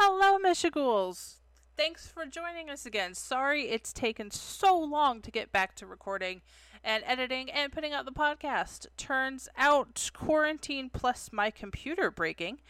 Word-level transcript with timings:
Hello, 0.00 0.38
Michigools. 0.38 1.38
Thanks 1.76 2.06
for 2.06 2.24
joining 2.24 2.70
us 2.70 2.86
again. 2.86 3.14
Sorry 3.14 3.62
it's 3.62 3.92
taken 3.92 4.30
so 4.30 4.78
long 4.78 5.20
to 5.22 5.32
get 5.32 5.50
back 5.50 5.74
to 5.74 5.86
recording 5.86 6.40
and 6.84 7.02
editing 7.04 7.50
and 7.50 7.72
putting 7.72 7.92
out 7.92 8.04
the 8.04 8.12
podcast. 8.12 8.86
Turns 8.96 9.48
out 9.56 10.08
quarantine 10.14 10.88
plus 10.88 11.30
my 11.32 11.50
computer 11.50 12.12
breaking 12.12 12.60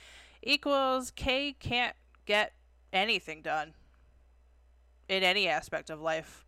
equals 0.42 1.10
K 1.10 1.52
can't 1.52 1.94
get 2.24 2.54
anything 2.94 3.42
done 3.42 3.74
in 5.06 5.22
any 5.22 5.48
aspect 5.48 5.90
of 5.90 6.00
life. 6.00 6.46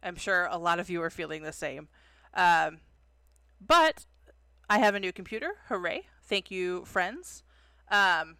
I'm 0.00 0.14
sure 0.14 0.46
a 0.48 0.58
lot 0.58 0.78
of 0.78 0.88
you 0.88 1.02
are 1.02 1.10
feeling 1.10 1.42
the 1.42 1.52
same. 1.52 1.88
Um, 2.34 2.78
but 3.60 4.06
I 4.68 4.78
have 4.78 4.94
a 4.94 5.00
new 5.00 5.12
computer. 5.12 5.54
Hooray. 5.68 6.06
Thank 6.22 6.52
you, 6.52 6.84
friends. 6.84 7.42
Um, 7.90 8.36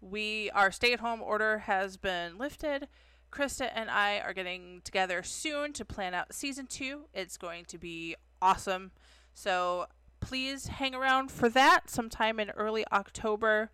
we 0.00 0.50
our 0.50 0.70
stay-at-home 0.70 1.22
order 1.22 1.58
has 1.58 1.96
been 1.96 2.38
lifted. 2.38 2.88
Krista 3.30 3.70
and 3.74 3.90
I 3.90 4.20
are 4.20 4.32
getting 4.32 4.80
together 4.84 5.22
soon 5.22 5.72
to 5.74 5.84
plan 5.84 6.14
out 6.14 6.32
season 6.32 6.66
two. 6.66 7.06
It's 7.12 7.36
going 7.36 7.64
to 7.66 7.78
be 7.78 8.16
awesome. 8.40 8.92
So 9.34 9.86
please 10.20 10.68
hang 10.68 10.94
around 10.94 11.30
for 11.30 11.48
that 11.50 11.90
sometime 11.90 12.40
in 12.40 12.50
early 12.50 12.84
October. 12.90 13.70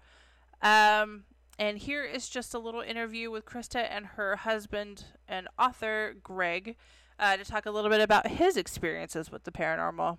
Um, 0.61 1.25
and 1.59 1.79
here 1.79 2.05
is 2.05 2.29
just 2.29 2.55
a 2.55 2.59
little 2.59 2.81
interview 2.81 3.31
with 3.31 3.45
Krista 3.45 3.87
and 3.89 4.07
her 4.07 4.37
husband 4.37 5.05
and 5.29 5.49
author 5.59 6.15
Greg 6.23 6.77
uh, 7.19 7.37
to 7.37 7.45
talk 7.45 7.67
a 7.67 7.71
little 7.71 7.91
bit 7.91 8.01
about 8.01 8.27
his 8.27 8.57
experiences 8.57 9.31
with 9.31 9.45
the 9.45 9.53
paranormal. 9.53 10.19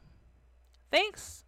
Thanks. 0.91 1.44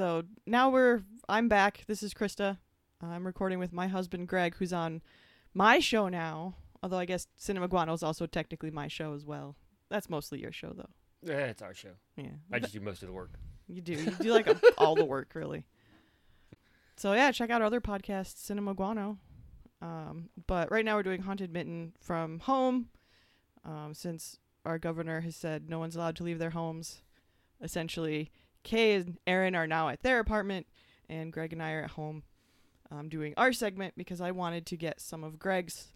So 0.00 0.22
now 0.46 0.70
we're 0.70 1.02
I'm 1.28 1.50
back. 1.50 1.84
This 1.86 2.02
is 2.02 2.14
Krista. 2.14 2.56
I'm 3.02 3.26
recording 3.26 3.58
with 3.58 3.70
my 3.70 3.86
husband 3.86 4.28
Greg, 4.28 4.54
who's 4.54 4.72
on 4.72 5.02
my 5.52 5.78
show 5.78 6.08
now. 6.08 6.54
Although 6.82 6.96
I 6.96 7.04
guess 7.04 7.26
Cinema 7.36 7.68
Guano 7.68 7.92
is 7.92 8.02
also 8.02 8.24
technically 8.24 8.70
my 8.70 8.88
show 8.88 9.12
as 9.12 9.26
well. 9.26 9.56
That's 9.90 10.08
mostly 10.08 10.40
your 10.40 10.52
show, 10.52 10.72
though. 10.74 10.88
Yeah, 11.22 11.44
it's 11.44 11.60
our 11.60 11.74
show. 11.74 11.90
Yeah, 12.16 12.30
I 12.50 12.60
just 12.60 12.72
do 12.72 12.80
most 12.80 13.02
of 13.02 13.08
the 13.08 13.12
work. 13.12 13.32
you 13.68 13.82
do. 13.82 13.92
You 13.92 14.10
do 14.12 14.32
like 14.32 14.48
all 14.78 14.94
the 14.94 15.04
work, 15.04 15.32
really. 15.34 15.66
So 16.96 17.12
yeah, 17.12 17.30
check 17.30 17.50
out 17.50 17.60
our 17.60 17.66
other 17.66 17.82
podcast, 17.82 18.38
Cinema 18.38 18.72
Guano. 18.72 19.18
Um, 19.82 20.30
but 20.46 20.70
right 20.70 20.82
now 20.82 20.96
we're 20.96 21.02
doing 21.02 21.20
Haunted 21.20 21.52
Mitten 21.52 21.92
from 22.00 22.38
home, 22.38 22.88
um, 23.66 23.92
since 23.92 24.38
our 24.64 24.78
governor 24.78 25.20
has 25.20 25.36
said 25.36 25.68
no 25.68 25.78
one's 25.78 25.94
allowed 25.94 26.16
to 26.16 26.24
leave 26.24 26.38
their 26.38 26.48
homes. 26.48 27.02
Essentially, 27.60 28.30
Kay 28.62 28.94
and 28.94 29.18
Aaron 29.26 29.54
are 29.54 29.66
now 29.66 29.88
at 29.88 30.02
their 30.02 30.20
apartment, 30.20 30.66
and 31.08 31.32
Greg 31.32 31.52
and 31.52 31.62
I 31.62 31.72
are 31.72 31.84
at 31.84 31.90
home 31.92 32.22
um, 32.90 33.08
doing 33.08 33.34
our 33.36 33.52
segment 33.52 33.94
because 33.96 34.20
I 34.20 34.30
wanted 34.30 34.66
to 34.66 34.76
get 34.76 35.00
some 35.00 35.24
of 35.24 35.38
Greg's 35.38 35.92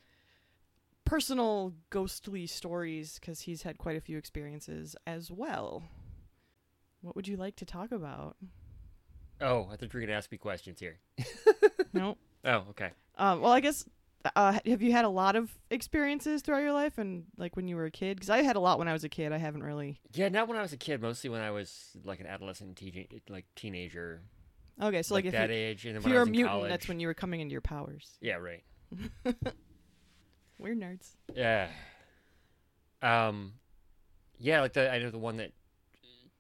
personal 1.04 1.74
ghostly 1.90 2.46
stories 2.46 3.18
because 3.20 3.42
he's 3.42 3.62
had 3.62 3.78
quite 3.78 3.96
a 3.96 4.00
few 4.00 4.16
experiences 4.16 4.96
as 5.06 5.30
well. 5.30 5.82
What 7.02 7.16
would 7.16 7.28
you 7.28 7.36
like 7.36 7.56
to 7.56 7.66
talk 7.66 7.92
about? 7.92 8.36
Oh, 9.40 9.68
I 9.70 9.76
thought 9.76 9.92
you 9.92 10.00
were 10.00 10.00
gonna 10.00 10.16
ask 10.16 10.32
me 10.32 10.38
questions 10.38 10.80
here. 10.80 10.98
no. 11.92 12.16
Oh, 12.44 12.64
okay. 12.70 12.90
Um, 13.16 13.40
well, 13.40 13.52
I 13.52 13.60
guess. 13.60 13.84
Uh, 14.36 14.58
have 14.64 14.80
you 14.82 14.92
had 14.92 15.04
a 15.04 15.08
lot 15.10 15.36
of 15.36 15.50
experiences 15.70 16.42
throughout 16.42 16.62
your 16.62 16.72
life, 16.72 16.98
and 16.98 17.24
like 17.36 17.56
when 17.56 17.68
you 17.68 17.76
were 17.76 17.84
a 17.84 17.90
kid? 17.90 18.16
Because 18.16 18.30
I 18.30 18.42
had 18.42 18.56
a 18.56 18.60
lot 18.60 18.78
when 18.78 18.88
I 18.88 18.92
was 18.92 19.04
a 19.04 19.08
kid. 19.08 19.32
I 19.32 19.38
haven't 19.38 19.62
really. 19.62 20.00
Yeah, 20.14 20.28
not 20.28 20.48
when 20.48 20.56
I 20.56 20.62
was 20.62 20.72
a 20.72 20.78
kid. 20.78 21.02
Mostly 21.02 21.30
when 21.30 21.42
I 21.42 21.50
was 21.50 21.90
like 22.04 22.20
an 22.20 22.26
adolescent, 22.26 22.76
teen, 22.76 23.06
like 23.28 23.44
teenager. 23.54 24.22
Okay, 24.82 25.02
so 25.02 25.14
like, 25.14 25.24
like 25.24 25.34
if 25.34 25.38
that 25.38 25.50
you, 25.50 25.56
age, 25.56 25.86
and 25.86 25.94
then 25.94 25.98
if 25.98 26.04
when 26.04 26.12
you 26.12 26.16
I 26.16 26.20
were 26.20 26.22
was 26.22 26.28
a 26.28 26.30
in 26.30 26.32
mutant, 26.32 26.52
college. 26.54 26.70
that's 26.70 26.88
when 26.88 27.00
you 27.00 27.06
were 27.06 27.14
coming 27.14 27.40
into 27.40 27.52
your 27.52 27.60
powers. 27.60 28.18
Yeah, 28.20 28.36
right. 28.36 28.64
We're 30.58 30.74
nerds. 30.74 31.10
Yeah. 31.34 31.68
Um, 33.02 33.54
yeah, 34.38 34.60
like 34.62 34.72
the 34.72 34.90
I 34.90 34.98
know 34.98 35.10
the 35.10 35.18
one 35.18 35.36
that 35.36 35.52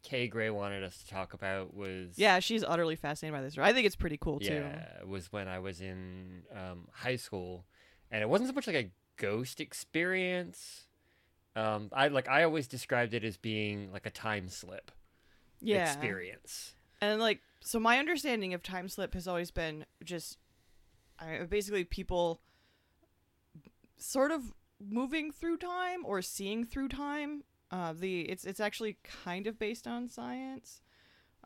Kay 0.02 0.28
Gray 0.28 0.50
wanted 0.50 0.82
us 0.84 0.98
to 0.98 1.08
talk 1.08 1.34
about 1.34 1.74
was 1.74 2.14
Yeah, 2.16 2.38
she's 2.38 2.64
utterly 2.64 2.96
fascinated 2.96 3.36
by 3.36 3.42
this. 3.42 3.58
I 3.58 3.72
think 3.72 3.86
it's 3.86 3.96
pretty 3.96 4.16
cool 4.18 4.40
too. 4.40 4.52
Yeah, 4.54 5.04
was 5.06 5.30
when 5.32 5.48
I 5.48 5.58
was 5.58 5.80
in 5.80 6.42
um, 6.54 6.88
high 6.92 7.16
school, 7.16 7.64
and 8.10 8.22
it 8.22 8.28
wasn't 8.28 8.48
so 8.50 8.54
much 8.54 8.66
like 8.66 8.76
a 8.76 8.90
ghost 9.16 9.60
experience. 9.60 10.86
Um, 11.56 11.88
I 11.92 12.08
like 12.08 12.28
I 12.28 12.42
always 12.42 12.66
described 12.66 13.14
it 13.14 13.24
as 13.24 13.36
being 13.36 13.92
like 13.92 14.06
a 14.06 14.10
time 14.10 14.48
slip 14.48 14.90
Yeah. 15.60 15.86
experience. 15.86 16.74
And 17.00 17.20
like, 17.20 17.40
so 17.60 17.78
my 17.78 17.98
understanding 17.98 18.54
of 18.54 18.62
time 18.62 18.88
slip 18.88 19.14
has 19.14 19.28
always 19.28 19.50
been 19.50 19.84
just, 20.02 20.38
I 21.18 21.38
basically 21.48 21.84
people 21.84 22.40
sort 23.98 24.30
of 24.30 24.52
moving 24.80 25.30
through 25.30 25.58
time 25.58 26.04
or 26.04 26.22
seeing 26.22 26.64
through 26.64 26.88
time. 26.88 27.44
Uh, 27.70 27.92
the 27.92 28.22
it's 28.22 28.44
it's 28.44 28.60
actually 28.60 28.98
kind 29.24 29.46
of 29.46 29.58
based 29.58 29.86
on 29.86 30.08
science. 30.08 30.80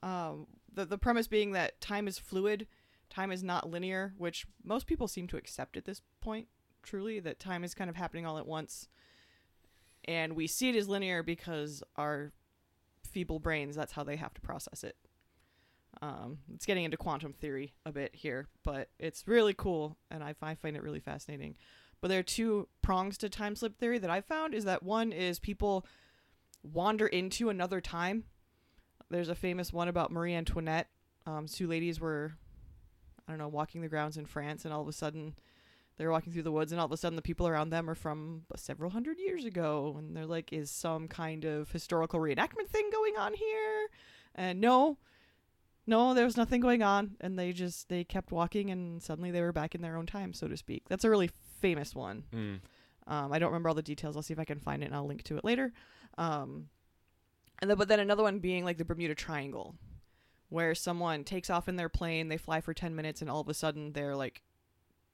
Um, 0.03 0.47
the 0.73 0.85
the 0.85 0.99
premise 0.99 1.27
being 1.29 1.53
that 1.53 1.81
time 1.81 2.09
is 2.09 2.19
fluid, 2.19 2.67
time 3.11 3.31
is 3.31 3.43
not 3.43 3.71
linear, 3.71 4.15
which 4.17 4.47
most 4.65 4.87
people 4.87 5.09
seem 5.09 5.27
to 5.29 5.37
accept 5.37 5.77
at 5.77 5.85
this 5.85 6.03
point. 6.21 6.49
Truly, 6.83 7.21
that 7.21 7.41
time 7.41 7.65
is 7.65 7.75
kind 7.75 7.91
of 7.91 7.97
happening 7.97 8.27
all 8.27 8.39
at 8.39 8.47
once, 8.47 8.89
and 10.05 10.35
we 10.35 10.47
see 10.47 10.69
it 10.69 10.77
as 10.77 10.89
linear 10.89 11.23
because 11.23 11.83
our 11.97 12.33
feeble 13.09 13.39
brains 13.39 13.75
that's 13.75 13.93
how 13.93 14.05
they 14.05 14.17
have 14.17 14.35
to 14.35 14.41
process 14.41 14.85
it. 14.85 14.97
Um, 16.01 16.39
it's 16.55 16.67
getting 16.67 16.85
into 16.85 16.97
quantum 16.97 17.33
theory 17.33 17.73
a 17.85 17.93
bit 17.93 18.15
here, 18.15 18.49
but 18.63 18.91
it's 18.99 19.27
really 19.27 19.55
cool, 19.55 19.97
and 20.11 20.23
I, 20.23 20.35
I 20.41 20.55
find 20.55 20.77
it 20.77 20.83
really 20.83 21.01
fascinating. 21.01 21.57
But 22.01 22.09
there 22.09 22.21
are 22.21 22.25
two 22.25 22.69
prongs 22.83 23.19
to 23.19 23.29
time 23.29 23.57
slip 23.57 23.79
theory 23.79 23.99
that 23.99 24.11
I 24.11 24.21
found. 24.21 24.55
Is 24.55 24.65
that 24.65 24.83
one 24.83 25.11
is 25.13 25.39
people 25.39 25.85
wander 26.63 27.07
into 27.07 27.49
another 27.49 27.81
time. 27.81 28.25
There's 29.11 29.29
a 29.29 29.35
famous 29.35 29.73
one 29.73 29.89
about 29.89 30.13
Marie 30.13 30.35
Antoinette. 30.35 30.89
Um, 31.27 31.47
two 31.47 31.67
ladies 31.67 32.01
were, 32.01 32.35
I 33.29 33.33
don't 33.33 33.39
know, 33.39 33.49
walking 33.49 33.83
the 33.83 33.89
grounds 33.89 34.17
in 34.17 34.25
France, 34.27 34.65
and 34.65 34.73
all 34.73 34.81
of 34.81 34.89
a 34.89 34.93
sudden, 34.93 35.35
they're 35.99 36.11
walking 36.11 36.33
through 36.33 36.45
the 36.45 36.53
woods, 36.53 36.73
and 36.73 36.81
all 36.81 36.87
of 36.87 36.93
a 36.93 36.97
sudden, 36.97 37.17
the 37.17 37.23
people 37.23 37.47
around 37.47 37.71
them 37.71 37.91
are 37.91 37.95
from 37.95 38.45
several 38.57 38.91
hundred 38.91 39.19
years 39.19 39.45
ago, 39.45 39.95
and 39.99 40.17
they're 40.17 40.27
like, 40.27 40.53
"Is 40.53 40.71
some 40.71 41.09
kind 41.09 41.45
of 41.45 41.71
historical 41.71 42.19
reenactment 42.21 42.69
thing 42.69 42.89
going 42.91 43.17
on 43.19 43.35
here?" 43.35 43.89
And 44.35 44.61
no, 44.61 44.97
no, 45.87 46.15
there 46.15 46.25
was 46.25 46.37
nothing 46.37 46.61
going 46.61 46.83
on, 46.83 47.17
and 47.21 47.39
they 47.39 47.53
just 47.53 47.89
they 47.89 48.05
kept 48.05 48.33
walking, 48.33 48.71
and 48.71 49.03
suddenly 49.03 49.31
they 49.31 49.43
were 49.43 49.53
back 49.53 49.75
in 49.75 49.83
their 49.83 49.97
own 49.97 50.07
time, 50.07 50.33
so 50.33 50.49
to 50.49 50.57
speak. 50.57 50.89
That's 50.89 51.05
a 51.05 51.11
really 51.11 51.31
famous 51.61 51.95
one. 51.95 52.25
Mm. 52.35 52.61
Um, 53.07 53.33
I 53.33 53.39
don't 53.39 53.49
remember 53.49 53.71
all 53.71 53.75
the 53.75 53.83
details. 53.83 54.17
I'll 54.17 54.23
see 54.23 54.35
if 54.35 54.39
I 54.39 54.45
can 54.45 54.61
find 54.61 54.83
it, 54.83 54.87
and 54.87 54.95
I'll 54.95 55.07
link 55.07 55.23
to 55.25 55.37
it 55.37 55.45
later. 55.45 55.73
Um, 56.17 56.69
and 57.61 57.71
then, 57.71 57.77
but 57.77 57.89
then 57.89 58.01
another 58.01 58.23
one 58.23 58.39
being 58.39 58.65
like 58.65 58.79
the 58.79 58.85
Bermuda 58.85 59.15
Triangle, 59.15 59.75
where 60.49 60.75
someone 60.75 61.25
takes 61.25 61.51
off 61.51 61.69
in 61.69 61.77
their 61.77 61.89
plane, 61.89 62.29
they 62.29 62.37
fly 62.39 62.61
for 62.61 62.75
ten 62.75 62.95
minutes, 62.97 63.21
and 63.21 63.31
all 63.31 63.41
of 63.41 63.49
a 63.49 63.55
sudden 63.55 63.93
they're 63.93 64.17
like 64.17 64.43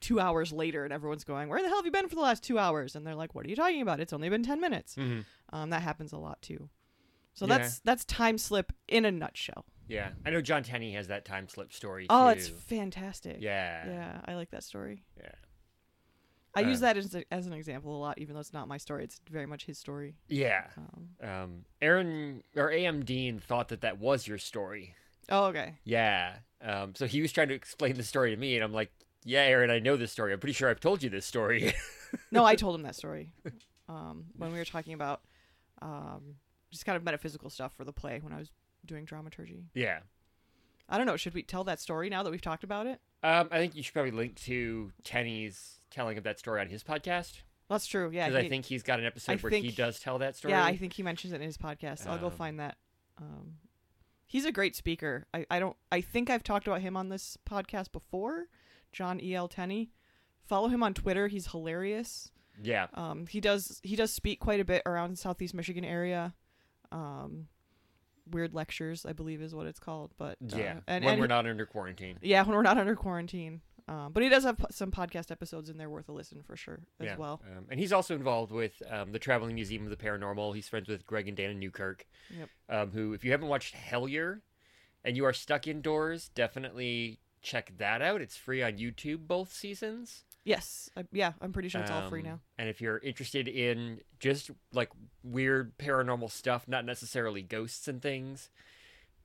two 0.00 0.20
hours 0.20 0.52
later, 0.52 0.84
and 0.84 0.92
everyone's 0.92 1.24
going, 1.24 1.48
"Where 1.48 1.62
the 1.62 1.68
hell 1.68 1.78
have 1.78 1.86
you 1.86 1.92
been 1.92 2.08
for 2.08 2.14
the 2.16 2.20
last 2.20 2.42
two 2.42 2.58
hours?" 2.58 2.94
And 2.96 3.06
they're 3.06 3.14
like, 3.14 3.34
"What 3.34 3.46
are 3.46 3.48
you 3.48 3.56
talking 3.56 3.80
about? 3.82 4.00
It's 4.00 4.12
only 4.12 4.28
been 4.28 4.42
ten 4.42 4.60
minutes." 4.60 4.94
hmm 4.94 5.20
Um, 5.50 5.70
that 5.70 5.82
happens 5.82 6.12
a 6.12 6.18
lot 6.18 6.40
too. 6.42 6.68
So 7.34 7.46
Yeah. 7.46 7.58
that's 7.58 7.80
that's 7.80 8.04
time 8.04 8.38
slip 8.38 8.72
in 8.88 9.04
a 9.04 9.10
nutshell. 9.12 9.64
Yeah, 9.88 10.10
I 10.24 10.30
know 10.30 10.40
John 10.40 10.62
Tenney 10.62 10.92
has 10.94 11.08
that 11.08 11.24
time 11.24 11.48
slip 11.48 11.72
story. 11.72 12.06
Oh, 12.08 12.28
too. 12.32 12.38
it's 12.38 12.48
fantastic. 12.48 13.36
yeah, 13.40 13.86
Yeah, 13.86 14.20
I 14.24 14.34
like 14.34 14.50
that 14.50 14.64
story. 14.64 15.04
yeah. 15.16 15.28
I 16.56 16.60
use 16.60 16.78
Uh, 16.78 16.86
that 16.86 16.96
as, 16.96 17.14
a, 17.16 17.24
as 17.34 17.46
an 17.46 17.52
example 17.52 17.96
a 17.96 17.98
lot, 17.98 18.18
even 18.18 18.34
though 18.34 18.40
it's 18.40 18.52
not 18.52 18.68
my 18.68 18.76
story. 18.78 19.02
It's 19.04 19.20
very 19.28 19.44
much 19.46 19.66
his 19.66 19.76
story. 19.78 20.16
Yeah. 20.28 20.68
Um, 20.76 21.08
Um, 21.28 21.64
Aaron 21.82 22.44
or 22.54 22.70
AM 22.70 23.04
Dean 23.04 23.40
thought 23.40 23.68
that 23.68 23.80
that 23.80 23.98
was 23.98 24.26
your 24.28 24.38
story. 24.38 24.94
Oh, 25.28 25.46
okay. 25.46 25.74
Yeah. 25.84 26.34
Um, 26.62 26.94
so 26.94 27.06
he 27.06 27.20
was 27.22 27.32
trying 27.32 27.48
to 27.48 27.54
explain 27.54 27.94
the 27.96 28.02
story 28.02 28.30
to 28.30 28.36
me, 28.36 28.54
and 28.56 28.64
I'm 28.64 28.72
like, 28.72 28.90
"Yeah, 29.24 29.40
Aaron, 29.42 29.70
I 29.70 29.78
know 29.80 29.96
this 29.96 30.12
story. 30.12 30.32
I'm 30.32 30.40
pretty 30.40 30.54
sure 30.54 30.68
I've 30.70 30.80
told 30.80 31.02
you 31.02 31.10
this 31.10 31.26
story." 31.26 31.74
No, 32.30 32.44
I 32.44 32.54
told 32.54 32.76
him 32.76 32.82
that 32.82 32.94
story 32.94 33.32
um, 33.88 34.26
when 34.36 34.52
we 34.52 34.58
were 34.58 34.64
talking 34.64 34.92
about 34.94 35.22
um, 35.82 36.36
just 36.70 36.86
kind 36.86 36.94
of 36.96 37.02
metaphysical 37.02 37.50
stuff 37.50 37.74
for 37.76 37.84
the 37.84 37.92
play 37.92 38.20
when 38.22 38.32
I 38.32 38.38
was 38.38 38.52
doing 38.86 39.04
dramaturgy. 39.04 39.64
yeah. 39.74 39.98
I 40.88 40.96
don't 40.96 41.06
know. 41.06 41.16
Should 41.16 41.34
we 41.34 41.42
tell 41.42 41.64
that 41.64 41.80
story 41.80 42.08
now 42.10 42.22
that 42.22 42.30
we've 42.30 42.40
talked 42.42 42.62
about 42.62 42.86
it? 42.86 43.00
Um, 43.22 43.48
I 43.50 43.58
think 43.58 43.74
you 43.74 43.82
should 43.82 43.94
probably 43.94 44.10
link 44.12 44.36
to 44.42 44.92
Tenney's 45.02 45.80
telling 45.90 46.18
of 46.18 46.24
that 46.24 46.38
story 46.38 46.60
on 46.60 46.68
his 46.68 46.84
podcast. 46.84 47.40
That's 47.70 47.86
true. 47.86 48.10
Yeah, 48.12 48.28
Because 48.28 48.44
I 48.44 48.48
think 48.48 48.66
he's 48.66 48.82
got 48.82 49.00
an 49.00 49.06
episode 49.06 49.32
I 49.32 49.36
where 49.36 49.50
he 49.52 49.70
does 49.70 49.98
tell 49.98 50.18
that 50.18 50.36
story. 50.36 50.52
Yeah, 50.52 50.62
I 50.64 50.76
think 50.76 50.92
he 50.92 51.02
mentions 51.02 51.32
it 51.32 51.36
in 51.36 51.46
his 51.46 51.56
podcast. 51.56 52.06
I'll 52.06 52.18
go 52.18 52.26
Um, 52.26 52.32
find 52.32 52.60
that. 52.60 52.76
Um, 53.18 53.54
he's 54.34 54.44
a 54.44 54.50
great 54.52 54.74
speaker. 54.74 55.26
I, 55.32 55.46
I 55.48 55.60
don't. 55.60 55.76
I 55.92 56.00
think 56.00 56.28
I've 56.28 56.42
talked 56.42 56.66
about 56.66 56.80
him 56.80 56.96
on 56.96 57.08
this 57.08 57.38
podcast 57.48 57.92
before. 57.92 58.46
John 58.92 59.20
E. 59.20 59.32
L. 59.34 59.46
Tenney. 59.46 59.92
Follow 60.46 60.66
him 60.68 60.82
on 60.82 60.92
Twitter. 60.92 61.28
He's 61.28 61.46
hilarious. 61.52 62.30
yeah. 62.62 62.88
Um, 62.94 63.26
he 63.28 63.40
does 63.40 63.80
he 63.84 63.94
does 63.96 64.12
speak 64.12 64.40
quite 64.40 64.58
a 64.60 64.64
bit 64.64 64.82
around 64.86 65.18
Southeast 65.18 65.54
Michigan 65.54 65.84
area. 65.84 66.34
Um, 66.92 67.46
weird 68.30 68.54
lectures, 68.54 69.06
I 69.06 69.12
believe, 69.12 69.40
is 69.42 69.54
what 69.54 69.66
it's 69.66 69.78
called. 69.80 70.12
But 70.18 70.36
uh, 70.52 70.56
Yeah. 70.56 70.80
and, 70.88 71.04
when 71.04 71.12
and 71.14 71.20
we're 71.20 71.26
he- 71.26 71.28
not 71.28 71.46
under 71.46 71.66
quarantine. 71.66 72.18
yeah, 72.22 72.42
when 72.42 72.56
we're 72.56 72.62
not 72.62 72.78
under 72.78 72.96
quarantine. 72.96 73.60
Um, 73.86 74.12
but 74.12 74.22
he 74.22 74.30
does 74.30 74.44
have 74.44 74.64
some 74.70 74.90
podcast 74.90 75.30
episodes 75.30 75.68
in 75.68 75.76
there 75.76 75.90
worth 75.90 76.08
a 76.08 76.12
listen 76.12 76.42
for 76.42 76.56
sure 76.56 76.80
as 77.00 77.06
yeah. 77.06 77.16
well. 77.16 77.42
Um, 77.54 77.66
and 77.70 77.78
he's 77.78 77.92
also 77.92 78.14
involved 78.14 78.50
with 78.50 78.80
um, 78.90 79.12
the 79.12 79.18
Traveling 79.18 79.54
Museum 79.54 79.84
of 79.84 79.90
the 79.90 79.96
Paranormal. 79.96 80.54
He's 80.54 80.68
friends 80.68 80.88
with 80.88 81.06
Greg 81.06 81.28
and 81.28 81.36
Dana 81.36 81.54
Newkirk. 81.54 82.06
Yep. 82.36 82.48
Um, 82.70 82.90
who, 82.92 83.12
if 83.12 83.24
you 83.24 83.30
haven't 83.30 83.48
watched 83.48 83.74
Hellier 83.74 84.40
and 85.04 85.16
you 85.16 85.26
are 85.26 85.34
stuck 85.34 85.66
indoors, 85.66 86.30
definitely 86.34 87.20
check 87.42 87.74
that 87.76 88.00
out. 88.00 88.22
It's 88.22 88.38
free 88.38 88.62
on 88.62 88.78
YouTube, 88.78 89.26
both 89.26 89.52
seasons. 89.52 90.24
Yes, 90.44 90.90
I, 90.96 91.04
yeah, 91.12 91.32
I'm 91.40 91.52
pretty 91.52 91.68
sure 91.68 91.80
it's 91.80 91.90
all 91.90 92.08
free 92.08 92.20
Um, 92.20 92.26
now. 92.26 92.40
And 92.58 92.68
if 92.68 92.80
you're 92.80 92.98
interested 92.98 93.48
in 93.48 94.00
just 94.18 94.50
like 94.72 94.90
weird 95.22 95.76
paranormal 95.78 96.30
stuff, 96.30 96.66
not 96.68 96.84
necessarily 96.84 97.42
ghosts 97.42 97.88
and 97.88 98.00
things, 98.00 98.50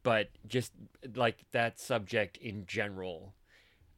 but 0.04 0.30
just 0.48 0.72
like 1.16 1.46
that 1.52 1.80
subject 1.80 2.38
in 2.38 2.66
general, 2.66 3.34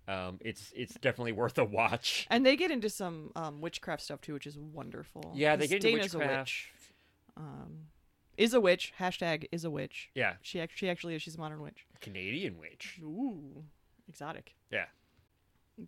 um, 0.08 0.40
it's 0.42 0.72
it's 0.76 0.96
definitely 0.96 1.32
worth 1.34 1.58
a 1.58 1.64
watch. 1.66 2.28
And 2.30 2.46
they 2.46 2.56
get 2.56 2.72
into 2.72 2.90
some 2.90 3.32
um, 3.36 3.62
witchcraft 3.62 4.02
stuff 4.02 4.22
too, 4.22 4.34
which 4.34 4.48
is 4.48 4.58
wonderful. 4.58 5.32
Yeah, 5.36 5.56
they 5.56 5.68
get 5.68 5.76
into 5.84 5.92
Dana's 5.98 6.14
a 6.16 6.18
witchcraft. 6.20 6.40
witch. 6.50 6.72
Um, 7.38 7.78
is 8.38 8.54
a 8.54 8.60
witch. 8.62 8.94
Hashtag 9.00 9.46
is 9.52 9.64
a 9.66 9.70
witch. 9.70 10.10
Yeah, 10.16 10.34
She 10.42 10.60
act- 10.60 10.74
she 10.78 10.90
actually 10.90 11.16
is. 11.16 11.22
She's 11.22 11.36
a 11.36 11.40
modern 11.40 11.62
witch. 11.62 11.86
Canadian 12.02 12.58
witch. 12.60 13.00
Ooh, 13.04 13.64
exotic. 14.10 14.56
Yeah. 14.72 14.86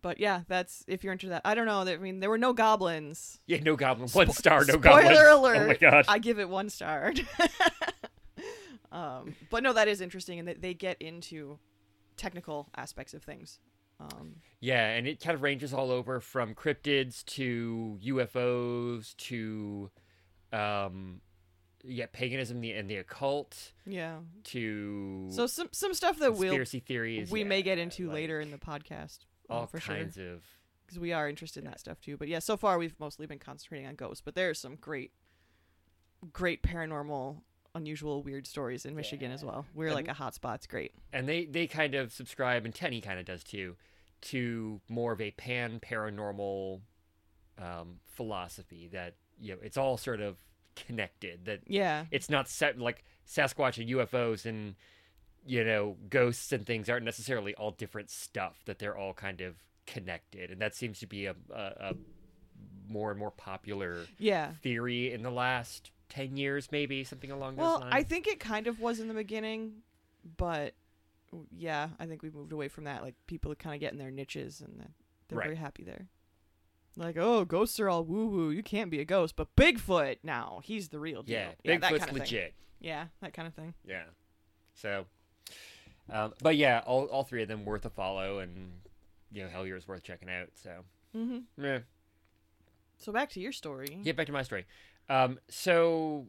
But 0.01 0.19
yeah, 0.19 0.42
that's 0.48 0.83
if 0.88 1.04
you're 1.04 1.13
into 1.13 1.27
that. 1.30 1.42
I 1.45 1.54
don't 1.56 1.65
know. 1.65 1.81
I 1.81 1.98
mean, 1.98 2.19
there 2.19 2.30
were 2.30 2.38
no 2.38 2.54
goblins. 2.54 3.39
Yeah, 3.48 3.60
no 3.62 3.75
goblin. 3.75 4.10
One 4.12 4.27
Spo- 4.27 4.33
star, 4.36 4.60
no 4.65 4.75
spoiler 4.75 4.80
goblins. 5.04 5.18
alert. 5.30 5.57
Oh 5.57 5.68
my 5.68 5.74
god. 5.75 6.06
I 6.07 6.19
give 6.19 6.39
it 6.39 6.48
one 6.50 6.69
star. 6.69 7.13
um, 8.92 9.36
but 9.50 9.63
no, 9.63 9.74
that 9.74 9.88
is 9.88 10.01
interesting, 10.01 10.39
and 10.39 10.48
that 10.48 10.62
they 10.62 10.74
get 10.74 11.01
into 11.01 11.60
technical 12.18 12.69
aspects 12.75 13.13
of 13.13 13.24
things. 13.24 13.60
Um, 13.99 14.35
Yeah, 14.59 14.89
and 14.89 15.07
it 15.07 15.19
kind 15.21 15.35
of 15.35 15.41
ranges 15.41 15.73
all 15.73 15.91
over 15.91 16.19
from 16.19 16.55
cryptids 16.55 17.23
to 17.25 17.97
UFOs 18.03 19.15
to, 19.17 19.89
um, 20.51 21.21
yeah, 21.85 22.05
paganism 22.11 22.61
the, 22.61 22.71
and 22.71 22.89
the 22.89 22.97
occult 22.97 23.73
yeah. 23.85 24.17
to 24.45 25.27
So 25.31 25.47
some 25.47 25.69
some 25.71 25.93
stuff 25.93 26.17
that 26.19 26.31
we'll 26.33 26.41
conspiracy 26.41 26.79
theories. 26.79 27.31
we 27.31 27.41
yeah, 27.41 27.45
may 27.47 27.61
get 27.61 27.77
into 27.77 28.07
like 28.07 28.15
later 28.15 28.39
in 28.41 28.51
the 28.51 28.57
podcast. 28.57 29.19
uh, 29.49 29.53
All 29.53 29.67
for 29.67 29.79
sure. 29.79 29.95
kinds 29.95 30.17
of. 30.17 30.43
because 30.85 30.97
we 30.99 31.11
are 31.13 31.27
interested 31.29 31.63
in 31.63 31.69
that 31.69 31.79
stuff 31.79 31.99
too. 31.99 32.15
But 32.17 32.27
yeah, 32.29 32.39
so 32.39 32.55
far 32.57 32.77
we've 32.77 32.97
mostly 32.99 33.25
been 33.25 33.39
concentrating 33.39 33.87
on 33.87 33.95
ghosts, 33.95 34.21
but 34.23 34.33
there's 34.35 34.59
some 34.59 34.75
great, 34.75 35.11
great 36.31 36.63
paranormal, 36.63 37.41
unusual, 37.75 38.21
weird 38.21 38.45
stories 38.47 38.85
in 38.85 38.95
Michigan 38.95 39.31
as 39.31 39.43
well. 39.43 39.65
We're 39.73 39.87
And- 39.87 39.95
like 39.95 40.07
a 40.07 40.13
hotspot. 40.13 40.55
It's 40.55 40.67
great. 40.67 40.93
and 41.11 41.27
they 41.27 41.45
they 41.45 41.67
kind 41.67 41.95
of 41.95 42.11
subscribe 42.11 42.65
and 42.65 42.73
Tenney 42.73 43.01
kind 43.01 43.19
of 43.19 43.25
does 43.25 43.43
too 43.43 43.75
to 44.21 44.79
more 44.87 45.11
of 45.13 45.19
a 45.21 45.31
pan 45.31 45.79
paranormal 45.79 46.81
um, 47.57 47.99
philosophy 48.05 48.89
that 48.93 49.15
you 49.39 49.53
know 49.53 49.59
it's 49.61 49.77
all 49.77 49.97
sort 49.97 50.21
of 50.21 50.37
connected 50.75 51.45
that 51.45 51.61
Yeah, 51.67 52.05
it's 52.11 52.29
not 52.29 52.47
set 52.47 52.79
like 52.79 53.03
Sasquatch 53.27 53.77
and 53.79 53.89
UFOs 53.89 54.45
and 54.45 54.75
you 55.45 55.63
know 55.63 55.97
ghosts 56.09 56.51
and 56.51 56.65
things 56.65 56.89
aren't 56.89 57.05
necessarily 57.05 57.53
all 57.55 57.71
different 57.71 58.09
stuff 58.09 58.61
that 58.65 58.79
they're 58.79 58.97
all 58.97 59.13
kind 59.13 59.41
of 59.41 59.55
connected 59.85 60.49
and 60.49 60.61
that 60.61 60.73
seems 60.75 60.99
to 60.99 61.07
be 61.07 61.25
a, 61.25 61.35
a, 61.53 61.61
a 61.89 61.93
more 62.87 63.09
and 63.11 63.19
more 63.19 63.31
popular 63.31 63.97
yeah. 64.17 64.51
theory 64.61 65.11
in 65.11 65.21
the 65.23 65.29
last 65.31 65.91
10 66.13 66.38
years 66.38 66.69
maybe 66.71 67.04
something 67.04 67.31
along 67.31 67.56
those 67.56 67.63
Well, 67.63 67.80
lines 67.81 67.94
I 67.94 68.04
think 68.04 68.27
it 68.27 68.39
kind 68.39 68.68
of 68.68 68.80
was 68.80 69.00
in 69.00 69.07
the 69.07 69.13
beginning, 69.13 69.81
but 70.38 70.74
yeah, 71.56 71.89
I 72.00 72.06
think 72.06 72.21
we 72.21 72.30
moved 72.30 72.51
away 72.51 72.68
from 72.68 72.83
that. 72.83 73.01
Like 73.01 73.15
people 73.27 73.54
kind 73.56 73.74
of 73.74 73.80
get 73.80 73.92
in 73.94 73.98
their 74.00 74.12
niches, 74.12 74.62
and 74.62 74.80
then 74.80 74.94
they're 75.27 75.38
Right. 75.39 75.45
very 75.45 75.56
happy 75.57 75.83
there. 75.83 76.07
Like, 76.95 77.18
oh, 77.18 77.44
ghosts 77.45 77.80
are 77.80 77.89
all 77.89 78.04
woo 78.04 78.27
woo. 78.27 78.51
You 78.51 78.62
can't 78.62 78.92
be 78.92 79.00
a 79.00 79.06
ghost, 79.06 79.36
but 79.36 79.56
Bigfoot 79.56 80.18
now 80.24 80.62
he's 80.63 80.89
the 80.89 81.00
real 81.00 81.24
deal. 81.24 81.33
yeah, 81.63 81.80
that 81.80 81.81
Bigfoot's 81.81 82.00
kind 82.00 82.12
of 82.12 82.18
legit 82.18 82.54
Yeah, 82.80 83.06
that 83.21 83.33
kind 83.33 83.48
of 83.48 83.54
thing. 83.56 83.74
Yeah. 83.83 84.04
So, 84.75 85.06
um, 86.12 86.33
but 86.44 86.56
yeah, 86.56 86.81
all, 86.86 87.06
all 87.06 87.24
three 87.24 87.42
of 87.42 87.48
them 87.48 87.65
worth 87.65 87.86
a 87.86 87.89
follow, 87.89 88.38
and 88.39 88.71
you 89.31 89.42
know, 89.44 89.50
Hellier 89.50 89.75
is 89.77 89.88
worth 89.88 90.04
checking 90.04 90.30
out. 90.30 90.50
So, 90.54 90.83
Mm-hmm. 91.18 91.63
yeah. 91.63 91.80
So 93.00 93.12
back 93.12 93.30
to 93.31 93.39
your 93.39 93.51
story. 93.51 94.00
Get 94.04 94.15
back 94.15 94.27
to 94.27 94.31
my 94.31 94.44
story. 94.44 94.65
Um, 95.09 95.39
so, 95.50 96.27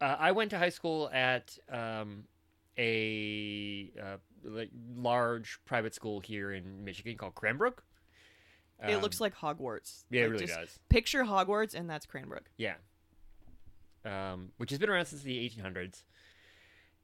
uh, 0.00 0.16
I 0.18 0.32
went 0.32 0.50
to 0.50 0.58
high 0.58 0.70
school 0.70 1.08
at 1.12 1.56
um, 1.70 2.24
a 2.78 3.90
uh, 4.00 4.16
like 4.44 4.70
large 4.96 5.58
private 5.64 5.94
school 5.94 6.20
here 6.20 6.52
in 6.52 6.84
Michigan 6.84 7.16
called 7.16 7.34
Cranbrook. 7.34 7.84
it 8.82 8.96
looks 9.00 9.20
Um, 9.20 9.24
like 9.26 9.36
Hogwarts. 9.36 10.04
yeah, 10.10 10.22
it 10.22 10.30
really 10.30 10.46
does. 10.46 10.78
Picture 10.88 11.22
Hogwarts, 11.24 11.74
and 11.74 11.88
that's 11.88 12.06
Cranbrook. 12.06 12.50
Yeah. 12.56 12.74
Um, 14.04 14.50
which 14.56 14.70
has 14.70 14.80
been 14.80 14.90
around 14.90 15.06
since 15.06 15.22
the 15.22 15.48
1800s, 15.48 16.02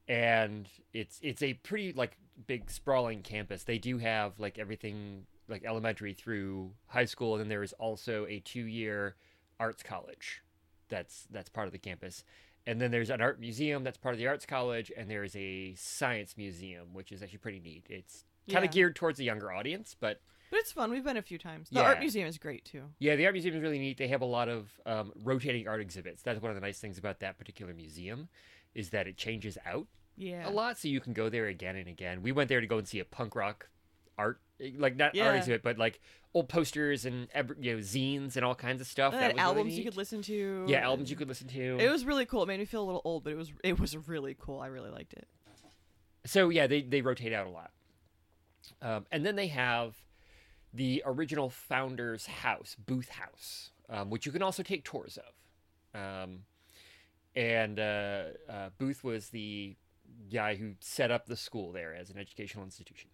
and 0.09 0.69
it's 0.93 1.21
it's 1.23 1.43
a 1.43 1.55
pretty 1.55 1.93
like 1.93 2.17
big 2.49 2.71
sprawling 2.71 3.23
campus. 3.23 3.62
They 3.62 3.79
do 3.79 3.99
have 3.99 4.41
like 4.41 4.59
everything 4.59 5.27
like 5.47 5.65
elementary 5.65 6.12
through 6.15 6.73
high 6.89 7.05
school, 7.05 7.35
and 7.35 7.41
then 7.43 7.49
there 7.49 7.62
is 7.62 7.73
also 7.75 8.27
a 8.29 8.41
two-year 8.41 9.15
arts 9.61 9.85
college 9.85 10.43
that's 10.88 11.26
that's 11.31 11.49
part 11.49 11.67
of 11.67 11.73
the 11.73 11.79
campus. 11.79 12.25
And 12.67 12.81
then 12.81 12.90
there's 12.90 13.08
an 13.11 13.20
art 13.23 13.40
museum 13.40 13.82
that's 13.82 13.96
part 13.96 14.14
of 14.14 14.19
the 14.19 14.26
arts 14.26 14.44
college, 14.44 14.93
and 14.96 15.11
there 15.11 15.25
is 15.25 15.35
a 15.37 15.75
science 15.75 16.37
museum, 16.37 16.88
which 16.93 17.12
is 17.12 17.23
actually 17.23 17.38
pretty 17.38 17.61
neat. 17.61 17.87
It's 17.88 18.25
kind 18.50 18.58
of 18.64 18.70
Yeah. 18.70 18.73
geared 18.73 18.96
towards 18.96 19.19
a 19.20 19.25
younger 19.25 19.50
audience, 19.52 19.96
but 19.99 20.20
But 20.50 20.61
it's 20.61 20.73
fun. 20.73 20.90
We've 20.90 21.05
been 21.05 21.17
a 21.19 21.23
few 21.23 21.38
times. 21.38 21.69
The 21.70 21.82
art 21.82 21.99
museum 22.00 22.26
is 22.26 22.37
great 22.38 22.64
too. 22.64 22.85
yeah, 22.99 23.17
the 23.17 23.25
art 23.26 23.35
museum 23.35 23.55
is 23.55 23.62
really 23.62 23.79
neat. 23.79 23.96
They 23.99 24.08
have 24.08 24.23
a 24.23 24.26
lot 24.26 24.49
of 24.49 24.70
um, 24.87 25.12
rotating 25.23 25.67
art 25.69 25.81
exhibits. 25.81 26.23
That's 26.23 26.40
one 26.43 26.50
of 26.50 26.54
the 26.57 26.61
nice 26.62 26.78
things 26.78 26.99
about 26.99 27.21
that 27.21 27.38
particular 27.38 27.73
museum, 27.75 28.28
is 28.75 28.90
that 28.90 29.07
it 29.07 29.16
changes 29.16 29.57
out 29.66 29.87
Yeah. 30.16 30.49
a 30.49 30.50
lot, 30.50 30.78
so 30.78 30.88
you 30.88 31.00
can 31.00 31.12
go 31.14 31.28
there 31.30 31.47
again 31.47 31.76
and 31.76 31.88
again. 31.88 32.23
We 32.23 32.33
went 32.33 32.49
there 32.49 32.61
to 32.61 32.66
go 32.66 32.78
and 32.78 32.87
see 32.88 32.99
a 32.99 33.04
punk 33.04 33.35
rock 33.35 33.68
art, 34.18 34.40
like 34.77 34.97
not 34.97 35.15
Yeah. 35.15 35.29
art 35.29 35.49
it, 35.49 35.62
but 35.62 35.79
like 35.79 36.00
old 36.35 36.49
posters 36.49 37.05
and 37.05 37.29
you 37.61 37.75
know 37.75 37.79
zines 37.81 38.37
and 38.37 38.45
all 38.45 38.55
kinds 38.55 38.81
of 38.81 38.87
stuff. 38.87 39.12
That 39.12 39.19
was 39.21 39.29
really 39.35 39.41
albums 39.41 39.79
you 39.79 39.85
could 39.85 39.97
listen 39.97 40.23
to. 40.23 40.65
Yeah, 40.69 40.81
albums 40.85 41.11
you 41.11 41.17
could 41.17 41.29
listen 41.29 41.49
to. 41.49 41.79
It 41.79 41.91
was 41.91 42.05
really 42.05 42.27
cool. 42.27 42.43
It 42.43 42.47
made 42.47 42.61
me 42.61 42.67
feel 42.67 42.83
a 42.83 42.87
little 42.87 43.03
old, 43.05 43.25
but 43.25 43.33
it 43.33 43.37
was 43.37 43.53
it 43.65 43.79
was 43.79 43.97
really 44.09 44.37
cool. 44.38 44.61
I 44.61 44.67
really 44.67 44.91
liked 44.91 45.15
it. 45.15 45.27
so 46.27 46.49
yeah, 46.49 46.67
they 46.67 46.83
they 46.83 47.00
rotate 47.00 47.33
out 47.33 47.47
a 47.47 47.50
lot. 47.50 47.71
Um, 48.83 49.07
and 49.11 49.25
then 49.25 49.37
they 49.37 49.47
have 49.49 49.97
the 50.75 51.03
original 51.07 51.49
founder's 51.49 52.27
house, 52.27 52.77
Booth 52.79 53.09
House, 53.09 53.71
um, 53.88 54.11
which 54.11 54.27
you 54.27 54.33
can 54.33 54.43
also 54.43 54.62
take 54.62 54.85
tours 54.85 55.19
of. 55.95 55.99
Um, 55.99 56.41
and 57.35 57.79
uh, 57.81 58.23
uh, 58.49 58.69
Booth 58.77 59.03
was 59.03 59.31
the 59.31 59.77
guy 60.31 60.57
who 60.57 60.75
set 60.81 61.11
up 61.11 61.27
the 61.27 61.37
school 61.37 61.73
there 61.73 61.95
as 61.95 62.11
an 62.11 62.19
educational 62.19 62.65
institution. 62.65 63.09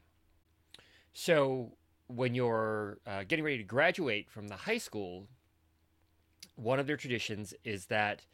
So 1.15 1.73
when 2.09 2.35
you're 2.35 2.99
uh, 3.07 3.23
getting 3.27 3.45
ready 3.45 3.59
to 3.59 3.65
graduate 3.65 4.29
from 4.29 4.49
the 4.49 4.57
high 4.57 4.79
school, 4.79 5.29
one 6.57 6.79
of 6.79 6.87
their 6.87 6.97
traditions 6.97 7.55
is 7.65 7.87
that 7.87 8.27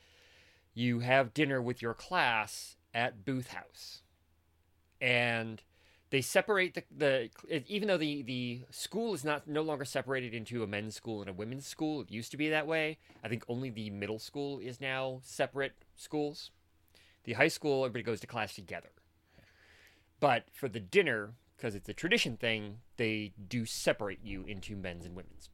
you 0.75 1.01
have 1.01 1.35
dinner 1.35 1.61
with 1.61 1.83
your 1.83 1.95
class 1.95 2.77
at 2.95 3.25
Booth 3.25 3.49
House. 3.49 4.03
And 5.01 5.63
they 6.09 6.23
separate 6.23 6.75
the, 6.75 6.83
the 6.97 7.31
even 7.69 7.87
though 7.87 7.99
the, 7.99 8.23
the 8.23 8.63
school 8.71 9.15
is 9.15 9.25
not 9.25 9.47
no 9.47 9.63
longer 9.63 9.85
separated 9.85 10.35
into 10.35 10.63
a 10.63 10.67
men's 10.67 10.97
school 10.97 11.21
and 11.21 11.31
a 11.31 11.33
women's 11.33 11.67
school 11.67 12.01
it 12.01 12.11
used 12.11 12.31
to 12.33 12.37
be 12.37 12.49
that 12.49 12.67
way. 12.67 12.99
I 13.23 13.29
think 13.29 13.45
only 13.47 13.71
the 13.71 13.91
middle 13.91 14.19
school 14.19 14.59
is 14.59 14.81
now 14.81 15.21
separate 15.23 15.75
schools. 15.97 16.51
The 17.25 17.35
high 17.35 17.49
school 17.49 17.85
everybody 17.85 18.05
goes 18.05 18.21
to 18.21 18.27
class 18.27 18.55
together. 18.55 18.91
But 20.19 20.45
for 20.53 20.69
the 20.69 20.81
dinner 20.81 21.35
because 21.61 21.75
it's 21.75 21.89
a 21.89 21.95
tradition 21.95 22.37
thing 22.37 22.79
they 22.97 23.33
do 23.49 23.65
separate 23.67 24.21
you 24.25 24.45
into 24.45 24.75
men's 24.77 25.05
and 25.05 25.15
women's 25.15 25.51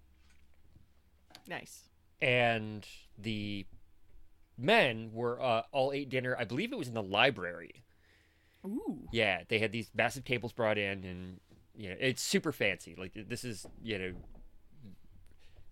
Nice. 1.49 1.89
and 2.21 2.87
the 3.19 3.67
men 4.59 5.11
were 5.13 5.41
uh, 5.43 5.63
all 5.73 5.93
ate 5.93 6.09
dinner 6.09 6.37
i 6.39 6.45
believe 6.45 6.73
it 6.73 6.79
was 6.79 6.89
in 6.89 6.95
the 6.95 7.03
library 7.03 7.83
Ooh. 8.67 9.07
Yeah, 9.13 9.43
they 9.49 9.59
had 9.61 9.71
these 9.71 9.91
massive 9.95 10.25
tables 10.25 10.53
brought 10.53 10.77
in, 10.77 11.05
and 11.05 11.41
you 11.77 11.91
know, 11.91 11.97
it's 12.01 12.21
super 12.23 12.51
fancy. 12.51 12.97
Like 12.99 13.13
this 13.29 13.45
is 13.45 13.65
you 13.81 13.99
know, 13.99 14.13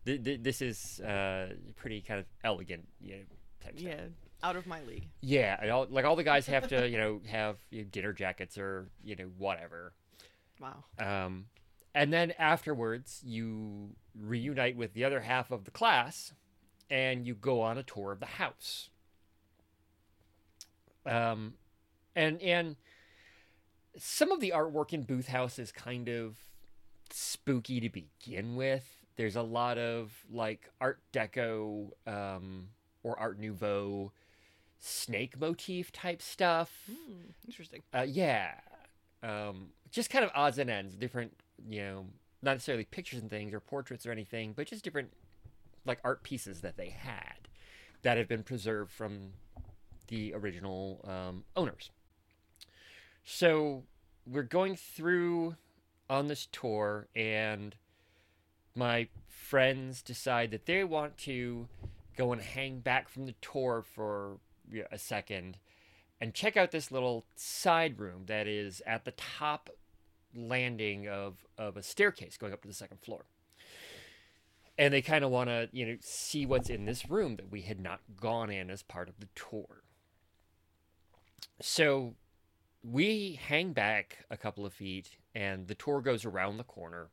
th- 0.06 0.22
th- 0.22 0.42
this 0.42 0.62
is 0.62 1.00
uh, 1.00 1.54
pretty 1.76 2.00
kind 2.02 2.20
of 2.20 2.26
elegant, 2.44 2.86
you 3.00 3.16
know, 3.16 3.22
type 3.62 3.78
stuff. 3.78 3.90
Yeah, 3.90 4.00
out 4.48 4.54
of 4.56 4.66
my 4.66 4.80
league. 4.82 5.08
Yeah, 5.22 5.58
and 5.60 5.70
all, 5.72 5.86
like 5.90 6.04
all 6.04 6.14
the 6.14 6.22
guys 6.22 6.46
have 6.46 6.68
to, 6.68 6.88
you 6.88 6.98
know, 6.98 7.20
have 7.28 7.56
you 7.70 7.82
know, 7.82 7.88
dinner 7.90 8.12
jackets 8.12 8.58
or 8.58 8.86
you 9.02 9.16
know 9.16 9.28
whatever. 9.38 9.92
Wow. 10.60 10.84
Um, 10.98 11.46
and 11.94 12.12
then 12.12 12.32
afterwards, 12.38 13.22
you 13.24 13.90
reunite 14.18 14.76
with 14.76 14.94
the 14.94 15.04
other 15.04 15.20
half 15.20 15.50
of 15.50 15.64
the 15.64 15.70
class, 15.70 16.32
and 16.90 17.26
you 17.26 17.34
go 17.34 17.60
on 17.60 17.78
a 17.78 17.82
tour 17.82 18.12
of 18.12 18.20
the 18.20 18.26
house. 18.26 18.90
Um, 21.06 21.54
and 22.16 22.40
and 22.40 22.76
some 23.96 24.32
of 24.32 24.40
the 24.40 24.52
artwork 24.54 24.92
in 24.92 25.02
Booth 25.02 25.28
House 25.28 25.58
is 25.58 25.70
kind 25.70 26.08
of 26.08 26.36
spooky 27.10 27.80
to 27.80 27.88
begin 27.88 28.56
with. 28.56 28.84
There's 29.16 29.36
a 29.36 29.42
lot 29.42 29.78
of 29.78 30.12
like 30.30 30.70
Art 30.80 31.00
Deco 31.12 31.90
um, 32.06 32.68
or 33.02 33.18
Art 33.18 33.38
Nouveau 33.38 34.12
snake 34.80 35.38
motif 35.38 35.92
type 35.92 36.20
stuff. 36.20 36.72
Hmm, 36.90 37.30
interesting. 37.46 37.82
Uh, 37.92 38.06
yeah, 38.08 38.54
um, 39.22 39.68
just 39.94 40.10
kind 40.10 40.24
of 40.24 40.30
odds 40.34 40.58
and 40.58 40.68
ends, 40.68 40.96
different, 40.96 41.32
you 41.68 41.80
know, 41.80 42.06
not 42.42 42.52
necessarily 42.52 42.84
pictures 42.84 43.20
and 43.20 43.30
things 43.30 43.54
or 43.54 43.60
portraits 43.60 44.04
or 44.04 44.10
anything, 44.10 44.52
but 44.54 44.66
just 44.66 44.82
different 44.82 45.12
like 45.86 45.98
art 46.02 46.22
pieces 46.22 46.60
that 46.62 46.76
they 46.76 46.88
had 46.88 47.48
that 48.02 48.18
have 48.18 48.26
been 48.26 48.42
preserved 48.42 48.90
from 48.90 49.30
the 50.08 50.34
original 50.34 51.00
um, 51.08 51.44
owners. 51.56 51.90
So 53.24 53.84
we're 54.26 54.42
going 54.42 54.76
through 54.76 55.56
on 56.10 56.26
this 56.26 56.48
tour, 56.50 57.06
and 57.14 57.76
my 58.74 59.08
friends 59.28 60.02
decide 60.02 60.50
that 60.50 60.66
they 60.66 60.82
want 60.82 61.16
to 61.18 61.68
go 62.16 62.32
and 62.32 62.42
hang 62.42 62.80
back 62.80 63.08
from 63.08 63.26
the 63.26 63.34
tour 63.40 63.82
for 63.94 64.38
a 64.90 64.98
second 64.98 65.58
and 66.20 66.34
check 66.34 66.56
out 66.56 66.70
this 66.70 66.90
little 66.90 67.24
side 67.36 67.98
room 67.98 68.24
that 68.26 68.46
is 68.46 68.82
at 68.86 69.04
the 69.04 69.10
top 69.12 69.70
landing 70.34 71.08
of, 71.08 71.44
of 71.58 71.76
a 71.76 71.82
staircase 71.82 72.36
going 72.36 72.52
up 72.52 72.62
to 72.62 72.68
the 72.68 72.74
second 72.74 73.00
floor. 73.00 73.24
And 74.76 74.92
they 74.92 75.02
kind 75.02 75.24
of 75.24 75.30
want 75.30 75.48
to, 75.50 75.68
you 75.72 75.86
know, 75.86 75.96
see 76.00 76.46
what's 76.46 76.68
in 76.68 76.84
this 76.84 77.08
room 77.08 77.36
that 77.36 77.50
we 77.50 77.62
had 77.62 77.80
not 77.80 78.00
gone 78.20 78.50
in 78.50 78.70
as 78.70 78.82
part 78.82 79.08
of 79.08 79.20
the 79.20 79.28
tour. 79.34 79.82
So 81.60 82.14
we 82.82 83.38
hang 83.46 83.72
back 83.72 84.24
a 84.30 84.36
couple 84.36 84.66
of 84.66 84.72
feet 84.72 85.16
and 85.34 85.68
the 85.68 85.74
tour 85.74 86.00
goes 86.00 86.24
around 86.24 86.56
the 86.56 86.64
corner 86.64 87.08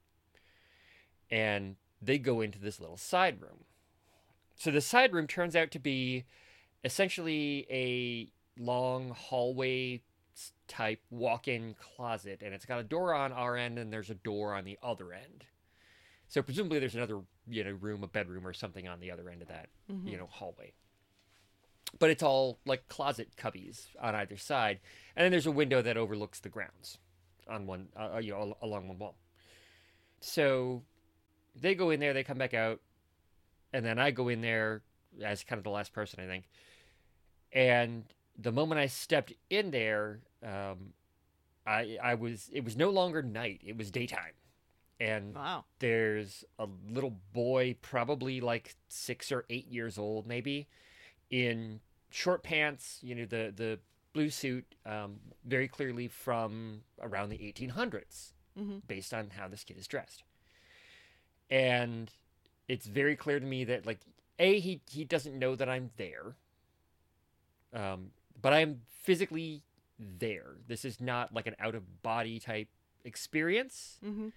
and 1.30 1.75
they 2.01 2.18
go 2.18 2.42
into 2.42 2.60
this 2.60 2.80
little 2.80 2.98
side 2.98 3.42
room. 3.42 3.66
So 4.56 4.72
the 4.72 4.82
side 4.82 5.13
room 5.13 5.28
turns 5.28 5.56
out 5.56 5.72
to 5.72 5.80
be 5.80 6.25
essentially 6.84 7.66
a 7.70 8.32
long 8.62 9.12
hallway 9.12 10.01
type 10.68 11.02
walk-in 11.10 11.76
closet 11.80 12.42
and 12.44 12.54
it's 12.54 12.66
got 12.66 12.80
a 12.80 12.84
door 12.84 13.14
on 13.14 13.32
our 13.32 13.58
end 13.58 13.78
and 13.78 13.92
there's 13.92 14.10
a 14.10 14.16
door 14.16 14.54
on 14.54 14.64
the 14.64 14.78
other 14.82 15.14
end. 15.14 15.46
So 16.28 16.42
presumably 16.42 16.80
there's 16.80 16.96
another, 16.96 17.22
you 17.48 17.64
know, 17.64 17.72
room, 17.72 18.04
a 18.04 18.08
bedroom 18.08 18.48
or 18.48 18.54
something 18.54 18.88
on 18.88 19.00
the 19.00 19.12
other 19.12 19.30
end 19.30 19.42
of 19.42 19.50
that, 19.50 19.68
you 20.06 20.18
know, 20.18 20.28
hallway. 20.30 20.72
But 22.00 22.10
it's 22.10 22.24
all 22.24 22.60
like 22.66 22.88
closet 22.88 23.36
cubbies 23.36 23.88
on 24.02 24.16
either 24.16 24.38
side, 24.38 24.80
and 25.16 25.26
then 25.26 25.32
there's 25.32 25.46
a 25.46 25.52
window 25.52 25.82
that 25.82 25.98
overlooks 25.98 26.40
the 26.40 26.48
grounds 26.48 26.98
on 27.50 27.68
one, 27.68 27.90
uh, 27.98 28.20
you 28.20 28.32
know, 28.32 28.56
along 28.62 28.88
one 28.88 28.98
wall. 28.98 29.16
So 30.22 30.84
they 31.54 31.76
go 31.76 31.90
in 31.90 32.00
there, 32.00 32.14
they 32.14 32.24
come 32.24 32.38
back 32.38 32.54
out, 32.54 32.80
and 33.74 33.86
then 33.86 34.00
I 34.00 34.12
go 34.12 34.30
in 34.30 34.40
there 34.40 34.84
as 35.22 35.44
kind 35.44 35.58
of 35.58 35.66
the 35.66 35.70
last 35.70 35.92
person, 35.92 36.22
I 36.24 36.28
think. 36.28 36.46
And 37.52 38.06
the 38.38 38.52
moment 38.52 38.80
I 38.80 38.88
stepped 38.88 39.34
in 39.50 39.72
there, 39.72 40.22
um, 40.44 40.94
I 41.66 41.98
I 42.02 42.16
was 42.16 42.50
it 42.54 42.64
was 42.64 42.76
no 42.78 42.90
longer 42.90 43.22
night; 43.22 43.62
it 43.66 43.78
was 43.78 43.92
daytime, 43.92 44.34
and 45.00 45.36
Wow. 45.36 45.66
there's 45.80 46.44
a 46.60 46.68
little 46.90 47.18
boy, 47.34 47.76
probably 47.82 48.42
like 48.42 48.76
six 48.90 49.32
or 49.32 49.46
eight 49.50 49.68
years 49.68 49.98
old, 49.98 50.28
maybe, 50.28 50.68
in 51.30 51.82
short 52.10 52.44
pants. 52.44 53.00
You 53.02 53.16
know, 53.16 53.26
the 53.26 53.54
the 53.56 53.80
blue 54.14 54.30
suit, 54.30 54.66
um, 54.86 55.20
very 55.46 55.68
clearly 55.68 56.08
from 56.08 56.82
around 57.02 57.30
the 57.30 57.38
1800s, 57.38 58.34
Mm-hmm. 58.60 58.80
based 58.88 59.14
on 59.14 59.30
how 59.32 59.48
this 59.48 59.64
kid 59.64 59.78
is 59.78 59.88
dressed. 59.88 60.24
And 61.50 62.12
it's 62.68 62.86
very 62.86 63.16
clear 63.16 63.40
to 63.40 63.46
me 63.46 63.64
that, 63.66 63.86
like, 63.86 64.00
a 64.40 64.60
he 64.60 64.82
he 64.90 65.04
doesn't 65.06 65.38
know 65.38 65.56
that 65.56 65.70
I'm 65.70 65.92
there. 65.98 66.36
Um, 67.74 68.12
but 68.41 68.53
I'm 68.53 68.81
physically 69.03 69.63
there. 70.00 70.55
This 70.67 70.83
is 70.86 71.00
not 71.00 71.33
like 71.33 71.48
an 71.48 71.55
out 71.60 71.75
of 71.75 72.01
body 72.01 72.39
type 72.39 72.67
experience 73.03 73.98
Mm-hmm. 74.05 74.27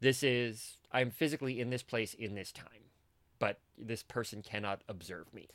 this 0.00 0.22
is 0.24 0.78
i'm 0.90 1.10
physically 1.10 1.60
in 1.60 1.70
this 1.70 1.82
place 1.84 2.12
in 2.12 2.34
this 2.34 2.50
time 2.50 2.90
but 3.38 3.60
this 3.78 4.02
person 4.02 4.42
cannot 4.42 4.80
observe 4.88 5.32
me 5.32 5.46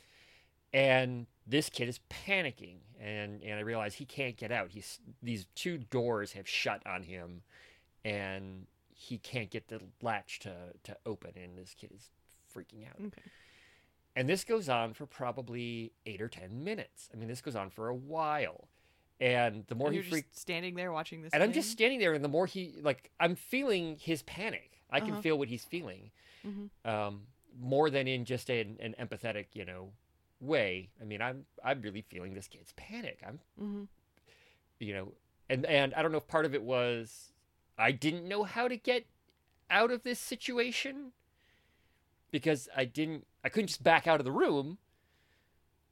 and 0.72 1.26
this 1.46 1.68
kid 1.68 1.86
is 1.88 2.00
panicking 2.10 2.78
and 2.98 3.42
and 3.42 3.54
i 3.58 3.60
realize 3.60 3.94
he 3.96 4.06
can't 4.06 4.38
get 4.38 4.50
out 4.50 4.70
he's 4.70 5.00
these 5.22 5.44
two 5.54 5.76
doors 5.76 6.32
have 6.32 6.48
shut 6.48 6.80
on 6.86 7.02
him 7.02 7.42
and 8.06 8.66
he 8.88 9.18
can't 9.18 9.50
get 9.50 9.68
the 9.68 9.78
latch 10.00 10.38
to 10.40 10.52
to 10.82 10.96
open 11.04 11.32
and 11.36 11.58
this 11.58 11.74
kid 11.78 11.90
is 11.94 12.08
freaking 12.54 12.86
out 12.88 12.96
Okay. 12.98 13.22
And 14.16 14.28
this 14.28 14.42
goes 14.44 14.68
on 14.68 14.92
for 14.94 15.06
probably 15.06 15.92
eight 16.06 16.20
or 16.20 16.28
ten 16.28 16.64
minutes 16.64 17.08
i 17.14 17.16
mean 17.16 17.28
this 17.28 17.40
goes 17.40 17.54
on 17.54 17.70
for 17.70 17.88
a 17.88 17.94
while 17.94 18.68
and 19.20 19.64
the 19.68 19.74
more 19.74 19.88
And 19.88 19.94
he 19.94 20.00
you're 20.02 20.10
freaks 20.10 20.28
just 20.30 20.40
standing 20.40 20.74
there 20.74 20.90
watching 20.92 21.22
this. 21.22 21.32
and 21.32 21.42
I'm 21.42 21.52
just 21.52 21.70
standing 21.70 21.98
there, 22.00 22.12
and 22.12 22.22
the 22.22 22.28
more 22.28 22.44
he 22.46 22.74
like, 22.82 23.10
I'm 23.18 23.34
feeling 23.34 23.96
his 23.98 24.22
panic. 24.24 24.82
I 24.90 25.00
can 25.00 25.12
Uh-huh. 25.14 25.22
feel 25.22 25.38
what 25.38 25.48
he's 25.48 25.64
feeling, 25.64 26.10
Mhm. 26.46 26.68
um, 26.84 27.26
more 27.58 27.88
than 27.88 28.06
in 28.06 28.26
just 28.26 28.50
an, 28.50 28.76
an 28.78 28.94
empathetic, 29.00 29.46
you 29.54 29.64
know, 29.64 29.92
way. 30.38 30.90
I 31.00 31.04
mean, 31.04 31.22
I'm 31.22 31.46
I'm 31.64 31.80
really 31.80 32.02
feeling 32.02 32.34
this 32.34 32.46
kid's 32.46 32.72
panic. 32.74 33.20
I'm, 33.26 33.40
Mhm. 33.58 33.88
you 34.80 34.92
know, 34.92 35.12
and 35.48 35.64
and 35.64 35.94
I 35.94 36.02
don't 36.02 36.12
know 36.12 36.18
if 36.18 36.28
part 36.28 36.44
of 36.44 36.54
it 36.54 36.62
was 36.62 37.32
I 37.78 37.92
didn't 37.92 38.28
know 38.28 38.44
how 38.44 38.68
to 38.68 38.76
get 38.76 39.06
out 39.70 39.90
of 39.90 40.02
this 40.02 40.18
situation 40.20 41.12
because 42.40 42.68
I 42.76 42.84
didn't, 42.84 43.26
I 43.44 43.48
couldn't 43.48 43.68
just 43.68 43.82
back 43.82 44.06
out 44.06 44.20
of 44.20 44.24
the 44.24 44.32
room. 44.32 44.78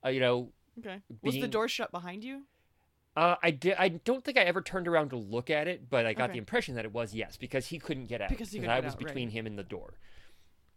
Uh, 0.05 0.09
you 0.11 0.21
know, 0.21 0.51
Okay. 0.79 1.01
Was 1.23 1.35
the 1.37 1.49
door 1.49 1.69
shut 1.69 1.91
behind 1.93 2.25
you? 2.25 2.43
uh, 3.17 3.37
I 3.43 3.51
did. 3.53 3.77
I 3.79 3.89
don't 3.89 4.25
think 4.25 4.37
I 4.37 4.43
ever 4.43 4.61
turned 4.61 4.89
around 4.89 5.11
to 5.11 5.17
look 5.17 5.49
at 5.51 5.69
it, 5.69 5.89
but 5.89 6.05
I 6.05 6.13
got 6.15 6.25
Okay. 6.25 6.33
the 6.33 6.39
impression 6.39 6.75
that 6.75 6.85
it 6.85 6.93
was 6.93 7.15
yes 7.15 7.37
because 7.37 7.69
he 7.69 7.79
couldn't 7.79 8.07
get 8.07 8.21
out. 8.21 8.29
Because 8.29 8.51
he 8.51 8.59
couldn't 8.59 8.73
I 8.75 8.81
was 8.81 8.95
out, 8.95 8.99
right. 9.01 9.07
between 9.07 9.31
him 9.31 9.47
and 9.47 9.57
the 9.59 9.63
door. 9.63 9.95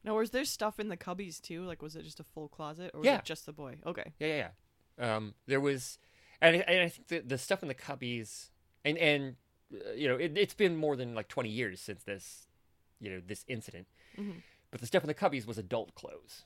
No, 0.03 0.13
was 0.13 0.29
there 0.29 0.45
stuff 0.45 0.79
in 0.79 0.87
the 0.89 0.97
cubbies 0.97 1.41
too? 1.41 1.63
Like, 1.65 1.81
was 1.81 1.95
it 1.95 2.03
just 2.03 2.19
a 2.19 2.23
full 2.23 2.47
closet, 2.47 2.91
or 2.93 2.99
was 2.99 3.05
Yeah. 3.07 3.17
it 3.17 3.25
just 3.25 3.45
the 3.47 3.53
boy? 3.53 3.77
Okay. 3.85 4.13
Yeah, 4.19 4.27
yeah, 4.27 4.47
yeah. 4.99 5.15
Um, 5.15 5.33
there 5.47 5.59
was, 5.59 5.97
and, 6.39 6.55
I- 6.57 6.59
and 6.59 6.81
I 6.83 6.89
think 6.89 7.07
the 7.07 7.19
the 7.21 7.37
stuff 7.39 7.61
in 7.63 7.67
the 7.67 7.75
cubbies, 7.75 8.49
and 8.85 8.97
and 8.99 9.35
uh, 9.73 9.91
you 9.93 10.07
know, 10.07 10.15
it, 10.15 10.37
it's 10.37 10.53
been 10.53 10.75
more 10.77 10.95
than 10.95 11.15
like 11.15 11.27
twenty 11.27 11.49
years 11.49 11.81
since 11.81 12.03
this, 12.03 12.47
you 13.01 13.09
know, 13.09 13.19
this 13.25 13.43
incident. 13.47 13.87
Mhm. 14.15 14.43
But 14.71 14.81
the 14.81 14.87
stuff 14.87 15.03
in 15.03 15.07
the 15.07 15.13
cubbies 15.13 15.45
was 15.45 15.57
adult 15.57 15.95
clothes. 15.95 16.43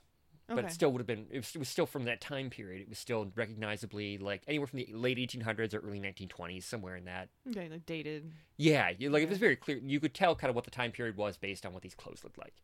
Okay. 0.50 0.60
But 0.60 0.70
it 0.70 0.74
still 0.74 0.90
would 0.92 0.98
have 0.98 1.06
been. 1.06 1.26
It 1.30 1.38
was, 1.38 1.54
it 1.54 1.58
was 1.58 1.68
still 1.68 1.86
from 1.86 2.04
that 2.04 2.20
time 2.20 2.50
period. 2.50 2.82
It 2.82 2.88
was 2.88 2.98
still 2.98 3.30
recognizably 3.34 4.18
like 4.18 4.42
anywhere 4.46 4.66
from 4.66 4.78
the 4.78 4.88
late 4.92 5.18
1800s 5.18 5.72
or 5.72 5.78
early 5.78 6.00
1920s, 6.00 6.64
somewhere 6.64 6.96
in 6.96 7.04
that 7.04 7.28
okay, 7.50 7.68
like 7.68 7.86
dated. 7.86 8.32
Yeah, 8.56 8.90
like 9.00 9.22
it 9.22 9.28
was 9.28 9.38
very 9.38 9.56
clear. 9.56 9.78
You 9.78 10.00
could 10.00 10.14
tell 10.14 10.34
kind 10.34 10.50
of 10.50 10.54
what 10.54 10.64
the 10.64 10.70
time 10.70 10.90
period 10.90 11.16
was 11.16 11.36
based 11.36 11.64
on 11.64 11.72
what 11.72 11.82
these 11.82 11.94
clothes 11.94 12.22
looked 12.24 12.38
like. 12.38 12.54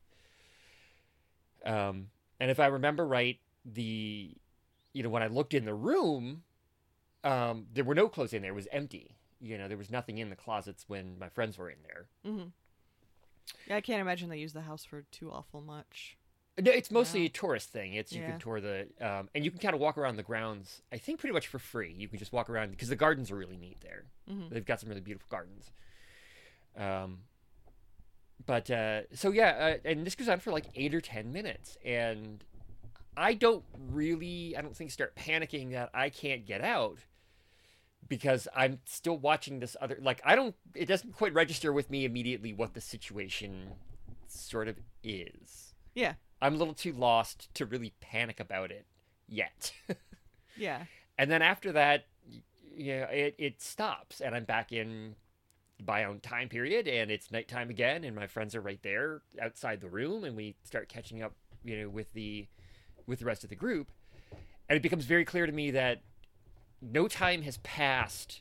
Um, 1.65 2.09
and 2.41 2.51
if 2.51 2.61
I 2.61 2.67
remember 2.67 3.07
right, 3.07 3.39
the 3.65 4.33
you 4.93 5.03
know 5.03 5.09
when 5.09 5.23
I 5.23 5.29
looked 5.29 5.55
in 5.55 5.65
the 5.65 5.75
room, 5.75 6.43
um, 7.25 7.67
there 7.73 7.85
were 7.85 7.95
no 7.95 8.09
clothes 8.09 8.33
in 8.33 8.43
there. 8.43 8.53
It 8.53 8.57
was 8.57 8.69
empty. 8.73 9.17
You 9.41 9.57
know, 9.57 9.69
there 9.69 9.79
was 9.79 9.91
nothing 9.91 10.19
in 10.19 10.31
the 10.31 10.37
closets 10.37 10.85
when 10.89 11.19
my 11.19 11.29
friends 11.29 11.57
were 11.57 11.71
in 11.71 11.79
there. 11.85 12.07
Mm-hmm. 12.27 12.49
Yeah, 13.67 13.77
I 13.77 13.81
can't 13.81 14.01
imagine 14.01 14.29
they 14.31 14.39
use 14.39 14.53
the 14.53 14.63
house 14.63 14.85
for 14.85 15.03
too 15.11 15.31
awful 15.31 15.61
much. 15.61 16.17
No, 16.61 16.73
it's 16.73 16.91
mostly 16.91 17.21
Wow. 17.21 17.27
a 17.27 17.29
tourist 17.29 17.71
thing. 17.71 17.95
It's 17.95 18.13
you 18.13 18.21
Yeah. 18.21 18.31
can 18.33 18.41
tour 18.41 18.61
the 18.61 18.89
um, 19.01 19.29
and 19.35 19.45
you 19.45 19.51
can 19.51 19.61
kind 19.61 19.75
of 19.75 19.81
walk 19.81 19.97
around 19.97 20.17
the 20.17 20.23
grounds. 20.25 20.83
I 20.93 20.99
think 20.99 21.21
pretty 21.21 21.33
much 21.33 21.47
for 21.47 21.59
free. 21.61 21.93
You 21.93 22.09
can 22.09 22.19
just 22.19 22.33
walk 22.33 22.51
around 22.51 22.71
because 22.73 22.89
the 22.89 22.97
gardens 22.97 23.31
are 23.31 23.37
really 23.37 23.57
neat 23.57 23.81
there. 23.81 24.07
Mhm. 24.29 24.51
They've 24.51 24.65
got 24.65 24.81
some 24.81 24.89
really 24.89 25.01
beautiful 25.01 25.29
gardens. 25.31 25.71
Um, 26.77 27.21
but 28.45 28.71
uh, 28.71 29.03
so 29.15 29.31
yeah, 29.31 29.77
uh, 29.85 29.89
and 29.89 30.07
this 30.07 30.15
goes 30.15 30.29
on 30.29 30.41
for 30.41 30.53
like 30.53 30.67
eight 30.75 30.95
or 30.95 31.01
ten 31.01 31.33
minutes, 31.33 31.77
and 31.85 32.43
I 33.17 33.35
don't 33.35 33.65
really, 33.91 34.57
I 34.57 34.61
don't 34.61 34.77
think 34.77 34.91
start 34.91 35.15
panicking 35.17 35.73
that 35.73 35.91
I 35.93 36.09
can't 36.11 36.47
get 36.47 36.61
out 36.63 36.99
because 38.09 38.49
I'm 38.55 38.81
still 38.85 39.19
watching 39.19 39.61
this 39.61 39.77
other. 39.81 39.99
Like 40.01 40.21
I 40.25 40.35
don't, 40.35 40.55
it 40.75 40.87
doesn't 40.87 41.15
quite 41.15 41.35
register 41.35 41.73
with 41.73 41.91
me 41.91 42.05
immediately 42.05 42.53
what 42.53 42.75
the 42.75 42.81
situation 42.81 43.73
sort 44.27 44.69
of 44.69 44.77
is. 45.03 45.75
Yeah. 45.95 46.15
I'm 46.41 46.55
a 46.55 46.57
little 46.57 46.75
too 46.75 46.93
lost 46.93 47.53
to 47.55 47.67
really 47.67 47.95
panic 48.01 48.41
about 48.41 48.71
it 48.71 48.87
yet. 49.27 49.73
Yeah. 50.57 50.87
and 51.17 51.31
then 51.31 51.41
after 51.41 51.71
that, 51.71 52.07
you 52.77 52.97
know, 52.97 53.07
it, 53.13 53.37
it 53.39 53.63
stops 53.63 54.21
and 54.21 54.35
I'm 54.35 54.43
back 54.43 54.73
in 54.73 55.15
my 55.87 56.03
own 56.03 56.19
time 56.19 56.49
period 56.49 56.89
and 56.89 57.13
it's 57.13 57.31
nighttime 57.31 57.71
again 57.71 58.03
and 58.03 58.17
my 58.17 58.27
friends 58.27 58.57
are 58.57 58.61
right 58.61 58.83
there 58.83 59.23
outside 59.41 59.81
the 59.81 59.89
room 59.89 60.25
and 60.25 60.37
we 60.37 60.57
start 60.65 60.89
catching 60.89 61.23
up, 61.23 61.35
you 61.63 61.81
know, 61.81 61.89
with 61.89 62.13
the 62.13 62.49
with 63.07 63.21
the 63.21 63.25
rest 63.25 63.45
of 63.45 63.51
the 63.51 63.57
group. 63.57 63.93
And 64.69 64.77
it 64.77 64.83
becomes 64.83 65.05
very 65.05 65.25
clear 65.25 65.47
to 65.47 65.53
me 65.53 65.71
that 65.71 66.03
no 66.81 67.09
time 67.09 67.43
has 67.43 67.59
passed 67.59 68.41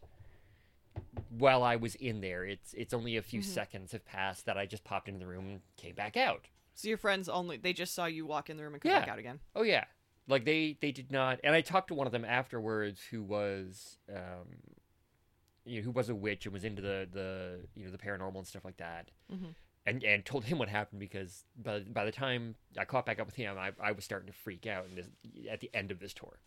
while 1.30 1.64
I 1.64 1.76
was 1.76 1.96
in 1.96 2.22
there. 2.22 2.44
It's 2.46 2.74
it's 2.74 2.94
only 2.94 3.18
a 3.18 3.22
few 3.22 3.42
Mhm. 3.42 3.46
seconds 3.46 3.92
have 3.92 4.06
passed 4.06 4.46
that 4.46 4.58
I 4.58 4.66
just 4.66 4.84
popped 4.84 5.08
into 5.08 5.20
the 5.20 5.28
room 5.28 5.48
and 5.48 5.62
came 5.76 5.96
back 5.96 6.18
out. 6.18 6.48
So 6.74 6.88
your 6.88 6.98
friends 6.98 7.28
only 7.30 7.58
they 7.58 7.74
just 7.74 7.94
saw 7.94 8.06
you 8.06 8.26
walk 8.26 8.50
in 8.50 8.58
the 8.58 8.64
room 8.64 8.74
and 8.74 8.82
come 8.82 8.92
Yeah. 8.92 9.00
back 9.02 9.10
out 9.10 9.20
again. 9.20 9.40
Oh 9.56 9.64
yeah, 9.64 9.86
like 10.28 10.46
they 10.46 10.74
they 10.80 10.92
did 10.92 11.12
not. 11.12 11.40
And 11.44 11.54
I 11.56 11.62
talked 11.62 11.88
to 11.90 11.94
one 11.94 12.08
of 12.08 12.14
them 12.14 12.26
afterwards, 12.26 13.02
who 13.06 13.24
was 13.24 13.98
um, 14.14 14.48
you 15.66 15.80
know, 15.82 15.86
who 15.86 15.92
was 15.92 16.08
a 16.10 16.16
witch 16.16 16.46
and 16.46 16.54
was 16.54 16.64
into 16.64 16.82
the 16.82 17.08
the 17.12 17.68
you 17.76 17.86
know 17.86 17.92
the 17.92 17.98
paranormal 17.98 18.38
and 18.38 18.48
stuff 18.48 18.66
like 18.66 18.78
that. 18.78 19.12
Mhm. 19.32 19.56
And 19.86 20.04
and 20.04 20.26
told 20.26 20.46
him 20.46 20.58
what 20.60 20.70
happened 20.70 21.00
because 21.00 21.46
by 21.56 21.80
by 21.82 22.06
the 22.06 22.12
time 22.12 22.56
I 22.78 22.86
caught 22.86 23.06
back 23.06 23.20
up 23.20 23.28
with 23.28 23.36
him, 23.36 23.58
I 23.58 23.72
I 23.80 23.92
was 23.92 24.04
starting 24.06 24.28
to 24.28 24.34
freak 24.34 24.66
out 24.66 24.86
and 24.86 24.98
this, 24.98 25.10
at 25.50 25.60
the 25.62 25.70
end 25.74 25.92
of 25.92 26.00
this 26.00 26.14
tour 26.14 26.40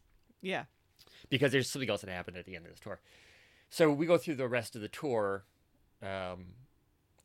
Yeah. 0.42 0.64
Because 1.28 1.52
there's 1.52 1.68
something 1.68 1.90
else 1.90 2.00
that 2.02 2.10
happened 2.10 2.36
at 2.36 2.44
the 2.44 2.56
end 2.56 2.66
of 2.66 2.72
this 2.72 2.80
tour. 2.80 3.00
So 3.70 3.92
we 3.92 4.06
go 4.06 4.18
through 4.18 4.34
the 4.34 4.48
rest 4.48 4.74
of 4.74 4.82
the 4.82 4.88
tour, 4.88 5.44
um, 6.02 6.46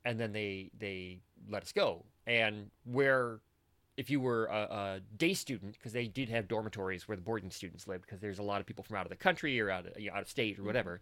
and 0.03 0.19
then 0.19 0.31
they 0.31 0.69
they 0.77 1.21
let 1.49 1.63
us 1.63 1.71
go. 1.71 2.05
And 2.27 2.69
where, 2.83 3.39
if 3.97 4.09
you 4.09 4.19
were 4.19 4.45
a, 4.45 4.57
a 4.57 5.01
day 5.17 5.33
student, 5.33 5.73
because 5.73 5.93
they 5.93 6.07
did 6.07 6.29
have 6.29 6.47
dormitories 6.47 7.07
where 7.07 7.15
the 7.15 7.23
boarding 7.23 7.51
students 7.51 7.87
lived, 7.87 8.05
because 8.05 8.19
there's 8.19 8.39
a 8.39 8.43
lot 8.43 8.61
of 8.61 8.67
people 8.67 8.83
from 8.83 8.97
out 8.97 9.05
of 9.05 9.09
the 9.09 9.15
country 9.15 9.59
or 9.59 9.69
out 9.69 9.87
of, 9.87 9.99
you 9.99 10.09
know, 10.09 10.15
out 10.15 10.21
of 10.21 10.29
state 10.29 10.59
or 10.59 10.63
whatever, 10.63 11.01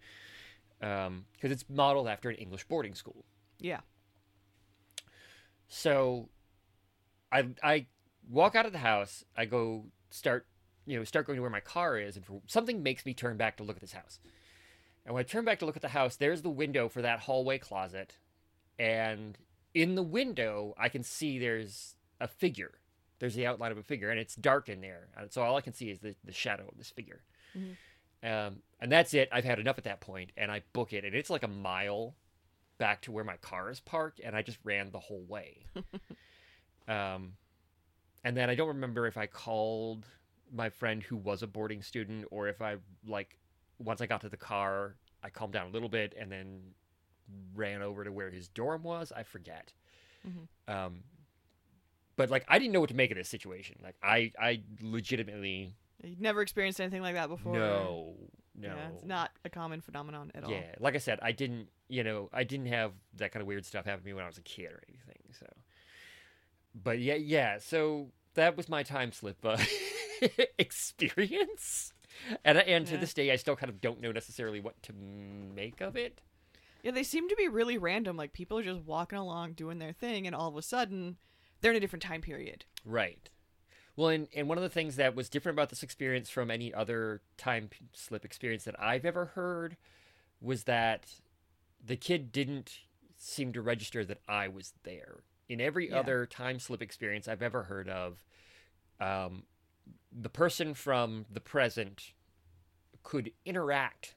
because 0.79 1.51
it's 1.51 1.65
modeled 1.69 2.07
after 2.07 2.29
an 2.29 2.35
English 2.35 2.63
boarding 2.65 2.95
school. 2.95 3.25
Yeah. 3.59 3.81
So 5.67 6.29
I 7.31 7.47
I 7.61 7.87
walk 8.29 8.55
out 8.55 8.65
of 8.65 8.71
the 8.71 8.79
house, 8.79 9.25
I 9.35 9.45
go 9.45 9.85
start 10.09 10.45
you 10.85 10.97
know, 10.97 11.03
start 11.03 11.25
going 11.27 11.37
to 11.37 11.41
where 11.41 11.49
my 11.49 11.59
car 11.59 11.97
is 11.97 12.15
and 12.15 12.25
for, 12.25 12.41
something 12.47 12.83
makes 12.83 13.05
me 13.05 13.13
turn 13.13 13.37
back 13.37 13.57
to 13.57 13.63
look 13.63 13.77
at 13.77 13.81
this 13.81 13.93
house. 13.93 14.19
And 15.05 15.13
when 15.13 15.21
I 15.21 15.23
turn 15.23 15.45
back 15.45 15.59
to 15.59 15.65
look 15.65 15.75
at 15.75 15.81
the 15.81 15.89
house, 15.89 16.15
there's 16.15 16.41
the 16.41 16.49
window 16.49 16.87
for 16.89 17.01
that 17.01 17.19
hallway 17.21 17.57
closet 17.57 18.17
and 18.79 19.37
in 19.73 19.95
the 19.95 20.03
window 20.03 20.73
I 20.77 20.89
can 20.89 21.03
see 21.03 21.39
there's 21.39 21.95
a 22.19 22.27
figure. 22.27 22.71
There's 23.19 23.35
the 23.35 23.45
outline 23.45 23.71
of 23.71 23.77
a 23.77 23.83
figure 23.83 24.09
and 24.09 24.19
it's 24.19 24.35
dark 24.35 24.69
in 24.69 24.81
there. 24.81 25.07
And 25.17 25.31
so 25.31 25.41
all 25.41 25.55
I 25.55 25.61
can 25.61 25.73
see 25.73 25.89
is 25.89 25.99
the, 25.99 26.15
the 26.23 26.33
shadow 26.33 26.67
of 26.69 26.77
this 26.77 26.89
figure. 26.89 27.21
Mhm. 27.57 27.75
Um, 28.23 28.55
and 28.79 28.91
that's 28.91 29.13
it. 29.13 29.29
I've 29.31 29.43
had 29.43 29.59
enough 29.59 29.77
at 29.77 29.83
that 29.83 29.99
point 29.99 30.31
and 30.37 30.51
I 30.51 30.61
book 30.73 30.93
it 30.93 31.05
and 31.05 31.13
it's 31.13 31.29
like 31.29 31.43
a 31.43 31.47
mile 31.47 32.15
back 32.77 33.01
to 33.01 33.11
where 33.11 33.23
my 33.23 33.37
car 33.37 33.69
is 33.69 33.79
parked 33.79 34.19
and 34.19 34.35
I 34.35 34.41
just 34.41 34.57
ran 34.63 34.91
the 34.91 34.99
whole 34.99 35.23
way. 35.27 35.65
um, 36.87 37.33
and 38.23 38.35
then 38.37 38.49
I 38.49 38.55
don't 38.55 38.69
remember 38.69 39.07
if 39.07 39.17
I 39.17 39.27
called 39.27 40.05
my 40.51 40.69
friend 40.69 41.01
who 41.03 41.15
was 41.17 41.43
a 41.43 41.47
boarding 41.47 41.81
student 41.81 42.25
or 42.31 42.47
if 42.47 42.61
I 42.61 42.77
like 43.07 43.37
once 43.79 44.01
I 44.01 44.05
got 44.05 44.21
to 44.21 44.29
the 44.29 44.37
car, 44.37 44.95
I 45.23 45.29
calmed 45.29 45.53
down 45.53 45.67
a 45.67 45.71
little 45.71 45.89
bit 45.89 46.13
and 46.19 46.31
then 46.31 46.61
ran 47.55 47.81
over 47.81 48.03
to 48.03 48.11
where 48.11 48.29
his 48.29 48.47
dorm 48.47 48.83
was. 48.83 49.11
I 49.15 49.23
forget. 49.23 49.73
Mhm. 50.27 50.47
Um, 50.73 51.03
but 52.15 52.29
like 52.29 52.45
I 52.47 52.59
didn't 52.59 52.73
know 52.73 52.79
what 52.81 52.89
to 52.89 52.95
make 52.95 53.11
of 53.11 53.17
this 53.17 53.29
situation. 53.29 53.77
Like 53.83 53.95
I, 54.03 54.31
I 54.39 54.61
legitimately 54.81 55.75
You've 56.03 56.19
never 56.19 56.41
experienced 56.41 56.81
anything 56.81 57.01
like 57.01 57.15
that 57.15 57.29
before. 57.29 57.53
no, 57.53 58.15
no, 58.55 58.67
Yeah, 58.67 58.89
it's 58.93 59.05
not 59.05 59.31
a 59.45 59.49
common 59.49 59.79
phenomenon 59.79 60.31
at 60.35 60.43
all. 60.43 60.49
yeah, 60.51 60.75
like 60.79 60.95
I 60.95 60.97
said, 60.97 61.17
I 61.21 61.31
didn't, 61.31 61.69
you 61.87 62.03
know, 62.03 62.29
I 62.33 62.43
didn't 62.43 62.65
have 62.65 62.91
that 63.15 63.31
kind 63.31 63.41
of 63.41 63.47
weird 63.47 63.65
stuff 63.65 63.85
happen 63.85 64.01
to 64.01 64.05
me 64.05 64.13
when 64.13 64.23
I 64.25 64.27
was 64.27 64.37
a 64.37 64.41
kid 64.41 64.65
or 64.65 64.81
anything. 64.89 65.21
So, 65.39 65.45
but 66.75 66.99
yeah, 66.99 67.15
yeah. 67.15 67.57
So 67.59 68.09
that 68.33 68.57
was 68.57 68.67
my 68.67 68.83
time 68.83 69.11
slip 69.13 69.37
uh, 69.45 69.57
experience, 70.57 71.93
and 72.43 72.57
and 72.57 72.85
to 72.87 72.93
Yeah. 72.93 72.99
this 72.99 73.13
day, 73.13 73.31
I 73.31 73.35
still 73.35 73.55
kind 73.55 73.69
of 73.69 73.81
don't 73.81 74.01
know 74.01 74.11
necessarily 74.11 74.59
what 74.59 74.81
to 74.83 74.93
make 74.93 75.81
of 75.81 75.95
it. 75.95 76.21
Yeah, 76.83 76.91
they 76.91 77.03
seem 77.03 77.29
to 77.29 77.35
be 77.35 77.47
really 77.47 77.77
random. 77.77 78.17
Like 78.17 78.33
people 78.33 78.57
are 78.59 78.63
just 78.63 78.81
walking 78.81 79.17
along 79.17 79.53
doing 79.53 79.79
their 79.79 79.93
thing, 79.93 80.27
and 80.27 80.35
all 80.35 80.49
of 80.49 80.57
a 80.57 80.61
sudden, 80.61 81.17
they're 81.61 81.71
in 81.71 81.77
a 81.77 81.79
different 81.79 82.03
time 82.03 82.21
period. 82.21 82.65
Right. 82.85 83.29
Well, 83.95 84.09
and, 84.09 84.27
and 84.35 84.49
one 84.49 84.57
of 84.57 84.63
the 84.63 84.69
things 84.69 84.95
that 84.95 85.15
was 85.15 85.29
different 85.29 85.55
about 85.55 85.69
this 85.69 85.83
experience 85.83 86.27
from 86.29 86.49
any 86.49 86.73
other 86.73 87.21
time 87.37 87.69
slip 87.93 88.25
experience 88.25 88.63
that 88.63 88.79
I've 88.79 89.05
ever 89.05 89.25
heard 89.27 89.77
was 90.41 90.63
that 90.63 91.05
the 91.85 91.95
kid 91.95 92.31
didn't 92.31 92.79
seem 93.17 93.53
to 93.53 93.61
register 93.61 94.03
that 94.03 94.17
I 94.27 94.47
was 94.47 94.73
there. 94.83 95.23
In 95.47 95.61
every 95.61 95.89
Yeah. 95.91 95.99
other 95.99 96.25
time 96.25 96.57
slip 96.59 96.81
experience 96.81 97.27
I've 97.27 97.43
ever 97.43 97.63
heard 97.63 97.87
of, 97.87 98.25
um, 98.99 99.43
the 100.15 100.29
person 100.29 100.73
from 100.73 101.25
the 101.31 101.39
present 101.39 102.13
could 103.01 103.31
interact 103.45 104.15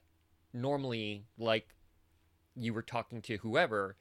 normally 0.53 1.25
like 1.37 1.67
you 2.55 2.73
were 2.73 2.81
talking 2.81 3.21
to 3.21 3.37
whoever 3.37 3.95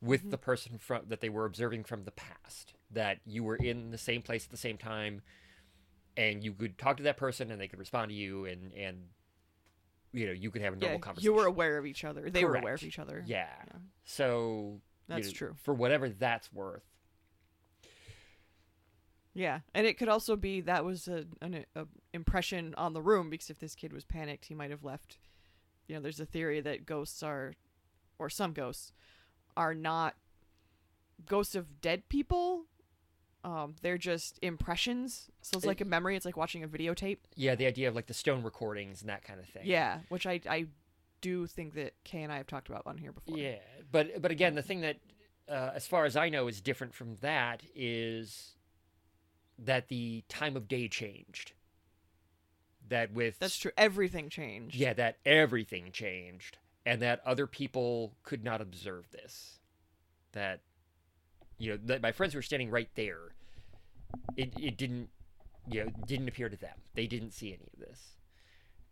with 0.00 0.24
Mhm. 0.26 0.30
the 0.30 0.38
person 0.38 0.78
from 0.78 1.08
that 1.08 1.20
they 1.20 1.28
were 1.28 1.44
observing 1.44 1.84
from 1.84 2.04
the 2.04 2.10
past 2.12 2.74
that 2.90 3.20
you 3.26 3.42
were 3.42 3.56
in 3.56 3.90
the 3.90 3.98
same 3.98 4.22
place 4.22 4.44
at 4.44 4.50
the 4.50 4.56
same 4.56 4.78
time 4.78 5.22
and 6.16 6.42
you 6.44 6.52
could 6.52 6.78
talk 6.78 6.96
to 6.96 7.02
that 7.02 7.16
person 7.16 7.50
and 7.50 7.60
they 7.60 7.68
could 7.68 7.78
respond 7.78 8.08
to 8.10 8.14
you 8.14 8.44
and 8.44 8.72
and 8.74 9.08
you 10.12 10.26
know 10.26 10.32
you 10.32 10.50
could 10.50 10.62
have 10.62 10.72
a 10.72 10.76
normal 10.76 10.96
yeah, 10.98 11.00
conversation 11.00 11.24
you 11.32 11.34
were 11.34 11.46
aware 11.46 11.76
of 11.78 11.84
each 11.86 12.04
other. 12.04 12.30
They 12.30 12.44
were 12.44 12.54
aware 12.56 12.74
of 12.74 12.82
each 12.82 12.98
other. 12.98 13.22
yeah, 13.26 13.48
Yeah. 13.66 13.72
so 14.04 14.80
you 15.08 15.14
That's 15.14 15.26
know, 15.28 15.32
true. 15.32 15.54
for 15.62 15.74
whatever 15.74 16.08
that's 16.08 16.52
worth 16.52 16.84
Yeah, 19.38 19.60
and 19.72 19.86
it 19.86 19.96
could 19.98 20.08
also 20.08 20.34
be 20.34 20.60
that 20.62 20.84
was 20.84 21.06
a, 21.06 21.24
an 21.40 21.64
a 21.76 21.86
impression 22.12 22.74
on 22.76 22.92
the 22.92 23.00
room 23.00 23.30
because 23.30 23.50
if 23.50 23.60
this 23.60 23.76
kid 23.76 23.92
was 23.92 24.04
panicked, 24.04 24.46
he 24.46 24.54
might 24.54 24.70
have 24.70 24.82
left. 24.82 25.16
You 25.86 25.94
know, 25.94 26.02
there's 26.02 26.18
a 26.18 26.26
theory 26.26 26.60
that 26.60 26.86
ghosts 26.86 27.22
are, 27.22 27.54
or 28.18 28.28
some 28.28 28.52
ghosts, 28.52 28.92
are 29.56 29.74
not 29.74 30.16
ghosts 31.24 31.54
of 31.54 31.80
dead 31.80 32.08
people. 32.08 32.64
Um, 33.44 33.76
they're 33.80 33.96
just 33.96 34.40
impressions. 34.42 35.30
So 35.42 35.56
it's 35.56 35.64
like 35.66 35.80
a 35.80 35.84
memory. 35.84 36.16
It's 36.16 36.26
like 36.26 36.36
watching 36.36 36.64
a 36.64 36.68
videotape. 36.68 37.18
yeah 37.36 37.54
the 37.54 37.66
idea 37.66 37.88
of 37.88 37.94
like 37.94 38.08
the 38.08 38.14
stone 38.14 38.42
recordings 38.42 39.02
and 39.02 39.08
that 39.08 39.22
kind 39.22 39.38
of 39.38 39.46
thing 39.46 39.62
Yeah, 39.64 40.00
which 40.08 40.26
I 40.26 40.40
I 40.50 40.66
do 41.20 41.46
think 41.46 41.74
that 41.74 41.92
Kay 42.02 42.22
and 42.24 42.32
I 42.32 42.38
have 42.38 42.48
talked 42.48 42.68
about 42.68 42.82
on 42.86 42.98
here 42.98 43.12
before. 43.12 43.38
Yeah, 43.38 43.58
but 43.92 44.20
but 44.20 44.32
again, 44.32 44.56
the 44.56 44.62
thing 44.62 44.80
that, 44.80 44.96
uh, 45.48 45.70
as 45.76 45.86
far 45.86 46.06
as 46.06 46.16
I 46.16 46.28
know, 46.28 46.48
is 46.48 46.60
different 46.60 46.92
from 46.92 47.14
that 47.20 47.62
is 47.72 48.56
that 49.58 49.88
the 49.88 50.24
time 50.28 50.56
of 50.56 50.68
day 50.68 50.88
changed. 50.88 51.52
That 52.88 53.12
with 53.12 53.38
That's 53.38 53.58
true. 53.58 53.72
Everything 53.76 54.30
changed. 54.30 54.74
Yeah, 54.76 54.94
that 54.94 55.18
everything 55.26 55.90
changed, 55.92 56.56
and 56.86 57.02
that 57.02 57.20
other 57.26 57.46
people 57.46 58.14
could 58.22 58.42
not 58.42 58.60
observe 58.60 59.10
this. 59.10 59.58
That 60.32 60.60
you 61.58 61.72
know, 61.72 61.78
that 61.84 62.00
my 62.00 62.12
friends 62.12 62.34
were 62.34 62.42
standing 62.42 62.70
right 62.70 62.88
there. 62.94 63.34
It 64.36 64.54
it 64.58 64.78
didn't 64.78 65.10
you 65.70 65.84
know 65.84 65.90
didn't 66.06 66.28
appear 66.28 66.48
to 66.48 66.56
them. 66.56 66.76
They 66.94 67.06
didn't 67.06 67.32
see 67.32 67.48
any 67.48 67.68
of 67.74 67.80
this. 67.80 68.00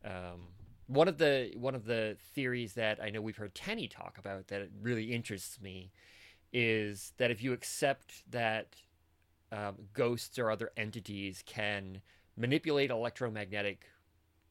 Um, 0.05 0.49
one 0.89 1.09
of 1.09 1.19
the 1.19 1.53
one 1.57 1.75
of 1.75 1.87
the 1.87 2.17
theories 2.35 2.75
that 2.75 3.03
I 3.03 3.11
know 3.11 3.21
we've 3.21 3.37
heard 3.37 3.55
Tenney 3.55 3.89
talk 3.89 4.19
about 4.19 4.49
that 4.49 4.69
really 4.81 5.13
interests 5.13 5.61
me 5.61 5.91
is 6.53 7.13
that 7.19 7.31
if 7.31 7.43
you 7.43 7.53
accept 7.53 8.31
that 8.31 8.77
um, 9.53 9.77
ghosts 9.93 10.39
or 10.39 10.51
other 10.51 10.71
entities 10.77 11.43
can 11.47 12.01
manipulate 12.37 12.91
electromagnetic 12.91 13.87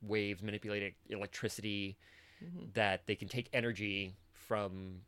waves, 0.01 0.41
manipulate 0.41 0.95
electricity, 1.10 1.97
Mhm. 2.43 2.73
that 2.73 3.05
they 3.08 3.15
can 3.15 3.27
take 3.27 3.49
energy 3.53 4.15
from 4.34 5.01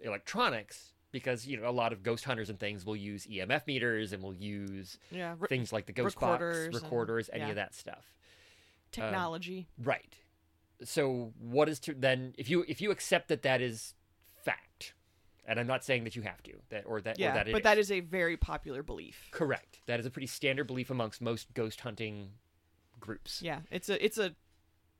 electronics 0.00 0.92
because 1.12 1.46
you 1.46 1.56
know 1.56 1.68
a 1.68 1.72
lot 1.72 1.92
of 1.92 2.02
ghost 2.02 2.24
hunters 2.24 2.48
and 2.48 2.58
things 2.58 2.84
will 2.84 2.96
use 2.96 3.26
EMF 3.26 3.66
meters 3.66 4.12
and 4.12 4.22
will 4.22 4.34
use 4.34 4.98
Yeah. 5.10 5.34
re- 5.38 5.48
things 5.48 5.72
like 5.72 5.86
the 5.86 5.92
ghost 5.92 6.14
recorders 6.16 6.66
box, 6.68 6.76
and- 6.76 6.84
recorders, 6.84 7.30
any 7.32 7.42
yeah. 7.44 7.48
of 7.50 7.56
that 7.56 7.74
stuff. 7.74 8.14
technology. 8.92 9.68
Right. 9.78 10.18
So 10.82 11.32
what 11.38 11.68
is 11.68 11.78
to 11.80 11.94
then 11.94 12.34
if 12.38 12.48
you 12.48 12.64
if 12.66 12.80
you 12.80 12.90
accept 12.90 13.28
that 13.28 13.42
that 13.42 13.60
is 13.60 13.94
fact, 14.42 14.94
and 15.50 15.58
I'm 15.58 15.66
not 15.66 15.84
saying 15.84 16.04
that 16.04 16.14
you 16.14 16.22
have 16.22 16.40
to 16.44 16.52
that 16.68 16.84
or 16.86 17.00
that 17.00 17.18
yeah, 17.18 17.32
or 17.32 17.34
that 17.34 17.48
it 17.48 17.52
but 17.52 17.64
that 17.64 17.76
is 17.76 17.90
a 17.90 18.00
very 18.00 18.36
popular 18.36 18.82
belief. 18.82 19.28
correct. 19.32 19.80
That 19.86 19.98
is 19.98 20.06
a 20.06 20.10
pretty 20.10 20.28
standard 20.28 20.68
belief 20.68 20.90
amongst 20.90 21.20
most 21.20 21.52
ghost 21.54 21.80
hunting 21.80 22.30
groups. 23.00 23.42
Yeah, 23.42 23.60
it's 23.70 23.88
a 23.88 24.02
it's 24.02 24.16
a 24.16 24.34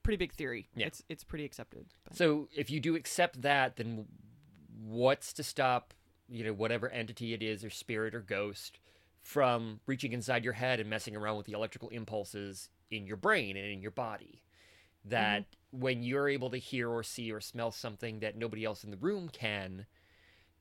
pretty 0.02 0.16
big 0.16 0.32
theory. 0.32 0.68
Yeah. 0.74 0.88
It's 0.88 1.04
it's 1.08 1.22
pretty 1.22 1.44
accepted. 1.44 1.86
but- 2.04 2.16
So 2.16 2.48
if 2.54 2.68
you 2.68 2.80
do 2.80 2.96
accept 2.96 3.42
that, 3.42 3.76
then 3.76 4.06
what's 4.82 5.32
to 5.34 5.42
stop 5.44 5.94
you 6.28 6.44
know 6.44 6.52
whatever 6.52 6.88
entity 6.88 7.32
it 7.32 7.42
is 7.42 7.64
or 7.64 7.70
spirit 7.70 8.14
or 8.14 8.20
ghost 8.20 8.80
from 9.22 9.80
reaching 9.86 10.12
inside 10.12 10.44
your 10.44 10.54
head 10.54 10.80
and 10.80 10.90
messing 10.90 11.14
around 11.14 11.36
with 11.36 11.46
the 11.46 11.52
electrical 11.52 11.90
impulses 11.90 12.70
in 12.90 13.06
your 13.06 13.16
brain 13.16 13.56
and 13.56 13.66
in 13.66 13.82
your 13.82 13.90
body. 13.90 14.42
That 15.04 15.42
mm-hmm. 15.42 15.80
when 15.80 16.02
you're 16.02 16.28
able 16.28 16.50
to 16.50 16.56
hear 16.56 16.90
or 16.90 17.02
see 17.02 17.30
or 17.30 17.40
smell 17.40 17.70
something 17.70 18.20
that 18.20 18.36
nobody 18.36 18.64
else 18.64 18.82
in 18.82 18.90
the 18.90 18.96
room 18.96 19.28
can, 19.28 19.86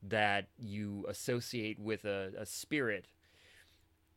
that 0.02 0.48
you 0.58 1.04
associate 1.08 1.78
with 1.78 2.04
a, 2.04 2.32
a 2.38 2.46
spirit, 2.46 3.06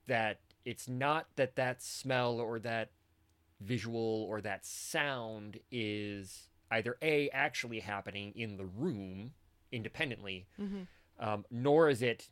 that 0.07 0.39
it's 0.65 0.87
not 0.87 1.27
that 1.35 1.55
that 1.55 1.81
smell 1.81 2.39
or 2.39 2.59
that 2.59 2.91
visual 3.59 4.25
or 4.29 4.41
that 4.41 4.65
sound 4.65 5.59
is 5.71 6.49
either 6.71 6.97
A, 7.01 7.29
actually 7.29 7.79
happening 7.81 8.33
in 8.35 8.57
the 8.57 8.65
room 8.65 9.33
independently, 9.71 10.47
Mhm. 10.59 10.87
um, 11.19 11.45
nor 11.49 11.89
is 11.89 12.01
it 12.01 12.29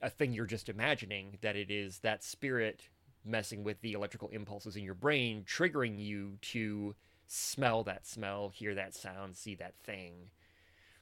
a 0.00 0.08
thing 0.08 0.32
you're 0.32 0.46
just 0.46 0.68
imagining, 0.70 1.38
that 1.42 1.56
it 1.56 1.70
is 1.70 1.98
that 2.00 2.22
spirit 2.24 2.88
messing 3.24 3.62
with 3.62 3.80
the 3.82 3.92
electrical 3.92 4.28
impulses 4.28 4.76
in 4.76 4.82
your 4.82 4.94
brain, 4.94 5.44
triggering 5.44 5.98
you 5.98 6.38
to 6.40 6.94
smell 7.26 7.84
that 7.84 8.06
smell, 8.06 8.48
hear 8.48 8.74
that 8.74 8.94
sound, 8.94 9.36
see 9.36 9.54
that 9.54 9.74
thing, 9.82 10.30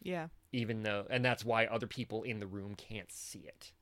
Yeah. 0.03 0.29
Even 0.53 0.83
though, 0.83 1.07
and 1.11 1.25
that's 1.25 1.45
why 1.45 1.67
other 1.67 1.87
people 1.87 2.23
in 2.23 2.41
the 2.41 2.47
room 2.47 2.75
can't 2.75 3.11
see 3.13 3.41
it. 3.47 3.73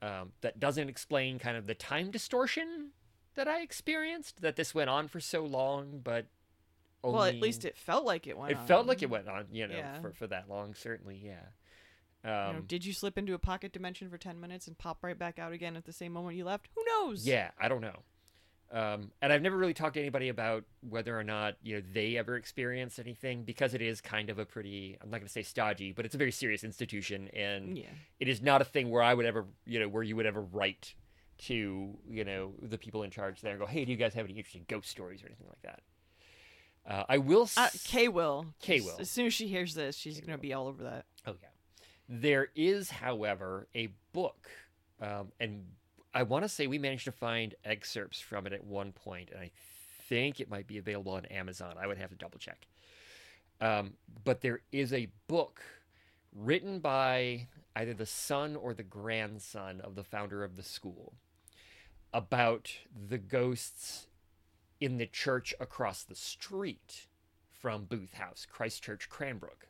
Um, 0.00 0.32
that 0.42 0.60
doesn't 0.60 0.88
explain 0.88 1.38
kind 1.38 1.56
of 1.56 1.66
the 1.66 1.74
time 1.74 2.10
distortion 2.10 2.90
that 3.34 3.48
I 3.48 3.62
experienced, 3.62 4.40
that 4.42 4.56
this 4.56 4.74
went 4.74 4.90
on 4.90 5.08
for 5.08 5.20
so 5.20 5.44
long, 5.44 6.00
but 6.02 6.26
Well, 7.02 7.22
at 7.24 7.40
least 7.40 7.64
it 7.64 7.76
felt 7.76 8.04
like 8.04 8.26
it 8.26 8.36
went 8.36 8.52
it 8.52 8.58
on. 8.58 8.66
felt 8.66 8.86
like 8.86 9.02
it 9.02 9.10
went 9.10 9.28
on, 9.28 9.46
you 9.52 9.66
know, 9.66 9.76
Yeah. 9.76 10.00
for, 10.00 10.12
for 10.12 10.26
that 10.28 10.48
long, 10.48 10.74
certainly, 10.74 11.16
yeah. 11.16 11.40
You 12.24 12.30
know, 12.30 12.58
Um, 12.58 12.64
did 12.66 12.84
you 12.84 12.92
slip 12.92 13.16
into 13.16 13.34
a 13.34 13.38
pocket 13.38 13.72
dimension 13.72 14.10
for 14.10 14.18
10 14.18 14.40
minutes 14.40 14.66
and 14.66 14.76
pop 14.76 15.02
right 15.04 15.16
back 15.18 15.38
out 15.38 15.52
again 15.52 15.76
at 15.76 15.84
the 15.84 15.92
same 15.92 16.12
moment 16.12 16.36
you 16.36 16.44
left? 16.44 16.68
Who 16.74 16.84
knows? 16.84 17.26
Yeah, 17.26 17.50
I 17.58 17.68
don't 17.68 17.80
know. 17.80 18.02
Um, 18.70 19.12
and 19.22 19.32
I've 19.32 19.40
never 19.40 19.56
really 19.56 19.72
talked 19.72 19.94
to 19.94 20.00
anybody 20.00 20.28
about 20.28 20.64
whether 20.88 21.18
or 21.18 21.24
not 21.24 21.54
you 21.62 21.76
know 21.76 21.82
they 21.92 22.18
ever 22.18 22.36
experienced 22.36 22.98
anything 22.98 23.42
because 23.44 23.72
it 23.72 23.80
is 23.80 24.00
kind 24.02 24.28
of 24.28 24.38
a 24.38 24.44
pretty 24.44 24.98
I'm 25.00 25.08
not 25.10 25.18
going 25.18 25.26
to 25.26 25.32
say 25.32 25.42
stodgy, 25.42 25.92
but 25.92 26.04
it's 26.04 26.14
a 26.14 26.18
very 26.18 26.32
serious 26.32 26.64
institution, 26.64 27.28
and 27.34 27.78
Yeah. 27.78 27.86
it 28.20 28.28
is 28.28 28.42
not 28.42 28.60
a 28.60 28.64
thing 28.66 28.90
where 28.90 29.02
I 29.02 29.14
would 29.14 29.24
ever 29.24 29.46
you 29.64 29.78
know 29.80 29.88
where 29.88 30.02
you 30.02 30.16
would 30.16 30.26
ever 30.26 30.42
write 30.42 30.94
to 31.46 31.96
you 32.10 32.24
know 32.24 32.52
the 32.60 32.76
people 32.76 33.02
in 33.04 33.10
charge 33.10 33.40
there 33.40 33.52
and 33.52 33.60
go, 33.60 33.66
hey, 33.66 33.84
do 33.86 33.90
you 33.92 33.96
guys 33.96 34.12
have 34.14 34.26
any 34.26 34.34
interesting 34.34 34.66
ghost 34.68 34.90
stories 34.90 35.22
or 35.22 35.26
anything 35.26 35.46
like 35.48 35.62
that? 35.62 35.80
Uh, 36.86 37.04
I 37.08 37.18
will. 37.18 37.42
S- 37.44 37.56
Uh, 37.58 37.68
Kay 37.84 38.08
will. 38.08 38.46
Kay 38.60 38.80
will. 38.80 38.96
As 38.98 39.10
soon 39.10 39.26
as 39.26 39.34
she 39.34 39.46
hears 39.48 39.74
this, 39.74 39.94
she's 39.96 40.20
going 40.20 40.32
to 40.32 40.38
be 40.38 40.52
all 40.54 40.66
over 40.66 40.82
that. 40.84 41.04
Oh 41.26 41.34
yeah. 41.40 41.48
There 42.08 42.48
is, 42.54 42.90
however, 42.90 43.66
a 43.74 43.88
book, 44.12 44.48
um, 45.00 45.32
and 45.38 45.66
I 46.18 46.24
want 46.24 46.42
to 46.42 46.48
say 46.48 46.66
we 46.66 46.80
managed 46.80 47.04
to 47.04 47.12
find 47.12 47.54
excerpts 47.64 48.18
from 48.18 48.44
it 48.48 48.52
at 48.52 48.64
one 48.64 48.90
point, 48.90 49.30
and 49.30 49.38
I 49.40 49.52
think 50.08 50.40
it 50.40 50.50
might 50.50 50.66
be 50.66 50.76
available 50.76 51.12
on 51.12 51.26
Amazon. 51.26 51.76
I 51.80 51.86
would 51.86 51.96
have 51.96 52.10
to 52.10 52.16
double 52.16 52.40
check. 52.40 52.66
Um, 53.60 53.92
but 54.24 54.40
there 54.40 54.62
is 54.72 54.92
a 54.92 55.12
book 55.28 55.62
written 56.34 56.80
by 56.80 57.46
either 57.76 57.94
the 57.94 58.04
son 58.04 58.56
or 58.56 58.74
the 58.74 58.82
grandson 58.82 59.80
of 59.80 59.94
the 59.94 60.02
founder 60.02 60.42
of 60.42 60.56
the 60.56 60.64
school 60.64 61.12
about 62.12 62.72
the 62.92 63.18
ghosts 63.18 64.08
in 64.80 64.98
the 64.98 65.06
church 65.06 65.54
across 65.60 66.02
the 66.02 66.16
street 66.16 67.06
from 67.48 67.84
Booth 67.84 68.14
House, 68.14 68.44
Christchurch, 68.44 69.08
Cranbrook 69.08 69.68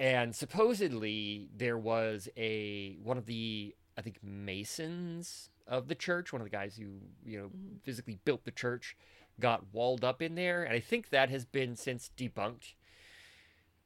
and 0.00 0.34
supposedly 0.34 1.50
there 1.54 1.76
was 1.76 2.26
a 2.34 2.96
one 3.02 3.18
of 3.18 3.26
the 3.26 3.74
I 4.00 4.02
think 4.02 4.18
masons 4.22 5.50
of 5.66 5.88
the 5.88 5.94
church, 5.94 6.32
one 6.32 6.40
of 6.40 6.46
the 6.46 6.50
guys 6.56 6.76
who 6.76 7.00
you 7.22 7.38
know 7.38 7.48
Mhm. 7.50 7.82
physically 7.82 8.14
built 8.24 8.44
the 8.44 8.50
church, 8.50 8.96
got 9.38 9.74
walled 9.74 10.02
up 10.04 10.22
in 10.22 10.36
there, 10.36 10.64
and 10.64 10.72
I 10.72 10.80
think 10.80 11.10
that 11.10 11.28
has 11.28 11.44
been 11.44 11.76
since 11.76 12.10
debunked. 12.16 12.72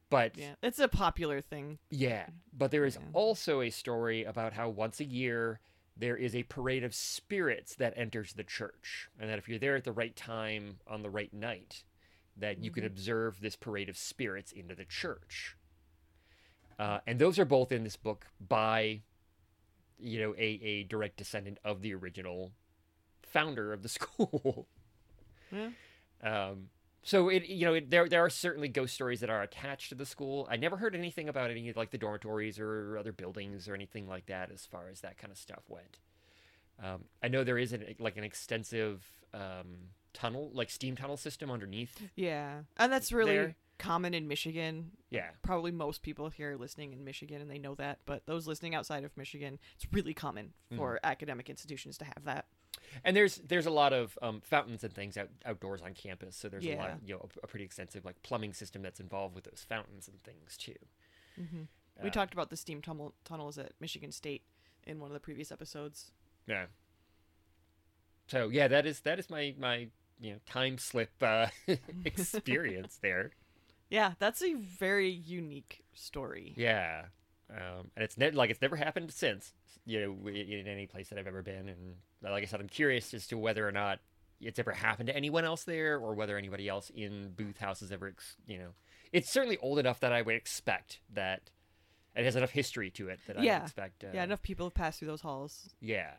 But 0.09 0.37
Yeah. 0.37 0.55
It's 0.63 0.79
a 0.79 0.87
popular 0.87 1.41
thing. 1.41 1.79
yeah, 1.89 2.29
but 2.53 2.71
there 2.71 2.85
is 2.85 2.95
Yeah. 2.95 3.09
also 3.11 3.59
a 3.59 3.69
story 3.69 4.23
about 4.23 4.53
how 4.53 4.69
once 4.69 5.01
a 5.01 5.05
year 5.05 5.59
there 5.97 6.15
is 6.15 6.33
a 6.33 6.43
parade 6.43 6.83
of 6.85 6.95
spirits 6.95 7.75
that 7.75 7.93
enters 7.97 8.33
the 8.33 8.43
church, 8.45 9.09
and 9.19 9.29
that 9.29 9.37
if 9.37 9.49
you're 9.49 9.59
there 9.59 9.75
at 9.75 9.83
the 9.83 9.91
right 9.91 10.15
time 10.15 10.79
on 10.87 11.01
the 11.01 11.09
right 11.09 11.33
night, 11.33 11.83
that 12.37 12.59
you 12.59 12.71
can 12.71 12.83
Mhm. 12.83 12.87
observe 12.87 13.41
this 13.41 13.57
parade 13.57 13.89
of 13.89 13.97
spirits 13.97 14.53
into 14.53 14.75
the 14.75 14.85
church. 14.85 15.57
Uh, 16.79 17.01
and 17.05 17.19
those 17.19 17.37
are 17.37 17.45
both 17.45 17.71
in 17.73 17.83
this 17.83 17.95
book 17.97 18.27
by, 18.39 19.01
you 19.99 20.19
know, 20.19 20.33
a, 20.35 20.59
a 20.63 20.83
direct 20.83 21.17
descendant 21.17 21.59
of 21.63 21.81
the 21.81 21.93
original 21.93 22.51
founder 23.23 23.73
of 23.73 23.83
the 23.83 23.89
school. 23.97 24.67
Yeah. 25.51 25.69
Um, 26.23 26.69
so 27.03 27.29
it 27.29 27.45
you 27.45 27.65
know 27.65 27.75
it, 27.75 27.91
there 27.91 28.09
there 28.09 28.25
are 28.25 28.31
certainly 28.31 28.67
ghost 28.67 28.95
stories 28.95 29.19
that 29.19 29.29
are 29.29 29.43
attached 29.43 29.89
to 29.89 29.95
the 29.95 30.07
school. 30.07 30.47
I 30.49 30.55
never 30.57 30.77
heard 30.77 30.95
anything 30.95 31.29
about 31.29 31.51
any 31.51 31.71
like 31.73 31.91
the 31.91 31.99
dormitories 31.99 32.59
or 32.59 32.97
other 32.97 33.11
buildings 33.11 33.67
or 33.67 33.75
anything 33.75 34.07
like 34.07 34.25
that 34.25 34.49
as 34.51 34.65
far 34.65 34.89
as 34.91 35.01
that 35.01 35.17
kind 35.17 35.31
of 35.31 35.37
stuff 35.37 35.63
went. 35.67 35.99
Um, 36.83 37.05
I 37.23 37.27
know 37.27 37.43
there 37.43 37.57
is 37.57 37.73
an, 37.73 37.85
like 37.99 38.17
an 38.17 38.23
extensive 38.23 39.05
um, 39.33 39.91
tunnel, 40.13 40.49
like 40.53 40.69
steam 40.69 40.95
tunnel 40.95 41.17
system 41.17 41.51
underneath. 41.51 42.01
Yeah. 42.15 42.61
And 42.77 42.91
that's 42.91 43.11
really 43.11 43.35
There. 43.35 43.55
Common 43.77 44.13
in 44.13 44.27
Michigan. 44.27 44.91
Yeah, 45.09 45.29
Probably 45.43 45.71
most 45.71 46.01
people 46.01 46.29
here 46.29 46.51
are 46.53 46.57
listening 46.57 46.91
in 46.93 47.03
Michigan 47.03 47.41
and 47.41 47.49
they 47.49 47.57
know 47.59 47.75
that, 47.75 47.99
but 48.05 48.25
those 48.25 48.47
listening 48.47 48.75
outside 48.75 49.03
of 49.03 49.15
Michigan, 49.17 49.59
it's 49.75 49.85
really 49.91 50.13
common 50.13 50.53
Mm-hmm. 50.71 50.77
for 50.77 50.99
academic 51.03 51.49
institutions 51.49 51.97
to 51.99 52.05
have 52.05 52.23
that. 52.25 52.45
and 53.03 53.15
there's 53.15 53.35
there's 53.37 53.65
a 53.65 53.71
lot 53.71 53.93
of 53.93 54.17
um, 54.21 54.41
fountains 54.41 54.83
and 54.83 54.93
things 54.93 55.15
out, 55.17 55.29
outdoors 55.45 55.81
on 55.81 55.93
campus. 55.93 56.35
So 56.35 56.49
there's 56.49 56.65
a 56.65 56.75
lot, 56.75 56.89
of, 56.91 56.97
you 57.07 57.13
know, 57.13 57.21
a, 57.41 57.43
a 57.43 57.47
pretty 57.47 57.65
extensive 57.65 58.03
like 58.05 58.21
plumbing 58.23 58.53
system 58.53 58.81
that's 58.81 58.99
involved 58.99 59.35
with 59.35 59.43
those 59.45 59.65
fountains 59.67 60.07
and 60.07 60.21
things 60.23 60.57
too. 60.57 60.75
hmm 61.37 61.63
we 62.03 62.09
Uh, 62.09 62.11
talked 62.11 62.33
about 62.33 62.49
the 62.49 62.57
steam 62.57 62.81
tunnel 62.81 63.13
tunnels 63.23 63.57
at 63.57 63.71
Michigan 63.79 64.11
State 64.11 64.43
in 64.85 64.99
one 64.99 65.09
of 65.09 65.13
the 65.13 65.19
previous 65.19 65.51
episodes. 65.51 66.11
Yeah. 66.47 66.65
So 68.27 68.49
yeah, 68.49 68.67
that 68.67 68.85
is 68.85 69.01
that 69.01 69.19
is 69.19 69.29
my 69.29 69.53
my 69.57 69.87
you 70.19 70.31
know 70.33 70.39
time 70.45 70.77
slip 70.77 71.11
uh, 71.21 71.47
experience 72.05 72.97
there. 73.01 73.31
Yeah, 73.89 74.13
that's 74.19 74.41
a 74.41 74.53
very 74.55 75.09
unique 75.09 75.83
story. 75.93 76.53
Yeah, 76.57 77.05
um, 77.49 77.91
and 77.95 78.03
it's 78.03 78.17
ne- 78.17 78.31
like 78.31 78.49
it's 78.49 78.61
never 78.61 78.75
happened 78.75 79.11
since. 79.11 79.53
You 79.87 80.01
know, 80.23 80.29
in 80.29 80.67
any 80.67 80.87
place 80.87 81.09
that 81.09 81.19
I've 81.19 81.27
ever 81.27 81.43
been, 81.43 81.69
and 81.69 81.95
like 82.23 82.41
I 82.41 82.47
said, 82.47 82.59
I'm 82.59 82.67
curious 82.69 83.13
as 83.13 83.27
to 83.27 83.37
whether 83.37 83.67
or 83.67 83.71
not 83.71 83.99
it's 84.41 84.57
ever 84.57 84.71
happened 84.71 85.07
to 85.07 85.15
anyone 85.15 85.45
else 85.45 85.63
there, 85.63 85.97
or 85.99 86.15
whether 86.15 86.37
anybody 86.37 86.67
else 86.67 86.89
in 86.89 87.29
Booth 87.35 87.59
House 87.59 87.81
has 87.81 87.91
ever, 87.91 88.07
ex- 88.07 88.35
you 88.47 88.57
know, 88.57 88.69
it's 89.13 89.29
certainly 89.31 89.57
old 89.59 89.77
enough 89.77 89.99
that 89.99 90.11
I 90.11 90.23
would 90.23 90.35
expect 90.35 90.99
that 91.13 91.51
it 92.15 92.25
has 92.25 92.35
enough 92.35 92.49
history 92.49 92.89
to 92.91 93.09
it 93.09 93.19
that 93.27 93.37
I 93.37 93.43
Yeah. 93.43 93.59
would 93.59 93.63
expect. 93.65 94.03
Uh, 94.03 94.07
Yeah, 94.13 94.23
enough 94.23 94.41
people 94.41 94.65
have 94.65 94.73
passed 94.73 94.97
through 94.99 95.09
those 95.09 95.21
halls. 95.21 95.75
Yeah. 95.79 96.15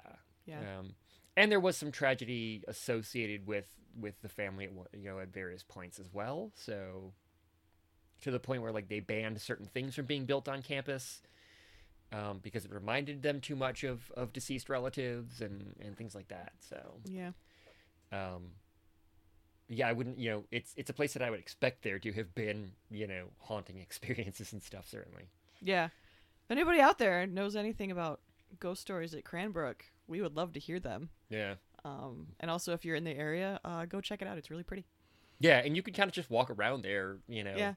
Yeah. 0.46 0.79
Um, 0.79 0.94
and 1.37 1.50
there 1.50 1.59
was 1.61 1.76
some 1.76 1.90
tragedy 1.90 2.62
associated 2.68 3.46
with 3.48 3.66
with 3.98 4.20
the 4.22 4.29
family, 4.29 4.66
at, 4.66 4.72
you 4.98 5.09
know, 5.11 5.18
at 5.18 5.29
various 5.29 5.62
points 5.64 5.98
as 5.98 6.12
well. 6.12 6.52
So, 6.55 7.14
to 8.22 8.31
the 8.31 8.40
point 8.40 8.62
where 8.62 8.72
like 8.72 8.88
they 8.88 9.00
banned 9.00 9.40
certain 9.40 9.66
things 9.66 9.94
from 9.94 10.07
being 10.07 10.24
built 10.24 10.48
on 10.48 10.62
campus 10.62 11.20
um, 12.12 12.38
because 12.42 12.64
it 12.64 12.72
reminded 12.72 13.22
them 13.22 13.40
too 13.40 13.57
much 13.57 13.85
of 13.85 14.11
of 14.16 14.33
deceased 14.33 14.68
relatives 14.68 15.40
and 15.40 15.74
and 15.81 15.96
things 15.96 16.14
like 16.14 16.29
that. 16.29 16.52
So, 16.61 16.94
Yeah. 17.05 17.33
um, 18.12 18.52
yeah, 19.68 19.88
I 19.88 19.92
wouldn't, 19.92 20.18
you 20.18 20.31
know, 20.31 20.44
it's 20.52 20.72
it's 20.76 20.90
a 20.90 20.94
place 20.94 21.12
that 21.14 21.22
I 21.22 21.31
would 21.31 21.40
expect 21.40 21.83
there 21.83 21.98
to 21.98 22.12
have 22.12 22.35
been, 22.35 22.72
you 22.90 23.07
know, 23.07 23.26
haunting 23.40 23.79
experiences 23.81 24.52
and 24.52 24.62
stuff. 24.62 24.87
Certainly. 24.88 25.24
Yeah. 25.61 25.87
If 25.87 26.50
anybody 26.50 26.81
out 26.81 26.98
there 26.98 27.26
knows 27.26 27.57
anything 27.57 27.90
about 27.90 28.20
ghost 28.61 28.81
stories 28.81 29.12
at 29.14 29.24
Cranbrook, 29.24 29.85
we 30.07 30.20
would 30.20 30.37
love 30.37 30.52
to 30.52 30.61
hear 30.61 30.79
them. 30.79 31.11
Yeah. 31.29 31.55
Um, 31.85 32.29
and 32.38 32.50
also, 32.50 32.72
if 32.72 32.85
you're 32.85 32.94
in 32.96 33.02
the 33.05 33.16
area, 33.16 33.59
uh, 33.64 33.85
go 33.87 34.00
check 34.00 34.22
it 34.22 34.29
out. 34.29 34.38
It's 34.38 34.50
really 34.50 34.62
pretty. 34.62 34.87
Yeah, 35.40 35.59
and 35.59 35.74
you 35.76 35.83
can 35.83 35.92
kind 35.94 36.09
of 36.09 36.14
just 36.14 36.31
walk 36.31 36.50
around 36.50 36.83
there, 36.83 37.18
you 37.29 37.42
know. 37.44 37.55
Yeah. 37.57 37.74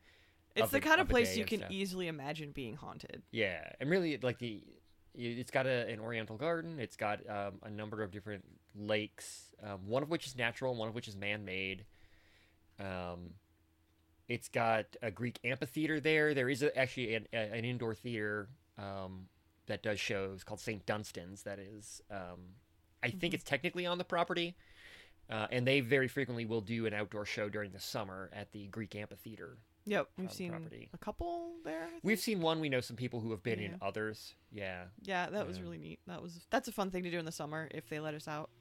It's 0.59 0.65
of 0.65 0.71
the 0.71 0.79
kind 0.81 0.99
of 1.01 1.07
of 1.07 1.09
place 1.09 1.35
you 1.35 1.45
can 1.45 1.59
stuff. 1.59 1.71
easily 1.71 2.07
imagine 2.07 2.51
being 2.51 2.75
haunted. 2.75 3.23
Yeah, 3.31 3.61
and 3.79 3.89
really, 3.89 4.17
like 4.21 4.39
the, 4.39 4.61
it's 5.15 5.51
got 5.51 5.65
a, 5.65 5.87
an 5.91 5.99
oriental 5.99 6.37
garden. 6.37 6.79
It's 6.79 6.95
got 6.95 7.19
um, 7.29 7.59
a 7.63 7.69
number 7.69 8.01
of 8.03 8.11
different 8.11 8.45
lakes, 8.75 9.51
um, 9.63 9.87
one 9.87 10.03
of 10.03 10.09
which 10.09 10.27
is 10.27 10.35
natural, 10.37 10.75
one 10.75 10.87
of 10.87 10.95
which 10.95 11.07
is 11.07 11.15
man-made. 11.15 11.85
Um, 12.79 13.31
it's 14.27 14.47
got 14.47 14.85
a 15.01 15.09
Greek 15.11 15.39
amphitheater 15.43 15.99
there. 15.99 16.33
There 16.33 16.49
is 16.49 16.61
a, 16.63 16.77
actually 16.77 17.15
an, 17.15 17.27
a, 17.33 17.37
an 17.37 17.65
indoor 17.65 17.95
theater 17.95 18.47
um, 18.77 19.27
that 19.67 19.81
does 19.83 19.99
shows 19.99 20.43
called 20.43 20.59
St. 20.59 20.85
Dunstan's. 20.85 21.43
That 21.43 21.59
is, 21.59 22.01
um, 22.11 22.55
I 23.03 23.09
think 23.09 23.31
Mhm. 23.31 23.35
it's 23.35 23.43
technically 23.43 23.85
on 23.85 23.97
the 23.97 24.03
property, 24.03 24.55
uh, 25.29 25.47
and 25.51 25.65
they 25.67 25.79
very 25.81 26.07
frequently 26.07 26.45
will 26.45 26.61
do 26.61 26.85
an 26.85 26.93
outdoor 26.93 27.25
show 27.25 27.49
during 27.49 27.71
the 27.71 27.79
summer 27.79 28.29
at 28.33 28.51
the 28.51 28.67
Greek 28.67 28.95
amphitheater 28.95 29.57
Yep, 29.89 30.07
we've 30.19 30.31
seen 30.31 30.51
property. 30.51 30.87
a 30.93 30.97
couple 30.99 31.53
there. 31.65 31.87
We've 32.03 32.19
seen 32.19 32.41
one. 32.41 32.59
We 32.59 32.69
know 32.69 32.79
some 32.79 32.95
people 32.95 33.19
who 33.21 33.31
have 33.31 33.41
been 33.41 33.59
in 33.59 33.75
others. 33.81 34.35
Yeah, 34.51 34.83
Yeah, 35.01 35.29
that 35.31 35.47
was 35.47 35.59
really 35.59 35.79
neat. 35.79 35.99
That 36.05 36.21
was 36.21 36.45
that's 36.51 36.67
a 36.67 36.71
fun 36.71 36.91
thing 36.91 37.03
to 37.03 37.09
do 37.11 37.17
in 37.17 37.25
the 37.25 37.31
summer 37.31 37.67
if 37.71 37.89
they 37.89 37.99
let 37.99 38.13
us 38.13 38.27
out. 38.27 38.51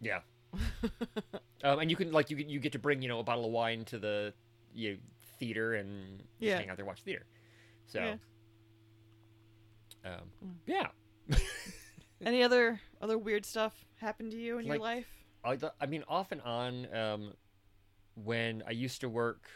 yeah. 0.00 0.20
um, 1.64 1.78
and 1.80 1.90
you 1.90 1.96
can 1.96 2.10
like 2.12 2.30
you 2.30 2.36
get- 2.36 2.48
you 2.48 2.58
get 2.60 2.72
to 2.72 2.78
bring 2.78 3.00
you 3.02 3.08
know 3.08 3.18
a 3.20 3.22
bottle 3.24 3.44
of 3.44 3.52
wine 3.52 3.84
to 3.86 3.98
the 3.98 4.32
you 4.72 4.92
know, 4.92 4.98
theater 5.38 5.74
and 5.74 6.18
just 6.18 6.28
Yeah. 6.40 6.58
hang 6.58 6.68
out 6.68 6.76
there 6.76 6.84
watch 6.86 7.02
theater. 7.02 7.26
So, 7.86 8.00
Yeah. 8.00 8.16
um, 10.04 10.30
Mm. 10.44 10.54
yeah. 10.66 10.88
Any 12.24 12.42
other 12.42 12.80
other 13.00 13.18
weird 13.18 13.44
stuff 13.46 13.84
happened 13.96 14.32
to 14.32 14.36
you 14.38 14.58
in 14.58 14.66
your 14.66 14.78
life? 14.78 15.06
I, 15.44 15.58
I 15.80 15.86
mean, 15.86 16.04
off 16.08 16.32
and 16.32 16.40
on, 16.42 16.92
um, 16.94 17.32
when 18.14 18.62
I 18.66 18.70
used 18.70 19.00
to 19.02 19.08
work 19.08 19.48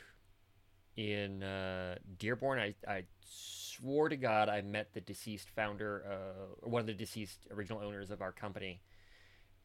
in 0.98 1.44
uh, 1.44 1.94
Dearborn, 2.18 2.58
I, 2.58 2.74
I 2.86 3.04
swore 3.24 4.08
to 4.08 4.16
God 4.16 4.48
I 4.48 4.62
met 4.62 4.92
the 4.94 5.00
deceased 5.00 5.48
founder, 5.50 6.04
uh, 6.10 6.64
or 6.66 6.70
one 6.70 6.80
of 6.80 6.86
the 6.88 6.92
deceased 6.92 7.46
original 7.52 7.80
owners 7.80 8.10
of 8.10 8.20
our 8.20 8.32
company, 8.32 8.80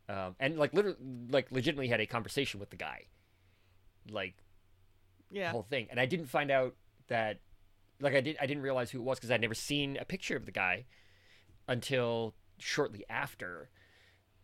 um, 0.07 0.35
and 0.39 0.59
like 0.59 0.73
literally, 0.75 0.97
like 1.31 1.51
legitimately 1.51 1.87
had 1.87 1.99
a 1.99 2.05
conversation 2.05 2.59
with 2.59 2.69
the 2.69 2.75
guy, 2.77 3.07
like 4.11 4.35
the 5.39 5.39
Yeah. 5.39 5.51
whole 5.51 5.63
thing, 5.63 5.87
and 5.89 5.99
I 5.99 6.05
didn't 6.05 6.27
find 6.27 6.51
out 6.51 6.75
that, 7.07 7.39
like 7.99 8.13
I 8.13 8.21
did, 8.21 8.37
I 8.39 8.45
didn't 8.45 8.61
realize 8.63 8.91
who 8.91 8.99
it 8.99 9.03
was 9.03 9.17
because 9.17 9.31
I'd 9.31 9.41
never 9.41 9.55
seen 9.55 9.97
a 9.97 10.05
picture 10.05 10.37
of 10.37 10.45
the 10.45 10.51
guy 10.51 10.85
until 11.67 12.35
shortly 12.59 13.05
after, 13.09 13.69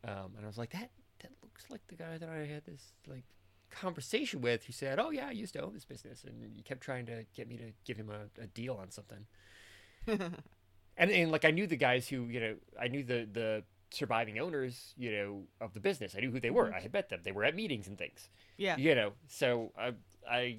um, 0.04 0.34
and 0.36 0.44
I 0.44 0.48
was 0.48 0.58
like, 0.58 0.72
that 0.72 0.90
that 1.20 1.32
looks 1.44 1.66
like 1.70 1.82
the 1.88 1.96
guy 1.96 2.18
that 2.18 2.30
I 2.30 2.46
had 2.46 2.66
this 2.66 2.94
like 3.08 3.26
conversation 3.70 4.42
with 4.42 4.66
who 4.66 4.74
said, 4.74 5.00
"Oh 5.00 5.10
yeah, 5.12 5.28
I 5.28 5.32
used 5.32 5.54
to 5.54 5.62
own 5.62 5.74
this 5.74 5.86
business," 5.86 6.24
and 6.24 6.52
he 6.56 6.62
kept 6.62 6.82
trying 6.82 7.06
to 7.08 7.26
get 7.36 7.48
me 7.48 7.58
to 7.58 7.72
give 7.86 7.98
him 7.98 8.10
a, 8.10 8.42
a 8.42 8.48
deal 8.48 8.76
on 8.76 8.92
something. 8.92 9.26
and 10.08 11.12
and 11.12 11.32
like 11.32 11.46
I 11.46 11.52
knew 11.52 11.68
the 11.68 11.78
guys 11.78 12.08
who 12.08 12.26
you 12.26 12.40
know 12.40 12.56
I 12.80 12.88
knew 12.88 13.04
the 13.04 13.28
the 13.32 13.64
surviving 13.92 14.38
owners 14.40 14.94
you 14.98 15.12
know 15.12 15.44
of 15.62 15.74
the 15.74 15.80
business. 15.80 16.16
I 16.16 16.20
knew 16.20 16.32
who 16.32 16.40
they 16.40 16.52
were. 16.52 16.70
Mhm. 16.70 16.76
I 16.76 16.80
had 16.82 16.94
met 16.94 17.10
them. 17.10 17.22
They 17.24 17.32
were 17.32 17.44
at 17.44 17.56
meetings 17.56 17.88
and 17.88 17.98
things. 17.98 18.30
yeah. 18.58 18.78
You 18.78 18.96
know, 18.96 19.14
so 19.28 19.72
I 19.78 19.94
I 20.30 20.58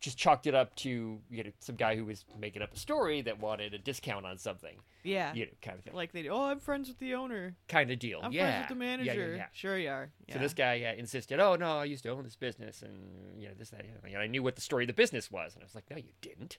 just 0.00 0.16
chalked 0.16 0.46
it 0.46 0.54
up 0.54 0.74
to 0.76 1.20
you 1.30 1.44
know 1.44 1.50
some 1.60 1.76
guy 1.76 1.94
who 1.94 2.04
was 2.04 2.24
making 2.38 2.62
up 2.62 2.72
a 2.74 2.78
story 2.78 3.20
that 3.22 3.38
wanted 3.38 3.74
a 3.74 3.78
discount 3.78 4.24
on 4.26 4.38
something. 4.38 4.76
Yeah. 5.04 5.32
You 5.34 5.46
know, 5.46 5.52
kind 5.62 5.78
of 5.78 5.84
thing. 5.84 5.94
Like 5.94 6.12
they 6.12 6.28
oh, 6.28 6.44
I'm 6.44 6.58
friends 6.60 6.88
with 6.88 6.98
the 6.98 7.14
owner. 7.14 7.54
kind 7.68 7.90
of 7.90 7.98
deal. 7.98 8.20
I'm 8.22 8.32
yeah. 8.32 8.50
friends 8.66 8.70
with 8.70 8.78
the 8.78 8.84
Yeah, 8.84 8.90
yeah, 8.90 8.96
manager. 8.96 9.36
yeah. 9.36 9.46
Sure 9.52 9.78
you 9.78 9.88
are. 9.90 10.10
Yeah. 10.26 10.34
So 10.34 10.40
this 10.40 10.54
guy 10.54 10.74
yeah, 10.74 10.92
insisted, 10.92 11.38
"Oh 11.40 11.56
no, 11.56 11.78
I 11.78 11.84
used 11.84 12.02
to 12.04 12.10
own 12.10 12.24
this 12.24 12.36
business, 12.36 12.82
and 12.82 13.40
you 13.40 13.48
know 13.48 13.54
this, 13.58 13.70
that, 13.70 13.84
and 14.04 14.16
I 14.16 14.26
knew 14.26 14.42
what 14.42 14.54
the 14.56 14.62
story 14.62 14.84
of 14.84 14.88
the 14.88 14.94
business 14.94 15.30
was." 15.30 15.54
And 15.54 15.62
I 15.62 15.66
was 15.66 15.74
like, 15.74 15.90
"No, 15.90 15.96
you 15.96 16.12
didn't. 16.20 16.58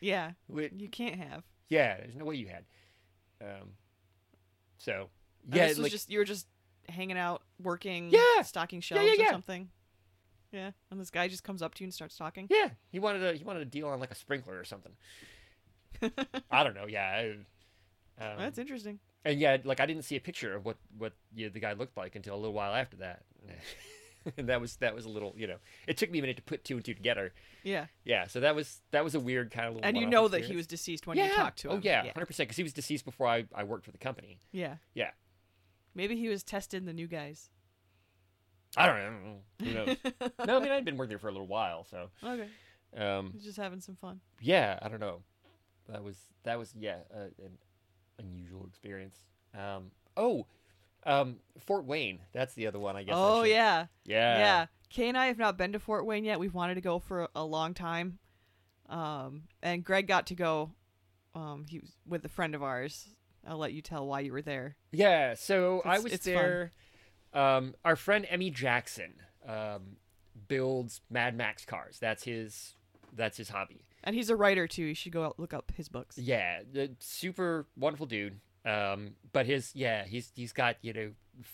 Yeah. 0.00 0.32
You 0.48 0.88
can't 0.90 1.16
have. 1.16 1.42
yeah, 1.68 1.96
there's 1.98 2.16
no 2.16 2.24
way 2.24 2.36
you 2.36 2.48
had." 2.48 2.64
Um, 3.40 3.70
so 4.78 5.10
And 5.44 5.54
yeah, 5.54 5.66
this 5.68 5.78
was 5.78 5.84
like 5.84 5.92
just 5.92 6.10
you 6.10 6.18
were 6.18 6.24
just 6.24 6.46
hanging 6.88 7.18
out, 7.18 7.42
working, 7.60 8.10
Yeah. 8.10 8.42
stocking 8.42 8.78
Yeah, 8.78 8.82
shelves 8.82 9.18
yeah, 9.18 9.24
or 9.28 9.32
something. 9.32 9.70
Yeah. 10.52 10.70
And 10.90 11.00
this 11.00 11.10
guy 11.10 11.28
just 11.28 11.44
comes 11.44 11.62
up 11.62 11.74
to 11.74 11.84
you 11.84 11.86
and 11.86 11.94
starts 11.94 12.16
talking. 12.16 12.46
yeah, 12.50 12.70
he 12.90 12.98
wanted 12.98 13.22
a 13.22 13.36
he 13.36 13.44
wanted 13.44 13.62
a 13.62 13.66
deal 13.66 13.88
on 13.88 14.00
like 14.00 14.10
a 14.10 14.14
sprinkler 14.14 14.58
or 14.58 14.64
something. 14.64 14.92
I 16.50 16.64
don't 16.64 16.74
know. 16.74 16.86
Yeah. 16.86 17.34
I, 18.18 18.24
um, 18.24 18.38
That's 18.38 18.58
interesting. 18.58 18.98
and 19.24 19.38
yeah, 19.38 19.56
like 19.64 19.80
I 19.80 19.86
didn't 19.86 20.04
see 20.04 20.16
a 20.16 20.20
picture 20.20 20.54
of 20.54 20.64
what 20.64 20.76
what 20.96 21.12
you 21.34 21.46
know, 21.46 21.52
the 21.52 21.60
guy 21.60 21.72
looked 21.72 21.96
like 21.96 22.16
until 22.16 22.34
a 22.34 22.38
little 22.38 22.54
while 22.54 22.74
after 22.74 22.96
that. 22.98 23.22
and 24.36 24.48
that 24.48 24.60
was 24.60 24.76
that 24.76 24.94
was 24.94 25.04
a 25.04 25.08
little 25.08 25.32
you 25.36 25.46
know 25.46 25.56
it 25.86 25.96
took 25.96 26.10
me 26.10 26.18
a 26.18 26.22
minute 26.22 26.36
to 26.36 26.42
put 26.42 26.64
two 26.64 26.76
and 26.76 26.84
two 26.84 26.94
together. 26.94 27.32
Yeah. 27.62 27.86
Yeah, 28.04 28.26
so 28.26 28.40
that 28.40 28.54
was 28.54 28.80
that 28.90 29.04
was 29.04 29.14
a 29.14 29.20
weird 29.20 29.50
kind 29.50 29.68
of 29.68 29.74
little. 29.74 29.88
And 29.88 29.96
you 29.96 30.06
know 30.06 30.28
that 30.28 30.44
he 30.44 30.56
was 30.56 30.66
deceased 30.66 31.06
when 31.06 31.16
yeah. 31.16 31.26
you 31.26 31.34
talked 31.34 31.58
to 31.60 31.70
him. 31.70 31.76
Oh 31.76 31.80
yeah, 31.82 32.02
hundred 32.12 32.26
percent. 32.26 32.48
Because 32.48 32.56
he 32.56 32.62
was 32.62 32.72
deceased 32.72 33.04
before 33.04 33.26
I, 33.26 33.44
I 33.54 33.64
worked 33.64 33.84
for 33.84 33.92
the 33.92 33.98
company. 33.98 34.38
Yeah. 34.52 34.76
Yeah. 34.94 35.10
Maybe 35.94 36.16
he 36.16 36.28
was 36.28 36.42
testing 36.42 36.84
the 36.84 36.92
new 36.92 37.06
guys. 37.06 37.50
I 38.76 38.86
don't 38.86 38.98
know. 39.24 39.36
Who 39.64 39.72
knows? 39.74 39.96
no, 40.46 40.56
I 40.58 40.60
mean 40.60 40.72
I'd 40.72 40.84
been 40.84 40.96
working 40.96 41.10
there 41.10 41.18
for 41.18 41.28
a 41.28 41.32
little 41.32 41.46
while, 41.46 41.84
so 41.84 42.10
Okay. 42.22 42.48
um, 42.96 43.32
just 43.42 43.56
having 43.56 43.80
some 43.80 43.96
fun. 43.96 44.20
yeah, 44.40 44.78
I 44.82 44.88
don't 44.88 45.00
know. 45.00 45.22
That 45.88 46.02
was 46.04 46.16
that 46.44 46.58
was 46.58 46.74
yeah 46.78 46.96
uh, 47.14 47.28
an 47.42 47.58
unusual 48.18 48.66
experience. 48.66 49.16
Um, 49.56 49.90
oh, 50.16 50.46
um, 51.04 51.36
Fort 51.60 51.84
Wayne. 51.84 52.18
That's 52.32 52.54
the 52.54 52.66
other 52.66 52.78
one. 52.78 52.96
I 52.96 53.02
guess. 53.04 53.14
I 53.14 53.18
oh 53.18 53.42
should- 53.44 53.50
yeah. 53.52 53.86
yeah, 54.04 54.38
Yeah. 54.38 54.66
Kay 54.90 55.08
and 55.08 55.16
I 55.18 55.26
have 55.26 55.38
not 55.38 55.56
been 55.56 55.72
to 55.72 55.78
Fort 55.80 56.04
Wayne 56.06 56.24
yet. 56.24 56.38
We've 56.38 56.54
wanted 56.54 56.74
to 56.76 56.80
go 56.80 56.98
for 56.98 57.22
a, 57.22 57.28
a 57.36 57.44
long 57.44 57.72
time. 57.74 58.18
Um, 58.88 59.44
and 59.62 59.82
Greg 59.84 60.06
got 60.06 60.26
to 60.28 60.34
go. 60.34 60.72
Um, 61.34 61.66
he 61.68 61.78
was 61.80 61.90
with 62.06 62.24
a 62.24 62.28
friend 62.28 62.54
of 62.54 62.62
ours. 62.62 63.08
I'll 63.46 63.58
let 63.58 63.72
you 63.72 63.82
tell 63.82 64.06
why 64.06 64.20
you 64.20 64.32
were 64.32 64.42
there. 64.42 64.76
Yeah, 64.92 65.34
so 65.34 65.82
I 65.84 65.90
It's- 65.94 66.04
was 66.04 66.12
it's 66.14 66.24
fun. 66.24 66.34
there. 66.34 66.72
Um, 67.36 67.74
our 67.84 67.96
friend 67.96 68.26
Emmy 68.28 68.50
Jackson 68.50 69.14
um, 69.46 69.96
builds 70.48 71.00
Mad 71.10 71.36
Max 71.36 71.64
cars. 71.64 71.98
That's 72.00 72.24
his. 72.24 72.74
That's 73.14 73.36
his 73.36 73.48
hobby. 73.50 73.82
And 74.04 74.14
he's 74.14 74.30
a 74.30 74.36
writer 74.36 74.66
too. 74.68 74.84
You 74.84 74.94
should 74.94 75.12
go 75.12 75.24
out 75.24 75.38
look 75.38 75.52
up 75.54 75.72
his 75.76 75.88
books. 75.88 76.16
Yeah, 76.18 76.60
the 76.70 76.90
super 77.00 77.66
wonderful 77.76 78.06
dude. 78.06 78.40
Um, 78.64 79.10
but 79.32 79.46
his 79.46 79.72
yeah, 79.74 80.04
he's 80.04 80.32
he's 80.34 80.52
got 80.52 80.76
you 80.82 80.92
know 80.92 81.10
f- 81.40 81.48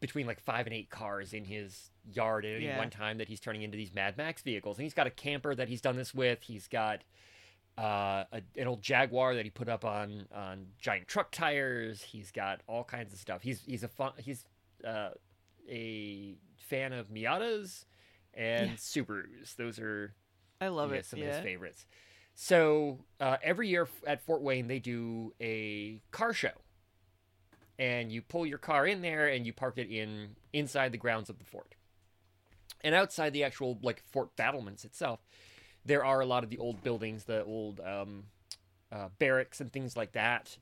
between 0.00 0.26
like 0.26 0.40
five 0.40 0.66
and 0.66 0.74
eight 0.74 0.90
cars 0.90 1.32
in 1.32 1.44
his 1.44 1.90
yard 2.12 2.44
at 2.44 2.56
any 2.56 2.66
Yeah. 2.66 2.78
one 2.78 2.90
time 2.90 3.18
that 3.18 3.28
he's 3.28 3.40
turning 3.40 3.62
into 3.62 3.76
these 3.76 3.92
Mad 3.94 4.16
Max 4.16 4.42
vehicles, 4.42 4.78
and 4.78 4.84
he's 4.84 4.94
got 4.94 5.06
a 5.06 5.10
camper 5.10 5.54
that 5.54 5.68
he's 5.68 5.80
done 5.80 5.96
this 5.96 6.14
with. 6.14 6.42
He's 6.42 6.66
got 6.68 7.02
uh, 7.78 8.24
a, 8.32 8.42
an 8.56 8.66
old 8.66 8.80
Jaguar 8.82 9.34
that 9.34 9.44
he 9.44 9.50
put 9.50 9.68
up 9.68 9.84
on 9.84 10.26
on 10.34 10.66
giant 10.80 11.08
truck 11.08 11.30
tires. 11.30 12.02
He's 12.02 12.30
got 12.30 12.60
all 12.66 12.84
kinds 12.84 13.12
of 13.12 13.18
stuff. 13.18 13.42
He's 13.42 13.62
he's 13.66 13.82
a 13.82 13.88
fun, 13.88 14.12
he's 14.18 14.44
uh, 14.86 15.10
a 15.68 16.36
fan 16.58 16.92
of 16.92 17.08
Miatas 17.08 17.84
and 18.34 18.70
Yeah. 18.70 18.76
Subarus. 18.76 19.56
Those 19.56 19.78
are 19.78 20.14
I 20.60 20.68
love 20.68 20.92
yeah, 20.92 20.98
it. 20.98 21.06
some 21.06 21.20
of 21.20 21.26
his 21.26 21.38
favorites. 21.38 21.86
So 22.34 22.98
uh, 23.20 23.38
every 23.42 23.68
year 23.68 23.88
at 24.06 24.22
Fort 24.22 24.42
Wayne, 24.42 24.68
they 24.68 24.78
do 24.78 25.32
a 25.40 26.02
car 26.10 26.32
show, 26.32 26.52
and 27.78 28.10
you 28.12 28.22
pull 28.22 28.46
your 28.46 28.58
car 28.58 28.86
in 28.86 29.02
there 29.02 29.28
and 29.28 29.46
you 29.46 29.52
park 29.52 29.78
it 29.78 29.90
in 29.90 30.36
inside 30.52 30.92
the 30.92 30.98
grounds 30.98 31.28
of 31.30 31.38
the 31.38 31.44
fort. 31.44 31.74
And 32.82 32.94
outside 32.94 33.32
the 33.32 33.44
actual 33.44 33.78
like 33.82 34.02
fort 34.12 34.36
battlements 34.36 34.84
itself, 34.84 35.20
there 35.84 36.04
are 36.04 36.20
a 36.20 36.26
lot 36.26 36.44
of 36.44 36.50
the 36.50 36.58
old 36.58 36.82
buildings, 36.82 37.24
the 37.24 37.44
old 37.44 37.80
um, 37.80 38.24
uh, 38.92 39.08
barracks 39.18 39.60
and 39.60 39.72
things 39.72 39.96
like 39.96 40.12
that. 40.12 40.58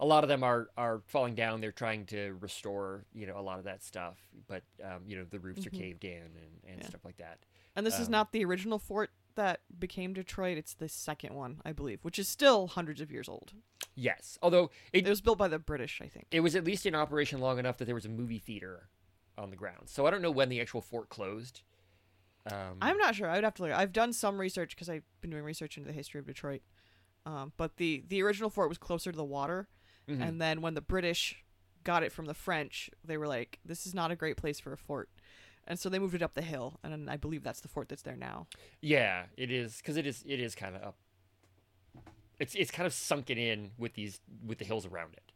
A 0.00 0.04
lot 0.06 0.24
of 0.24 0.28
them 0.28 0.42
are 0.42 0.68
are 0.76 1.02
falling 1.06 1.34
down. 1.34 1.60
They're 1.60 1.70
trying 1.72 2.06
to 2.06 2.36
restore, 2.40 3.04
you 3.12 3.26
know, 3.26 3.38
a 3.38 3.42
lot 3.42 3.58
of 3.58 3.64
that 3.64 3.82
stuff. 3.82 4.18
But 4.48 4.64
um, 4.82 5.02
you 5.06 5.16
know, 5.16 5.24
the 5.24 5.38
roofs 5.38 5.60
Mhm. 5.62 5.66
are 5.66 5.70
caved 5.70 6.04
in 6.04 6.22
and, 6.22 6.60
and 6.66 6.80
Yeah. 6.80 6.86
stuff 6.86 7.04
like 7.04 7.16
that. 7.18 7.38
And 7.76 7.86
this 7.86 7.98
is 7.98 8.06
Um, 8.08 8.12
not 8.12 8.32
the 8.32 8.44
original 8.44 8.78
fort 8.78 9.10
that 9.36 9.60
became 9.78 10.12
Detroit. 10.12 10.58
It's 10.58 10.74
the 10.74 10.88
second 10.88 11.34
one, 11.34 11.60
I 11.64 11.72
believe, 11.72 12.04
which 12.04 12.18
is 12.18 12.28
still 12.28 12.68
hundreds 12.68 13.00
of 13.00 13.10
years 13.12 13.28
old. 13.28 13.52
Yes, 13.96 14.36
although 14.42 14.70
it 14.92 15.06
It 15.06 15.10
was 15.10 15.20
built 15.20 15.38
by 15.38 15.46
the 15.48 15.58
British, 15.60 16.00
I 16.00 16.08
think. 16.08 16.26
it 16.32 16.40
was 16.40 16.56
at 16.56 16.64
least 16.64 16.86
in 16.86 16.94
operation 16.96 17.40
long 17.40 17.58
enough 17.60 17.78
that 17.78 17.84
there 17.84 17.94
was 17.94 18.04
a 18.04 18.08
movie 18.08 18.38
theater 18.40 18.88
on 19.38 19.50
the 19.50 19.56
ground. 19.56 19.88
So 19.88 20.06
I 20.06 20.10
don't 20.10 20.22
know 20.22 20.30
when 20.32 20.48
the 20.48 20.60
actual 20.60 20.80
fort 20.80 21.08
closed. 21.08 21.62
Um, 22.50 22.78
I'm 22.80 22.98
not 22.98 23.14
sure. 23.14 23.28
I 23.28 23.36
would 23.36 23.44
have 23.44 23.54
to 23.54 23.62
look. 23.62 23.72
I've 23.72 23.92
done 23.92 24.12
some 24.12 24.38
research 24.40 24.70
because 24.74 24.88
I've 24.90 25.04
been 25.20 25.30
doing 25.30 25.44
research 25.44 25.76
into 25.76 25.86
the 25.86 25.92
history 25.94 26.18
of 26.20 26.26
Detroit. 26.26 26.62
Um, 27.26 27.52
but 27.56 27.76
the 27.76 28.04
the 28.08 28.22
original 28.22 28.50
fort 28.50 28.68
was 28.68 28.76
closer 28.78 29.10
to 29.10 29.16
the 29.16 29.24
water, 29.24 29.68
mhm. 30.08 30.20
and 30.26 30.40
then 30.40 30.60
when 30.60 30.74
the 30.74 30.80
British 30.80 31.42
got 31.84 32.02
it 32.02 32.12
from 32.12 32.26
the 32.26 32.34
French, 32.34 32.90
they 33.04 33.16
were 33.16 33.26
like, 33.26 33.58
"This 33.64 33.86
is 33.86 33.94
not 33.94 34.10
a 34.10 34.16
great 34.16 34.36
place 34.36 34.58
for 34.60 34.72
a 34.72 34.76
fort," 34.76 35.08
and 35.66 35.78
so 35.78 35.88
they 35.88 35.98
moved 35.98 36.14
it 36.14 36.22
up 36.22 36.34
the 36.34 36.42
hill, 36.42 36.78
and 36.82 36.92
then 36.92 37.08
I 37.08 37.16
believe 37.16 37.42
that's 37.42 37.60
the 37.60 37.68
fort 37.68 37.88
that's 37.88 38.02
there 38.02 38.16
now. 38.16 38.46
yeah, 38.80 39.24
it 39.36 39.50
is 39.50 39.78
because 39.78 39.96
it 39.96 40.06
is 40.06 40.22
it 40.26 40.40
is 40.40 40.54
kind 40.54 40.76
of 40.76 40.82
up. 40.82 40.96
It's 42.38 42.54
it's 42.54 42.70
kind 42.70 42.86
of 42.86 42.92
sunken 42.92 43.38
in 43.38 43.70
with 43.78 43.94
these 43.94 44.20
with 44.44 44.58
the 44.58 44.64
hills 44.64 44.86
around 44.86 45.14
it. 45.14 45.32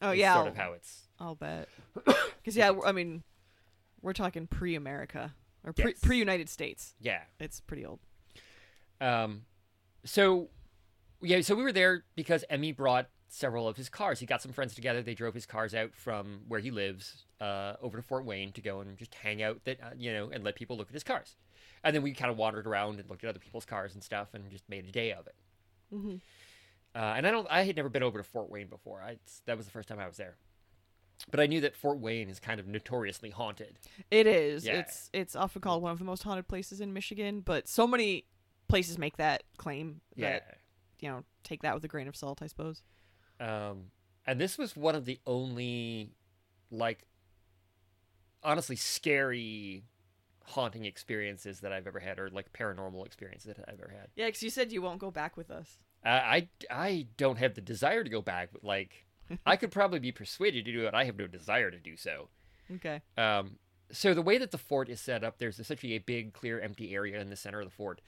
Oh 0.00 0.12
yeah, 0.12 0.34
sort 0.34 0.46
I'll, 0.46 0.52
of 0.52 0.56
how 0.56 0.72
it's. 0.72 1.08
I'll 1.18 1.34
bet. 1.34 1.68
Because 2.42 2.56
yeah, 2.56 2.72
I 2.86 2.92
mean, 2.92 3.22
we're 4.00 4.14
talking 4.14 4.46
pre-America 4.46 5.34
or 5.62 5.74
pre 5.74 5.90
Yes. 5.90 6.00
pre-United 6.00 6.48
States. 6.48 6.94
Yeah. 6.98 7.20
It's 7.38 7.60
pretty 7.60 7.84
old. 7.84 8.00
Um, 8.98 9.42
so 10.04 10.48
yeah, 11.20 11.42
so 11.42 11.54
we 11.54 11.62
were 11.62 11.72
there 11.72 12.04
because 12.16 12.42
Emmy 12.48 12.72
brought 12.72 13.08
several 13.32 13.68
of 13.68 13.76
his 13.76 13.88
cars. 13.88 14.20
He 14.20 14.26
got 14.26 14.42
some 14.42 14.52
friends 14.52 14.74
together. 14.74 15.02
They 15.02 15.14
drove 15.14 15.34
his 15.34 15.46
cars 15.46 15.74
out 15.74 15.94
from 15.94 16.40
where 16.48 16.60
he 16.60 16.70
lives 16.70 17.24
uh, 17.40 17.74
over 17.80 17.96
to 17.96 18.02
Fort 18.02 18.24
Wayne 18.24 18.52
to 18.52 18.60
go 18.60 18.80
and 18.80 18.96
just 18.96 19.14
hang 19.14 19.42
out. 19.42 19.64
That 19.64 19.80
uh, 19.82 19.90
you 19.96 20.12
know, 20.12 20.30
and 20.30 20.44
let 20.44 20.54
people 20.56 20.76
look 20.76 20.88
at 20.88 20.94
his 20.94 21.04
cars. 21.04 21.36
And 21.82 21.94
then 21.94 22.02
we 22.02 22.12
kind 22.12 22.30
of 22.30 22.36
wandered 22.36 22.66
around 22.66 23.00
and 23.00 23.08
looked 23.08 23.24
at 23.24 23.30
other 23.30 23.38
people's 23.38 23.64
cars 23.64 23.94
and 23.94 24.02
stuff, 24.02 24.28
and 24.34 24.50
just 24.50 24.68
made 24.68 24.84
a 24.86 24.92
day 24.92 25.12
of 25.12 25.26
it. 25.26 25.34
hmm 25.90 26.16
Uh, 26.94 27.14
and 27.16 27.26
I 27.26 27.30
don't, 27.30 27.46
I 27.48 27.62
had 27.62 27.76
never 27.76 27.88
been 27.88 28.02
over 28.02 28.18
to 28.18 28.24
Fort 28.24 28.50
Wayne 28.50 28.66
before. 28.66 29.00
I 29.00 29.18
that 29.46 29.56
was 29.56 29.66
the 29.66 29.72
first 29.72 29.88
time 29.88 29.98
I 29.98 30.06
was 30.06 30.16
there. 30.16 30.36
But 31.30 31.40
I 31.40 31.46
knew 31.46 31.60
that 31.60 31.76
Fort 31.76 31.98
Wayne 31.98 32.28
is 32.30 32.40
kind 32.40 32.58
of 32.58 32.66
notoriously 32.66 33.30
haunted. 33.30 33.78
It 34.10 34.26
is. 34.26 34.64
Yeah. 34.64 34.80
It's 34.80 35.10
it's 35.12 35.36
often 35.36 35.60
called 35.62 35.82
one 35.82 35.92
of 35.92 35.98
the 35.98 36.04
most 36.04 36.22
haunted 36.22 36.48
places 36.48 36.80
in 36.80 36.92
Michigan, 36.92 37.40
but 37.40 37.68
so 37.68 37.86
many 37.86 38.24
places 38.68 38.98
make 38.98 39.16
that 39.18 39.42
claim. 39.56 40.00
Yeah. 40.16 40.32
That, 40.32 40.58
you 40.98 41.08
know, 41.08 41.24
take 41.44 41.62
that 41.62 41.74
with 41.74 41.84
a 41.84 41.88
grain 41.88 42.08
of 42.08 42.16
salt, 42.16 42.42
I 42.42 42.46
suppose. 42.46 42.82
Um, 43.40 43.86
and 44.26 44.40
this 44.40 44.56
was 44.58 44.76
one 44.76 44.94
of 44.94 45.06
the 45.06 45.18
only, 45.26 46.10
like, 46.70 47.06
honestly 48.44 48.76
scary 48.76 49.82
haunting 50.44 50.84
experiences 50.84 51.60
that 51.60 51.72
I've 51.72 51.86
ever 51.86 52.00
had, 52.00 52.18
or 52.18 52.28
like 52.30 52.52
paranormal 52.52 53.04
experiences 53.06 53.54
that 53.54 53.64
I've 53.68 53.80
ever 53.80 53.92
had. 53.92 54.08
Yeah, 54.14 54.26
because 54.26 54.42
you 54.42 54.50
said 54.50 54.72
you 54.72 54.82
won't 54.82 54.98
go 54.98 55.10
back 55.10 55.36
with 55.36 55.50
us. 55.50 55.78
I, 56.04 56.10
I, 56.10 56.48
I 56.70 57.06
don't 57.16 57.38
have 57.38 57.54
the 57.54 57.60
desire 57.60 58.04
to 58.04 58.10
go 58.10 58.22
back, 58.22 58.50
but 58.52 58.62
like, 58.62 59.06
I 59.46 59.56
could 59.56 59.70
probably 59.70 60.00
be 60.00 60.12
persuaded 60.12 60.64
to 60.64 60.72
do 60.72 60.86
it. 60.86 60.94
I 60.94 61.04
have 61.04 61.16
no 61.16 61.26
desire 61.26 61.70
to 61.70 61.78
do 61.78 61.96
so. 61.96 62.28
Okay. 62.76 63.00
Um, 63.16 63.56
so 63.92 64.14
the 64.14 64.22
way 64.22 64.38
that 64.38 64.50
the 64.50 64.58
fort 64.58 64.88
is 64.88 65.00
set 65.00 65.24
up, 65.24 65.38
there's 65.38 65.58
essentially 65.58 65.94
a 65.94 65.98
big, 65.98 66.32
clear, 66.32 66.60
empty 66.60 66.94
area 66.94 67.20
in 67.20 67.30
the 67.30 67.36
center 67.36 67.60
of 67.60 67.66
the 67.66 67.74
fort, 67.74 68.00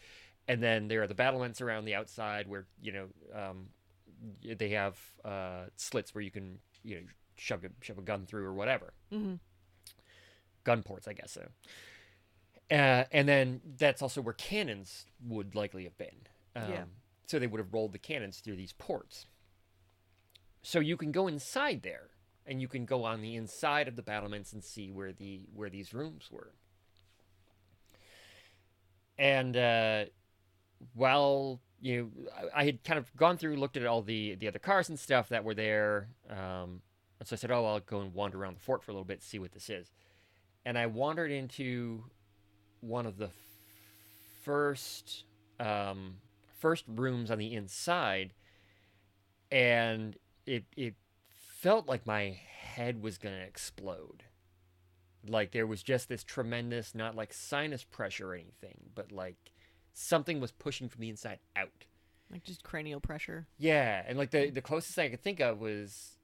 and 0.49 0.63
then 0.63 0.89
there 0.89 1.03
are 1.03 1.07
the 1.07 1.15
battlements 1.15 1.61
around 1.61 1.85
the 1.85 1.95
outside 1.95 2.49
where 2.49 2.67
you 2.81 2.93
know 2.93 3.07
um, 3.35 3.69
they 4.57 4.71
have 4.71 4.99
uh, 5.25 5.65
slits 5.77 6.15
where 6.15 6.23
you 6.23 6.31
can 6.31 6.59
you 6.85 6.97
know 6.97 7.03
shove 7.37 7.65
a, 7.65 7.69
shove 7.81 7.99
a 7.99 8.03
gun 8.03 8.27
through 8.27 8.45
or 8.45 8.53
whatever. 8.53 8.93
Mm-hmm. 9.13 9.35
Gun 10.65 10.83
ports, 10.83 11.09
I 11.09 11.13
guess 11.13 11.33
so. 11.33 11.49
Uh, 12.71 13.05
and 13.11 13.29
then 13.29 13.61
that's 13.77 14.01
also 14.01 14.21
where 14.21 14.35
cannons 14.35 15.07
would 15.27 15.55
likely 15.55 15.85
have 15.85 15.99
been. 15.99 16.27
Um, 16.55 16.71
Yeah. 16.71 16.85
So 17.27 17.39
they 17.39 17.47
would 17.47 17.59
have 17.59 17.73
rolled 17.73 17.93
the 17.93 17.99
cannons 17.99 18.39
through 18.39 18.57
these 18.57 18.73
ports. 18.73 19.27
So 20.63 20.79
you 20.81 20.97
can 20.97 21.11
go 21.13 21.27
inside 21.27 21.83
there, 21.83 22.11
and 22.47 22.61
you 22.61 22.69
can 22.69 22.85
go 22.85 23.05
on 23.05 23.21
the 23.21 23.35
inside 23.35 23.89
of 23.89 23.97
the 23.97 24.03
battlements 24.03 24.53
and 24.53 24.63
see 24.63 24.91
where 24.91 25.13
the 25.13 25.41
where 25.55 25.71
these 25.71 25.93
rooms 25.93 26.29
were. 26.31 26.53
And 29.19 29.57
uh, 29.57 30.05
while 30.95 31.61
you 31.83 32.13
know, 32.25 32.31
I, 32.55 32.65
had 32.65 32.85
kind 32.85 32.99
of 32.99 33.15
gone 33.17 33.37
through, 33.37 33.57
looked 33.57 33.77
at 33.77 33.85
all 33.85 34.03
the 34.03 34.37
the 34.37 34.47
other 34.47 34.61
cars 34.61 34.89
and 34.89 34.99
stuff 34.99 35.29
that 35.31 35.43
were 35.43 35.55
there. 35.55 36.09
Um, 36.31 36.81
and 37.19 37.27
so 37.27 37.35
I 37.35 37.37
said, 37.37 37.51
"Oh, 37.51 37.65
I'll 37.67 37.81
go 37.81 38.01
and 38.01 38.15
wander 38.15 38.41
around 38.41 38.57
the 38.57 38.61
fort 38.61 38.85
for 38.85 38.93
a 38.93 38.95
little 38.95 39.05
bit, 39.05 39.23
see 39.23 39.41
what 39.41 39.53
this 39.53 39.69
is." 39.69 39.91
And 40.65 40.79
I 40.79 40.87
wandered 40.87 41.33
into 41.33 42.05
one 42.81 43.05
of 43.05 43.19
the 43.19 43.31
first 44.45 45.25
um, 45.59 46.19
first 46.61 46.85
rooms 46.87 47.33
on 47.33 47.39
the 47.39 47.53
inside, 47.53 48.33
and 49.51 50.17
it 50.47 50.65
it 50.77 50.95
felt 51.31 51.89
like 51.89 52.07
my 52.07 52.39
head 52.61 53.03
was 53.03 53.19
gonna 53.19 53.37
explode. 53.37 54.23
Like 55.27 55.51
there 55.51 55.67
was 55.67 55.83
just 55.83 56.09
this 56.09 56.23
tremendous, 56.23 56.95
not 56.95 57.17
like 57.17 57.33
sinus 57.33 57.83
pressure 57.83 58.31
or 58.31 58.35
anything, 58.35 58.79
but 58.95 59.11
like 59.11 59.52
something 59.93 60.41
was 60.41 60.53
pushing 60.53 60.89
from 60.89 61.01
the 61.01 61.09
inside 61.09 61.39
out. 61.57 61.87
Like 62.31 62.45
just 62.45 62.63
cranial 62.63 63.01
pressure. 63.01 63.47
Yeah, 63.59 64.03
and 64.07 64.17
like 64.19 64.31
the 64.31 64.51
the 64.51 64.63
closest 64.63 64.95
thing 64.95 65.07
I 65.07 65.11
could 65.11 65.23
think 65.23 65.41
of 65.41 65.61
was, 65.61 66.17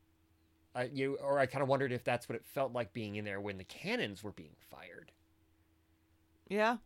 I 0.75 0.85
you 0.85 1.17
or 1.23 1.39
I 1.39 1.47
kind 1.47 1.63
of 1.63 1.69
wondered 1.69 1.93
if 1.93 2.03
that's 2.05 2.29
what 2.29 2.37
it 2.37 2.45
felt 2.47 2.73
like 2.73 2.93
being 2.93 3.17
in 3.17 3.25
there 3.25 3.41
when 3.41 3.59
the 3.59 3.65
cannons 3.65 4.23
were 4.25 4.33
being 4.33 4.57
fired. 4.71 5.13
Yeah. 6.49 6.79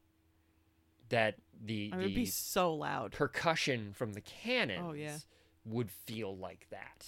That 1.10 1.36
the 1.62 1.90
I 1.92 1.96
mean, 1.96 2.04
it'd 2.06 2.16
the 2.16 2.22
be 2.22 2.26
so 2.26 2.74
loud. 2.74 3.12
percussion 3.12 3.92
from 3.92 4.14
the 4.14 4.22
cannons 4.22 4.80
Oh, 4.82 4.92
yeah. 4.92 5.18
would 5.66 5.90
feel 5.90 6.36
like 6.36 6.66
that. 6.70 7.06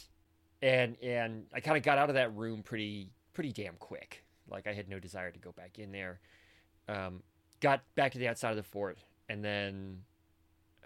And 0.63 0.97
and 1.03 1.47
I 1.53 1.61
kind 1.61 1.77
of 1.77 1.83
got 1.83 1.99
out 1.99 2.11
of 2.11 2.15
that 2.15 2.35
room 2.37 2.63
pretty 2.63 3.11
pretty 3.33 3.51
damn 3.53 3.75
quick. 3.77 4.25
Like 4.49 4.67
I 4.67 4.73
had 4.75 4.89
no 4.89 4.99
desire 5.01 5.31
to 5.31 5.39
go 5.39 5.53
back 5.53 5.79
in 5.79 5.91
there. 5.91 6.21
Um, 6.87 7.23
got 7.61 7.83
back 7.95 8.13
to 8.13 8.19
the 8.19 8.29
outside 8.29 8.51
of 8.51 8.57
the 8.57 8.63
fort, 8.63 8.99
and 9.29 9.45
then 9.45 10.03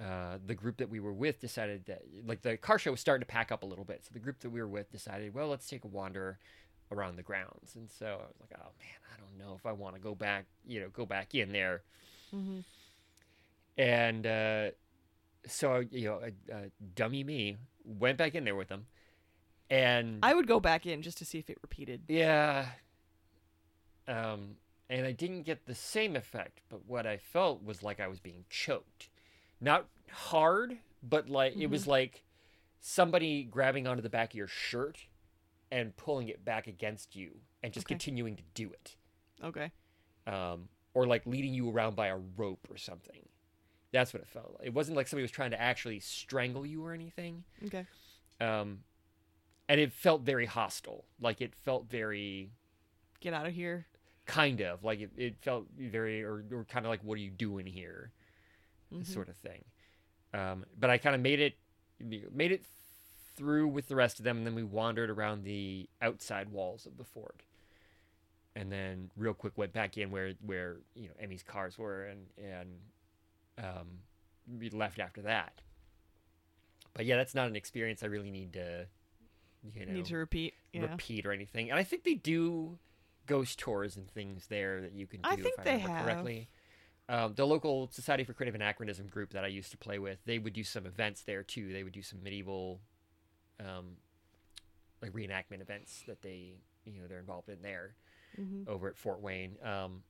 uh, 0.00 0.38
the 0.46 0.54
group 0.54 0.76
that 0.76 0.88
we 0.88 1.00
were 1.00 1.12
with 1.12 1.40
decided 1.40 1.84
that 1.86 2.02
like 2.24 2.42
the 2.42 2.56
car 2.56 2.78
show 2.78 2.90
was 2.92 3.00
starting 3.00 3.22
to 3.26 3.26
pack 3.32 3.50
up 3.50 3.62
a 3.62 3.66
little 3.66 3.84
bit. 3.84 4.04
So 4.04 4.10
the 4.12 4.20
group 4.20 4.38
that 4.40 4.50
we 4.50 4.60
were 4.60 4.68
with 4.68 4.90
decided, 4.92 5.34
well, 5.34 5.48
let's 5.48 5.68
take 5.68 5.84
a 5.84 5.88
wander 5.88 6.38
around 6.92 7.16
the 7.16 7.22
grounds. 7.22 7.74
And 7.74 7.90
so 7.90 8.06
I 8.06 8.26
was 8.26 8.36
like, 8.40 8.52
oh 8.58 8.70
man, 8.78 9.00
I 9.12 9.20
don't 9.20 9.36
know 9.38 9.54
if 9.56 9.66
I 9.66 9.72
want 9.72 9.96
to 9.96 10.00
go 10.00 10.14
back, 10.14 10.46
you 10.66 10.80
know, 10.80 10.88
go 10.92 11.04
back 11.06 11.34
in 11.34 11.52
there 11.52 11.82
Mm-hmm. 12.34 12.58
and 13.78 14.26
uh, 14.26 14.70
so 15.46 15.82
you 15.90 16.04
know, 16.08 16.20
uh, 16.52 16.56
dummy 16.94 17.24
me 17.24 17.56
went 17.84 18.18
back 18.18 18.34
in 18.34 18.44
there 18.44 18.54
with 18.54 18.68
them, 18.68 18.84
and 19.70 20.18
I 20.22 20.34
would 20.34 20.46
go 20.46 20.60
back 20.60 20.84
in 20.84 21.00
just 21.00 21.16
to 21.18 21.24
see 21.24 21.38
if 21.38 21.48
it 21.48 21.56
repeated. 21.62 22.02
yeah, 22.08 22.66
um, 24.06 24.56
and 24.90 25.06
I 25.06 25.12
didn't 25.12 25.42
get 25.42 25.66
the 25.66 25.74
same 25.74 26.16
effect, 26.16 26.60
but 26.68 26.84
what 26.86 27.06
I 27.06 27.16
felt 27.18 27.62
was 27.64 27.82
like 27.82 28.00
I 28.00 28.08
was 28.08 28.20
being 28.20 28.44
choked, 28.50 29.08
not 29.60 29.86
hard, 30.10 30.78
but 31.02 31.28
like 31.28 31.56
it 31.56 31.66
was 31.68 31.86
like 31.86 32.24
somebody 32.80 33.44
grabbing 33.44 33.86
onto 33.86 34.02
the 34.02 34.08
back 34.08 34.30
of 34.30 34.36
your 34.36 34.46
shirt 34.48 35.06
and 35.70 35.96
pulling 35.96 36.28
it 36.28 36.44
back 36.44 36.66
against 36.66 37.14
you, 37.14 37.32
and 37.62 37.72
just 37.72 37.86
Okay. 37.86 37.94
continuing 37.94 38.36
to 38.36 38.42
do 38.54 38.70
it. 38.72 38.96
Okay. 39.44 39.70
um, 40.26 40.68
or 40.94 41.06
like 41.06 41.24
leading 41.26 41.54
you 41.54 41.70
around 41.70 41.94
by 41.94 42.08
a 42.08 42.16
rope 42.36 42.66
or 42.70 42.76
something. 42.76 43.28
That's 43.92 44.12
what 44.12 44.20
it 44.22 44.28
felt 44.28 44.56
like. 44.58 44.66
It 44.66 44.74
wasn't 44.74 44.96
like 44.96 45.06
somebody 45.08 45.22
was 45.22 45.30
trying 45.30 45.52
to 45.52 45.60
actually 45.60 46.00
strangle 46.00 46.66
you 46.66 46.84
or 46.84 46.92
anything. 46.92 47.44
Okay. 47.64 47.86
Um, 48.40 48.80
and 49.68 49.80
it 49.80 49.92
felt 49.92 50.22
very 50.22 50.46
hostile. 50.46 51.04
Like 51.20 51.40
it 51.40 51.54
felt 51.54 51.88
very 51.88 52.50
Get 53.20 53.32
out 53.32 53.46
of 53.46 53.52
here. 53.52 53.86
Kind 54.28 54.60
of 54.60 54.84
like 54.84 55.00
it, 55.00 55.10
it 55.16 55.36
felt 55.40 55.66
very 55.76 56.22
or, 56.22 56.44
or 56.52 56.64
kind 56.70 56.86
of 56.86 56.90
like 56.90 57.02
what 57.02 57.14
are 57.14 57.22
you 57.22 57.30
doing 57.30 57.66
here 57.66 58.12
Mhm. 58.94 59.04
sort 59.06 59.28
of 59.28 59.36
thing. 59.36 59.64
Um, 60.32 60.64
but 60.78 60.88
I 60.90 60.98
kind 60.98 61.14
of 61.16 61.20
made 61.20 61.40
it 61.40 61.56
made 61.98 62.52
it 62.52 62.62
through 63.34 63.68
with 63.68 63.88
the 63.88 63.96
rest 63.96 64.18
of 64.18 64.24
them, 64.24 64.38
and 64.38 64.46
then 64.46 64.54
we 64.54 64.62
wandered 64.62 65.10
around 65.10 65.42
the 65.44 65.88
outside 66.00 66.48
walls 66.50 66.86
of 66.86 66.96
the 66.98 67.04
fort, 67.04 67.42
and 68.56 68.70
then 68.70 69.10
real 69.16 69.34
quick 69.34 69.56
went 69.56 69.72
back 69.72 69.96
in 69.98 70.10
where 70.10 70.32
where 70.44 70.76
you 70.94 71.08
know 71.08 71.14
Emmy's 71.20 71.42
cars 71.42 71.76
were, 71.78 72.04
and 72.04 72.26
and 72.38 72.68
um, 73.58 73.88
we 74.58 74.70
left 74.70 74.98
after 75.00 75.22
that. 75.22 75.60
But 76.94 77.04
yeah, 77.06 77.16
that's 77.16 77.34
not 77.34 77.48
an 77.48 77.56
experience 77.56 78.02
I 78.02 78.06
really 78.06 78.30
need 78.30 78.52
to 78.54 78.86
you 79.74 79.86
know 79.86 79.92
Need 79.92 80.06
to 80.06 80.16
repeat. 80.16 80.54
Yeah. 80.72 80.82
repeat 80.82 81.26
or 81.26 81.32
anything. 81.32 81.70
And 81.70 81.78
I 81.78 81.84
think 81.84 82.04
they 82.04 82.14
do 82.14 82.78
ghost 83.28 83.58
tours 83.58 83.96
and 83.96 84.10
things 84.10 84.46
there 84.48 84.80
that 84.80 84.92
you 84.92 85.06
can 85.06 85.20
do 85.20 85.28
I 85.28 85.36
think 85.36 85.46
if 85.54 85.58
I 85.58 85.62
they 85.62 85.70
remember 85.72 85.88
have. 85.90 86.04
correctly. 86.04 86.48
Um, 87.08 87.34
the 87.34 87.46
local 87.46 87.88
Society 87.90 88.24
for 88.24 88.32
Creative 88.34 88.54
Anachronism 88.54 89.06
group 89.06 89.30
that 89.30 89.44
I 89.44 89.48
used 89.48 89.70
to 89.70 89.78
play 89.78 89.98
with, 89.98 90.18
they 90.26 90.38
would 90.38 90.52
do 90.52 90.64
some 90.64 90.84
events 90.86 91.22
there 91.22 91.42
too. 91.42 91.72
They 91.72 91.82
would 91.82 91.92
do 91.94 92.02
some 92.02 92.22
medieval, 92.22 92.80
um, 93.60 93.96
like 95.00 95.12
reenactment 95.12 95.60
events 95.62 96.02
that 96.06 96.20
they, 96.22 96.56
you 96.84 97.00
know, 97.00 97.06
they're 97.08 97.18
involved 97.20 97.48
in 97.48 97.62
there 97.62 97.94
Mhm. 98.38 98.68
over 98.68 98.88
at 98.88 98.96
Fort 98.96 99.20
Wayne. 99.22 99.56
Um, 99.62 100.02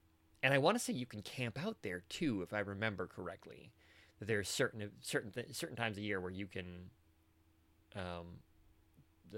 and 0.43 0.53
I 0.55 0.59
want 0.59 0.77
to 0.77 0.83
say 0.83 0.93
you 0.93 1.07
can 1.07 1.23
camp 1.23 1.63
out 1.65 1.83
there 1.83 2.03
too, 2.09 2.43
if 2.43 2.53
I 2.53 2.61
remember 2.61 3.07
correctly. 3.07 3.73
That 4.19 4.27
there's 4.27 4.49
certain 4.49 4.91
certain 5.01 5.31
th- 5.31 5.55
certain 5.55 5.77
times 5.77 5.99
a 5.99 6.01
year 6.01 6.21
where 6.21 6.31
you 6.33 6.49
can, 6.49 6.91
um, 7.95 8.41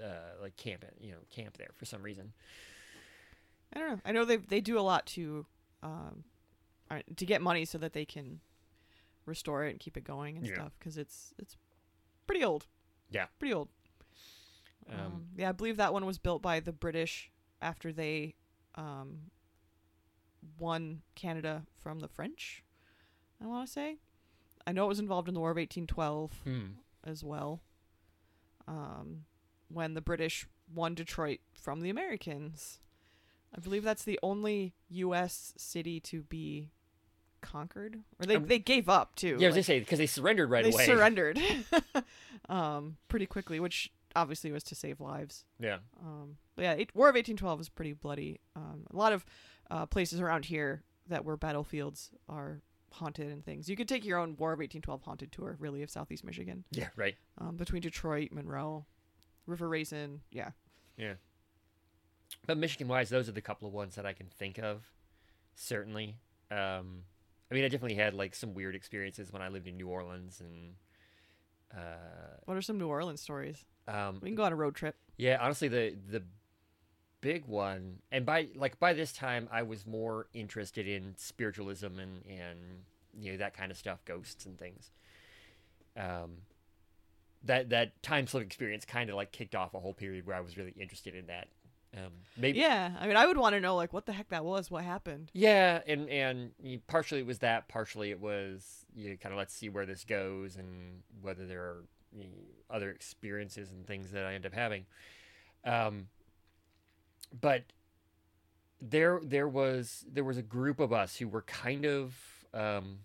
uh, 0.02 0.40
like 0.40 0.56
camp 0.56 0.84
it, 0.84 0.94
you 1.00 1.12
know, 1.12 1.18
camp 1.30 1.58
there 1.58 1.70
for 1.74 1.84
some 1.84 2.02
reason. 2.02 2.32
I 3.72 3.78
don't 3.78 3.88
know. 3.90 4.00
I 4.04 4.12
know 4.12 4.24
they 4.24 4.36
they 4.36 4.60
do 4.60 4.78
a 4.78 4.82
lot 4.82 5.06
to 5.06 5.46
um 5.82 6.24
to 7.16 7.24
get 7.26 7.40
money 7.40 7.64
so 7.64 7.78
that 7.78 7.92
they 7.92 8.04
can 8.04 8.40
restore 9.26 9.64
it 9.64 9.70
and 9.70 9.78
keep 9.78 9.96
it 9.96 10.02
going 10.04 10.36
and 10.36 10.46
Yeah. 10.46 10.54
stuff 10.54 10.72
because 10.78 10.98
it's 10.98 11.32
it's 11.38 11.56
pretty 12.26 12.42
old. 12.44 12.66
Yeah. 13.10 13.26
Pretty 13.38 13.54
old. 13.54 13.68
Um, 14.88 14.98
Um, 15.00 15.26
yeah, 15.36 15.48
I 15.50 15.52
believe 15.52 15.76
that 15.76 15.92
one 15.92 16.04
was 16.04 16.18
built 16.18 16.42
by 16.42 16.58
the 16.60 16.72
British 16.72 17.30
after 17.62 17.92
they 17.92 18.34
um, 18.74 19.30
won 20.58 21.02
Canada 21.14 21.64
from 21.76 22.00
the 22.00 22.08
French. 22.08 22.64
I 23.42 23.46
want 23.46 23.66
to 23.66 23.72
say. 23.72 23.98
I 24.66 24.72
know 24.72 24.84
it 24.84 24.88
was 24.88 24.98
involved 24.98 25.28
in 25.28 25.34
the 25.34 25.40
War 25.40 25.50
of 25.50 25.56
1812 25.56 26.40
Hmm. 26.44 26.66
as 27.04 27.22
well. 27.24 27.62
Um, 28.66 29.24
when 29.68 29.94
the 29.94 30.00
British 30.00 30.46
won 30.72 30.94
Detroit 30.94 31.40
from 31.52 31.80
the 31.80 31.90
Americans. 31.90 32.80
I 33.56 33.60
believe 33.60 33.82
that's 33.84 34.04
the 34.04 34.18
only 34.22 34.74
U.S. 34.90 35.52
city 35.56 35.98
to 36.00 36.22
be 36.22 36.70
conquered, 37.40 37.98
or 38.20 38.26
they 38.26 38.36
Um, 38.36 38.46
they 38.46 38.58
gave 38.58 38.88
up 38.88 39.14
too. 39.16 39.36
Yeah, 39.40 39.48
as 39.48 39.54
they 39.54 39.60
like, 39.60 39.66
say, 39.66 39.78
because 39.80 39.98
they 39.98 40.06
surrendered 40.06 40.50
right 40.50 40.64
they 40.64 40.70
away. 40.70 40.86
They 40.86 40.92
surrendered, 40.92 41.40
um, 42.48 42.96
pretty 43.08 43.26
quickly, 43.26 43.60
which 43.60 43.92
obviously 44.14 44.52
was 44.52 44.62
to 44.64 44.74
save 44.74 45.00
lives. 45.00 45.44
Yeah. 45.58 45.78
Um, 46.00 46.36
but 46.56 46.62
yeah, 46.62 46.74
eight, 46.74 46.94
War 46.94 47.08
of 47.08 47.14
1812 47.14 47.60
is 47.60 47.68
pretty 47.68 47.92
bloody. 47.92 48.40
Um, 48.56 48.86
a 48.92 48.96
lot 48.96 49.12
of 49.12 49.24
uh, 49.70 49.86
places 49.86 50.20
around 50.20 50.44
here 50.46 50.82
that 51.08 51.24
were 51.24 51.36
battlefields 51.36 52.10
are 52.28 52.60
haunted 52.92 53.30
and 53.30 53.44
things. 53.44 53.68
You 53.68 53.76
could 53.76 53.88
take 53.88 54.04
your 54.04 54.18
own 54.18 54.36
War 54.36 54.52
of 54.52 54.58
1812 54.58 55.02
haunted 55.02 55.32
tour, 55.32 55.56
really, 55.58 55.82
of 55.82 55.90
Southeast 55.90 56.24
Michigan, 56.24 56.64
Yeah. 56.70 56.88
Right. 56.96 57.16
um, 57.38 57.56
between 57.56 57.82
Detroit, 57.82 58.30
Monroe, 58.32 58.84
River 59.46 59.68
Raisin. 59.68 60.20
Yeah. 60.30 60.50
Yeah, 60.96 61.14
But 62.50 62.58
Michigan 62.58 62.88
wise, 62.88 63.10
those 63.10 63.28
are 63.28 63.32
the 63.32 63.40
couple 63.40 63.68
of 63.68 63.74
ones 63.74 63.94
that 63.94 64.04
I 64.04 64.12
can 64.12 64.26
think 64.26 64.58
of. 64.58 64.90
Certainly. 65.54 66.16
Um, 66.50 67.04
I 67.48 67.54
mean, 67.54 67.62
I 67.62 67.68
definitely 67.68 67.94
had 67.94 68.12
like 68.12 68.34
some 68.34 68.54
weird 68.54 68.74
experiences 68.74 69.32
when 69.32 69.40
I 69.40 69.46
lived 69.46 69.68
in 69.68 69.76
New 69.76 69.86
Orleans, 69.86 70.40
and 70.40 70.74
uh, 71.72 72.38
What 72.46 72.56
are 72.56 72.60
some 72.62 72.76
New 72.76 72.88
Orleans 72.88 73.20
stories? 73.20 73.64
um, 73.86 74.18
We 74.20 74.30
can 74.30 74.34
go 74.34 74.42
on 74.42 74.52
a 74.52 74.56
road 74.56 74.74
trip. 74.74 74.96
yeah, 75.16 75.38
honestly, 75.40 75.68
the 75.68 75.94
the 76.08 76.24
big 77.20 77.46
one, 77.46 78.00
and 78.10 78.26
by 78.26 78.48
like 78.56 78.80
by 78.80 78.94
this 78.94 79.12
time, 79.12 79.48
I 79.52 79.62
was 79.62 79.86
more 79.86 80.26
interested 80.34 80.88
in 80.88 81.14
spiritualism 81.18 82.00
and 82.00 82.24
and 82.28 82.58
you 83.16 83.30
know 83.30 83.38
that 83.38 83.54
kind 83.56 83.70
of 83.70 83.78
stuff, 83.78 84.04
ghosts 84.04 84.44
and 84.44 84.58
things. 84.58 84.90
Um, 85.96 86.38
that 87.44 87.70
that 87.70 88.02
time 88.02 88.26
slip 88.26 88.42
experience 88.42 88.84
kind 88.84 89.08
of 89.08 89.14
like 89.14 89.30
kicked 89.30 89.54
off 89.54 89.72
a 89.72 89.78
whole 89.78 89.94
period 89.94 90.26
where 90.26 90.34
I 90.34 90.40
was 90.40 90.56
really 90.56 90.74
interested 90.76 91.14
in 91.14 91.26
that. 91.28 91.46
Um, 91.96 92.12
maybe 92.36 92.58
Yeah, 92.58 92.92
I 93.00 93.06
mean, 93.08 93.16
I 93.16 93.26
would 93.26 93.36
want 93.36 93.54
to 93.54 93.60
know 93.60 93.74
like 93.74 93.92
what 93.92 94.06
the 94.06 94.12
heck 94.12 94.28
that 94.28 94.44
was, 94.44 94.70
what 94.70 94.84
happened. 94.84 95.30
Yeah, 95.32 95.80
and 95.86 96.08
and 96.08 96.52
you, 96.62 96.80
partially 96.86 97.20
it 97.20 97.26
was 97.26 97.40
that, 97.40 97.68
partially 97.68 98.10
it 98.10 98.20
was 98.20 98.84
you 98.94 99.16
kind 99.16 99.32
of 99.32 99.38
let's 99.38 99.54
see 99.54 99.68
where 99.68 99.86
this 99.86 100.04
goes 100.04 100.56
and 100.56 101.02
whether 101.20 101.46
there 101.46 101.62
are 101.62 101.84
you 102.16 102.24
know, 102.24 102.30
other 102.70 102.90
experiences 102.90 103.70
and 103.70 103.86
things 103.86 104.12
that 104.12 104.24
I 104.24 104.34
end 104.34 104.46
up 104.46 104.54
having. 104.54 104.86
Um, 105.64 106.08
but 107.38 107.64
there 108.80 109.20
there 109.22 109.48
was 109.48 110.04
there 110.10 110.24
was 110.24 110.36
a 110.36 110.42
group 110.42 110.80
of 110.80 110.92
us 110.92 111.16
who 111.16 111.28
were 111.28 111.42
kind 111.42 111.84
of 111.84 112.14
um, 112.54 113.00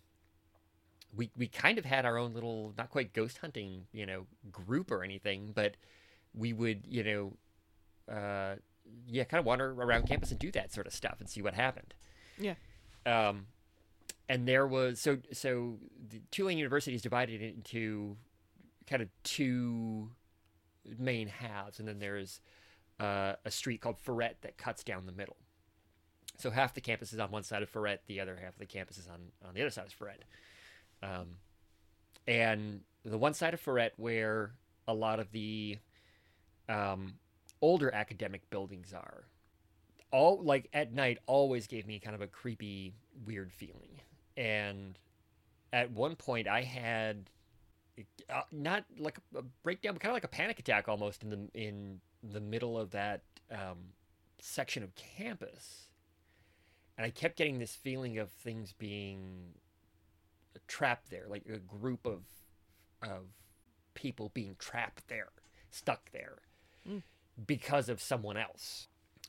we 1.16 1.30
we 1.38 1.48
kind 1.48 1.78
of 1.78 1.86
had 1.86 2.06
our 2.06 2.18
own 2.18 2.34
little 2.34 2.74
not 2.78 2.90
quite 2.90 3.14
ghost 3.14 3.40
hunting 3.40 3.88
you 3.92 4.06
know 4.06 4.26
group 4.52 4.92
or 4.92 5.04
anything, 5.04 5.52
but 5.54 5.76
we 6.34 6.54
would 6.54 6.84
you 6.88 7.04
know 7.04 8.14
uh, 8.14 8.56
yeah, 9.08 9.24
kind 9.24 9.40
of 9.40 9.46
wander 9.46 9.72
around 9.72 10.08
campus 10.08 10.32
and 10.32 10.40
do 10.40 10.52
that 10.52 10.72
sort 10.72 10.88
of 10.88 10.94
stuff 10.94 11.18
and 11.20 11.30
see 11.30 11.42
what 11.42 11.54
happened. 11.54 11.94
Yeah. 12.38 12.56
Um, 13.06 13.48
and 14.28 14.48
there 14.48 14.66
was 14.66 15.00
so 15.00 15.18
so 15.32 15.78
the 16.10 16.22
Tulane 16.32 16.58
University 16.58 16.96
is 16.96 17.02
divided 17.02 17.42
into 17.42 18.18
kind 18.88 19.02
of 19.02 19.10
two 19.24 20.12
main 20.98 21.28
halves, 21.28 21.80
and 21.80 21.88
then 21.88 22.00
there's 22.00 22.42
uh, 23.00 23.34
a 23.44 23.52
street 23.52 23.82
called 23.82 23.98
Freret 24.04 24.36
that 24.42 24.58
cuts 24.58 24.84
down 24.84 25.06
the 25.06 25.12
middle. 25.12 25.38
So 26.38 26.50
half 26.50 26.74
the 26.74 26.82
campus 26.82 27.14
is 27.14 27.20
on 27.20 27.32
one 27.32 27.44
side 27.44 27.64
of 27.64 27.72
Freret, 27.72 28.00
the 28.08 28.20
other 28.20 28.36
half 28.36 28.54
of 28.54 28.60
the 28.60 28.66
campus 28.66 28.98
is 28.98 29.08
on 29.08 29.32
on 29.48 29.54
the 29.54 29.62
other 29.62 29.70
side 29.70 29.86
of 29.86 29.94
Freret. 29.98 30.24
Um, 31.04 31.38
and 32.28 32.82
the 33.04 33.18
one 33.18 33.34
side 33.34 33.54
of 33.54 33.64
Freret 33.64 33.92
where 33.98 34.54
a 34.88 34.94
lot 34.94 35.20
of 35.20 35.32
the 35.32 35.78
um, 36.68 37.14
older 37.66 37.92
academic 37.92 38.48
buildings 38.52 38.94
are 38.94 39.24
all 40.12 40.40
like 40.44 40.70
at 40.72 40.94
night 40.94 41.18
always 41.26 41.66
gave 41.66 41.88
me 41.88 41.98
kind 41.98 42.14
of 42.14 42.22
a 42.22 42.28
creepy 42.28 42.94
weird 43.26 43.52
feeling. 43.52 44.02
And 44.38 45.00
at 45.74 45.90
one 45.92 46.16
point 46.16 46.48
i 46.48 46.62
had 46.62 47.32
uh, 48.30 48.42
not 48.52 48.86
like 49.00 49.18
a 49.36 49.42
breakdown 49.64 49.94
but 49.94 50.02
kind 50.02 50.12
of 50.12 50.14
like 50.14 50.24
a 50.24 50.28
panic 50.28 50.60
attack 50.60 50.88
almost 50.88 51.24
in 51.24 51.32
the 51.32 51.50
in 51.56 52.00
the 52.22 52.40
middle 52.40 52.78
of 52.78 52.92
that 52.92 53.24
um, 53.52 53.80
section 54.40 54.84
of 54.84 54.94
campus. 54.94 55.88
And 57.00 57.06
i 57.06 57.10
kept 57.10 57.36
getting 57.36 57.58
this 57.58 57.74
feeling 57.74 58.20
of 58.20 58.30
things 58.30 58.74
being 58.78 59.56
trapped 60.68 61.10
there 61.10 61.26
like 61.28 61.46
a 61.52 61.58
group 61.58 62.06
of 62.06 62.22
of 63.02 63.26
people 63.96 64.30
being 64.36 64.56
trapped 64.60 65.08
there 65.08 65.30
stuck 65.72 66.12
there. 66.12 66.38
Mm. 66.88 67.02
Because 67.48 67.90
of 67.90 68.02
someone 68.02 68.38
else. 68.38 68.88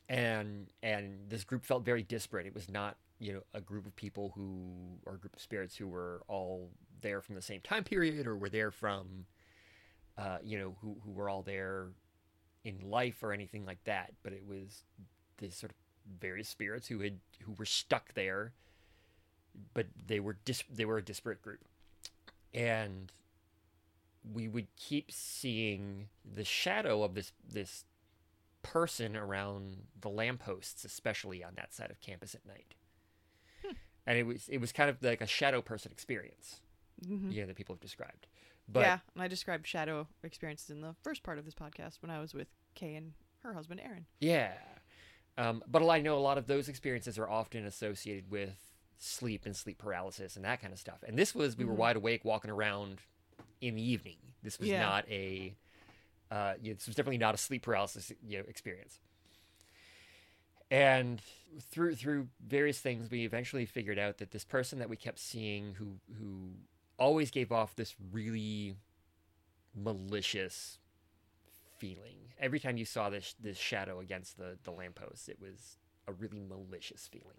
And 0.09 0.68
and 0.82 1.28
this 1.28 1.44
group 1.44 1.64
felt 1.64 1.84
very 1.84 2.02
disparate. 2.02 2.46
It 2.46 2.54
was 2.54 2.68
not 2.70 2.96
you 3.18 3.32
know 3.32 3.42
a 3.54 3.61
group 3.61 3.86
of 3.86 3.96
people 3.96 4.32
who 4.34 4.98
or 5.04 5.14
a 5.14 5.18
group 5.18 5.34
of 5.34 5.42
spirits 5.42 5.76
who 5.76 5.88
were 5.88 6.22
all 6.28 6.70
there 7.00 7.20
from 7.20 7.34
the 7.34 7.42
same 7.42 7.61
time 7.61 7.82
period 7.84 8.26
or 8.26 8.36
were 8.36 8.48
there 8.48 8.70
from 8.70 9.26
uh, 10.16 10.38
you 10.42 10.59
know 10.59 10.76
who, 10.80 10.96
who 11.04 11.11
were 11.11 11.28
all 11.28 11.42
there 11.42 11.88
in 12.64 12.88
life 12.88 13.22
or 13.22 13.32
anything 13.32 13.66
like 13.66 13.82
that. 13.84 14.12
But 14.22 14.32
it 14.32 14.46
was 14.46 14.84
this 15.38 15.57
sort 15.57 15.72
of 15.72 15.76
various 16.20 16.48
spirits 16.48 16.86
who 16.86 17.00
had 17.00 17.18
who 17.42 17.52
were 17.59 17.64
stuck 17.64 18.14
there 18.14 18.52
but 19.74 19.86
they 20.07 20.20
were 20.20 20.36
dis- 20.44 20.64
they 20.70 20.84
were 20.84 20.98
a 20.98 21.04
disparate 21.04 21.42
group. 21.42 21.64
And 22.54 23.12
we 24.32 24.48
would 24.48 24.68
keep 24.76 25.12
seeing 25.12 26.09
the 26.24 26.44
shadow 26.44 27.02
of 27.02 27.14
this 27.14 27.32
this 27.46 27.84
person 28.72 29.16
around 29.16 29.86
the 30.00 30.08
lampposts, 30.08 30.84
especially 30.84 31.42
on 31.44 31.52
that 31.56 31.72
side 31.74 31.90
of 31.90 32.00
campus 32.00 32.34
at 32.34 32.44
night. 32.46 32.74
And 34.08 34.16
it 34.16 34.24
was 34.24 34.48
it 34.48 34.58
was 34.58 34.70
kind 34.72 34.88
of 34.88 35.02
like 35.02 35.20
a 35.20 35.26
shadow 35.26 35.60
person 35.60 35.90
experience, 35.90 36.60
Mhm. 37.04 37.32
yeah, 37.32 37.44
that 37.46 37.56
people 37.56 37.74
have 37.74 37.80
described. 37.80 38.28
But 38.68 38.80
yeah, 38.80 38.98
and 39.14 39.22
I 39.22 39.26
described 39.28 39.66
shadow 39.66 40.06
experiences 40.22 40.70
in 40.70 40.80
the 40.80 40.94
first 41.02 41.22
part 41.24 41.38
of 41.38 41.44
this 41.44 41.54
podcast 41.54 42.02
when 42.02 42.10
I 42.10 42.20
was 42.20 42.32
with 42.32 42.48
Kay 42.76 42.94
and 42.94 43.14
her 43.42 43.54
husband 43.54 43.80
Aaron. 43.80 44.06
Yeah. 44.20 44.54
Um, 45.38 45.62
but 45.66 45.86
I 45.88 46.00
know 46.00 46.16
a 46.16 46.20
lot 46.20 46.38
of 46.38 46.46
those 46.46 46.68
experiences 46.68 47.18
are 47.18 47.28
often 47.28 47.64
associated 47.66 48.30
with 48.30 48.56
sleep 48.98 49.44
and 49.44 49.54
sleep 49.56 49.78
paralysis 49.78 50.36
and 50.36 50.44
that 50.44 50.60
kind 50.60 50.72
of 50.72 50.78
stuff. 50.78 51.02
And 51.02 51.18
this 51.18 51.34
was, 51.34 51.56
we 51.56 51.64
were 51.64 51.74
Mhm. 51.74 51.78
wide 51.78 51.96
awake 51.96 52.24
walking 52.24 52.50
around 52.50 53.00
in 53.60 53.74
the 53.74 53.82
evening. 53.82 54.18
This 54.42 54.58
was 54.58 54.68
Yeah. 54.68 54.80
not 54.82 55.06
a, 55.10 55.54
uh, 56.30 56.54
was 56.64 56.86
definitely 56.86 57.18
not 57.18 57.34
a 57.34 57.38
sleep 57.38 57.62
paralysis 57.62 58.12
you 58.26 58.38
know, 58.38 58.44
experience. 58.48 59.00
And 60.70 61.22
through 61.70 61.94
through 61.94 62.28
various 62.44 62.80
things, 62.80 63.08
we 63.10 63.24
eventually 63.24 63.66
figured 63.66 63.98
out 63.98 64.18
that 64.18 64.32
this 64.32 64.44
person 64.44 64.80
that 64.80 64.88
we 64.88 64.96
kept 64.96 65.20
seeing, 65.20 65.74
who 65.74 65.98
who 66.18 66.50
always 66.98 67.30
gave 67.30 67.52
off 67.52 67.76
this 67.76 67.94
really 68.12 68.74
malicious 69.74 70.78
feeling. 71.78 72.16
Every 72.38 72.58
time 72.58 72.76
you 72.76 72.84
saw 72.84 73.10
this 73.10 73.34
this 73.40 73.58
shadow 73.58 74.00
against 74.00 74.38
the 74.38 74.58
the 74.64 74.72
lamppost, 74.72 75.28
it 75.28 75.38
was 75.40 75.78
a 76.08 76.12
really 76.12 76.40
malicious 76.40 77.08
feeling. 77.08 77.38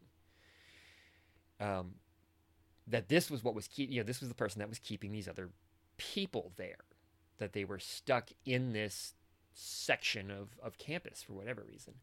Um, 1.60 1.96
that 2.88 3.10
this 3.10 3.30
was 3.30 3.44
what 3.44 3.56
was 3.56 3.68
keep 3.68 3.92
you 3.92 3.98
know 3.98 4.06
this 4.06 4.22
was 4.22 4.30
the 4.30 4.36
person 4.36 4.60
that 4.60 4.70
was 4.70 4.80
keeping 4.80 5.12
these 5.12 5.28
other 5.28 5.50
people 5.98 6.54
there, 6.56 6.78
that 7.38 7.54
they 7.54 7.64
were 7.66 7.80
stuck 7.80 8.30
in 8.46 8.74
this 8.74 9.14
section 9.54 10.30
of 10.32 10.50
of 10.62 10.78
campus 10.78 11.24
for 11.24 11.34
whatever 11.34 11.64
reason, 11.68 11.96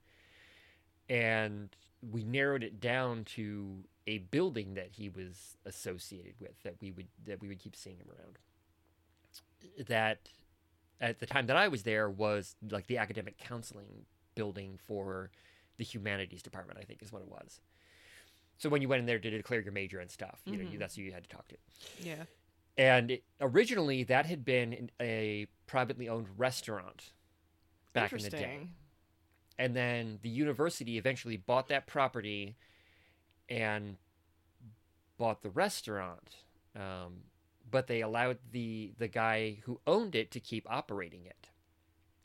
and 1.08 1.70
we 2.10 2.24
narrowed 2.24 2.62
it 2.62 2.80
down 2.80 3.24
to 3.24 3.84
a 4.06 4.18
building 4.18 4.74
that 4.74 4.90
he 4.92 5.08
was 5.08 5.56
associated 5.64 6.34
with 6.40 6.62
that 6.62 6.74
we 6.80 6.90
would 6.90 7.08
that 7.24 7.40
we 7.40 7.48
would 7.48 7.58
keep 7.58 7.76
seeing 7.76 7.96
him 7.96 8.08
around. 8.18 8.38
That 9.88 10.28
at 11.00 11.18
the 11.20 11.26
time 11.26 11.46
that 11.46 11.56
I 11.56 11.68
was 11.68 11.82
there 11.82 12.08
was 12.10 12.56
like 12.70 12.86
the 12.86 12.98
academic 12.98 13.38
counseling 13.38 14.04
building 14.34 14.78
for 14.86 15.30
the 15.76 15.84
humanities 15.84 16.42
department, 16.42 16.78
I 16.80 16.84
think 16.84 17.02
is 17.02 17.12
what 17.12 17.22
it 17.22 17.28
was. 17.28 17.60
So 18.58 18.68
when 18.68 18.82
you 18.82 18.88
went 18.88 19.00
in 19.00 19.06
there 19.06 19.18
to 19.18 19.30
declare 19.30 19.60
your 19.60 19.72
major 19.72 19.98
and 19.98 20.10
stuff, 20.10 20.40
you 20.44 20.56
know, 20.56 20.62
you, 20.62 20.76
Mhm. 20.76 20.78
that's 20.78 20.94
who 20.94 21.02
you 21.02 21.12
had 21.12 21.24
to 21.24 21.28
talk 21.28 21.48
to. 21.48 21.56
Yeah. 22.00 22.24
And 22.76 23.18
originally, 23.40 24.02
that 24.04 24.26
had 24.26 24.44
been 24.44 24.90
a 25.00 25.46
privately 25.66 26.08
owned 26.08 26.28
restaurant 26.36 27.12
back 27.92 28.12
in 28.12 28.18
the 28.18 28.30
day. 28.30 28.68
And 29.58 29.76
then 29.76 30.18
the 30.22 30.28
university 30.28 30.98
eventually 30.98 31.36
bought 31.36 31.68
that 31.68 31.86
property 31.86 32.56
and 33.48 33.96
bought 35.16 35.42
the 35.42 35.50
restaurant. 35.50 36.36
Um, 36.74 37.20
but 37.70 37.86
they 37.86 38.02
allowed 38.02 38.38
the 38.50 38.92
the 38.98 39.08
guy 39.08 39.58
who 39.62 39.80
owned 39.86 40.14
it 40.14 40.30
to 40.32 40.40
keep 40.40 40.68
operating 40.70 41.24
it, 41.24 41.50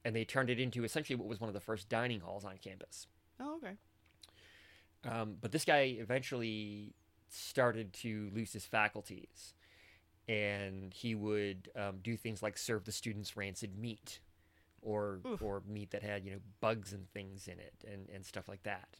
and 0.03 0.15
they 0.15 0.25
turned 0.25 0.49
it 0.49 0.59
into 0.59 0.83
essentially 0.83 1.15
what 1.15 1.27
was 1.27 1.39
one 1.39 1.47
of 1.47 1.53
the 1.53 1.59
first 1.59 1.89
dining 1.89 2.19
halls 2.21 2.45
on 2.45 2.57
campus. 2.57 3.07
Oh, 3.39 3.57
okay. 3.57 3.73
Um, 5.07 5.37
but 5.39 5.51
this 5.51 5.65
guy 5.65 5.97
eventually 5.99 6.93
started 7.29 7.93
to 7.93 8.29
lose 8.33 8.53
his 8.53 8.65
faculties, 8.65 9.53
and 10.29 10.93
he 10.93 11.15
would 11.15 11.69
um, 11.75 11.97
do 12.03 12.15
things 12.15 12.41
like 12.43 12.57
serve 12.57 12.85
the 12.85 12.91
students 12.91 13.35
rancid 13.35 13.77
meat, 13.77 14.19
or 14.81 15.19
Oof. 15.27 15.41
or 15.41 15.61
meat 15.67 15.91
that 15.91 16.03
had 16.03 16.23
you 16.23 16.31
know 16.31 16.39
bugs 16.61 16.93
and 16.93 17.09
things 17.11 17.47
in 17.47 17.59
it, 17.59 17.73
and, 17.91 18.07
and 18.13 18.25
stuff 18.25 18.47
like 18.47 18.63
that. 18.63 18.97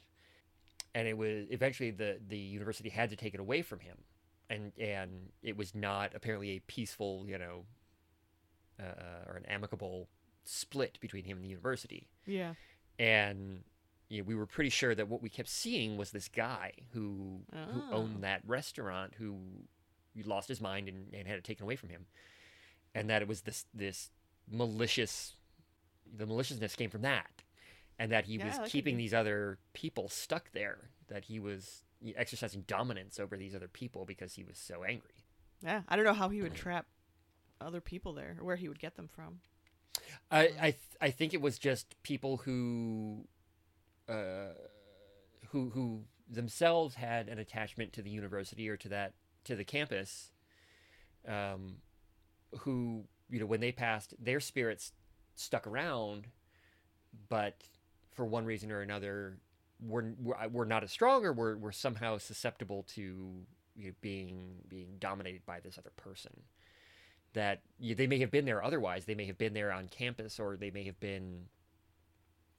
And 0.96 1.08
it 1.08 1.18
was 1.18 1.46
eventually 1.52 1.92
the 1.92 2.20
the 2.28 2.38
university 2.38 2.90
had 2.90 3.10
to 3.12 3.16
take 3.16 3.34
it 3.36 3.40
away 3.40 3.62
from 3.62 3.80
him, 3.80 3.98
and 4.50 4.72
and 4.80 5.30
it 5.44 5.56
was 5.56 5.76
not 5.76 6.14
apparently 6.16 6.50
a 6.58 6.60
peaceful 6.62 7.26
you 7.28 7.38
know 7.38 7.66
uh, 8.80 9.30
or 9.30 9.36
an 9.36 9.46
amicable 9.46 10.08
split 10.46 10.98
between 11.00 11.26
him 11.26 11.38
and 11.38 11.46
the 11.46 11.50
university 11.50 12.08
Yeah. 12.26 12.54
and 12.98 13.64
you 14.08 14.18
know, 14.20 14.24
we 14.28 14.34
were 14.34 14.48
pretty 14.48 14.72
sure 14.72 14.96
that 14.96 15.08
what 15.08 15.22
we 15.22 15.30
kept 15.30 15.50
seeing 15.50 15.96
was 15.96 16.10
this 16.10 16.28
guy 16.28 16.72
who 16.94 17.42
who 17.72 17.84
Oh. 17.92 17.98
owned 17.98 18.24
that 18.24 18.42
restaurant 18.48 19.14
who 19.20 19.38
lost 20.24 20.48
his 20.48 20.62
mind 20.62 20.88
and, 20.88 21.14
and 21.14 21.28
had 21.28 21.38
it 21.38 21.44
taken 21.44 21.64
away 21.64 21.76
from 21.76 21.90
him, 21.90 22.06
and 22.96 23.10
that 23.10 23.22
it 23.22 23.28
was 23.28 23.42
this 23.42 23.66
this 23.74 24.10
malicious, 24.52 25.36
the 26.18 26.26
maliciousness 26.26 26.76
came 26.76 26.90
from 26.90 27.02
that, 27.04 27.44
and 27.98 28.12
that 28.12 28.26
he 28.26 28.38
Yeah, 28.38 28.46
was 28.46 28.58
that 28.58 28.72
keeping 28.72 28.96
be. 28.96 29.04
these 29.04 29.14
other 29.14 29.58
people 29.74 30.10
stuck 30.10 30.52
there. 30.52 30.90
That 31.08 31.26
he 31.26 31.40
was 31.40 31.84
exercising 32.16 32.64
dominance 32.68 33.20
over 33.20 33.36
these 33.36 33.56
other 33.56 33.68
people 33.68 34.06
because 34.06 34.34
he 34.36 34.44
was 34.44 34.58
so 34.58 34.84
angry. 34.84 35.26
Yeah, 35.64 35.82
I 35.90 35.96
don't 35.96 36.06
know 36.06 36.14
how 36.14 36.30
he 36.30 36.42
would 36.42 36.56
trap 36.56 36.86
other 37.62 37.82
people 37.82 38.14
there, 38.14 38.38
or 38.40 38.46
where 38.46 38.56
he 38.56 38.70
would 38.70 38.80
get 38.80 38.96
them 38.96 39.08
from. 39.08 39.40
I 40.32 40.42
I 40.60 40.72
th- 40.72 40.98
I 41.02 41.12
think 41.12 41.34
it 41.34 41.42
was 41.42 41.58
just 41.60 42.02
people 42.04 42.38
who, 42.38 43.26
uh, 44.08 44.54
who 45.50 45.70
who 45.72 46.04
themselves 46.30 46.96
had 46.96 47.28
an 47.28 47.40
attachment 47.40 47.94
to 47.94 48.02
the 48.02 48.10
university 48.10 48.70
or 48.70 48.78
to 48.78 48.90
that 48.90 49.14
to 49.50 49.56
the 49.56 49.64
campus, 49.64 50.32
um, 51.28 51.78
who 52.60 53.04
you 53.30 53.40
know 53.40 53.46
when 53.46 53.60
they 53.60 53.72
passed, 53.72 54.14
their 54.20 54.40
spirits 54.40 54.94
stuck 55.36 55.68
around, 55.68 56.28
but 57.30 57.64
for 58.12 58.26
one 58.26 58.46
reason 58.46 58.72
or 58.72 58.82
another, 58.82 59.38
were 59.82 60.14
were, 60.22 60.38
were 60.52 60.66
not 60.66 60.84
as 60.84 60.92
strong 60.92 61.26
or 61.26 61.34
were 61.34 61.58
were 61.58 61.72
somehow 61.72 62.18
susceptible 62.18 62.84
to 62.84 63.46
you 63.76 63.88
know, 63.88 63.94
being 64.02 64.56
being 64.68 64.98
dominated 65.00 65.46
by 65.46 65.60
this 65.60 65.78
other 65.78 65.92
person 65.96 66.44
that 67.34 67.62
you, 67.80 67.94
they 67.96 68.08
may 68.08 68.20
have 68.20 68.32
been 68.32 68.46
there 68.46 68.64
otherwise. 68.64 69.06
They 69.06 69.16
may 69.16 69.26
have 69.26 69.38
been 69.38 69.54
there 69.54 69.72
on 69.72 69.88
campus, 69.88 70.40
or 70.40 70.58
they 70.58 70.72
may 70.72 70.84
have 70.84 71.00
been, 71.00 71.46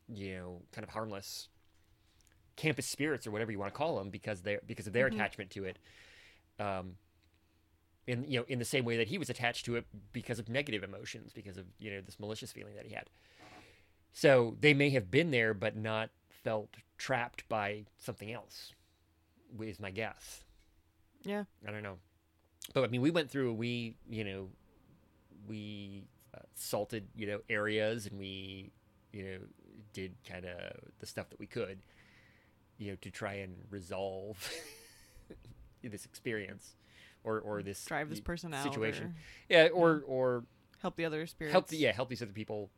you 0.08 0.36
know, 0.36 0.62
kind 0.72 0.84
of 0.84 0.90
harmless 0.90 1.48
campus 2.56 2.86
spirits 2.86 3.26
or 3.26 3.30
whatever 3.30 3.50
you 3.50 3.58
want 3.58 3.72
to 3.72 3.76
call 3.76 3.96
them 3.98 4.10
because 4.10 4.42
they 4.42 4.58
because 4.66 4.86
of 4.86 4.92
their 4.92 5.08
Mhm. 5.08 5.14
attachment 5.14 5.50
to 5.50 5.64
it. 5.64 5.78
Um, 6.60 6.96
in 8.06 8.24
you 8.28 8.38
know, 8.38 8.44
in 8.48 8.58
the 8.58 8.64
same 8.64 8.84
way 8.84 8.96
that 8.96 9.08
he 9.08 9.18
was 9.18 9.30
attached 9.30 9.64
to 9.66 9.76
it 9.76 9.86
because 10.12 10.38
of 10.38 10.48
negative 10.48 10.82
emotions, 10.82 11.32
because 11.32 11.56
of 11.56 11.66
you 11.78 11.90
know 11.90 12.00
this 12.00 12.18
malicious 12.18 12.52
feeling 12.52 12.74
that 12.76 12.86
he 12.86 12.94
had. 12.94 13.08
So 14.12 14.56
they 14.60 14.74
may 14.74 14.90
have 14.90 15.10
been 15.10 15.30
there, 15.30 15.54
but 15.54 15.76
not 15.76 16.10
felt 16.28 16.70
trapped 16.98 17.48
by 17.48 17.84
something 17.98 18.32
else. 18.32 18.72
Is 19.60 19.80
my 19.80 19.90
guess. 19.90 20.44
Yeah. 21.22 21.44
I 21.66 21.70
don't 21.70 21.82
know. 21.82 21.96
But 22.72 22.84
I 22.84 22.86
mean, 22.88 23.00
we 23.00 23.10
went 23.10 23.30
through. 23.30 23.54
We 23.54 23.96
you 24.08 24.24
know, 24.24 24.48
we 25.48 26.04
uh, 26.34 26.40
salted 26.54 27.08
you 27.16 27.26
know 27.26 27.40
areas, 27.48 28.06
and 28.06 28.18
we 28.18 28.70
you 29.12 29.24
know 29.24 29.38
did 29.92 30.14
kind 30.28 30.44
of 30.44 30.58
the 30.98 31.06
stuff 31.06 31.30
that 31.30 31.40
we 31.40 31.46
could, 31.46 31.80
you 32.78 32.90
know, 32.90 32.96
to 33.00 33.10
try 33.10 33.34
and 33.34 33.56
resolve 33.70 34.50
this 35.88 36.04
experience, 36.04 36.76
or 37.24 37.40
or 37.40 37.62
this 37.62 37.84
Drive 37.84 38.10
this 38.10 38.20
person 38.20 38.52
out. 38.54 38.62
situation. 38.64 39.04
or 39.06 39.14
Yeah, 39.48 39.68
or 39.68 40.02
or 40.06 40.44
help 40.82 40.96
the 40.96 41.04
other 41.04 41.26
spirits. 41.26 41.52
help 41.52 41.68
the, 41.68 41.76
yeah 41.76 41.92
help 41.92 42.08
these 42.08 42.22
other 42.22 42.32
people, 42.32 42.70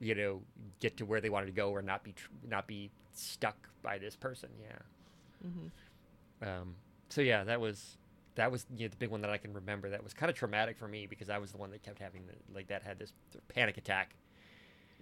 you 0.00 0.14
know, 0.14 0.42
get 0.80 0.96
to 0.98 1.04
where 1.06 1.20
they 1.20 1.30
wanted 1.30 1.46
to 1.46 1.52
go, 1.52 1.70
or 1.70 1.82
not 1.82 2.02
be 2.04 2.12
tr- 2.12 2.28
not 2.48 2.66
be 2.66 2.90
stuck 3.12 3.68
by 3.82 3.98
this 3.98 4.16
person. 4.16 4.50
Yeah. 4.60 5.48
hmm 5.48 6.46
Um, 6.48 6.76
so 7.08 7.20
yeah, 7.20 7.44
that 7.44 7.60
was 7.60 7.96
that 8.34 8.50
was 8.50 8.64
you 8.74 8.84
know, 8.86 8.88
the 8.88 8.96
big 8.96 9.10
one 9.10 9.20
that 9.20 9.30
I 9.30 9.36
can 9.36 9.52
remember. 9.52 9.90
That 9.90 10.02
was 10.02 10.14
kind 10.14 10.30
of 10.30 10.36
traumatic 10.36 10.78
for 10.78 10.88
me 10.88 11.06
because 11.06 11.28
I 11.28 11.38
was 11.38 11.52
the 11.52 11.58
one 11.58 11.70
that 11.72 11.82
kept 11.82 11.98
having 11.98 12.22
the 12.26 12.32
like 12.54 12.68
that 12.68 12.82
had 12.82 12.98
this 12.98 13.12
panic 13.48 13.76
attack, 13.76 14.14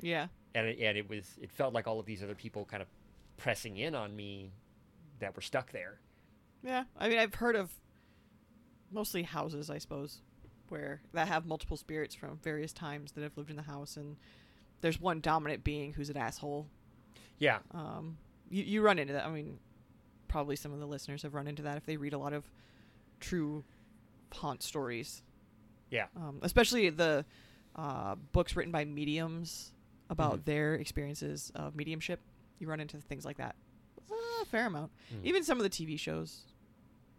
Yeah. 0.00 0.26
and 0.54 0.66
it, 0.66 0.80
and 0.80 0.98
it 0.98 1.08
was 1.08 1.38
it 1.40 1.50
felt 1.52 1.72
like 1.72 1.86
all 1.86 2.00
of 2.00 2.06
these 2.06 2.22
other 2.24 2.34
people 2.34 2.64
kind 2.64 2.82
of 2.82 2.88
pressing 3.36 3.76
in 3.76 3.94
on 3.94 4.14
me 4.16 4.50
that 5.20 5.34
were 5.36 5.42
stuck 5.42 5.70
there. 5.72 5.98
Yeah. 6.62 6.84
I 6.98 7.08
mean, 7.08 7.18
I've 7.18 7.34
heard 7.34 7.56
of 7.56 7.70
mostly 8.90 9.22
houses, 9.22 9.70
I 9.70 9.78
suppose, 9.78 10.20
where 10.68 11.00
that 11.12 11.28
have 11.28 11.46
multiple 11.46 11.76
spirits 11.76 12.14
from 12.14 12.38
various 12.42 12.72
times 12.72 13.12
that 13.12 13.22
have 13.22 13.36
lived 13.36 13.50
in 13.50 13.56
the 13.56 13.62
house, 13.62 13.96
and 13.96 14.16
there's 14.80 15.00
one 15.00 15.20
dominant 15.20 15.64
being 15.64 15.92
who's 15.92 16.10
an 16.10 16.16
asshole. 16.16 16.66
Yeah, 17.38 17.60
Um, 17.72 18.18
you 18.50 18.62
you 18.64 18.82
run 18.82 18.98
into 18.98 19.12
that. 19.14 19.24
I 19.26 19.30
mean, 19.30 19.58
probably 20.28 20.56
some 20.56 20.72
of 20.72 20.78
the 20.80 20.86
listeners 20.86 21.22
have 21.22 21.34
run 21.34 21.46
into 21.46 21.62
that 21.62 21.76
if 21.76 21.86
they 21.86 21.96
read 21.96 22.12
a 22.12 22.18
lot 22.18 22.32
of 22.32 22.44
true 23.20 23.64
haunt 24.32 24.62
stories. 24.62 25.22
Yeah. 25.90 26.06
Um, 26.16 26.38
especially 26.42 26.90
the 26.90 27.24
uh, 27.76 28.16
books 28.32 28.54
written 28.56 28.72
by 28.72 28.84
mediums 28.84 29.72
about 30.10 30.40
Mhm. 30.40 30.44
their 30.44 30.74
experiences 30.74 31.50
of 31.54 31.74
mediumship. 31.74 32.20
You 32.58 32.68
run 32.68 32.80
into 32.80 32.98
things 32.98 33.24
like 33.24 33.38
that 33.38 33.56
a 34.42 34.44
fair 34.46 34.66
amount. 34.66 34.90
Mm. 35.14 35.24
Even 35.24 35.44
some 35.44 35.58
of 35.58 35.62
the 35.64 35.70
TV 35.70 35.98
shows, 35.98 36.44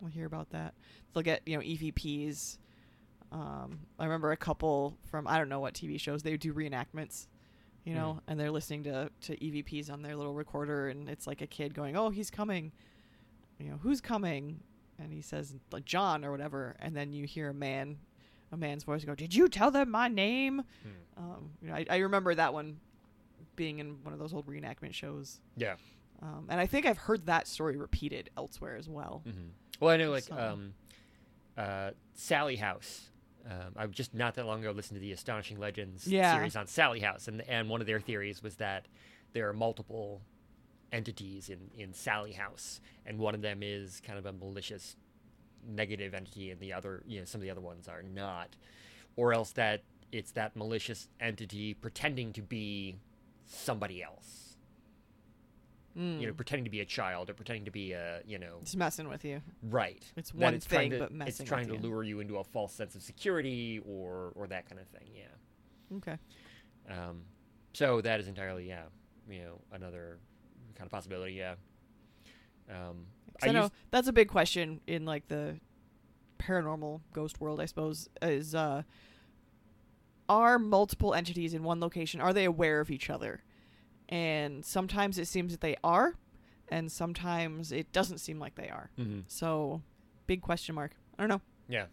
we'll 0.02 0.12
hear 0.12 0.26
about 0.26 0.50
that. 0.50 0.74
They'll 1.14 1.24
get 1.24 1.42
you 1.46 1.56
know 1.58 1.64
EVPs. 1.64 2.58
Um, 3.32 3.80
I 3.98 4.04
remember 4.04 4.32
a 4.32 4.38
couple 4.38 4.98
from 5.10 5.26
I 5.28 5.38
don't 5.38 5.48
know 5.50 5.60
what 5.62 5.74
TV 5.74 6.00
shows 6.00 6.22
they 6.24 6.36
do 6.36 6.54
reenactments, 6.54 7.28
you 7.86 7.94
know, 7.94 8.16
Mm. 8.20 8.22
and 8.28 8.40
they're 8.40 8.52
listening 8.52 8.84
to 8.84 9.10
to 9.22 9.38
EVPs 9.38 9.90
on 9.90 10.02
their 10.02 10.16
little 10.18 10.34
recorder, 10.34 10.90
and 10.90 11.08
it's 11.10 11.28
like 11.28 11.42
a 11.42 11.48
kid 11.48 11.74
going, 11.74 11.96
"Oh, 11.96 12.10
he's 12.10 12.30
coming," 12.30 12.74
you 13.60 13.70
know, 13.70 13.78
who's 13.78 14.02
coming, 14.02 14.60
and 15.00 15.14
he 15.14 15.22
says 15.22 15.56
like 15.72 15.86
John 15.86 16.26
or 16.26 16.32
whatever, 16.32 16.76
and 16.80 16.96
then 16.96 17.14
you 17.14 17.26
hear 17.26 17.50
a 17.50 17.54
man, 17.54 18.00
a 18.52 18.58
man's 18.58 18.84
voice 18.84 19.06
go, 19.06 19.16
"Did 19.16 19.34
you 19.34 19.48
tell 19.48 19.72
them 19.72 19.90
my 19.92 20.10
name?" 20.10 20.64
Mm. 20.86 21.18
Um, 21.18 21.52
you 21.62 21.70
know, 21.70 21.76
I, 21.76 21.86
I 21.90 21.98
remember 22.00 22.36
that 22.36 22.54
one 22.54 22.80
being 23.56 23.80
in 23.80 24.04
one 24.04 24.14
of 24.14 24.20
those 24.20 24.34
old 24.34 24.48
reenactment 24.48 24.94
shows. 24.94 25.40
yeah. 25.56 25.76
Um, 26.24 26.46
and 26.50 26.60
I 26.60 26.68
think 26.68 26.86
I've 26.86 27.00
heard 27.00 27.26
that 27.26 27.48
story 27.48 27.78
repeated 27.78 28.30
elsewhere 28.38 28.76
as 28.76 28.88
well. 28.88 29.24
hmm 29.26 29.50
Well, 29.82 29.90
I 29.94 29.98
know 29.98 30.12
like 30.12 30.32
um, 30.32 30.74
uh, 31.58 31.90
Sallie 32.14 32.56
House. 32.56 33.10
Um, 33.46 33.74
I 33.76 33.88
just 33.88 34.14
not 34.14 34.36
that 34.36 34.46
long 34.46 34.62
ago 34.62 34.72
listened 34.72 34.98
to 34.98 35.02
the 35.02 35.12
Astonishing 35.12 35.58
Legends 35.60 36.06
Yeah. 36.08 36.32
series 36.32 36.56
on 36.56 36.68
Sallie 36.68 37.00
House, 37.00 37.28
and 37.28 37.42
and 37.50 37.68
one 37.68 37.82
of 37.82 37.88
their 37.88 38.00
theories 38.00 38.44
was 38.44 38.56
that 38.58 38.86
there 39.34 39.50
are 39.50 39.54
multiple 39.54 40.22
entities 40.94 41.50
in 41.50 41.72
in 41.76 41.94
Sallie 41.94 42.34
House, 42.34 42.80
and 43.08 43.18
one 43.18 43.34
of 43.34 43.42
them 43.42 43.64
is 43.64 44.00
kind 44.06 44.20
of 44.20 44.28
a 44.28 44.32
malicious, 44.32 44.96
negative 45.68 46.14
entity, 46.14 46.52
and 46.52 46.60
the 46.60 46.72
other, 46.72 47.02
you 47.08 47.18
know, 47.20 47.26
some 47.26 47.42
of 47.42 47.44
the 47.44 47.50
other 47.50 47.62
ones 47.62 47.88
are 47.88 48.04
not, 48.04 48.56
or 49.16 49.34
else 49.34 49.52
that 49.54 49.82
it's 50.12 50.32
that 50.34 50.56
malicious 50.56 51.10
entity 51.20 51.74
pretending 51.74 52.34
to 52.34 52.42
be 52.44 52.98
somebody 53.48 54.04
else, 54.04 54.41
Mm. 55.98 56.22
you 56.22 56.28
know, 56.28 56.34
pretending 56.34 56.64
to 56.64 56.70
be 56.72 56.80
a 56.80 56.86
child 56.86 57.30
or 57.30 57.34
pretending 57.34 57.66
to 57.66 57.72
be 57.72 57.92
a, 57.92 58.22
you 58.26 58.40
know, 58.40 58.60
It's 58.62 58.76
messing 58.78 59.10
with 59.10 59.26
you. 59.26 59.42
Right. 59.62 60.02
It's 60.16 60.34
one 60.34 60.54
it's 60.54 60.66
trying 60.66 60.92
thing, 60.92 61.00
to, 61.00 61.06
but 61.06 61.12
messing 61.12 61.42
it's 61.44 61.50
trying 61.50 61.68
to 61.68 61.74
you. 61.74 61.80
lure 61.82 62.04
you 62.04 62.20
into 62.22 62.38
a 62.38 62.44
false 62.46 62.74
sense 62.74 62.96
of 62.96 63.02
security 63.02 63.82
or 63.86 64.32
or 64.36 64.48
that 64.48 64.70
kind 64.70 64.80
of 64.80 64.88
thing. 64.88 65.10
Yeah. 65.14 65.98
Okay. 65.98 66.18
Um, 66.90 67.24
so 67.74 68.00
that 68.02 68.20
is 68.22 68.28
entirely 68.30 68.68
yeah, 68.70 68.84
you 69.30 69.40
know, 69.40 69.60
another 69.74 70.20
kind 70.76 70.86
of 70.88 70.92
possibility. 70.92 71.34
Yeah. 71.34 71.56
Um, 72.70 73.08
'Cause 73.40 73.50
I, 73.50 73.52
know 73.52 73.62
used- 73.64 73.74
that's 73.92 74.08
a 74.08 74.14
big 74.14 74.30
question 74.30 74.80
in 74.88 75.04
like 75.06 75.28
the 75.28 75.60
paranormal 76.40 77.02
ghost 77.12 77.42
world. 77.42 77.60
I 77.60 77.66
suppose 77.66 78.08
is 78.22 78.56
uh, 78.56 78.84
are 80.30 80.58
multiple 80.58 81.14
entities 81.14 81.54
in 81.54 81.64
one 81.64 81.80
location? 81.82 82.22
Are 82.22 82.32
they 82.34 82.46
aware 82.46 82.80
of 82.80 82.90
each 82.90 83.10
other? 83.10 83.44
And 84.12 84.64
sometimes 84.66 85.18
it 85.18 85.28
seems 85.28 85.54
that 85.54 85.62
they 85.62 85.78
are, 85.84 86.16
and 86.68 86.92
sometimes 86.92 87.72
it 87.72 87.92
doesn't 87.94 88.18
seem 88.18 88.40
like 88.40 88.56
they 88.56 88.70
are. 88.70 88.92
Mhm. 89.00 89.24
So, 89.28 89.82
big 90.28 90.42
question 90.42 90.76
mark. 90.76 90.96
I 91.18 91.24
don't 91.24 91.30
know. 91.30 91.42
Yeah. 91.68 91.86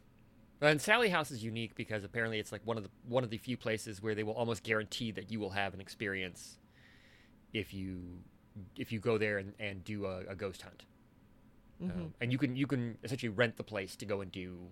And 0.61 0.81
Sallie 0.81 1.11
House 1.11 1.31
is 1.31 1.45
unique 1.45 1.77
because 1.77 2.03
apparently 2.03 2.41
it's 2.41 2.51
like 2.51 2.62
one 2.64 2.77
of 2.77 2.83
the 2.83 2.91
one 3.07 3.23
of 3.23 3.31
the 3.31 3.39
few 3.39 3.57
places 3.57 4.03
where 4.03 4.14
they 4.16 4.25
will 4.25 4.35
almost 4.35 4.64
guarantee 4.64 5.12
that 5.12 5.31
you 5.31 5.39
will 5.39 5.51
have 5.51 5.73
an 5.73 5.81
experience 5.81 6.59
if 7.53 7.73
you 7.73 8.23
if 8.77 8.91
you 8.91 8.99
go 8.99 9.19
there 9.19 9.39
and, 9.39 9.55
and 9.61 9.85
do 9.85 10.07
a, 10.07 10.25
a 10.29 10.35
ghost 10.35 10.62
hunt. 10.62 10.85
hmm 11.81 11.91
Um, 11.91 12.14
and 12.21 12.33
you 12.33 12.39
can 12.39 12.57
you 12.57 12.66
can 12.66 12.99
essentially 13.05 13.29
rent 13.29 13.57
the 13.57 13.62
place 13.62 13.95
to 13.97 14.05
go 14.07 14.21
and 14.21 14.33
do 14.33 14.71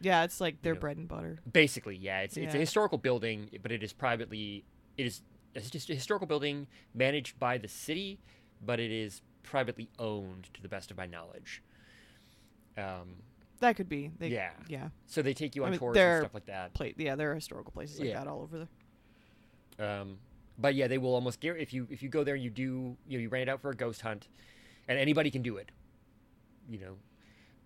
yeah, 0.00 0.24
it's 0.24 0.40
like 0.40 0.62
their 0.62 0.74
know, 0.74 0.80
bread 0.80 0.96
and 0.96 1.08
butter. 1.08 1.38
Basically, 1.52 1.96
yeah. 1.96 2.20
It's 2.20 2.36
it's 2.36 2.54
a 2.54 2.58
historical 2.58 2.98
building, 2.98 3.50
but 3.62 3.72
it 3.72 3.82
is 3.82 3.92
privately. 3.92 4.64
It 4.96 5.06
is 5.06 5.22
it's 5.62 5.70
just 5.70 5.90
a 5.90 5.94
historical 5.94 6.26
building 6.26 6.66
managed 6.94 7.38
by 7.38 7.58
the 7.58 7.68
city, 7.68 8.18
but 8.64 8.80
it 8.80 8.90
is 8.90 9.22
privately 9.42 9.88
owned, 9.98 10.48
to 10.54 10.62
the 10.62 10.68
best 10.68 10.90
of 10.90 10.96
my 10.96 11.06
knowledge. 11.06 11.62
Um, 12.76 13.16
That 13.60 13.76
could 13.76 13.88
be. 13.88 14.10
They, 14.18 14.28
yeah. 14.28 14.50
Yeah. 14.68 14.88
So 15.06 15.22
they 15.22 15.34
take 15.34 15.56
you 15.56 15.62
I 15.64 15.66
on 15.66 15.70
mean, 15.72 15.80
tours 15.80 15.96
and 15.96 16.22
stuff 16.22 16.34
like 16.34 16.46
that. 16.46 16.74
Play. 16.74 16.94
Yeah, 16.96 17.16
there 17.16 17.32
are 17.32 17.34
historical 17.34 17.72
places 17.72 17.98
like 17.98 18.08
Yeah. 18.08 18.18
that 18.18 18.28
all 18.28 18.42
over 18.42 18.68
there. 19.78 19.88
Um, 20.00 20.18
but 20.58 20.74
yeah, 20.74 20.88
they 20.88 20.98
will 20.98 21.14
almost 21.14 21.40
guarantee 21.40 21.62
if 21.62 21.72
you 21.72 21.86
if 21.90 22.02
you 22.02 22.08
go 22.08 22.24
there 22.24 22.34
and 22.34 22.42
you 22.42 22.50
do 22.50 22.96
you 23.06 23.18
know 23.18 23.22
you 23.22 23.28
rent 23.28 23.48
it 23.48 23.52
out 23.52 23.60
for 23.60 23.70
a 23.70 23.76
ghost 23.76 24.00
hunt, 24.00 24.28
and 24.88 24.98
anybody 24.98 25.30
can 25.30 25.42
do 25.42 25.56
it. 25.56 25.70
You 26.68 26.80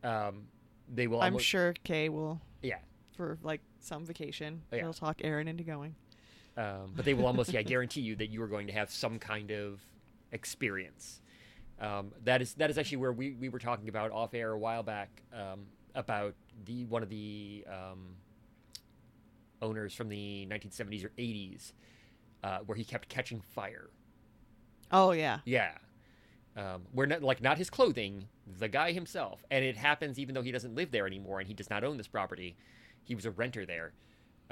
know, 0.03 0.09
um, 0.09 0.45
they 0.93 1.07
will. 1.07 1.20
I'm 1.20 1.32
almost, 1.32 1.47
sure 1.47 1.74
Kay 1.84 2.11
will 2.11 2.40
Yeah. 2.62 2.78
for 3.16 3.38
like 3.43 3.62
some 3.80 4.05
vacation. 4.05 4.62
Yeah. 4.70 4.80
He'll 4.80 4.93
talk 4.93 5.20
Aaron 5.24 5.49
into 5.49 5.64
going. 5.64 5.95
Um, 6.57 6.92
but 6.94 7.05
they 7.05 7.14
will 7.14 7.26
almost 7.26 7.53
yeah 7.53 7.62
guarantee 7.62 8.00
you 8.00 8.16
that 8.16 8.28
you 8.28 8.42
are 8.42 8.48
going 8.48 8.66
to 8.66 8.72
have 8.72 8.90
some 8.90 9.18
kind 9.18 9.50
of 9.50 9.80
experience. 10.32 11.20
Um, 11.80 12.12
that 12.24 12.42
is 12.42 12.55
that 12.55 12.70
is 12.70 12.78
actually 12.78 12.98
where 12.98 13.12
we, 13.12 13.32
we 13.32 13.48
were 13.48 13.59
talking 13.59 13.88
about 13.88 14.12
off 14.12 14.34
air 14.34 14.53
a 14.53 14.59
while 14.59 14.82
back 14.82 15.22
um, 15.32 15.66
about 15.94 16.34
the 16.64 16.84
one 16.84 17.03
of 17.03 17.09
the 17.09 17.64
um, 17.68 18.16
owners 19.61 19.94
from 19.94 20.09
the 20.09 20.46
1970s 20.50 21.05
or 21.05 21.11
80s 21.18 21.72
uh, 22.44 22.59
where 22.66 22.76
he 22.76 22.84
kept 22.84 23.09
catching 23.09 23.40
fire. 23.40 23.90
Oh 24.90 25.12
yeah. 25.12 25.38
Yeah, 25.44 25.72
um, 26.57 26.82
where 26.92 27.07
not, 27.07 27.22
like 27.22 27.40
not 27.40 27.59
his 27.59 27.70
clothing, 27.70 28.28
the 28.59 28.68
guy 28.68 28.92
himself, 28.92 29.44
and 29.50 29.64
it 29.64 29.76
happens 29.76 30.18
even 30.18 30.34
though 30.34 30.42
he 30.42 30.53
doesn't 30.53 30.74
live 30.74 30.90
there 30.90 31.07
anymore 31.07 31.38
and 31.38 31.48
he 31.48 31.55
does 31.55 31.70
not 31.70 31.84
own 31.84 31.96
this 31.96 32.09
property. 32.09 32.57
He 33.05 33.14
was 33.14 33.24
a 33.26 33.30
renter 33.30 33.64
there. 33.66 33.92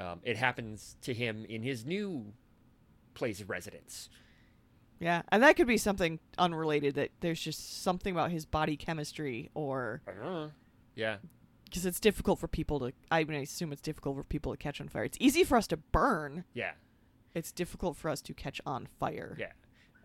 Um, 0.01 0.21
it 0.23 0.37
happens 0.39 0.97
to 1.03 1.13
him 1.13 1.45
in 1.49 1.63
his 1.63 1.85
new 1.85 2.33
place 3.15 3.41
of 3.41 3.51
residence. 3.51 4.09
Yeah, 4.99 5.23
and 5.31 5.43
that 5.43 5.57
could 5.57 5.67
be 5.67 5.77
something 5.79 6.19
unrelated. 6.39 6.95
That 6.95 7.11
there's 7.21 7.41
just 7.41 7.83
something 7.83 8.13
about 8.13 8.31
his 8.31 8.47
body 8.47 8.77
chemistry, 8.77 9.51
or 9.55 10.03
I 10.09 10.13
don't 10.13 10.23
know. 10.25 10.51
Yeah, 10.95 11.17
because 11.65 11.85
it's 11.87 12.01
difficult 12.01 12.39
for 12.39 12.49
people 12.49 12.81
to. 12.81 12.93
I 13.11 13.25
mean, 13.25 13.39
I 13.39 13.43
assume 13.43 13.73
it's 13.73 13.83
difficult 13.83 14.17
for 14.17 14.25
people 14.25 14.53
to 14.53 14.59
catch 14.59 14.81
on 14.81 14.89
fire. 14.89 15.05
It's 15.05 15.19
easy 15.21 15.45
for 15.45 15.57
us 15.57 15.67
to 15.69 15.77
burn. 15.77 16.45
yeah, 16.55 16.73
It's 17.35 17.53
difficult 17.53 17.97
for 17.97 18.09
us 18.11 18.21
to 18.23 18.35
catch 18.35 18.61
on 18.67 18.89
fire. 18.99 19.37
yeah. 19.39 19.53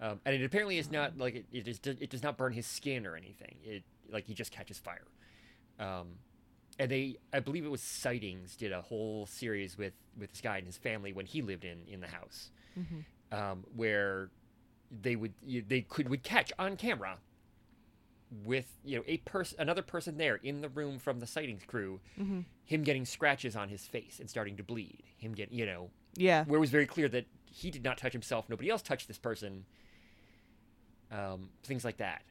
Um, 0.02 0.20
and 0.26 0.36
it 0.36 0.44
apparently 0.44 0.78
is 0.78 0.92
not 0.92 1.18
like 1.18 1.36
it. 1.36 1.46
It, 1.54 1.68
is, 1.70 1.80
it 1.86 2.10
does 2.10 2.22
not 2.22 2.36
burn 2.38 2.52
his 2.52 2.66
skin 2.66 3.06
or 3.06 3.16
anything. 3.16 3.56
It 3.64 3.84
like 4.12 4.26
he 4.26 4.34
just 4.34 4.52
catches 4.52 4.78
fire. 4.78 5.08
Um, 5.80 6.20
and 6.78 6.92
they, 6.92 7.18
I 7.34 7.40
believe 7.40 7.66
it 7.66 7.72
was 7.72 7.82
Sightings, 7.82 8.56
did 8.56 8.72
a 8.72 8.82
whole 8.82 9.26
series 9.26 9.78
with 9.78 9.94
with 10.18 10.32
this 10.32 10.42
guy 10.42 10.58
and 10.58 10.66
his 10.66 10.78
family 10.78 11.14
when 11.14 11.26
he 11.26 11.42
lived 11.42 11.64
in 11.66 11.84
in 11.88 12.02
the 12.02 12.08
house, 12.08 12.52
Mhm. 12.78 13.06
um, 13.32 13.64
where 13.76 14.30
they 14.92 15.16
would 15.16 15.34
you, 15.44 15.64
they 15.68 15.82
could 15.82 16.10
would 16.10 16.24
catch 16.24 16.52
on 16.60 16.78
camera 16.78 17.18
with 18.44 18.78
you 18.84 18.98
know 18.98 19.04
a 19.08 19.18
person 19.18 19.60
another 19.60 19.82
person 19.82 20.18
there 20.18 20.36
in 20.38 20.62
the 20.62 20.70
room 20.70 21.00
from 21.00 21.20
the 21.20 21.28
sightings 21.28 21.64
crew 21.66 22.00
Mhm. 22.20 22.44
him 22.66 22.84
getting 22.84 23.06
scratches 23.06 23.56
on 23.56 23.70
his 23.70 23.88
face 23.88 24.20
and 24.20 24.30
starting 24.30 24.58
to 24.58 24.64
bleed 24.64 25.04
him 25.18 25.34
get 25.34 25.52
you 25.52 25.66
know 25.66 25.90
Yeah. 26.16 26.44
where 26.46 26.58
it 26.58 26.60
was 26.60 26.70
very 26.72 26.86
clear 26.88 27.08
that 27.10 27.26
he 27.46 27.72
did 27.72 27.84
not 27.84 27.98
touch 27.98 28.14
himself 28.14 28.50
nobody 28.50 28.70
else 28.70 28.82
touched 28.82 29.08
this 29.08 29.18
person 29.20 29.66
um, 31.12 31.50
things 31.64 31.86
like 31.86 31.98
that 31.98 32.24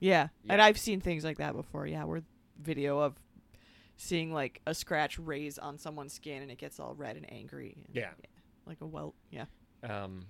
Yeah. 0.00 0.28
And 0.48 0.62
I've 0.62 0.78
seen 0.78 1.00
things 1.00 1.24
like 1.24 1.38
that 1.38 1.54
before. 1.54 1.86
Yeah, 1.86 2.04
where 2.04 2.22
video 2.62 3.00
of 3.00 3.16
seeing 3.98 4.32
like 4.32 4.60
a 4.66 4.74
scratch 4.74 5.18
raise 5.18 5.58
on 5.58 5.76
someone's 5.76 6.14
skin 6.14 6.40
and 6.40 6.50
it 6.50 6.56
gets 6.56 6.80
all 6.80 6.94
red 6.94 7.16
and 7.16 7.30
angry. 7.30 7.74
and- 7.76 7.94
Yeah. 7.94 8.12
Like 8.64 8.80
a 8.80 8.86
welt. 8.86 9.14
Yeah. 9.30 9.46
Um, 9.82 10.26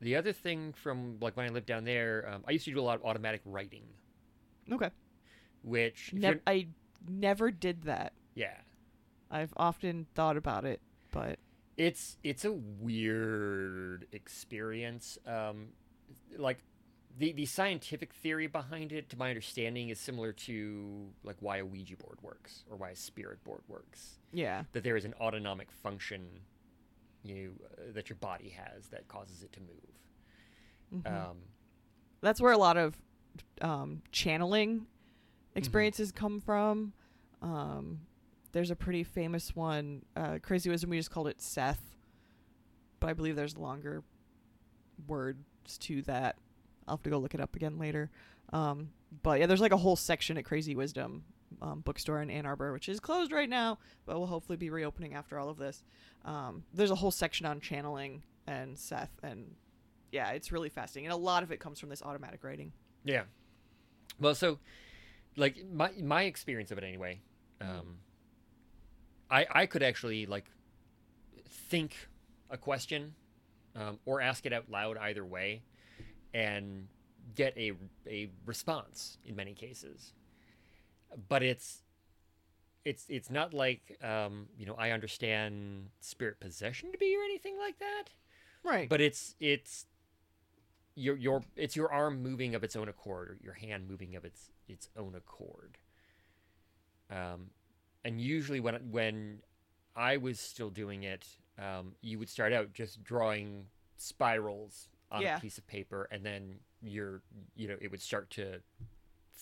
the 0.00 0.16
other 0.16 0.32
thing 0.32 0.72
from 0.72 1.18
like 1.20 1.36
when 1.36 1.46
I 1.46 1.48
lived 1.50 1.66
down 1.66 1.84
there, 1.84 2.28
um, 2.28 2.44
I 2.46 2.52
used 2.52 2.64
to 2.66 2.70
do 2.72 2.80
a 2.80 2.82
lot 2.82 2.98
of 3.00 3.04
automatic 3.04 3.40
writing, 3.44 3.84
Okay. 4.70 4.90
which 5.62 6.12
if 6.14 6.40
I 6.46 6.68
never 7.08 7.50
did 7.50 7.82
that. 7.82 8.12
yeah, 8.34 8.58
I've 9.30 9.54
often 9.56 10.06
thought 10.14 10.36
about 10.36 10.64
it, 10.64 10.80
but 11.12 11.38
it's 11.78 12.18
it's 12.22 12.44
a 12.44 12.52
weird 12.52 14.06
experience. 14.12 15.18
Um, 15.26 15.68
like 16.36 16.62
the 17.18 17.32
the 17.32 17.46
scientific 17.46 18.12
theory 18.12 18.46
behind 18.46 18.92
it, 18.92 19.08
to 19.10 19.16
my 19.18 19.28
understanding, 19.30 19.88
is 19.88 19.98
similar 19.98 20.32
to 20.32 21.08
like 21.24 21.36
why 21.40 21.58
a 21.58 21.64
Ouija 21.64 21.96
board 21.96 22.18
works 22.22 22.64
or 22.70 22.76
why 22.76 22.90
a 22.90 22.96
spirit 22.96 23.42
board 23.44 23.62
works. 23.68 24.18
yeah. 24.32 24.64
That 24.72 24.84
there 24.84 24.96
is 24.96 25.04
an 25.04 25.14
autonomic 25.20 25.70
function 25.70 26.26
you 27.24 27.52
uh, 27.78 27.92
that 27.92 28.08
your 28.08 28.16
body 28.16 28.50
has 28.50 28.88
that 28.88 29.08
causes 29.08 29.42
it 29.42 29.52
to 29.54 29.60
move. 29.60 31.02
Mhm. 31.04 31.30
Um, 31.30 31.36
That's 32.20 32.40
where 32.40 32.52
a 32.52 32.58
lot 32.58 32.76
of 32.76 32.96
um, 33.60 34.02
channeling 34.12 34.86
experiences 35.54 36.12
come 36.12 36.40
from. 36.40 36.92
Um, 37.42 38.00
there's 38.52 38.70
a 38.70 38.76
pretty 38.76 39.02
famous 39.04 39.54
one, 39.56 40.04
uh, 40.14 40.38
Crazy 40.40 40.70
Wisdom. 40.70 40.90
We 40.90 40.96
just 40.98 41.10
called 41.10 41.28
it 41.28 41.40
Seth, 41.40 41.96
but 43.00 43.10
I 43.10 43.12
believe 43.12 43.36
there's 43.36 43.56
longer 43.56 44.02
words 45.06 45.38
to 45.80 46.02
that. 46.02 46.36
I'll 46.86 46.96
have 46.96 47.02
to 47.04 47.10
go 47.10 47.18
look 47.18 47.34
it 47.34 47.40
up 47.40 47.56
again 47.56 47.78
later. 47.78 48.10
Um, 48.52 48.90
but 49.22 49.40
yeah, 49.40 49.46
there's 49.46 49.60
like 49.60 49.72
a 49.72 49.76
whole 49.76 49.96
section 49.96 50.38
at 50.38 50.44
Crazy 50.44 50.74
Wisdom 50.74 51.24
um, 51.62 51.80
bookstore 51.80 52.20
in 52.22 52.30
Ann 52.30 52.46
Arbor, 52.46 52.72
which 52.72 52.88
is 52.88 53.00
closed 53.00 53.32
right 53.32 53.48
now, 53.48 53.78
but 54.04 54.18
will 54.18 54.26
hopefully 54.26 54.56
be 54.56 54.70
reopening 54.70 55.14
after 55.14 55.38
all 55.38 55.48
of 55.48 55.58
this. 55.58 55.84
Um, 56.24 56.64
there's 56.74 56.90
a 56.90 56.96
whole 56.96 57.10
section 57.10 57.46
on 57.46 57.60
channeling 57.60 58.22
and 58.46 58.78
Seth, 58.78 59.10
and 59.22 59.54
yeah, 60.12 60.30
it's 60.30 60.52
really 60.52 60.68
fascinating. 60.68 61.06
And 61.06 61.12
a 61.14 61.16
lot 61.16 61.42
of 61.42 61.50
it 61.50 61.58
comes 61.60 61.80
from 61.80 61.88
this 61.88 62.02
automatic 62.02 62.44
writing. 62.44 62.72
Yeah. 63.04 63.22
Well, 64.20 64.34
so 64.34 64.58
like 65.36 65.56
my 65.72 65.90
my 66.00 66.22
experience 66.22 66.70
of 66.70 66.78
it 66.78 66.84
anyway, 66.84 67.20
Mm-hmm. 67.60 67.78
um, 67.78 67.96
I 69.30 69.46
I 69.50 69.66
could 69.66 69.82
actually 69.82 70.26
like 70.26 70.44
think 71.48 71.96
a 72.50 72.56
question 72.56 73.14
um, 73.74 73.98
or 74.04 74.20
ask 74.20 74.46
it 74.46 74.52
out 74.52 74.70
loud 74.70 74.96
either 74.98 75.24
way, 75.24 75.62
and 76.36 76.86
get 77.34 77.56
a 77.56 77.72
a 78.06 78.28
response 78.44 79.18
in 79.24 79.34
many 79.34 79.54
cases. 79.54 80.12
But 81.28 81.42
it's 81.42 81.82
it's 82.84 83.06
it's 83.08 83.30
not 83.30 83.54
like 83.54 83.98
um, 84.02 84.46
you 84.58 84.66
know 84.66 84.74
I 84.78 84.90
understand 84.90 85.88
spirit 86.00 86.38
possession 86.40 86.92
to 86.92 86.98
be 86.98 87.16
or 87.16 87.22
anything 87.24 87.56
like 87.58 87.78
that 87.78 88.04
Right. 88.62 88.88
but 88.88 89.00
it's 89.00 89.34
it's 89.40 89.86
your 90.94 91.16
your 91.16 91.42
it's 91.56 91.74
your 91.76 91.90
arm 91.92 92.22
moving 92.22 92.54
of 92.54 92.62
its 92.64 92.76
own 92.76 92.88
accord 92.88 93.28
or 93.30 93.38
your 93.42 93.54
hand 93.54 93.88
moving 93.88 94.14
of 94.16 94.24
its 94.24 94.50
its 94.68 94.88
own 94.96 95.14
accord 95.14 95.78
um 97.10 97.50
and 98.04 98.20
usually 98.20 98.60
when 98.60 98.74
when 98.90 99.40
i 99.94 100.16
was 100.16 100.40
still 100.40 100.70
doing 100.70 101.02
it 101.04 101.26
um 101.58 101.92
you 102.00 102.18
would 102.18 102.28
start 102.30 102.52
out 102.52 102.72
just 102.72 103.04
drawing 103.04 103.66
spirals 103.98 104.88
on 105.10 105.22
Yeah. 105.22 105.36
a 105.36 105.40
piece 105.40 105.58
of 105.58 105.66
paper 105.66 106.08
and 106.10 106.24
then 106.24 106.58
you're 106.82 107.22
you 107.54 107.68
know 107.68 107.76
it 107.80 107.90
would 107.90 108.00
start 108.02 108.28
to 108.30 108.60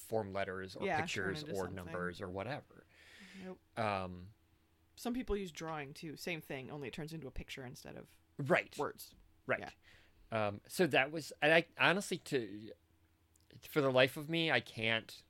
form 0.09 0.33
letters 0.33 0.77
or 0.77 0.87
Yeah, 0.87 0.99
pictures 0.99 1.43
or 1.45 1.55
something. 1.67 1.75
numbers 1.77 2.21
or 2.21 2.29
whatever 2.29 2.85
Nope. 3.45 3.59
um 3.77 4.27
Some 4.97 5.15
people 5.15 5.37
use 5.37 5.51
drawing 5.51 5.95
too. 5.95 6.17
Same 6.17 6.41
thing, 6.41 6.71
only 6.71 6.89
it 6.89 6.95
turns 6.95 7.13
into 7.13 7.27
a 7.27 7.31
picture 7.31 7.65
instead 7.65 7.97
of 7.97 8.07
right 8.49 8.75
words. 8.79 9.11
Right. 9.47 9.65
Um, 10.33 10.61
so 10.67 10.87
that 10.89 11.13
was, 11.13 11.33
and 11.43 11.53
I 11.53 11.67
honestly, 11.79 12.19
to 12.19 12.49
for 13.71 13.81
the 13.81 13.91
life 13.91 14.17
of 14.17 14.29
me, 14.29 14.51
I 14.51 14.61
can't 14.61 15.23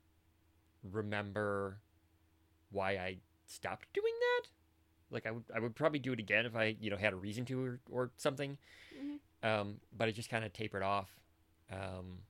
remember 0.83 1.79
why 2.71 2.93
I 2.97 3.19
stopped 3.47 3.93
doing 3.93 4.13
that. 4.21 4.49
Like 5.11 5.27
I 5.27 5.31
would, 5.33 5.45
I 5.55 5.61
would 5.61 5.75
probably 5.75 5.99
do 5.99 6.13
it 6.13 6.19
again 6.19 6.47
if 6.47 6.57
I, 6.57 6.77
you 6.81 6.91
know, 6.91 6.97
had 6.97 7.13
a 7.13 7.17
reason 7.17 7.45
to 7.47 7.63
or, 7.65 7.81
or 7.91 8.11
something. 8.17 8.57
Mhm. 8.97 9.14
Um, 9.45 9.77
but 9.97 10.09
it 10.09 10.15
just 10.15 10.31
kind 10.31 10.45
of 10.45 10.53
tapered 10.55 10.83
off. 10.83 11.11
Um, 11.73 12.21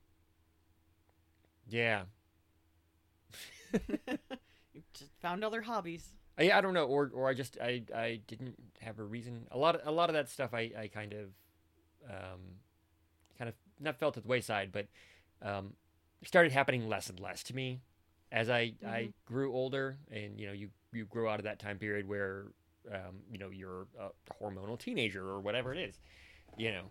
yeah, 1.67 2.03
You 4.73 4.83
just 4.93 5.11
found 5.21 5.43
other 5.43 5.61
hobbies. 5.61 6.13
I, 6.37 6.51
I 6.51 6.61
don't 6.61 6.73
know, 6.73 6.85
or 6.85 7.11
or 7.13 7.29
I 7.29 7.33
just 7.33 7.57
I, 7.61 7.83
I 7.95 8.21
didn't 8.27 8.55
have 8.81 8.99
a 8.99 9.03
reason. 9.03 9.47
A 9.51 9.57
lot 9.57 9.75
of, 9.75 9.87
a 9.87 9.91
lot 9.91 10.09
of 10.09 10.15
that 10.15 10.29
stuff 10.29 10.53
I, 10.53 10.71
I 10.77 10.87
kind 10.93 11.13
of 11.13 11.27
um, 12.09 12.41
kind 13.37 13.49
of 13.49 13.55
not 13.79 13.97
felt 13.97 14.17
at 14.17 14.23
the 14.23 14.29
wayside, 14.29 14.71
but 14.71 14.87
um, 15.41 15.73
started 16.25 16.51
happening 16.51 16.89
less 16.89 17.09
and 17.09 17.19
less 17.19 17.43
to 17.43 17.55
me 17.55 17.81
as 18.31 18.49
I 18.49 18.73
I 18.87 19.09
Mhm. 19.09 19.13
grew 19.25 19.53
older, 19.53 19.97
and 20.11 20.39
you 20.39 20.47
know 20.47 20.53
you 20.53 20.69
you 20.93 21.05
grow 21.05 21.29
out 21.29 21.39
of 21.39 21.45
that 21.45 21.59
time 21.59 21.77
period 21.79 22.07
where 22.07 22.47
um, 22.91 23.21
you 23.31 23.37
know 23.39 23.49
you're 23.49 23.87
a 23.99 24.09
hormonal 24.43 24.77
teenager 24.79 25.23
or 25.27 25.39
whatever 25.41 25.73
it 25.73 25.79
is, 25.79 25.99
you 26.57 26.71
know. 26.71 26.85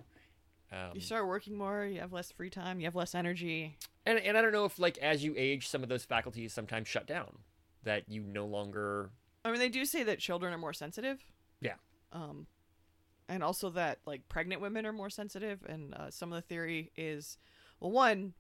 Um, 0.75 0.91
You 0.95 1.01
start 1.01 1.27
working 1.27 1.57
more. 1.57 1.85
You 1.85 2.01
have 2.01 2.13
less 2.13 2.33
free 2.33 2.51
time. 2.51 2.81
You 2.81 2.87
have 2.87 2.95
less 2.97 3.15
energy. 3.15 3.77
and 4.07 4.19
and 4.19 4.37
I 4.37 4.43
don't 4.43 4.53
know 4.53 4.65
if 4.65 4.79
like 4.79 4.99
as 4.99 5.23
you 5.23 5.35
age, 5.37 5.69
some 5.69 5.83
of 5.83 5.89
those 5.89 6.05
faculties 6.05 6.53
sometimes 6.53 6.89
shut 6.89 7.07
down. 7.07 7.39
That 7.85 8.09
you 8.09 8.23
no 8.23 8.47
longer 8.47 9.11
I 9.45 9.51
mean, 9.51 9.61
they 9.61 9.69
do 9.69 9.85
say 9.85 10.03
that 10.05 10.19
children 10.19 10.53
are 10.55 10.59
more 10.59 10.73
sensitive. 10.73 11.23
Yeah. 11.61 11.75
Um, 12.13 12.47
and 13.29 13.43
also 13.43 13.69
that 13.71 13.99
like 14.07 14.27
pregnant 14.29 14.61
women 14.63 14.87
are 14.87 14.93
more 14.93 15.11
sensitive. 15.11 15.61
And 15.69 15.95
uh, 15.95 16.11
some 16.11 16.33
of 16.33 16.37
the 16.37 16.43
theory 16.43 16.91
is, 16.97 17.37
well, 17.81 17.91
one, 17.91 18.33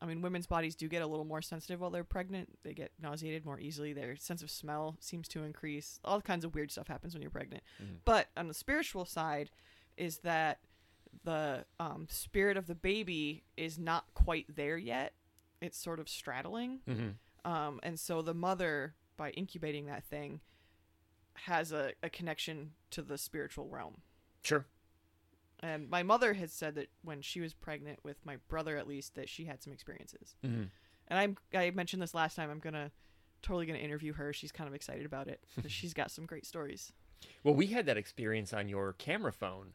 I 0.00 0.06
mean, 0.06 0.22
women's 0.22 0.46
bodies 0.46 0.76
do 0.76 0.86
get 0.88 1.02
a 1.02 1.06
little 1.08 1.24
more 1.24 1.42
sensitive 1.42 1.80
while 1.80 1.90
they're 1.90 2.04
pregnant. 2.04 2.56
They 2.62 2.72
get 2.72 2.92
nauseated 3.02 3.44
more 3.44 3.58
easily. 3.58 3.92
Their 3.92 4.14
sense 4.16 4.42
of 4.42 4.50
smell 4.50 4.96
seems 5.00 5.26
to 5.28 5.42
increase. 5.42 5.98
All 6.04 6.20
kinds 6.20 6.44
of 6.44 6.54
weird 6.54 6.70
stuff 6.70 6.86
happens 6.86 7.14
when 7.14 7.22
you're 7.22 7.30
pregnant. 7.32 7.62
Mhm. 7.82 7.96
But 8.04 8.28
on 8.36 8.46
the 8.46 8.54
spiritual 8.54 9.04
side, 9.06 9.50
is 9.96 10.18
that 10.18 10.58
the 11.24 11.64
um, 11.78 12.06
spirit 12.10 12.56
of 12.56 12.66
the 12.66 12.74
baby 12.74 13.44
is 13.56 13.78
not 13.78 14.06
quite 14.14 14.46
there 14.54 14.76
yet. 14.76 15.12
It's 15.60 15.78
sort 15.78 16.00
of 16.00 16.08
straddling. 16.08 16.80
Mhm. 16.88 17.14
Um, 17.44 17.80
and 17.82 17.98
so 18.00 18.22
the 18.22 18.34
mother, 18.34 18.94
by 19.16 19.30
incubating 19.30 19.86
that 19.86 20.04
thing, 20.04 20.40
has 21.34 21.72
a, 21.72 21.92
a 22.02 22.08
connection 22.10 22.72
to 22.90 23.02
the 23.02 23.18
spiritual 23.18 23.68
realm. 23.68 24.02
sure. 24.42 24.66
And 25.60 25.88
my 25.88 26.02
mother 26.02 26.34
has 26.34 26.52
said 26.52 26.74
that 26.74 26.88
when 27.02 27.22
she 27.22 27.40
was 27.40 27.54
pregnant 27.54 28.00
with 28.04 28.18
my 28.26 28.36
brother, 28.48 28.76
at 28.76 28.86
least, 28.86 29.14
that 29.14 29.30
she 29.30 29.46
had 29.46 29.62
some 29.62 29.72
experiences. 29.72 30.36
Mm-hmm. 30.44 30.64
And 31.08 31.18
I'm 31.18 31.36
I 31.54 31.70
mentioned 31.70 32.02
this 32.02 32.12
last 32.12 32.34
time. 32.34 32.50
I'm 32.50 32.58
gonna 32.58 32.90
totally 33.40 33.64
gonna 33.64 33.78
interview 33.78 34.12
her. 34.14 34.32
She's 34.34 34.52
kind 34.52 34.68
of 34.68 34.74
excited 34.74 35.06
about 35.06 35.28
it. 35.28 35.42
she's 35.68 35.94
got 35.94 36.10
some 36.10 36.26
great 36.26 36.44
stories. 36.44 36.92
Well, 37.42 37.54
we 37.54 37.68
had 37.68 37.86
that 37.86 37.96
experience 37.96 38.52
on 38.52 38.68
your 38.68 38.92
camera 38.94 39.32
phone 39.32 39.72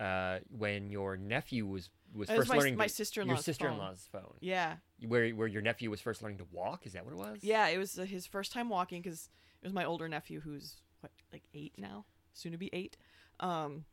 uh, 0.00 0.38
when 0.56 0.90
your 0.90 1.16
nephew 1.16 1.66
was 1.66 1.90
was 2.14 2.28
It 2.28 2.32
was 2.32 2.38
first 2.40 2.48
my- 2.50 2.56
learning 2.56 2.76
my 2.76 2.86
to- 2.88 2.92
sister-in-law's 2.92 3.30
your 3.30 3.36
phone. 3.36 3.42
sister-in-law's 3.44 4.08
phone. 4.10 4.34
Yeah, 4.40 4.76
where 5.06 5.28
where 5.30 5.46
your 5.46 5.62
nephew 5.62 5.90
was 5.90 6.00
first 6.00 6.22
learning 6.22 6.38
to 6.38 6.46
walk. 6.50 6.86
Is 6.86 6.94
that 6.94 7.04
what 7.04 7.12
it 7.12 7.18
was? 7.18 7.38
yeah. 7.44 7.68
It 7.68 7.78
was 7.78 7.98
uh, 7.98 8.04
his 8.04 8.26
first 8.26 8.50
time 8.52 8.68
walking 8.68 9.02
because 9.02 9.28
it 9.62 9.66
was 9.66 9.72
my 9.72 9.84
older 9.84 10.08
nephew 10.08 10.40
who's 10.40 10.76
what 11.00 11.12
like 11.32 11.44
eight 11.54 11.74
now, 11.78 12.06
soon 12.32 12.50
to 12.52 12.58
be 12.58 12.70
eight. 12.72 12.96
Um, 13.38 13.84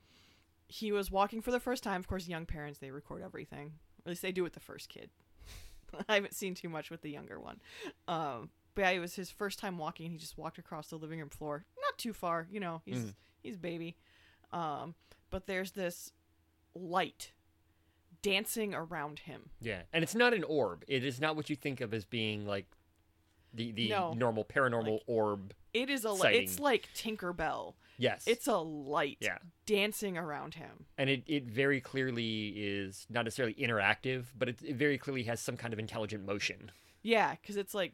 he 0.67 0.91
was 0.91 1.11
walking 1.11 1.41
for 1.41 1.51
the 1.51 1.59
first 1.59 1.83
time. 1.83 1.99
Of 1.99 2.07
course, 2.07 2.27
young 2.27 2.45
parents 2.45 2.79
they 2.79 2.91
record 2.91 3.21
everything. 3.21 3.73
At 4.05 4.09
least 4.09 4.21
they 4.21 4.31
do 4.31 4.43
with 4.43 4.53
the 4.53 4.59
first 4.59 4.89
kid. 4.89 5.09
I 6.09 6.15
haven't 6.15 6.33
seen 6.33 6.55
too 6.55 6.69
much 6.69 6.89
with 6.89 7.01
the 7.01 7.09
younger 7.11 7.39
one. 7.39 7.59
Um, 8.07 8.49
but 8.75 8.81
yeah, 8.83 8.89
it 8.91 8.99
was 8.99 9.15
his 9.15 9.29
first 9.29 9.59
time 9.59 9.77
walking, 9.77 10.05
and 10.05 10.13
he 10.13 10.17
just 10.19 10.37
walked 10.37 10.57
across 10.57 10.87
the 10.87 10.97
living 10.97 11.19
room 11.19 11.29
floor. 11.29 11.65
Not 11.81 11.97
too 11.97 12.13
far, 12.13 12.47
you 12.51 12.59
know. 12.59 12.81
He's 12.85 12.97
Mhm. 12.99 13.13
he's 13.43 13.57
baby. 13.57 13.95
Um, 14.51 14.95
but 15.29 15.47
there's 15.47 15.71
this 15.71 16.11
light 16.75 17.31
dancing 18.21 18.73
around 18.73 19.19
him. 19.19 19.49
Yeah, 19.61 19.83
and 19.93 20.03
it's 20.03 20.15
not 20.15 20.33
an 20.33 20.43
orb. 20.43 20.83
It 20.87 21.03
is 21.03 21.19
not 21.19 21.35
what 21.35 21.49
you 21.49 21.55
think 21.55 21.81
of 21.81 21.93
as 21.93 22.05
being 22.05 22.45
like 22.45 22.65
the 23.53 23.71
the 23.71 23.89
No. 23.89 24.13
normal 24.13 24.43
paranormal 24.45 24.93
Like- 24.93 25.03
orb. 25.07 25.53
It 25.73 25.89
is 25.89 26.03
a 26.05 26.11
li- 26.11 26.19
Sighting. 26.19 26.43
it's 26.43 26.59
like 26.59 26.89
Tinkerbell. 26.95 27.75
Yes, 27.99 28.27
It's 28.27 28.45
a 28.47 28.57
light 28.57 29.17
yeah, 29.21 29.37
dancing 29.65 30.17
around 30.17 30.55
him. 30.55 30.85
and 30.97 31.09
it 31.09 31.23
it 31.27 31.45
very 31.45 31.81
clearly 31.81 32.49
is 32.49 33.05
not 33.09 33.25
necessarily 33.25 33.55
interactive, 33.55 34.25
but 34.37 34.49
it, 34.49 34.59
it 34.63 34.75
very 34.75 34.97
clearly 34.97 35.23
has 35.23 35.39
some 35.39 35.57
kind 35.57 35.73
of 35.73 35.79
intelligent 35.79 36.25
motion. 36.25 36.71
Yeah, 37.01 37.35
because 37.35 37.57
it's 37.57 37.73
like 37.73 37.93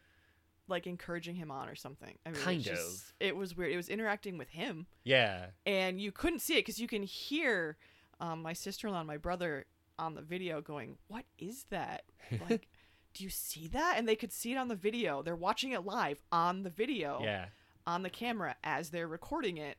like 0.67 0.87
encouraging 0.87 1.35
him 1.35 1.51
on 1.51 1.67
or 1.69 1.75
something. 1.75 2.17
I 2.25 2.29
mean, 2.31 2.41
Kind 2.41 2.63
just- 2.63 3.03
of. 3.09 3.13
It 3.19 3.35
was 3.35 3.55
weird. 3.55 3.71
It 3.71 3.77
was 3.77 3.89
interacting 3.89 4.37
with 4.37 4.49
him, 4.49 4.87
Yeah, 5.03 5.47
and 5.65 5.99
you 6.01 6.11
couldn't 6.11 6.39
see 6.39 6.53
it 6.55 6.59
because 6.59 6.79
you 6.79 6.87
can 6.87 7.03
hear 7.03 7.77
um, 8.19 8.41
my 8.41 8.53
sister-in-law 8.53 8.99
and 8.99 9.07
my 9.07 9.17
brother 9.17 9.65
on 9.99 10.15
the 10.15 10.21
video 10.21 10.61
going, 10.61 10.97
"What 11.07 11.25
is 11.37 11.65
that? 11.69 12.03
Like, 12.49 12.67
do 13.13 13.23
you 13.23 13.29
see 13.29 13.67
that?" 13.69 13.95
And 13.97 14.07
they 14.07 14.15
could 14.15 14.31
see 14.31 14.53
it 14.53 14.57
on 14.57 14.67
the 14.69 14.75
video. 14.75 15.21
They're 15.21 15.35
watching 15.35 15.71
it 15.73 15.85
live 15.85 16.21
on 16.31 16.63
the 16.63 16.69
video. 16.69 17.19
yeah, 17.23 17.45
on 17.85 18.01
the 18.03 18.09
camera 18.09 18.55
as 18.63 18.89
they're 18.91 19.07
recording 19.07 19.57
it, 19.57 19.77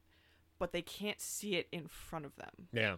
but 0.58 0.72
they 0.72 0.82
can't 0.82 1.20
see 1.20 1.56
it 1.56 1.66
in 1.72 1.88
front 1.88 2.26
of 2.26 2.36
them. 2.36 2.68
yeah. 2.72 2.96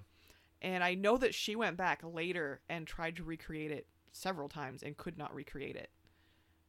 And 0.62 0.82
I 0.82 0.94
know 0.94 1.16
that 1.18 1.34
she 1.34 1.54
went 1.54 1.76
back 1.76 2.00
later 2.02 2.60
and 2.68 2.86
tried 2.86 3.14
to 3.16 3.22
recreate 3.22 3.70
it 3.70 3.86
several 4.10 4.48
times 4.48 4.82
and 4.82 4.96
could 4.96 5.16
not 5.18 5.32
recreate 5.34 5.76
it. 5.76 5.90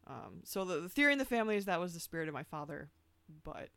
Um, 0.07 0.41
so 0.43 0.63
the, 0.63 0.79
the 0.79 0.89
theory 0.89 1.11
in 1.11 1.19
the 1.19 1.25
family 1.25 1.57
is 1.57 1.65
that 1.65 1.79
was 1.79 1.93
the 1.93 1.99
spirit 1.99 2.27
of 2.27 2.33
my 2.33 2.43
father, 2.43 2.89
but 3.43 3.69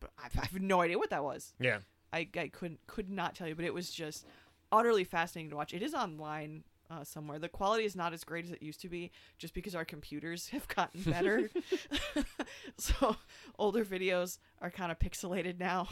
but 0.00 0.10
I 0.18 0.28
have 0.34 0.60
no 0.60 0.80
idea 0.80 0.98
what 0.98 1.10
that 1.10 1.24
was. 1.24 1.54
Yeah. 1.60 1.78
I, 2.12 2.28
I 2.36 2.48
couldn't 2.48 2.80
could 2.86 3.08
not 3.08 3.34
tell 3.34 3.48
you, 3.48 3.54
but 3.54 3.64
it 3.64 3.72
was 3.72 3.90
just 3.90 4.26
utterly 4.70 5.04
fascinating 5.04 5.50
to 5.50 5.56
watch. 5.56 5.72
It 5.72 5.82
is 5.82 5.94
online 5.94 6.64
uh, 6.90 7.04
somewhere. 7.04 7.38
The 7.38 7.48
quality 7.48 7.84
is 7.84 7.96
not 7.96 8.12
as 8.12 8.24
great 8.24 8.44
as 8.44 8.50
it 8.50 8.62
used 8.62 8.80
to 8.82 8.88
be, 8.88 9.10
just 9.38 9.54
because 9.54 9.74
our 9.74 9.84
computers 9.84 10.48
have 10.50 10.68
gotten 10.68 11.02
better. 11.02 11.50
so 12.76 13.16
older 13.58 13.84
videos 13.84 14.38
are 14.60 14.70
kind 14.70 14.92
of 14.92 14.98
pixelated 14.98 15.58
now. 15.58 15.88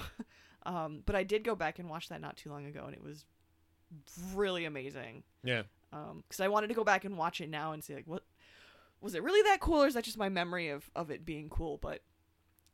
Um, 0.64 1.02
but 1.06 1.16
I 1.16 1.22
did 1.22 1.42
go 1.42 1.54
back 1.54 1.78
and 1.78 1.88
watch 1.88 2.10
that 2.10 2.20
not 2.20 2.36
too 2.36 2.50
long 2.50 2.66
ago, 2.66 2.84
and 2.84 2.94
it 2.94 3.02
was 3.02 3.24
really 4.34 4.66
amazing. 4.66 5.22
Yeah. 5.42 5.62
Because 5.90 6.40
I 6.40 6.48
wanted 6.48 6.68
to 6.68 6.74
go 6.74 6.84
back 6.84 7.04
and 7.04 7.16
watch 7.16 7.40
it 7.40 7.48
now 7.48 7.72
and 7.72 7.82
see 7.82 7.94
like 7.94 8.06
what 8.06 8.22
was 9.00 9.14
it 9.14 9.22
really 9.22 9.42
that 9.42 9.60
cool, 9.60 9.82
or 9.82 9.86
is 9.86 9.94
that 9.94 10.04
just 10.04 10.18
my 10.18 10.28
memory 10.28 10.68
of 10.68 10.90
of 10.94 11.10
it 11.10 11.24
being 11.24 11.48
cool? 11.48 11.78
But 11.78 12.02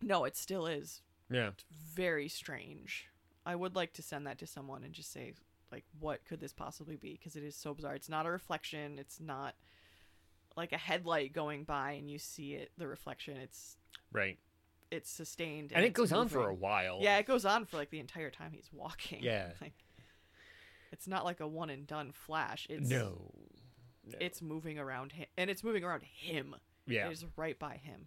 no, 0.00 0.24
it 0.24 0.36
still 0.36 0.66
is 0.66 1.02
Yeah. 1.30 1.52
very 1.70 2.28
strange. 2.28 3.08
I 3.44 3.54
would 3.56 3.76
like 3.76 3.92
to 3.94 4.02
send 4.02 4.26
that 4.26 4.38
to 4.38 4.46
someone 4.46 4.82
and 4.84 4.92
just 4.92 5.12
say, 5.12 5.34
like, 5.70 5.84
what 5.98 6.24
could 6.24 6.40
this 6.40 6.52
possibly 6.52 6.96
be? 6.96 7.12
Because 7.12 7.36
it 7.36 7.42
is 7.44 7.54
so 7.56 7.74
bizarre. 7.74 7.94
It's 7.94 8.08
not 8.08 8.26
a 8.26 8.30
reflection. 8.30 8.98
It's 8.98 9.20
not 9.20 9.54
like 10.56 10.72
a 10.72 10.78
headlight 10.78 11.32
going 11.32 11.64
by 11.64 11.92
and 11.92 12.10
you 12.10 12.18
see 12.18 12.54
it, 12.54 12.72
the 12.76 12.86
reflection. 12.88 13.36
It's 13.36 13.76
Right. 14.12 14.38
it's 14.90 15.10
sustained 15.10 15.72
And 15.72 15.84
it 15.84 15.88
it's 15.88 15.96
goes 15.96 16.12
on 16.12 16.28
for 16.28 16.48
a 16.48 16.54
while. 16.54 16.98
Yeah, 17.00 17.18
it 17.18 17.26
goes 17.26 17.44
on 17.44 17.64
for 17.66 17.76
like 17.76 17.90
the 17.90 18.00
entire 18.00 18.30
time 18.30 18.52
he's 18.52 18.72
walking. 18.72 19.22
Yeah. 19.22 19.52
like, 19.60 19.74
it's 20.92 21.06
not 21.06 21.24
like 21.24 21.40
a 21.40 21.46
one 21.48 21.70
and 21.70 21.86
done 21.86 22.12
flash. 22.12 22.66
It's 22.70 22.88
No. 22.88 23.32
It's 24.20 24.40
moving 24.42 24.78
around 24.78 25.12
him, 25.12 25.26
and 25.36 25.50
it's 25.50 25.64
moving 25.64 25.84
around 25.84 26.02
him. 26.02 26.54
yeah. 26.86 27.08
It 27.08 27.12
is 27.12 27.24
right 27.36 27.58
by 27.58 27.76
him. 27.76 28.06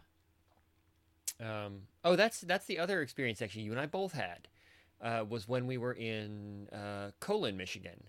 Um, 1.42 1.82
oh, 2.04 2.16
that's 2.16 2.42
that's 2.42 2.66
the 2.66 2.80
other 2.80 3.02
experience 3.02 3.42
actually. 3.42 3.64
You 3.64 3.72
and 3.72 3.80
I 3.80 3.86
both 3.86 4.12
had 4.14 4.48
uh, 5.02 5.24
was 5.28 5.48
when 5.48 5.68
we 5.68 5.78
were 5.78 5.94
in 5.94 6.68
uh, 6.70 7.12
Colon, 7.20 7.56
Michigan. 7.58 8.04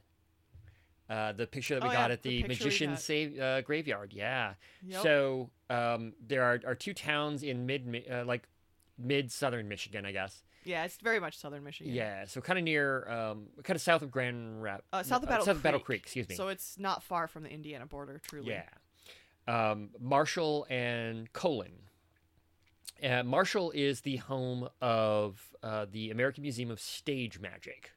Uh, 1.09 1.33
the 1.33 1.47
picture 1.47 1.75
that 1.75 1.83
we 1.83 1.89
Oh, 1.89 1.93
got 1.93 2.11
yeah, 2.11 2.13
at 2.15 2.23
the 2.23 2.43
the, 2.43 2.49
Magician 2.49 2.97
save, 2.97 3.39
uh, 3.41 3.63
graveyard. 3.63 4.13
Yeah. 4.13 4.55
Yep. 4.87 5.03
So 5.03 5.51
um, 5.69 6.13
there 6.25 6.45
are, 6.45 6.61
are 6.65 6.77
two 6.77 6.95
towns 6.95 7.43
in 7.43 7.67
mid 7.67 8.05
uh, 8.11 8.25
like 8.25 8.49
mid 8.97 9.33
southern 9.33 9.69
Michigan, 9.69 10.05
I 10.07 10.13
guess. 10.13 10.45
Yeah, 10.65 10.85
it's 10.85 10.97
very 10.99 11.21
much 11.21 11.39
southern 11.39 11.65
Michigan. 11.65 11.93
Yeah. 11.93 12.25
So 12.27 12.41
kind 12.41 12.59
of 12.59 12.65
near, 12.65 13.09
um, 13.09 13.47
kind 13.63 13.77
of 13.77 13.81
south 13.81 14.03
of 14.03 14.11
Grand 14.11 14.63
Rap. 14.63 14.85
Uh, 14.93 15.03
south 15.03 15.23
of 15.23 15.29
Battle 15.29 15.47
south 15.47 15.57
of 15.57 15.63
Battle 15.63 15.81
Creek. 15.81 16.03
Creek. 16.03 16.03
Excuse 16.03 16.29
me. 16.29 16.35
So 16.35 16.49
it's 16.49 16.79
not 16.79 17.03
far 17.03 17.27
from 17.27 17.43
the 17.45 17.51
Indiana 17.51 17.87
border, 17.87 18.21
truly. 18.27 18.51
Yeah. 18.51 18.69
Um, 19.47 19.91
Marshall 19.99 20.67
and 20.71 21.33
Colon. 21.33 21.73
Uh, 23.03 23.23
Marshall 23.23 23.71
is 23.75 24.03
the 24.03 24.17
home 24.17 24.69
of 24.83 25.41
uh, 25.63 25.87
the 25.91 26.11
American 26.11 26.43
Museum 26.43 26.71
of 26.71 26.81
Stage 26.81 27.41
Magic. 27.41 27.93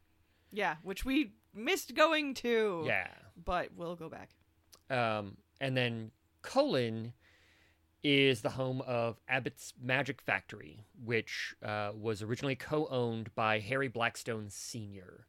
Yeah, 0.52 0.76
which 0.84 1.04
we 1.04 1.34
missed 1.54 1.94
going 1.96 2.34
to. 2.36 2.84
Yeah. 2.86 3.08
But 3.44 3.70
we'll 3.76 3.96
go 3.96 4.08
back. 4.10 4.30
Um, 4.90 5.38
and 5.60 5.76
then 5.76 6.12
Colon 6.42 7.14
is 8.04 8.42
the 8.42 8.50
home 8.50 8.82
of 8.82 9.20
Abbott's 9.30 9.74
Magic 9.82 10.22
Factory, 10.22 10.86
which 11.04 11.56
uh, 11.64 11.92
was 11.96 12.22
originally 12.22 12.56
co-owned 12.56 13.34
by 13.36 13.60
Harry 13.60 13.88
Blackstone 13.88 14.50
Sr. 14.50 15.26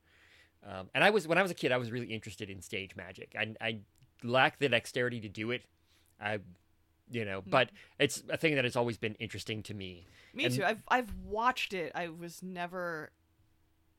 Um, 0.66 0.88
and 0.94 1.04
I 1.04 1.10
was 1.10 1.28
when 1.28 1.38
I 1.38 1.42
was 1.42 1.50
a 1.50 1.54
kid, 1.54 1.72
I 1.72 1.76
was 1.76 1.92
really 1.92 2.06
interested 2.06 2.50
in 2.50 2.60
stage 2.62 2.96
magic. 2.96 3.34
I, 3.38 3.54
I 3.60 3.78
lack 4.22 4.58
the 4.58 4.68
dexterity 4.68 5.20
to 5.20 5.28
do 5.28 5.50
it. 5.50 5.62
I, 6.20 6.38
you 7.10 7.24
know, 7.24 7.42
but 7.46 7.70
it's 7.98 8.22
a 8.30 8.36
thing 8.36 8.54
that 8.54 8.64
has 8.64 8.74
always 8.76 8.96
been 8.96 9.14
interesting 9.16 9.62
to 9.64 9.74
me. 9.74 10.06
Me 10.32 10.46
And- 10.46 10.54
too. 10.54 10.64
I've 10.64 10.82
I've 10.88 11.14
watched 11.24 11.74
it. 11.74 11.92
I 11.94 12.08
was 12.08 12.42
never. 12.42 13.10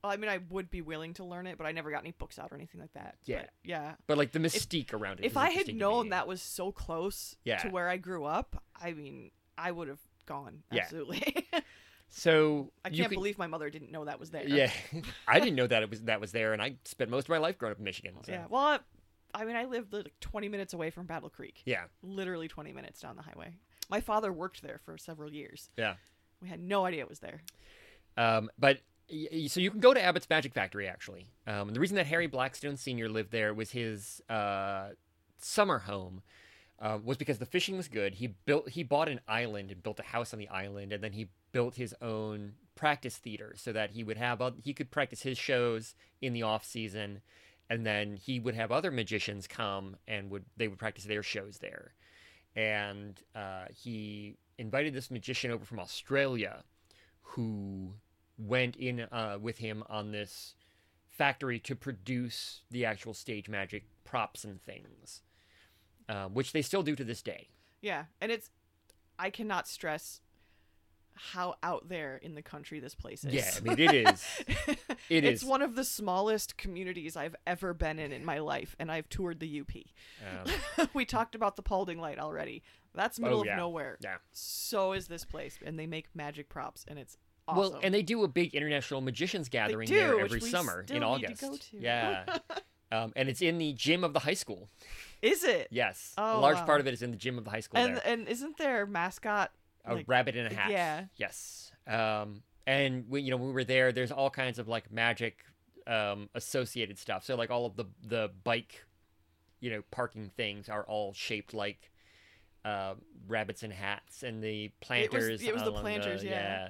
Well, 0.05 0.13
I 0.13 0.17
mean, 0.17 0.29
I 0.29 0.37
would 0.51 0.69
be 0.69 0.81
willing 0.81 1.15
to 1.15 1.23
learn 1.23 1.47
it, 1.47 1.57
but 1.57 1.65
I 1.65 1.71
never 1.71 1.89
got 1.89 2.01
any 2.01 2.11
books 2.11 2.37
out 2.37 2.51
or 2.51 2.55
anything 2.55 2.79
like 2.79 2.93
that. 2.93 3.15
Yeah. 3.25 3.37
But, 3.41 3.49
yeah. 3.63 3.93
But 4.05 4.19
like 4.19 4.33
the 4.33 4.39
mystique 4.39 4.93
around 4.93 5.19
it. 5.19 5.25
If 5.25 5.35
I 5.35 5.49
had 5.49 5.73
known 5.73 6.09
that 6.09 6.27
was 6.27 6.43
so 6.43 6.71
close 6.71 7.35
Yeah. 7.43 7.57
to 7.57 7.69
where 7.69 7.89
I 7.89 7.97
grew 7.97 8.23
up, 8.23 8.61
I 8.79 8.93
mean, 8.93 9.31
I 9.57 9.71
would 9.71 9.87
have 9.87 9.97
gone. 10.27 10.61
Yeah. 10.71 10.83
Absolutely. 10.83 11.47
so 12.09 12.71
I 12.83 12.89
can't 12.89 13.09
can- 13.09 13.17
believe 13.17 13.39
my 13.39 13.47
mother 13.47 13.67
didn't 13.71 13.91
know 13.91 14.05
that 14.05 14.19
was 14.19 14.29
there. 14.29 14.47
Yeah, 14.47 14.69
I 15.27 15.39
didn't 15.39 15.55
know 15.55 15.65
that 15.65 15.81
it 15.81 15.89
was 15.89 16.01
that 16.03 16.21
was 16.21 16.31
there, 16.31 16.53
and 16.53 16.61
I 16.61 16.75
spent 16.85 17.09
most 17.09 17.23
of 17.25 17.29
my 17.29 17.39
life 17.39 17.57
growing 17.57 17.71
up 17.71 17.79
in 17.79 17.83
Michigan. 17.83 18.13
So. 18.23 18.31
Yeah. 18.31 18.45
Well, 18.47 18.61
I, 18.63 18.79
I 19.33 19.43
mean, 19.45 19.55
I 19.55 19.65
lived 19.65 19.91
like 19.91 20.13
20 20.21 20.49
minutes 20.49 20.73
away 20.73 20.91
from 20.91 21.07
Battle 21.07 21.29
Creek. 21.29 21.63
Yeah. 21.65 21.85
Literally 22.03 22.47
20 22.47 22.73
minutes 22.73 22.99
down 22.99 23.15
the 23.15 23.23
highway. 23.23 23.55
My 23.89 24.01
father 24.01 24.31
worked 24.31 24.61
there 24.61 24.79
for 24.85 24.99
several 24.99 25.33
years. 25.33 25.71
Yeah. 25.77 25.95
We 26.41 26.47
had 26.47 26.59
no 26.59 26.85
idea 26.85 27.01
it 27.01 27.09
was 27.09 27.19
there. 27.19 27.41
Um, 28.17 28.49
but 28.59 28.79
so 29.07 29.59
you 29.59 29.71
can 29.71 29.79
go 29.79 29.93
to 29.93 30.01
Abbott's 30.01 30.29
Magic 30.29 30.53
Factory 30.53 30.87
actually. 30.87 31.27
Um, 31.47 31.69
the 31.69 31.79
reason 31.79 31.95
that 31.95 32.07
Harry 32.07 32.27
Blackstone 32.27 32.77
Sr. 32.77 33.09
lived 33.09 33.31
there 33.31 33.53
was 33.53 33.71
his 33.71 34.21
uh, 34.29 34.89
summer 35.37 35.79
home. 35.79 36.21
Uh, 36.77 36.99
was 37.01 37.15
because 37.15 37.37
the 37.37 37.45
fishing 37.45 37.77
was 37.77 37.87
good. 37.87 38.15
He 38.15 38.27
built, 38.27 38.67
he 38.67 38.83
bought 38.83 39.07
an 39.07 39.21
island 39.29 39.71
and 39.71 39.81
built 39.81 39.97
a 40.01 40.03
house 40.03 40.33
on 40.33 40.39
the 40.39 40.49
island, 40.49 40.91
and 40.91 41.01
then 41.01 41.13
he 41.13 41.29
built 41.53 41.75
his 41.75 41.95
own 42.01 42.55
practice 42.75 43.15
theater 43.15 43.53
so 43.55 43.71
that 43.71 43.91
he 43.91 44.03
would 44.03 44.17
have 44.17 44.41
he 44.61 44.73
could 44.73 44.91
practice 44.91 45.21
his 45.21 45.37
shows 45.37 45.95
in 46.21 46.33
the 46.33 46.43
off 46.43 46.65
season, 46.65 47.21
and 47.69 47.85
then 47.85 48.17
he 48.17 48.41
would 48.41 48.55
have 48.55 48.73
other 48.73 48.91
magicians 48.91 49.47
come 49.47 49.95
and 50.05 50.29
would 50.29 50.43
they 50.57 50.67
would 50.67 50.77
practice 50.77 51.05
their 51.05 51.23
shows 51.23 51.59
there, 51.59 51.93
and 52.57 53.21
uh, 53.33 53.65
he 53.73 54.35
invited 54.57 54.93
this 54.93 55.09
magician 55.09 55.51
over 55.51 55.63
from 55.63 55.79
Australia, 55.79 56.65
who 57.21 57.93
went 58.37 58.75
in 58.75 59.01
uh, 59.01 59.37
with 59.41 59.57
him 59.59 59.83
on 59.89 60.11
this 60.11 60.55
factory 61.09 61.59
to 61.59 61.75
produce 61.75 62.61
the 62.71 62.85
actual 62.85 63.13
stage 63.13 63.47
magic 63.47 63.85
props 64.03 64.43
and 64.43 64.61
things, 64.63 65.21
uh, 66.09 66.25
which 66.25 66.51
they 66.51 66.61
still 66.61 66.83
do 66.83 66.95
to 66.95 67.03
this 67.03 67.21
day. 67.21 67.47
Yeah. 67.81 68.05
And 68.21 68.31
it's, 68.31 68.49
I 69.17 69.29
cannot 69.29 69.67
stress 69.67 70.21
how 71.17 71.55
out 71.63 71.87
there 71.87 72.17
in 72.17 72.35
the 72.35 72.41
country 72.41 72.81
this 72.81 72.93
place 72.93 73.23
is. 73.23 73.33
Yeah, 73.33 73.49
I 73.55 73.59
mean 73.61 73.79
it 73.79 73.93
is. 73.93 74.25
It 75.07 75.23
it's 75.23 75.43
is. 75.43 75.47
one 75.47 75.61
of 75.61 75.75
the 75.75 75.83
smallest 75.83 76.57
communities 76.57 77.15
I've 77.15 77.35
ever 77.45 77.75
been 77.75 77.99
in 77.99 78.11
in 78.11 78.25
my 78.25 78.39
life, 78.39 78.75
and 78.79 78.91
I've 78.91 79.07
toured 79.07 79.39
the 79.39 79.61
UP. 79.61 79.69
Um, 80.79 80.87
we 80.95 81.05
talked 81.05 81.35
about 81.35 81.55
the 81.55 81.61
Paulding 81.61 81.99
Light 81.99 82.17
already. 82.17 82.63
That's 82.95 83.19
middle 83.19 83.39
Oh, 83.47 83.51
of 83.51 83.55
nowhere. 83.55 83.97
yeah. 84.01 84.15
So 84.31 84.93
is 84.93 85.07
this 85.07 85.23
place, 85.23 85.59
and 85.63 85.77
they 85.77 85.85
make 85.85 86.07
magic 86.15 86.49
props, 86.49 86.85
and 86.87 86.97
it's 86.97 87.17
awesome. 87.47 87.59
Well, 87.73 87.79
and 87.83 87.93
they 87.93 88.01
do 88.01 88.23
a 88.23 88.27
big 88.27 88.53
international 88.55 89.01
magicians 89.01 89.49
gathering 89.49 89.87
do, 89.87 89.95
there 89.95 90.19
every 90.19 90.41
summer 90.41 90.85
in 90.89 91.03
August. 91.03 91.69
Yeah. 91.73 92.23
um, 92.91 93.13
and 93.15 93.29
it's 93.29 93.41
in 93.41 93.57
the 93.57 93.73
gym 93.73 94.03
of 94.03 94.13
the 94.13 94.19
high 94.19 94.33
school. 94.33 94.69
Is 95.21 95.43
it? 95.43 95.67
Yes, 95.71 96.13
a 96.17 96.21
Oh, 96.21 96.39
large 96.39 96.57
wow. 96.57 96.65
part 96.65 96.81
of 96.81 96.87
it 96.87 96.93
is 96.93 97.01
in 97.01 97.11
the 97.11 97.17
gym 97.17 97.37
of 97.37 97.43
the 97.45 97.49
high 97.51 97.59
school. 97.59 97.79
And 97.79 97.95
there. 97.97 98.03
and 98.05 98.27
isn't 98.27 98.57
their 98.57 98.85
mascot 98.85 99.51
a 99.85 99.95
like- 99.95 100.07
rabbit 100.07 100.35
and 100.35 100.51
a 100.51 100.55
hat. 100.55 100.71
yeah. 100.71 101.05
Yes. 101.15 101.71
Um, 101.87 102.41
and 102.67 103.05
we, 103.09 103.21
you 103.21 103.31
know, 103.31 103.37
when 103.37 103.47
we 103.47 103.53
were 103.53 103.63
there, 103.63 103.91
there's 103.91 104.11
all 104.11 104.29
kinds 104.29 104.57
of 104.59 104.67
like 104.67 104.91
magic 104.91 105.45
um, 105.87 106.29
associated 106.33 106.97
stuff. 106.97 107.23
So 107.23 107.35
like 107.35 107.51
all 107.51 107.65
of 107.65 107.75
the 107.75 107.85
the 108.03 108.31
bike, 108.43 108.83
you 109.59 109.69
know, 109.69 109.83
parking 109.91 110.31
things 110.35 110.67
are 110.69 110.83
all 110.83 111.13
shaped 111.13 111.53
like 111.53 111.91
uh, 112.63 112.95
rabbits 113.27 113.61
and 113.61 113.71
hats, 113.71 114.23
and 114.23 114.43
the 114.43 114.71
planters. 114.81 115.43
it 115.43 115.53
was 115.53 115.61
the 115.63 115.69
along 115.69 115.81
planters, 115.83 116.23
yeah. 116.23 116.31
yeah. 116.31 116.69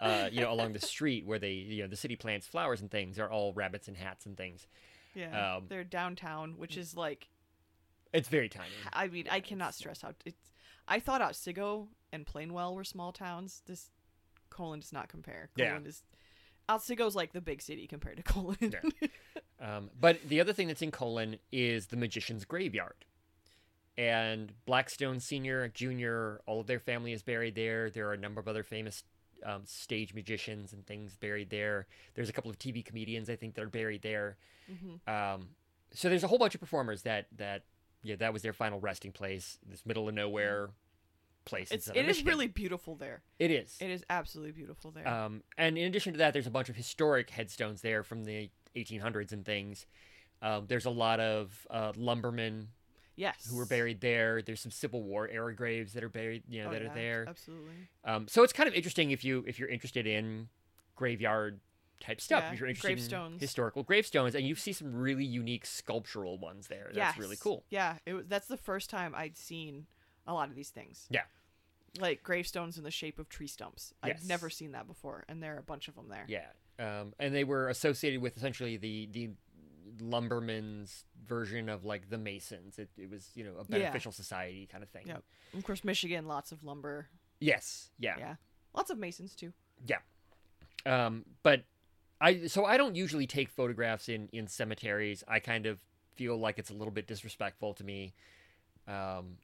Uh, 0.00 0.28
you 0.32 0.40
know, 0.40 0.50
along 0.50 0.72
the 0.72 0.80
street 0.80 1.26
where 1.26 1.38
they, 1.38 1.52
you 1.52 1.82
know, 1.82 1.88
the 1.88 1.96
city 1.96 2.16
plants 2.16 2.46
flowers 2.46 2.80
and 2.80 2.90
things 2.90 3.18
are 3.18 3.30
all 3.30 3.52
rabbits 3.52 3.86
and 3.86 3.96
hats 3.96 4.24
and 4.26 4.36
things. 4.36 4.66
Yeah, 5.14 5.56
Um, 5.56 5.64
they're 5.68 5.84
downtown, 5.84 6.54
which 6.56 6.76
is 6.76 6.96
like 6.96 7.28
It's 8.12 8.28
very 8.28 8.48
tiny. 8.48 8.70
I 8.92 9.08
mean, 9.08 9.26
I 9.30 9.40
cannot 9.40 9.74
stress 9.74 10.00
how 10.02 10.12
it's. 10.24 10.50
I 10.88 11.00
thought 11.00 11.20
Otsego 11.20 11.88
and 12.12 12.24
Plainwell 12.26 12.74
were 12.74 12.84
small 12.84 13.12
towns. 13.12 13.62
This 13.66 13.90
Colon 14.48 14.80
does 14.80 14.92
not 14.92 15.08
compare. 15.08 15.50
Yeah. 15.56 15.70
Colon 15.70 15.86
is 15.86 16.02
Otsego's 16.68 17.14
like 17.14 17.32
the 17.32 17.40
big 17.40 17.60
city 17.60 17.86
compared 17.86 18.16
to 18.16 18.22
Colon. 18.32 18.56
Yeah. 18.60 19.08
Um, 19.60 19.90
but 19.98 20.20
the 20.26 20.40
other 20.40 20.52
thing 20.52 20.68
that's 20.68 20.82
in 20.82 20.90
Colon 20.90 21.36
is 21.52 21.88
the 21.88 21.96
Magician's 21.96 22.44
Graveyard. 22.44 23.04
And 23.98 24.52
Blackstone 24.64 25.20
Senior, 25.20 25.68
Junior, 25.68 26.40
all 26.46 26.60
of 26.60 26.66
their 26.66 26.78
family 26.80 27.12
is 27.12 27.22
buried 27.22 27.54
there. 27.54 27.90
There 27.90 28.08
are 28.08 28.14
a 28.14 28.18
number 28.18 28.40
of 28.40 28.48
other 28.48 28.62
famous 28.62 29.02
um, 29.44 29.62
stage 29.64 30.14
magicians 30.14 30.72
and 30.72 30.86
things 30.86 31.16
buried 31.16 31.50
there. 31.50 31.86
There's 32.14 32.28
a 32.28 32.32
couple 32.32 32.50
of 32.50 32.58
TV 32.58 32.84
comedians, 32.84 33.28
I 33.30 33.36
think, 33.36 33.54
that 33.54 33.62
are 33.62 33.68
buried 33.68 34.02
there. 34.02 34.36
Mhm. 34.70 35.08
Um, 35.08 35.48
so 35.92 36.08
there's 36.08 36.24
a 36.24 36.28
whole 36.28 36.38
bunch 36.38 36.54
of 36.54 36.60
performers 36.60 37.02
that 37.02 37.26
that 37.36 37.64
yeah 38.02 38.16
that 38.16 38.32
was 38.32 38.42
their 38.42 38.52
final 38.52 38.80
resting 38.80 39.12
place. 39.12 39.58
This 39.66 39.84
middle 39.84 40.08
of 40.08 40.14
nowhere 40.14 40.70
place. 41.44 41.70
in 41.70 41.76
It's 41.76 41.88
it 41.88 42.08
is 42.08 42.24
really 42.24 42.46
beautiful 42.46 42.94
there. 42.96 43.22
it 43.38 43.50
is. 43.50 43.76
It 43.80 43.90
is 43.90 44.04
absolutely 44.10 44.52
beautiful 44.52 44.90
there. 44.90 45.08
Um, 45.08 45.42
and 45.58 45.76
in 45.78 45.84
addition 45.86 46.12
to 46.12 46.18
that, 46.18 46.32
there's 46.32 46.46
a 46.46 46.50
bunch 46.50 46.68
of 46.68 46.76
historic 46.76 47.30
headstones 47.30 47.80
there 47.80 48.02
from 48.02 48.24
the 48.24 48.50
1800s 48.76 49.32
and 49.32 49.44
things. 49.44 49.86
Um, 50.42 50.66
there's 50.68 50.84
a 50.86 50.90
lot 50.90 51.18
of 51.18 51.66
uh, 51.70 51.92
lumbermen 51.96 52.68
yes. 53.20 53.46
who 53.48 53.56
were 53.56 53.66
buried 53.66 54.00
there. 54.00 54.42
There's 54.42 54.60
some 54.60 54.72
Civil 54.72 55.02
War 55.02 55.28
era 55.28 55.54
graves 55.54 55.92
that 55.92 56.02
are 56.02 56.08
buried, 56.08 56.42
you 56.48 56.62
know, 56.62 56.68
Oh, 56.68 56.72
that 56.72 56.82
yeah, 56.82 56.90
are 56.90 56.94
there. 56.94 57.24
Absolutely. 57.28 57.72
Um, 58.04 58.26
so 58.28 58.42
it's 58.42 58.52
kind 58.52 58.68
of 58.68 58.74
interesting 58.74 59.10
if 59.10 59.24
you 59.24 59.44
if 59.46 59.58
you're 59.58 59.68
interested 59.68 60.06
in 60.06 60.48
graveyard 60.96 61.60
type 62.00 62.20
stuff. 62.20 62.44
Yeah, 62.44 62.52
if 62.52 62.60
you're 62.60 62.68
interested 62.68 62.90
in 62.92 62.96
gravestones. 62.96 63.40
historical 63.40 63.82
gravestones, 63.82 64.34
and 64.34 64.46
you 64.46 64.54
see 64.54 64.72
some 64.72 64.94
really 64.94 65.24
unique 65.24 65.66
sculptural 65.66 66.38
ones 66.38 66.66
there. 66.68 66.90
That's 66.94 67.18
really 67.18 67.36
cool. 67.36 67.64
Yeah, 67.70 67.96
it 68.06 68.14
was. 68.14 68.26
That's 68.26 68.48
the 68.48 68.56
first 68.56 68.90
time 68.90 69.14
I'd 69.14 69.36
seen 69.36 69.86
a 70.26 70.34
lot 70.34 70.48
of 70.48 70.54
these 70.56 70.70
things. 70.70 71.06
Yeah. 71.10 71.22
Like 71.98 72.22
gravestones 72.22 72.78
in 72.78 72.84
the 72.84 72.90
shape 72.90 73.18
of 73.18 73.28
tree 73.28 73.48
stumps. 73.48 73.92
Yes. 74.06 74.20
I'd 74.22 74.28
never 74.28 74.48
seen 74.48 74.72
that 74.72 74.86
before, 74.86 75.24
and 75.28 75.42
there 75.42 75.56
are 75.56 75.58
a 75.58 75.62
bunch 75.62 75.88
of 75.88 75.96
them 75.96 76.08
there. 76.08 76.24
Yeah, 76.28 76.46
um, 76.78 77.14
and 77.18 77.34
they 77.34 77.44
were 77.44 77.68
associated 77.68 78.22
with 78.22 78.36
essentially 78.36 78.76
the 78.76 79.08
the 79.10 79.30
lumberman's 80.00 81.04
version 81.26 81.68
of 81.68 81.84
like 81.84 82.10
the 82.10 82.18
Masons. 82.18 82.78
It, 82.78 82.88
it 82.96 83.10
was 83.10 83.30
you 83.34 83.44
know 83.44 83.52
a 83.58 83.64
Yeah. 83.68 83.78
beneficial 83.78 84.12
society 84.12 84.66
kind 84.70 84.82
of 84.84 84.90
thing. 84.90 85.06
Yep. 85.06 85.22
Of 85.56 85.64
course, 85.64 85.82
Michigan, 85.84 86.26
lots 86.26 86.52
of 86.52 86.62
lumber. 86.64 87.08
Yes. 87.40 87.90
Yeah. 87.98 88.14
Yeah. 88.18 88.34
Lots 88.74 88.90
of 88.90 88.98
masons 88.98 89.34
too. 89.34 89.52
Yeah 89.86 89.98
um, 90.86 91.24
but 91.42 91.64
I 92.20 92.46
so 92.46 92.64
I 92.64 92.76
don't 92.76 92.94
usually 92.94 93.26
take 93.26 93.48
photographs 93.50 94.08
in 94.08 94.28
in 94.32 94.46
cemeteries. 94.46 95.24
I 95.28 95.38
kind 95.40 95.66
of 95.66 95.78
feel 96.14 96.36
like 96.38 96.58
it's 96.58 96.70
a 96.70 96.74
little 96.74 96.92
bit 96.92 97.06
disrespectful 97.06 97.74
to 97.74 97.84
me. 97.84 98.14
Um, 98.86 99.36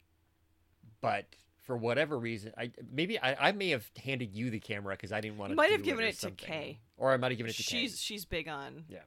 but 1.01 1.25
for 1.65 1.75
whatever 1.77 2.17
reason, 2.17 2.53
I 2.57 2.71
maybe 2.91 3.19
I, 3.19 3.49
I 3.49 3.51
may 3.51 3.69
have 3.69 3.89
handed 4.03 4.33
you 4.33 4.49
the 4.49 4.59
camera 4.59 4.95
because 4.95 5.11
I 5.11 5.21
didn't 5.21 5.37
want 5.37 5.49
to. 5.49 5.53
You 5.53 5.57
might 5.57 5.71
have 5.71 5.83
given 5.83 6.05
it 6.05 6.17
to 6.19 6.31
Kay. 6.31 6.79
or 6.97 7.11
I 7.11 7.17
might 7.17 7.31
have 7.31 7.37
given 7.37 7.49
it 7.49 7.55
to 7.57 7.63
She's 7.63 7.99
she's 8.01 8.25
big 8.25 8.47
on 8.47 8.85
Yeah. 8.89 8.99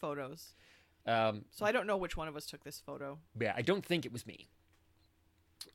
photos. 0.00 0.54
Um, 1.08 1.44
So 1.50 1.64
I 1.64 1.72
don't 1.72 1.86
know 1.86 1.96
which 1.96 2.16
one 2.16 2.28
of 2.28 2.36
us 2.36 2.46
took 2.46 2.64
this 2.64 2.80
photo. 2.84 3.18
yeah, 3.40 3.54
I 3.56 3.62
don't 3.62 3.84
think 3.84 4.04
it 4.04 4.12
was 4.12 4.26
me. 4.26 4.48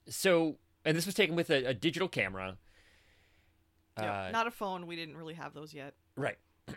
So, 0.08 0.58
and 0.86 0.96
this 0.96 1.06
was 1.06 1.16
taken 1.16 1.36
with 1.36 1.50
a, 1.50 1.66
a 1.66 1.74
digital 1.74 2.08
camera. 2.08 2.58
Yeah. 3.98 4.26
Uh, 4.28 4.32
Not 4.32 4.48
a 4.48 4.52
phone. 4.52 4.86
We 4.88 4.96
didn't 4.96 5.18
really 5.18 5.34
have 5.36 5.54
those 5.54 5.74
yet. 5.74 5.94
right. 6.16 6.38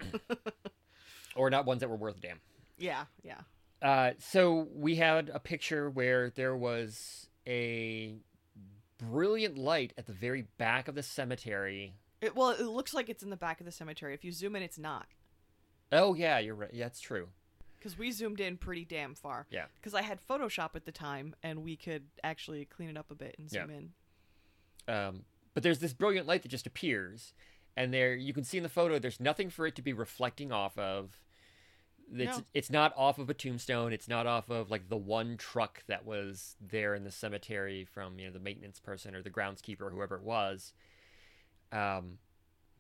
or 1.36 1.50
not 1.50 1.66
ones 1.66 1.80
that 1.80 1.88
were 1.88 1.96
worth 1.96 2.16
a 2.16 2.20
damn. 2.20 2.40
Yeah, 2.78 3.04
yeah. 3.22 3.40
Uh, 3.82 4.12
so 4.18 4.68
we 4.74 4.96
had 4.96 5.30
a 5.32 5.38
picture 5.38 5.90
where 5.90 6.30
there 6.30 6.56
was 6.56 7.28
a 7.46 8.16
brilliant 8.98 9.56
light 9.58 9.92
at 9.98 10.06
the 10.06 10.12
very 10.12 10.46
back 10.58 10.88
of 10.88 10.94
the 10.94 11.02
cemetery. 11.02 11.94
It, 12.20 12.34
well, 12.34 12.50
it 12.50 12.62
looks 12.62 12.94
like 12.94 13.08
it's 13.08 13.22
in 13.22 13.30
the 13.30 13.36
back 13.36 13.60
of 13.60 13.66
the 13.66 13.72
cemetery. 13.72 14.14
If 14.14 14.24
you 14.24 14.32
zoom 14.32 14.56
in, 14.56 14.62
it's 14.62 14.78
not. 14.78 15.06
Oh 15.92 16.14
yeah, 16.14 16.38
you're 16.38 16.54
right. 16.54 16.70
Yeah, 16.72 16.86
that's 16.86 17.00
true. 17.00 17.28
Because 17.86 17.98
we 18.00 18.10
zoomed 18.10 18.40
in 18.40 18.56
pretty 18.56 18.84
damn 18.84 19.14
far. 19.14 19.46
Yeah. 19.48 19.66
Because 19.76 19.94
I 19.94 20.02
had 20.02 20.18
Photoshop 20.28 20.70
at 20.74 20.84
the 20.86 20.90
time, 20.90 21.36
and 21.44 21.62
we 21.62 21.76
could 21.76 22.02
actually 22.24 22.64
clean 22.64 22.88
it 22.88 22.96
up 22.96 23.12
a 23.12 23.14
bit 23.14 23.36
and 23.38 23.48
zoom 23.48 23.70
in. 23.70 24.92
Um, 24.92 25.24
but 25.54 25.62
there's 25.62 25.78
this 25.78 25.92
brilliant 25.92 26.26
light 26.26 26.42
that 26.42 26.48
just 26.48 26.66
appears, 26.66 27.32
and 27.76 27.94
there 27.94 28.16
you 28.16 28.32
can 28.34 28.42
see 28.42 28.56
in 28.56 28.64
the 28.64 28.68
photo 28.68 28.98
there's 28.98 29.20
nothing 29.20 29.50
for 29.50 29.68
it 29.68 29.76
to 29.76 29.82
be 29.82 29.92
reflecting 29.92 30.50
off 30.50 30.76
of. 30.76 31.20
It's 32.12 32.38
No. 32.38 32.44
it's 32.54 32.70
not 32.70 32.92
off 32.96 33.20
of 33.20 33.30
a 33.30 33.34
tombstone. 33.34 33.92
It's 33.92 34.08
not 34.08 34.26
off 34.26 34.50
of 34.50 34.68
like 34.68 34.88
the 34.88 34.96
one 34.96 35.36
truck 35.36 35.84
that 35.86 36.04
was 36.04 36.56
there 36.60 36.92
in 36.96 37.04
the 37.04 37.12
cemetery 37.12 37.84
from 37.84 38.18
you 38.18 38.26
know 38.26 38.32
the 38.32 38.40
maintenance 38.40 38.80
person 38.80 39.14
or 39.14 39.22
the 39.22 39.30
groundskeeper 39.30 39.82
or 39.82 39.90
whoever 39.90 40.16
it 40.16 40.22
was. 40.22 40.72
Um, 41.70 42.18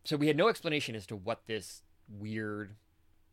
so 0.02 0.16
we 0.16 0.26
had 0.26 0.36
no 0.36 0.48
explanation 0.48 0.96
as 0.96 1.06
to 1.06 1.14
what 1.16 1.46
this 1.46 1.82
weird 2.08 2.74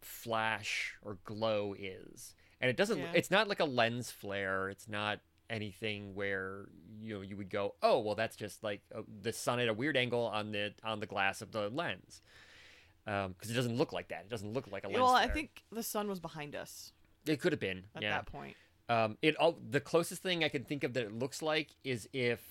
flash 0.04 0.96
or 1.02 1.18
glow 1.24 1.76
is, 1.78 2.36
and 2.62 2.70
it 2.70 2.78
doesn't. 2.78 3.00
Yeah. 3.00 3.12
It's 3.14 3.32
not 3.32 3.48
like 3.48 3.60
a 3.60 3.66
lens 3.66 4.12
flare. 4.12 4.70
It's 4.70 4.88
not 4.88 5.20
anything 5.50 6.16
where 6.16 6.70
you 7.02 7.16
know 7.16 7.22
you 7.22 7.38
would 7.38 7.50
go, 7.50 7.76
oh 7.82 8.00
well, 8.00 8.16
that's 8.16 8.36
just 8.36 8.64
like 8.64 8.82
uh, 8.96 9.02
the 9.22 9.34
sun 9.34 9.60
at 9.60 9.68
a 9.68 9.74
weird 9.74 9.98
angle 9.98 10.26
on 10.26 10.52
the 10.52 10.74
on 10.84 11.00
the 11.00 11.06
glass 11.06 11.42
of 11.42 11.52
the 11.52 11.70
lens, 11.70 12.22
because 13.06 13.50
it 13.50 13.54
doesn't 13.54 13.78
look 13.78 13.94
like 13.94 14.10
that. 14.10 14.22
It 14.22 14.30
doesn't 14.30 14.54
look 14.54 14.72
like 14.72 14.84
a 14.84 14.88
lens. 14.88 15.00
Well, 15.00 15.16
I 15.16 15.28
think 15.28 15.64
the 15.72 15.84
sun 15.84 16.08
was 16.08 16.20
behind 16.20 16.56
us 16.56 16.92
it 17.26 17.40
could 17.40 17.52
have 17.52 17.60
been. 17.60 17.84
at 17.96 18.02
yeah. 18.02 18.12
that 18.12 18.26
point. 18.26 18.56
Um, 18.90 19.18
it 19.22 19.36
all 19.38 19.58
the 19.70 19.80
closest 19.80 20.22
thing 20.22 20.44
I 20.44 20.50
can 20.50 20.64
think 20.64 20.84
of 20.84 20.94
that 20.94 21.06
it 21.06 21.14
looks 21.14 21.42
like 21.42 21.70
is 21.84 22.10
if 22.12 22.42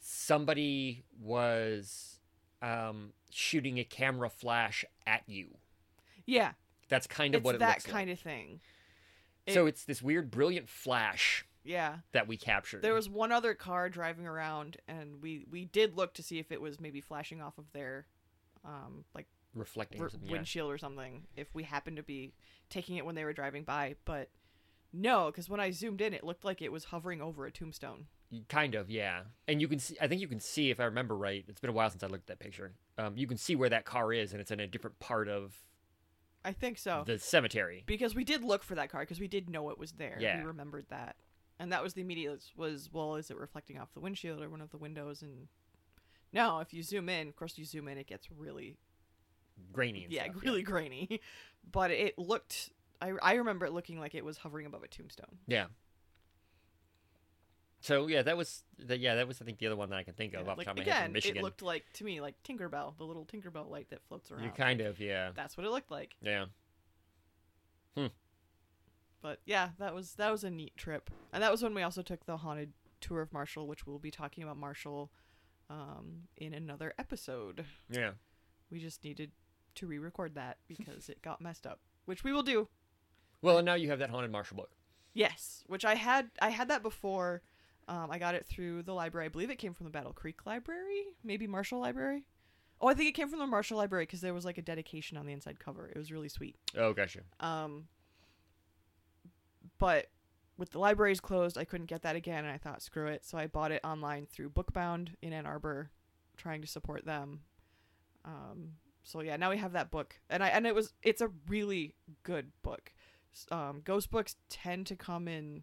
somebody 0.00 1.04
was 1.20 2.20
um, 2.62 3.12
shooting 3.30 3.78
a 3.78 3.84
camera 3.84 4.30
flash 4.30 4.84
at 5.06 5.22
you. 5.26 5.48
Yeah. 6.24 6.52
That's 6.88 7.06
kind 7.06 7.34
of 7.34 7.40
it's 7.40 7.44
what 7.44 7.54
it 7.56 7.58
that 7.58 7.84
kind 7.84 8.08
like. 8.08 8.18
of 8.18 8.22
thing. 8.22 8.60
so 9.48 9.66
it's 9.66 9.84
this 9.84 10.02
weird, 10.02 10.30
brilliant 10.30 10.68
flash 10.68 11.44
Yeah. 11.64 11.98
that 12.12 12.26
we 12.28 12.36
captured. 12.36 12.82
There 12.82 12.94
was 12.94 13.08
one 13.08 13.32
other 13.32 13.54
car 13.54 13.88
driving 13.88 14.26
around, 14.26 14.76
and 14.88 15.22
we 15.22 15.44
we 15.50 15.64
did 15.66 15.96
look 15.96 16.14
to 16.14 16.22
see 16.22 16.38
if 16.38 16.50
it 16.52 16.60
was 16.60 16.80
maybe 16.80 17.00
flashing 17.00 17.40
off 17.42 17.58
of 17.58 17.70
their, 17.72 18.06
um, 18.64 19.04
like 19.14 19.26
reflecting 19.54 20.00
or 20.00 20.04
r- 20.04 20.10
something. 20.10 20.28
Yeah. 20.28 20.32
windshield 20.32 20.70
or 20.70 20.78
something. 20.78 21.26
If 21.36 21.54
we 21.54 21.62
happened 21.64 21.96
to 21.96 22.02
be 22.02 22.32
taking 22.70 22.96
it 22.96 23.04
when 23.06 23.14
they 23.14 23.24
were 23.24 23.32
driving 23.32 23.64
by, 23.64 23.96
but 24.04 24.30
no, 24.92 25.26
because 25.26 25.48
when 25.50 25.60
I 25.60 25.70
zoomed 25.70 26.00
in, 26.00 26.14
it 26.14 26.24
looked 26.24 26.44
like 26.44 26.62
it 26.62 26.72
was 26.72 26.84
hovering 26.84 27.20
over 27.20 27.44
a 27.46 27.50
tombstone. 27.50 28.06
Kind 28.48 28.74
of, 28.74 28.90
yeah. 28.90 29.22
And 29.46 29.60
you 29.60 29.68
can 29.68 29.78
see. 29.78 29.96
I 30.00 30.06
think 30.08 30.20
you 30.20 30.28
can 30.28 30.40
see 30.40 30.70
if 30.70 30.80
I 30.80 30.84
remember 30.84 31.16
right. 31.16 31.44
It's 31.48 31.60
been 31.60 31.70
a 31.70 31.74
while 31.74 31.88
since 31.90 32.02
I 32.02 32.06
looked 32.08 32.28
at 32.30 32.38
that 32.38 32.44
picture. 32.44 32.72
Um, 32.98 33.16
you 33.16 33.26
can 33.26 33.36
see 33.38 33.56
where 33.56 33.70
that 33.70 33.84
car 33.86 34.12
is, 34.12 34.32
and 34.32 34.40
it's 34.40 34.50
in 34.50 34.60
a 34.60 34.66
different 34.66 34.98
part 34.98 35.28
of 35.28 35.54
I 36.44 36.52
think 36.52 36.78
so. 36.78 37.02
the 37.06 37.18
cemetery. 37.18 37.82
because 37.86 38.14
we 38.14 38.24
did 38.24 38.42
look 38.44 38.62
for 38.62 38.74
that 38.76 38.90
car 38.90 39.00
because 39.02 39.20
we 39.20 39.28
did 39.28 39.50
know 39.50 39.70
it 39.70 39.78
was 39.78 39.92
there. 39.92 40.16
Yeah. 40.20 40.38
We 40.38 40.44
remembered 40.44 40.86
that. 40.90 41.16
And 41.58 41.72
that 41.72 41.82
was 41.82 41.94
the 41.94 42.00
immediate 42.00 42.42
was 42.56 42.88
well, 42.92 43.16
is 43.16 43.30
it 43.30 43.36
reflecting 43.36 43.78
off 43.78 43.92
the 43.92 44.00
windshield 44.00 44.40
or 44.40 44.48
one 44.48 44.60
of 44.60 44.70
the 44.70 44.78
windows? 44.78 45.22
And 45.22 45.48
no, 46.32 46.60
if 46.60 46.72
you 46.72 46.82
zoom 46.82 47.08
in, 47.08 47.28
of 47.28 47.36
course 47.36 47.58
you 47.58 47.64
zoom 47.64 47.88
in, 47.88 47.98
it 47.98 48.06
gets 48.06 48.28
really 48.30 48.76
Grainy. 49.72 50.04
And 50.04 50.12
yeah, 50.12 50.24
stuff, 50.24 50.42
really 50.42 50.62
grainy. 50.62 51.20
But 51.70 51.90
it 51.90 52.18
looked 52.18 52.70
I 53.02 53.12
I 53.22 53.34
remember 53.34 53.66
it 53.66 53.72
looking 53.72 53.98
like 54.00 54.14
it 54.14 54.24
was 54.24 54.38
hovering 54.38 54.66
above 54.66 54.82
a 54.84 54.88
tombstone. 54.88 55.38
Yeah. 55.46 55.66
So 57.80 58.08
yeah, 58.08 58.22
that 58.22 58.36
was 58.36 58.64
the, 58.78 58.98
yeah 58.98 59.14
that 59.16 59.28
was 59.28 59.40
I 59.40 59.44
think 59.44 59.58
the 59.58 59.66
other 59.66 59.76
one 59.76 59.90
that 59.90 59.96
I 59.96 60.02
can 60.02 60.14
think 60.14 60.34
of 60.34 60.46
Yeah, 60.46 60.50
off 60.52 60.56
the 60.56 60.58
like 60.60 60.66
top 60.66 60.78
of 60.78 60.78
my 60.78 60.84
head 60.84 60.96
again, 60.98 61.04
from 61.06 61.12
Michigan. 61.12 61.36
it 61.38 61.42
looked 61.44 61.62
like 61.62 61.84
to 61.94 62.04
me 62.04 62.20
like 62.20 62.34
Tinkerbell, 62.42 62.96
the 62.98 63.04
little 63.04 63.24
Tinkerbell 63.24 63.70
light 63.70 63.88
that 63.90 64.02
floats 64.08 64.30
around. 64.32 64.44
you 64.44 64.50
kind 64.50 64.80
of 64.80 64.98
yeah 65.00 65.30
That's 65.34 65.56
what 65.56 65.64
it 65.66 65.70
looked 65.70 65.90
like. 65.90 66.16
yeah 66.20 66.46
Hmm. 67.96 68.06
But 69.20 69.40
yeah, 69.44 69.70
that 69.78 69.94
was 69.94 70.14
that 70.14 70.30
was 70.30 70.44
a 70.44 70.50
neat 70.50 70.76
trip, 70.76 71.10
and 71.32 71.42
that 71.42 71.50
was 71.50 71.62
when 71.62 71.74
we 71.74 71.82
also 71.82 72.02
took 72.02 72.24
the 72.26 72.36
haunted 72.36 72.72
tour 73.00 73.20
of 73.22 73.32
Marshall, 73.32 73.66
which 73.66 73.86
we'll 73.86 73.98
be 73.98 74.10
talking 74.10 74.42
about 74.44 74.56
Marshall 74.56 75.10
um, 75.70 76.22
in 76.36 76.54
another 76.54 76.94
episode. 76.98 77.64
yeah 77.90 78.12
We 78.70 78.78
just 78.78 79.02
needed 79.04 79.32
to 79.76 79.86
re-record 79.86 80.34
that 80.34 80.58
because 80.68 81.08
it 81.08 81.22
got 81.22 81.40
messed 81.40 81.66
up, 81.66 81.80
which 82.04 82.22
we 82.24 82.32
will 82.32 82.42
do. 82.42 82.68
Well, 83.42 83.58
and 83.58 83.66
now 83.66 83.74
you 83.74 83.90
have 83.90 83.98
that 84.00 84.10
haunted 84.10 84.30
Marshall 84.32 84.56
book. 84.56 84.70
Yes, 85.14 85.64
which 85.66 85.84
I 85.84 85.94
had 85.96 86.30
I 86.40 86.50
had 86.50 86.68
that 86.68 86.82
before. 86.82 87.42
Um, 87.88 88.10
I 88.10 88.18
got 88.18 88.34
it 88.34 88.46
through 88.46 88.82
the 88.82 88.92
library. 88.92 89.26
I 89.26 89.28
believe 89.30 89.50
it 89.50 89.58
came 89.58 89.72
from 89.72 89.84
the 89.84 89.90
Battle 89.90 90.12
Creek 90.12 90.44
Library, 90.44 91.04
maybe 91.24 91.46
Marshall 91.46 91.80
Library. 91.80 92.24
Oh, 92.80 92.88
I 92.88 92.94
think 92.94 93.08
it 93.08 93.12
came 93.12 93.28
from 93.28 93.38
the 93.38 93.46
Marshall 93.46 93.78
Library 93.78 94.04
because 94.04 94.20
there 94.20 94.34
was 94.34 94.44
like 94.44 94.58
a 94.58 94.62
dedication 94.62 95.16
on 95.16 95.26
the 95.26 95.32
inside 95.32 95.58
cover. 95.58 95.88
It 95.88 95.98
was 95.98 96.12
really 96.12 96.28
sweet. 96.28 96.56
Oh, 96.76 96.92
gotcha. 96.92 97.20
Um, 97.40 97.88
but 99.78 100.10
with 100.58 100.70
the 100.70 100.78
libraries 100.78 101.20
closed, 101.20 101.56
I 101.56 101.64
couldn't 101.64 101.86
get 101.86 102.02
that 102.02 102.14
again, 102.14 102.44
and 102.44 102.52
I 102.52 102.58
thought, 102.58 102.82
screw 102.82 103.06
it. 103.06 103.24
So 103.24 103.38
I 103.38 103.46
bought 103.46 103.72
it 103.72 103.80
online 103.82 104.26
through 104.26 104.50
Bookbound 104.50 105.16
in 105.22 105.32
Ann 105.32 105.46
Arbor, 105.46 105.90
trying 106.36 106.60
to 106.60 106.68
support 106.68 107.06
them. 107.06 107.40
Um, 108.24 108.72
so 109.02 109.22
yeah, 109.22 109.36
now 109.36 109.50
we 109.50 109.56
have 109.56 109.72
that 109.72 109.90
book, 109.90 110.20
and 110.28 110.42
I 110.42 110.48
and 110.48 110.66
it 110.66 110.74
was 110.74 110.92
it's 111.02 111.22
a 111.22 111.30
really 111.48 111.94
good 112.22 112.52
book. 112.62 112.92
Um, 113.50 113.80
ghost 113.84 114.10
books 114.10 114.36
tend 114.50 114.86
to 114.88 114.96
come 114.96 115.28
in 115.28 115.62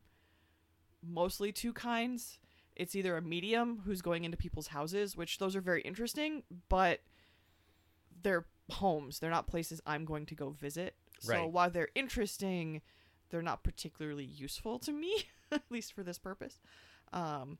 mostly 1.07 1.51
two 1.51 1.73
kinds. 1.73 2.39
It's 2.75 2.95
either 2.95 3.15
a 3.15 3.21
medium 3.21 3.81
who's 3.85 4.01
going 4.01 4.25
into 4.25 4.37
people's 4.37 4.67
houses, 4.67 5.15
which 5.15 5.37
those 5.37 5.55
are 5.55 5.61
very 5.61 5.81
interesting, 5.81 6.43
but 6.67 7.01
they're 8.21 8.45
homes. 8.69 9.19
They're 9.19 9.29
not 9.29 9.47
places 9.47 9.81
I'm 9.85 10.05
going 10.05 10.25
to 10.27 10.35
go 10.35 10.49
visit. 10.49 10.95
So 11.19 11.47
while 11.47 11.69
they're 11.69 11.89
interesting, 11.95 12.81
they're 13.29 13.41
not 13.41 13.63
particularly 13.63 14.25
useful 14.25 14.79
to 14.79 14.91
me, 14.91 15.23
at 15.51 15.63
least 15.69 15.93
for 15.93 16.03
this 16.03 16.17
purpose. 16.17 16.59
Um, 17.13 17.57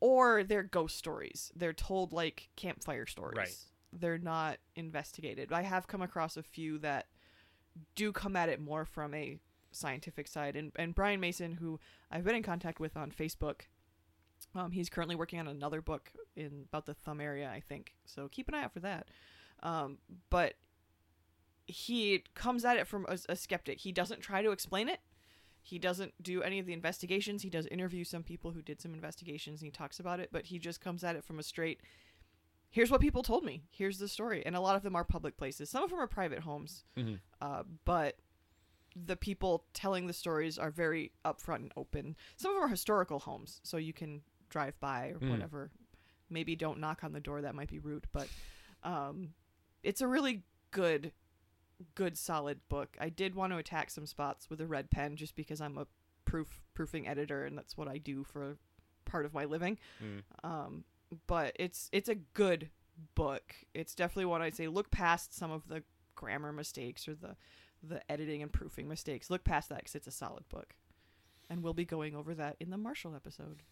or 0.00 0.44
they're 0.44 0.62
ghost 0.62 0.96
stories. 0.96 1.52
They're 1.54 1.72
told 1.72 2.12
like 2.12 2.48
campfire 2.56 3.06
stories. 3.06 3.36
Right. 3.36 3.56
They're 3.92 4.18
not 4.18 4.58
investigated. 4.76 5.52
I 5.52 5.62
have 5.62 5.86
come 5.86 6.02
across 6.02 6.36
a 6.36 6.42
few 6.42 6.78
that 6.78 7.06
do 7.94 8.12
come 8.12 8.36
at 8.36 8.48
it 8.48 8.60
more 8.60 8.84
from 8.84 9.14
a 9.14 9.38
scientific 9.72 10.28
side. 10.28 10.56
And 10.56 10.72
and 10.76 10.94
Brian 10.94 11.20
Mason, 11.20 11.52
who 11.52 11.80
I've 12.10 12.24
been 12.24 12.34
in 12.34 12.42
contact 12.42 12.80
with 12.80 12.96
on 12.96 13.10
Facebook, 13.10 13.62
um, 14.54 14.72
he's 14.72 14.88
currently 14.88 15.16
working 15.16 15.40
on 15.40 15.48
another 15.48 15.80
book 15.80 16.12
in 16.36 16.64
about 16.68 16.86
the 16.86 16.94
thumb 16.94 17.20
area, 17.20 17.50
I 17.50 17.60
think. 17.60 17.94
So 18.04 18.28
keep 18.28 18.48
an 18.48 18.54
eye 18.54 18.64
out 18.64 18.72
for 18.72 18.80
that. 18.80 19.08
Um, 19.62 19.98
but 20.30 20.54
he 21.66 22.24
comes 22.34 22.64
at 22.64 22.76
it 22.76 22.86
from 22.86 23.06
a, 23.08 23.18
a 23.28 23.36
skeptic. 23.36 23.80
He 23.80 23.92
doesn't 23.92 24.20
try 24.20 24.42
to 24.42 24.50
explain 24.50 24.88
it. 24.88 25.00
He 25.64 25.78
doesn't 25.78 26.14
do 26.20 26.42
any 26.42 26.58
of 26.58 26.66
the 26.66 26.72
investigations. 26.72 27.42
He 27.42 27.50
does 27.50 27.66
interview 27.66 28.02
some 28.02 28.24
people 28.24 28.50
who 28.50 28.62
did 28.62 28.80
some 28.80 28.94
investigations 28.94 29.60
and 29.60 29.66
he 29.66 29.70
talks 29.70 30.00
about 30.00 30.18
it, 30.18 30.30
but 30.32 30.46
he 30.46 30.58
just 30.58 30.80
comes 30.80 31.04
at 31.04 31.14
it 31.14 31.24
from 31.24 31.38
a 31.38 31.42
straight 31.42 31.80
here's 32.72 32.90
what 32.90 33.00
people 33.00 33.22
told 33.22 33.44
me. 33.44 33.62
Here's 33.70 33.98
the 33.98 34.08
story. 34.08 34.44
And 34.44 34.56
a 34.56 34.60
lot 34.60 34.76
of 34.76 34.82
them 34.82 34.96
are 34.96 35.04
public 35.04 35.36
places. 35.36 35.70
Some 35.70 35.84
of 35.84 35.90
them 35.90 36.00
are 36.00 36.06
private 36.08 36.40
homes. 36.40 36.84
Mhm. 36.96 37.20
Uh, 37.40 37.62
but 37.84 38.16
the 38.96 39.16
people 39.16 39.64
telling 39.72 40.06
the 40.06 40.12
stories 40.12 40.58
are 40.58 40.70
very 40.70 41.12
upfront 41.24 41.56
and 41.56 41.72
open. 41.76 42.16
Some 42.36 42.50
of 42.50 42.56
them 42.56 42.64
are 42.64 42.68
historical 42.68 43.18
homes, 43.20 43.60
so 43.62 43.76
you 43.76 43.92
can 43.92 44.22
drive 44.50 44.78
by 44.80 45.08
or 45.10 45.18
Mm. 45.18 45.30
whatever. 45.30 45.70
Maybe 46.28 46.56
don't 46.56 46.78
knock 46.80 47.04
on 47.04 47.12
the 47.12 47.20
door. 47.20 47.42
That 47.42 47.54
might 47.54 47.68
be 47.68 47.78
rude, 47.78 48.06
but 48.12 48.28
um, 48.82 49.34
it's 49.82 50.00
a 50.00 50.08
really 50.08 50.42
good, 50.70 51.12
good, 51.94 52.16
solid 52.18 52.60
book. 52.68 52.96
I 53.00 53.08
did 53.08 53.34
want 53.34 53.52
to 53.52 53.58
attack 53.58 53.90
some 53.90 54.06
spots 54.06 54.48
with 54.50 54.60
a 54.60 54.66
red 54.66 54.90
pen 54.90 55.16
just 55.16 55.36
because 55.36 55.60
I'm 55.60 55.78
a 55.78 55.86
proof 56.24 56.60
proofing 56.74 57.06
editor 57.08 57.44
and 57.44 57.56
that's 57.58 57.76
what 57.76 57.88
I 57.88 57.98
do 57.98 58.24
for 58.24 58.56
part 59.04 59.24
of 59.26 59.34
my 59.34 59.44
living. 59.44 59.78
Mm. 60.02 60.22
Um, 60.44 60.84
but 61.26 61.52
it's 61.58 61.88
it's 61.92 62.08
a 62.08 62.14
good 62.14 62.70
book. 63.14 63.54
It's 63.74 63.94
definitely 63.94 64.26
one 64.26 64.40
I'd 64.42 64.54
say 64.54 64.68
look 64.68 64.90
past 64.90 65.34
some 65.34 65.50
of 65.50 65.68
the 65.68 65.82
grammar 66.14 66.52
mistakes 66.52 67.06
or 67.08 67.14
the 67.14 67.36
the 67.82 68.00
editing 68.10 68.42
and 68.42 68.52
proofing 68.52 68.88
mistakes. 68.88 69.30
Look 69.30 69.44
past 69.44 69.68
that 69.70 69.78
because 69.78 69.94
it's 69.94 70.06
a 70.06 70.10
solid 70.12 70.48
book, 70.48 70.74
and 71.50 71.62
we'll 71.62 71.74
be 71.74 71.84
going 71.84 72.14
over 72.14 72.34
that 72.34 72.56
in 72.60 72.70
the 72.70 72.76
Marshall 72.78 73.14
episode. 73.16 73.62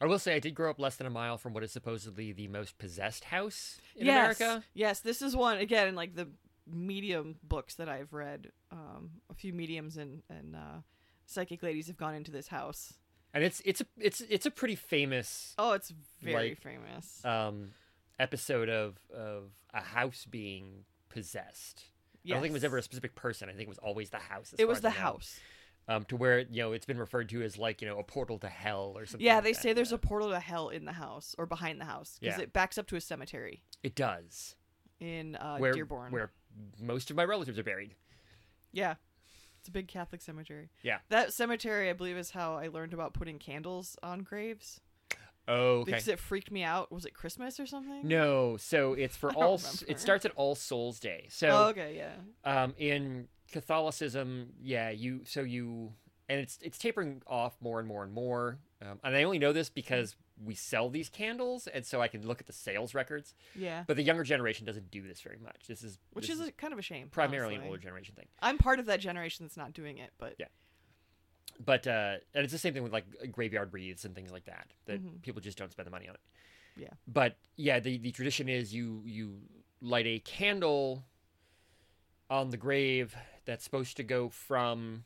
I 0.00 0.06
will 0.06 0.18
say 0.18 0.34
I 0.34 0.40
did 0.40 0.54
grow 0.56 0.70
up 0.70 0.80
less 0.80 0.96
than 0.96 1.06
a 1.06 1.10
mile 1.10 1.38
from 1.38 1.52
what 1.52 1.62
is 1.62 1.70
supposedly 1.70 2.32
the 2.32 2.48
most 2.48 2.78
possessed 2.78 3.24
house 3.24 3.78
in 3.94 4.06
yes, 4.06 4.40
America. 4.40 4.64
yes, 4.74 5.00
this 5.00 5.22
is 5.22 5.36
one 5.36 5.58
again 5.58 5.86
in 5.88 5.94
like 5.94 6.14
the 6.16 6.28
medium 6.66 7.36
books 7.42 7.74
that 7.76 7.88
I've 7.88 8.12
read. 8.12 8.50
Um, 8.72 9.10
a 9.30 9.34
few 9.34 9.52
mediums 9.52 9.96
and 9.96 10.22
and 10.28 10.56
uh, 10.56 10.80
psychic 11.26 11.62
ladies 11.62 11.86
have 11.86 11.96
gone 11.96 12.14
into 12.14 12.32
this 12.32 12.48
house. 12.48 12.94
And 13.32 13.42
it's 13.44 13.60
it's 13.64 13.80
a 13.80 13.86
it's 13.98 14.20
it's 14.22 14.46
a 14.46 14.50
pretty 14.50 14.74
famous 14.76 15.54
Oh, 15.58 15.72
it's 15.72 15.92
very 16.22 16.50
Like, 16.50 16.60
famous. 16.60 17.24
um 17.24 17.70
episode 18.18 18.68
of 18.68 18.96
of 19.16 19.50
a 19.72 19.80
house 19.80 20.24
being 20.28 20.84
possessed. 21.08 21.84
I 22.26 22.28
don't 22.30 22.40
think 22.42 22.50
it 22.52 22.54
was 22.54 22.64
ever 22.64 22.78
a 22.78 22.82
specific 22.82 23.14
person. 23.14 23.48
I 23.48 23.52
think 23.52 23.62
it 23.62 23.68
was 23.68 23.78
always 23.78 24.10
the 24.10 24.18
house. 24.18 24.52
as 24.52 24.58
It 24.60 24.66
was 24.68 24.78
as 24.78 24.82
the 24.82 24.90
house. 24.90 25.38
Um, 25.86 26.04
to 26.06 26.16
where 26.16 26.40
you 26.40 26.62
know 26.62 26.72
it's 26.72 26.86
been 26.86 26.96
referred 26.98 27.28
to 27.28 27.42
as 27.42 27.58
like 27.58 27.82
you 27.82 27.88
know 27.88 27.98
a 27.98 28.02
portal 28.02 28.38
to 28.38 28.48
hell 28.48 28.94
or 28.96 29.04
something. 29.04 29.24
Yeah, 29.24 29.34
like 29.36 29.44
they 29.44 29.52
that. 29.52 29.60
say 29.62 29.72
there's 29.74 29.92
a 29.92 29.98
portal 29.98 30.30
to 30.30 30.40
hell 30.40 30.70
in 30.70 30.86
the 30.86 30.92
house 30.92 31.34
or 31.36 31.44
behind 31.44 31.78
the 31.80 31.84
house 31.84 32.16
because 32.20 32.38
Yeah. 32.38 32.44
it 32.44 32.52
backs 32.54 32.78
up 32.78 32.86
to 32.86 32.96
a 32.96 33.00
cemetery 33.02 33.62
It 33.82 33.94
does. 33.94 34.56
in 35.00 35.36
uh, 35.36 35.58
where 35.58 35.72
Dearborn. 35.74 36.10
where 36.10 36.32
most 36.80 37.10
of 37.10 37.16
my 37.16 37.24
relatives 37.24 37.58
are 37.58 37.62
buried. 37.64 37.94
Yeah. 38.72 38.94
It's 39.60 39.68
a 39.68 39.72
big 39.72 39.88
Catholic 39.88 40.20
cemetery. 40.22 40.70
Yeah. 40.82 40.98
That 41.10 41.32
cemetery, 41.32 41.88
I 41.90 41.94
believe, 41.94 42.16
is 42.16 42.30
how 42.30 42.54
I 42.56 42.68
learned 42.68 42.92
about 42.94 43.12
putting 43.14 43.38
candles 43.38 43.96
on 44.02 44.20
graves 44.20 44.80
Oh, 45.46 45.54
okay. 45.80 45.92
because 45.92 46.08
it 46.08 46.18
freaked 46.18 46.50
me 46.50 46.62
out. 46.62 46.90
Was 46.90 47.04
it 47.04 47.12
Christmas 47.14 47.60
or 47.60 47.66
something? 47.66 48.06
No, 48.06 48.56
so 48.56 48.94
it's 48.94 49.16
for 49.16 49.30
all. 49.34 49.58
remember. 49.58 49.84
It 49.88 50.00
starts 50.00 50.24
at 50.24 50.32
All 50.36 50.54
Souls 50.54 50.98
Day. 51.00 51.26
So 51.30 51.48
Oh, 51.48 51.64
okay, 51.68 51.96
yeah. 51.96 52.62
um, 52.62 52.74
in 52.78 53.28
Catholicism, 53.52 54.52
yeah, 54.62 54.90
you 54.90 55.20
so 55.24 55.42
you 55.42 55.92
and 56.28 56.40
it's 56.40 56.58
it's 56.62 56.78
tapering 56.78 57.22
off 57.26 57.56
more 57.60 57.78
and 57.78 57.88
more 57.88 58.02
and 58.04 58.12
more. 58.12 58.58
Um, 58.82 58.98
and 59.02 59.16
I 59.16 59.22
only 59.24 59.38
know 59.38 59.52
this 59.52 59.68
because 59.70 60.16
we 60.44 60.54
sell 60.54 60.88
these 60.90 61.08
candles, 61.08 61.66
and 61.66 61.84
so 61.86 62.00
I 62.02 62.08
can 62.08 62.26
look 62.26 62.40
at 62.40 62.46
the 62.46 62.52
sales 62.52 62.94
records. 62.94 63.34
Yeah. 63.54 63.84
But 63.86 63.96
the 63.96 64.02
younger 64.02 64.24
generation 64.24 64.66
doesn't 64.66 64.90
do 64.90 65.02
this 65.06 65.20
very 65.20 65.38
much. 65.42 65.66
This 65.68 65.82
is 65.82 65.98
Which 66.12 66.26
this 66.28 66.38
is 66.40 66.48
a, 66.48 66.52
kind 66.52 66.72
of 66.72 66.78
a 66.78 66.82
shame. 66.82 67.08
primarily 67.08 67.54
an 67.54 67.62
older 67.64 67.78
generation 67.78 68.14
thing. 68.14 68.26
I'm 68.40 68.58
part 68.58 68.78
of 68.80 68.86
that 68.86 69.00
generation 69.00 69.44
that's 69.46 69.56
not 69.56 69.72
doing 69.72 69.98
it, 69.98 70.10
but 70.18 70.34
Yeah. 70.38 70.46
But 71.64 71.86
uh, 71.86 72.16
and 72.34 72.44
it's 72.44 72.52
the 72.52 72.58
same 72.58 72.74
thing 72.74 72.82
with 72.82 72.92
like 72.92 73.06
graveyard 73.32 73.72
wreaths 73.72 74.04
and 74.04 74.14
things 74.14 74.32
like 74.32 74.44
that. 74.46 74.72
That 74.86 75.00
Mhm. 75.02 75.22
people 75.22 75.40
just 75.40 75.56
don't 75.58 75.70
spend 75.70 75.86
the 75.86 75.90
money 75.90 76.08
on 76.08 76.14
it. 76.14 76.20
Yeah. 76.76 76.88
But 77.06 77.36
yeah, 77.56 77.78
the 77.80 77.98
the 77.98 78.10
tradition 78.10 78.48
is 78.48 78.74
you 78.74 79.02
you 79.04 79.40
light 79.80 80.06
a 80.06 80.18
candle 80.20 81.04
on 82.30 82.50
the 82.50 82.56
grave 82.56 83.14
that's 83.44 83.62
supposed 83.62 83.96
to 83.98 84.02
go 84.02 84.28
from 84.28 85.04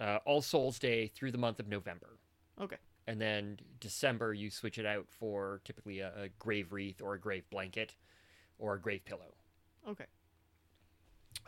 uh, 0.00 0.18
All 0.24 0.40
Souls 0.42 0.78
Day 0.78 1.08
through 1.08 1.32
the 1.32 1.38
month 1.38 1.58
of 1.60 1.68
November. 1.68 2.18
Okay. 2.60 2.76
And 3.06 3.20
then 3.20 3.58
December 3.80 4.32
you 4.32 4.50
switch 4.50 4.78
it 4.78 4.86
out 4.86 5.06
for 5.08 5.60
typically 5.64 6.00
a, 6.00 6.12
a 6.24 6.28
grave 6.38 6.72
wreath 6.72 7.00
or 7.02 7.14
a 7.14 7.20
grave 7.20 7.48
blanket 7.50 7.94
or 8.58 8.74
a 8.74 8.80
grave 8.80 9.04
pillow, 9.04 9.34
okay. 9.88 10.06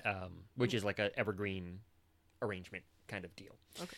um, 0.04 0.44
which 0.56 0.74
is 0.74 0.84
like 0.84 0.98
a 0.98 1.16
evergreen 1.18 1.80
arrangement 2.42 2.84
kind 3.08 3.24
of 3.24 3.34
deal. 3.36 3.56
Okay. 3.80 3.96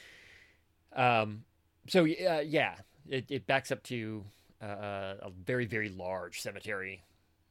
Um, 0.95 1.45
so 1.89 2.03
uh, 2.05 2.41
yeah, 2.45 2.77
it, 3.09 3.27
it 3.31 3.47
backs 3.47 3.71
up 3.71 3.83
to 3.85 4.25
uh, 4.63 5.15
a 5.23 5.31
very 5.45 5.67
very 5.67 5.89
large 5.89 6.41
cemetery 6.41 7.03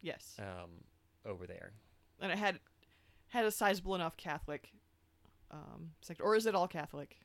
Yes. 0.02 0.36
um, 0.40 0.70
over 1.26 1.46
there. 1.48 1.72
And 2.22 2.32
it 2.32 2.38
had 2.38 2.60
had 3.30 3.46
a 3.46 3.52
sizable 3.52 3.96
enough 3.96 4.18
Catholic 4.18 4.70
um 5.52 5.92
sector. 6.02 6.24
Or 6.24 6.36
is 6.36 6.46
it 6.46 6.56
all 6.56 6.68
Catholic? 6.68 7.18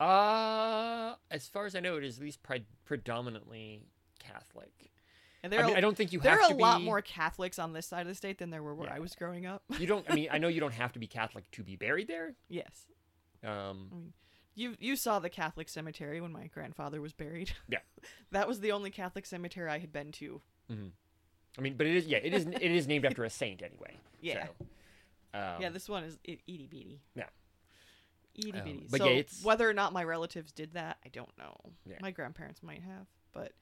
Uh, 0.00 1.14
as 1.30 1.46
far 1.48 1.64
as 1.66 1.74
I 1.76 1.80
know, 1.80 1.96
it 1.96 2.04
is 2.04 2.18
at 2.18 2.24
least 2.24 2.42
pre- 2.42 2.66
predominantly 2.84 3.82
Catholic. 4.18 4.90
And 5.44 5.52
I, 5.52 5.56
there 5.56 5.66
mean, 5.66 5.74
are, 5.74 5.78
I 5.78 5.80
don't 5.80 5.96
think 5.96 6.12
you 6.12 6.18
have 6.20 6.24
to 6.24 6.28
there 6.28 6.40
have 6.42 6.50
are 6.52 6.54
a 6.54 6.60
lot 6.60 6.82
more 6.82 7.00
Catholics 7.00 7.58
on 7.58 7.72
this 7.72 7.86
side 7.86 8.02
of 8.02 8.08
the 8.08 8.14
state 8.14 8.38
than 8.38 8.50
there 8.50 8.62
were 8.62 8.74
where 8.74 8.88
Yeah. 8.88 8.96
I 8.96 8.98
was 8.98 9.14
growing 9.14 9.46
up. 9.46 9.62
You 9.78 9.86
don't. 9.86 10.04
I 10.08 10.14
mean, 10.14 10.28
I 10.32 10.38
know 10.38 10.48
you 10.54 10.60
don't 10.60 10.74
have 10.74 10.92
to 10.94 10.98
be 10.98 11.06
Catholic 11.06 11.48
to 11.52 11.62
be 11.62 11.76
buried 11.76 12.08
there. 12.08 12.34
yes. 12.48 12.86
Um, 13.44 14.12
You 14.54 14.76
you 14.78 14.96
saw 14.96 15.18
the 15.18 15.30
Catholic 15.30 15.68
cemetery 15.68 16.20
when 16.20 16.32
my 16.32 16.46
grandfather 16.48 17.00
was 17.00 17.12
buried. 17.12 17.52
Yeah. 17.68 17.78
that 18.32 18.46
was 18.48 18.60
the 18.60 18.72
only 18.72 18.90
Catholic 18.90 19.24
cemetery 19.26 19.70
I 19.70 19.78
had 19.78 19.92
been 19.92 20.12
to. 20.12 20.40
I 20.70 21.60
mean, 21.60 21.76
but 21.76 21.86
it 21.86 21.96
is. 21.96 22.06
Yeah, 22.06 22.18
it 22.18 22.32
is. 22.32 22.46
It 22.46 22.62
is 22.62 22.86
named 22.86 23.04
after 23.04 23.24
a 23.24 23.30
saint 23.30 23.62
anyway. 23.62 23.98
Yeah. 24.22 24.46
So, 24.46 24.66
um, 25.38 25.60
yeah, 25.62 25.68
this 25.70 25.88
one 25.88 26.04
is 26.04 26.16
itty 26.24 26.68
bitty. 26.70 27.00
Yeah. 27.16 27.24
Itty 28.36 28.52
Um, 28.52 28.64
bitty. 28.64 28.86
but 28.90 28.98
so 29.00 29.04
yeah, 29.06 29.10
it's- 29.12 29.42
whether 29.44 29.68
or 29.68 29.72
not 29.74 29.92
my 29.92 30.04
relatives 30.04 30.52
did 30.52 30.74
that, 30.74 30.98
I 31.04 31.08
don't 31.08 31.36
know. 31.36 31.56
Yeah. 31.84 31.96
My 32.00 32.10
grandparents 32.12 32.62
might 32.62 32.82
have, 32.82 33.06
but 33.32 33.52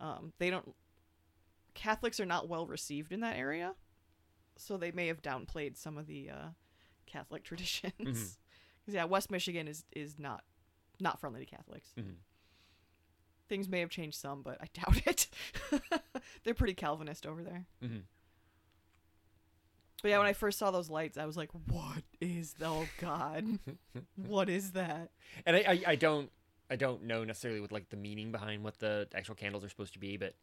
um, 0.00 0.32
they 0.38 0.50
don't. 0.50 0.74
Catholics 1.74 2.18
are 2.18 2.26
not 2.26 2.48
well 2.48 2.66
received 2.66 3.12
in 3.12 3.20
that 3.20 3.36
area, 3.36 3.74
so 4.56 4.76
they 4.76 4.90
may 4.90 5.06
have 5.06 5.22
downplayed 5.22 5.76
some 5.76 5.96
of 5.96 6.06
the 6.06 6.30
uh, 6.30 6.48
Catholic 7.06 7.44
traditions. 7.44 7.92
Mm-hmm. 8.00 8.24
Because 8.80 8.94
yeah, 8.94 9.04
West 9.04 9.30
Michigan 9.30 9.68
is 9.68 9.84
is 9.92 10.18
not 10.18 10.44
not 11.00 11.20
friendly 11.20 11.40
to 11.40 11.46
Catholics. 11.46 11.90
Mhm. 11.98 12.16
Things 13.48 13.68
may 13.68 13.80
have 13.80 13.90
changed 13.90 14.18
some, 14.18 14.42
but 14.42 14.58
I 14.60 14.66
doubt 14.74 15.06
it. 15.06 15.26
They're 16.44 16.54
pretty 16.54 16.74
Calvinist 16.74 17.26
over 17.26 17.42
there. 17.42 17.66
But 20.02 20.08
yeah, 20.10 20.18
when 20.18 20.26
I 20.26 20.32
first 20.32 20.58
saw 20.58 20.70
those 20.70 20.88
lights, 20.88 21.18
I 21.18 21.26
was 21.26 21.36
like, 21.36 21.50
"What 21.66 22.02
is? 22.20 22.54
Oh 22.62 22.86
God, 23.00 23.58
what 24.16 24.48
is 24.48 24.72
that?" 24.72 25.10
And 25.44 25.56
I, 25.56 25.60
I, 25.60 25.82
I 25.88 25.96
don't 25.96 26.30
I 26.70 26.76
don't 26.76 27.02
know 27.04 27.22
necessarily 27.24 27.60
what 27.60 27.70
like 27.72 27.90
the 27.90 27.96
meaning 27.98 28.32
behind 28.32 28.64
what 28.64 28.78
the 28.78 29.08
actual 29.14 29.34
candles 29.34 29.62
are 29.64 29.68
supposed 29.68 29.92
to 29.92 29.98
be, 29.98 30.16
but 30.16 30.34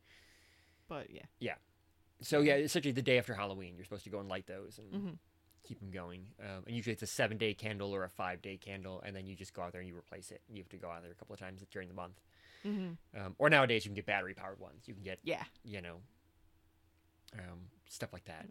But 0.88 1.10
yeah, 1.10 1.24
yeah. 1.40 1.56
so 2.22 2.42
yeah, 2.42 2.56
essentially 2.56 2.92
the 2.92 3.02
day 3.02 3.18
after 3.18 3.34
Halloween, 3.34 3.76
you're 3.76 3.86
supposed 3.86 4.04
to 4.04 4.10
go 4.12 4.20
and 4.20 4.30
light 4.30 4.46
those 4.46 4.78
and 4.80 5.02
hmm 5.02 5.14
keep 5.68 5.80
them 5.80 5.92
going. 5.92 6.26
Um, 6.42 6.64
and 6.66 6.76
usually 6.76 6.94
it's 6.94 7.04
a 7.04 7.08
seven 7.08 7.38
day 7.38 7.54
candle 7.54 7.94
or 7.94 8.04
a 8.04 8.10
five 8.10 8.42
day 8.42 8.58
candle, 8.58 9.02
and 9.06 9.16
then 9.16 9.26
you 9.28 9.36
just 9.36 9.54
go 9.54 9.62
out 9.62 9.72
there 9.72 9.82
and 9.82 9.88
you 9.90 9.96
replace 9.98 10.32
it. 10.32 10.42
You 10.50 10.58
have 10.60 10.70
to 10.70 10.78
go 10.78 10.90
out 10.90 11.02
there 11.04 11.12
a 11.12 11.16
couple 11.16 11.34
of 11.34 11.40
times 11.40 11.62
during 11.72 11.88
the 11.88 11.94
month. 11.94 12.20
hmm 12.64 12.92
Um, 13.16 13.36
or 13.38 13.50
nowadays 13.50 13.86
you 13.86 13.90
can 13.90 13.96
get 13.96 14.06
battery 14.06 14.34
powered 14.34 14.60
ones. 14.60 14.84
You 14.88 14.94
can 14.94 15.04
get 15.04 15.20
yeah, 15.24 15.44
you 15.64 15.82
know 15.82 15.98
um, 17.34 17.60
stuff 17.90 18.14
like 18.14 18.26
that. 18.26 18.48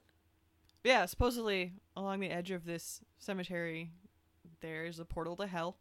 yeah. 0.85 1.07
Supposedly, 1.07 1.73
along 1.97 2.21
the 2.21 2.31
edge 2.31 2.51
of 2.51 2.65
this 2.65 3.01
cemetery, 3.19 3.91
there's 4.61 4.99
a 5.01 5.05
portal 5.05 5.37
to 5.37 5.47
hell. 5.47 5.79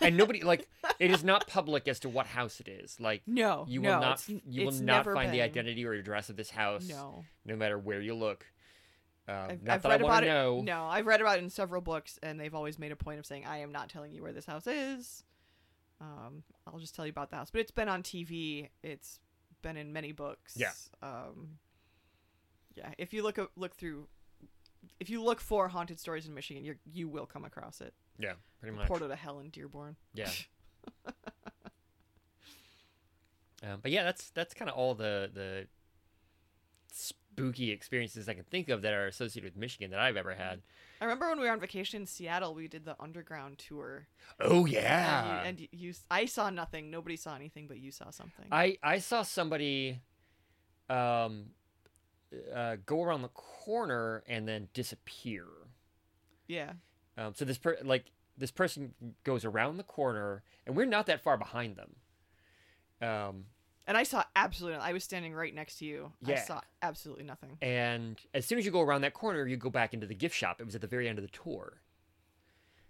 And 0.00 0.16
nobody 0.16 0.42
like 0.42 0.68
it 1.00 1.10
is 1.10 1.24
not 1.24 1.48
public 1.48 1.88
as 1.88 1.98
to 2.00 2.08
what 2.08 2.26
house 2.26 2.60
it 2.60 2.68
is. 2.68 3.00
Like 3.00 3.22
No, 3.26 3.64
you 3.68 3.80
no, 3.80 3.94
will 3.94 4.00
not 4.00 4.28
you 4.28 4.64
will 4.66 4.72
not 4.72 5.04
find 5.04 5.32
the 5.32 5.40
identity 5.42 5.84
or 5.84 5.92
address 5.94 6.28
of 6.30 6.36
this 6.36 6.50
house. 6.50 6.86
No, 6.88 7.24
no 7.44 7.56
matter 7.56 7.78
where 7.78 8.00
you 8.00 8.14
look. 8.14 8.46
Um, 9.28 9.58
I've, 9.68 9.68
I've 9.68 9.84
read 9.84 10.02
I 10.02 10.04
about 10.04 10.24
it. 10.24 10.26
know. 10.28 10.60
No, 10.60 10.84
I've 10.84 11.06
read 11.06 11.20
about 11.20 11.38
it 11.38 11.44
in 11.44 11.50
several 11.50 11.80
books, 11.80 12.18
and 12.22 12.38
they've 12.38 12.54
always 12.54 12.78
made 12.78 12.92
a 12.92 12.96
point 12.96 13.18
of 13.18 13.26
saying, 13.26 13.44
"I 13.44 13.58
am 13.58 13.72
not 13.72 13.88
telling 13.88 14.12
you 14.12 14.22
where 14.22 14.32
this 14.32 14.46
house 14.46 14.66
is. 14.66 15.24
Um, 16.00 16.44
I'll 16.66 16.78
just 16.78 16.94
tell 16.94 17.06
you 17.06 17.10
about 17.10 17.30
the 17.30 17.36
house." 17.36 17.50
But 17.50 17.60
it's 17.60 17.72
been 17.72 17.88
on 17.88 18.02
TV. 18.02 18.68
It's 18.82 19.18
been 19.62 19.76
in 19.76 19.92
many 19.92 20.12
books. 20.12 20.54
Yeah. 20.56 20.70
Um, 21.02 21.58
yeah. 22.76 22.90
If 22.98 23.12
you 23.12 23.22
look 23.24 23.50
look 23.56 23.74
through, 23.74 24.06
if 25.00 25.10
you 25.10 25.22
look 25.22 25.40
for 25.40 25.68
haunted 25.68 25.98
stories 25.98 26.26
in 26.26 26.34
Michigan, 26.34 26.64
you 26.64 26.76
you 26.84 27.08
will 27.08 27.26
come 27.26 27.44
across 27.44 27.80
it. 27.80 27.94
Yeah, 28.18 28.34
pretty 28.60 28.76
much. 28.76 28.86
Portal 28.86 29.08
to 29.08 29.16
Hell 29.16 29.40
in 29.40 29.50
Dearborn. 29.50 29.96
Yeah. 30.14 30.30
um, 33.64 33.80
but 33.82 33.90
yeah, 33.90 34.04
that's 34.04 34.30
that's 34.30 34.54
kind 34.54 34.70
of 34.70 34.76
all 34.76 34.94
the 34.94 35.28
the 35.34 35.66
spooky 37.36 37.70
experiences 37.70 38.28
I 38.28 38.34
can 38.34 38.44
think 38.44 38.68
of 38.68 38.82
that 38.82 38.92
are 38.94 39.06
associated 39.06 39.44
with 39.44 39.56
Michigan 39.60 39.90
that 39.90 40.00
I've 40.00 40.16
ever 40.16 40.34
had. 40.34 40.62
I 41.00 41.04
remember 41.04 41.28
when 41.28 41.38
we 41.38 41.44
were 41.46 41.52
on 41.52 41.60
vacation 41.60 42.00
in 42.02 42.06
Seattle, 42.06 42.54
we 42.54 42.68
did 42.68 42.84
the 42.84 42.96
underground 42.98 43.58
tour. 43.58 44.06
Oh 44.40 44.60
and 44.60 44.68
you- 44.68 44.78
yeah. 44.78 45.42
And 45.44 45.60
you, 45.60 45.68
you, 45.70 45.94
I 46.10 46.24
saw 46.24 46.48
nothing. 46.50 46.90
Nobody 46.90 47.16
saw 47.16 47.34
anything, 47.34 47.66
but 47.68 47.78
you 47.78 47.90
saw 47.90 48.10
something. 48.10 48.46
I 48.50 48.78
I 48.82 48.98
saw 48.98 49.22
somebody 49.22 50.00
um 50.88 51.46
uh, 52.54 52.76
go 52.86 53.02
around 53.02 53.22
the 53.22 53.28
corner 53.28 54.22
and 54.26 54.46
then 54.48 54.68
disappear. 54.74 55.46
yeah. 56.48 56.72
Um, 57.18 57.32
so 57.34 57.44
this 57.46 57.56
per- 57.58 57.78
like 57.82 58.06
this 58.36 58.50
person 58.50 58.92
goes 59.24 59.44
around 59.46 59.78
the 59.78 59.82
corner 59.82 60.42
and 60.66 60.76
we're 60.76 60.84
not 60.86 61.06
that 61.06 61.22
far 61.22 61.38
behind 61.38 61.76
them. 61.76 61.96
Um, 63.08 63.44
And 63.86 63.96
I 63.96 64.02
saw 64.02 64.24
absolutely. 64.34 64.80
I 64.80 64.92
was 64.92 65.04
standing 65.04 65.32
right 65.32 65.54
next 65.54 65.78
to 65.78 65.84
you. 65.84 66.12
I 66.26 66.34
saw 66.36 66.60
absolutely 66.82 67.24
nothing. 67.24 67.56
And 67.62 68.18
as 68.34 68.44
soon 68.44 68.58
as 68.58 68.64
you 68.64 68.72
go 68.72 68.80
around 68.80 69.02
that 69.02 69.14
corner, 69.14 69.46
you 69.46 69.56
go 69.56 69.70
back 69.70 69.94
into 69.94 70.06
the 70.06 70.14
gift 70.14 70.34
shop. 70.34 70.60
It 70.60 70.64
was 70.64 70.74
at 70.74 70.80
the 70.80 70.86
very 70.88 71.08
end 71.08 71.18
of 71.18 71.22
the 71.22 71.30
tour. 71.30 71.80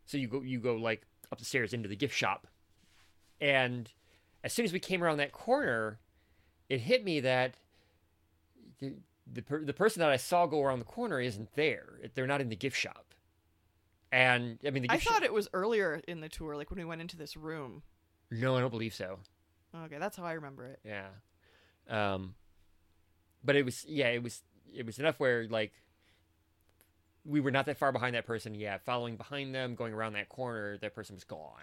So 0.06 0.16
you 0.16 0.28
go 0.28 0.40
you 0.40 0.58
go 0.58 0.76
like 0.76 1.02
up 1.30 1.38
the 1.38 1.44
stairs 1.44 1.74
into 1.74 1.88
the 1.88 1.96
gift 1.96 2.14
shop. 2.14 2.46
And 3.40 3.92
as 4.42 4.52
soon 4.52 4.64
as 4.64 4.72
we 4.72 4.78
came 4.78 5.02
around 5.04 5.18
that 5.18 5.32
corner, 5.32 5.98
it 6.68 6.80
hit 6.80 7.04
me 7.04 7.20
that 7.20 7.56
the 8.78 8.94
the, 9.30 9.42
per, 9.42 9.64
the 9.64 9.72
person 9.74 10.00
that 10.00 10.10
I 10.10 10.16
saw 10.16 10.46
go 10.46 10.62
around 10.62 10.78
the 10.78 10.84
corner 10.84 11.20
isn't 11.20 11.54
there. 11.56 12.00
They're 12.14 12.28
not 12.28 12.40
in 12.40 12.48
the 12.48 12.56
gift 12.56 12.76
shop. 12.76 13.12
And 14.12 14.58
I 14.64 14.70
mean 14.70 14.84
the 14.84 14.90
I 14.90 14.98
shop 14.98 15.14
thought 15.14 15.22
it 15.24 15.32
was 15.32 15.48
earlier 15.52 16.00
in 16.08 16.20
the 16.20 16.28
tour, 16.28 16.56
like 16.56 16.70
when 16.70 16.78
we 16.78 16.84
went 16.84 17.02
into 17.02 17.16
this 17.18 17.36
room. 17.36 17.82
No, 18.30 18.56
I 18.56 18.60
don't 18.60 18.70
believe 18.70 18.94
so. 18.94 19.18
Okay, 19.74 19.98
that's 19.98 20.16
how 20.16 20.24
I 20.24 20.32
remember 20.32 20.66
it. 20.66 20.80
Yeah. 20.84 21.08
Um 21.88 22.34
but 23.44 23.56
it 23.56 23.64
was 23.64 23.84
yeah, 23.88 24.08
it 24.08 24.22
was 24.22 24.42
it 24.74 24.84
was 24.86 24.98
enough 24.98 25.20
where 25.20 25.46
like 25.48 25.72
we 27.24 27.40
were 27.40 27.50
not 27.50 27.66
that 27.66 27.76
far 27.78 27.92
behind 27.92 28.14
that 28.14 28.26
person. 28.26 28.54
Yeah, 28.54 28.78
following 28.78 29.16
behind 29.16 29.54
them, 29.54 29.74
going 29.74 29.92
around 29.92 30.12
that 30.14 30.28
corner, 30.28 30.78
that 30.78 30.94
person 30.94 31.14
was 31.16 31.24
gone. 31.24 31.62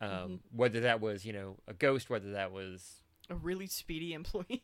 Um 0.00 0.08
Mhm. 0.10 0.40
whether 0.52 0.80
that 0.80 1.00
was, 1.00 1.24
you 1.24 1.32
know, 1.32 1.56
a 1.68 1.74
ghost, 1.74 2.10
whether 2.10 2.32
that 2.32 2.52
was 2.52 3.02
A 3.30 3.34
really 3.34 3.66
speedy 3.66 4.12
employee. 4.20 4.60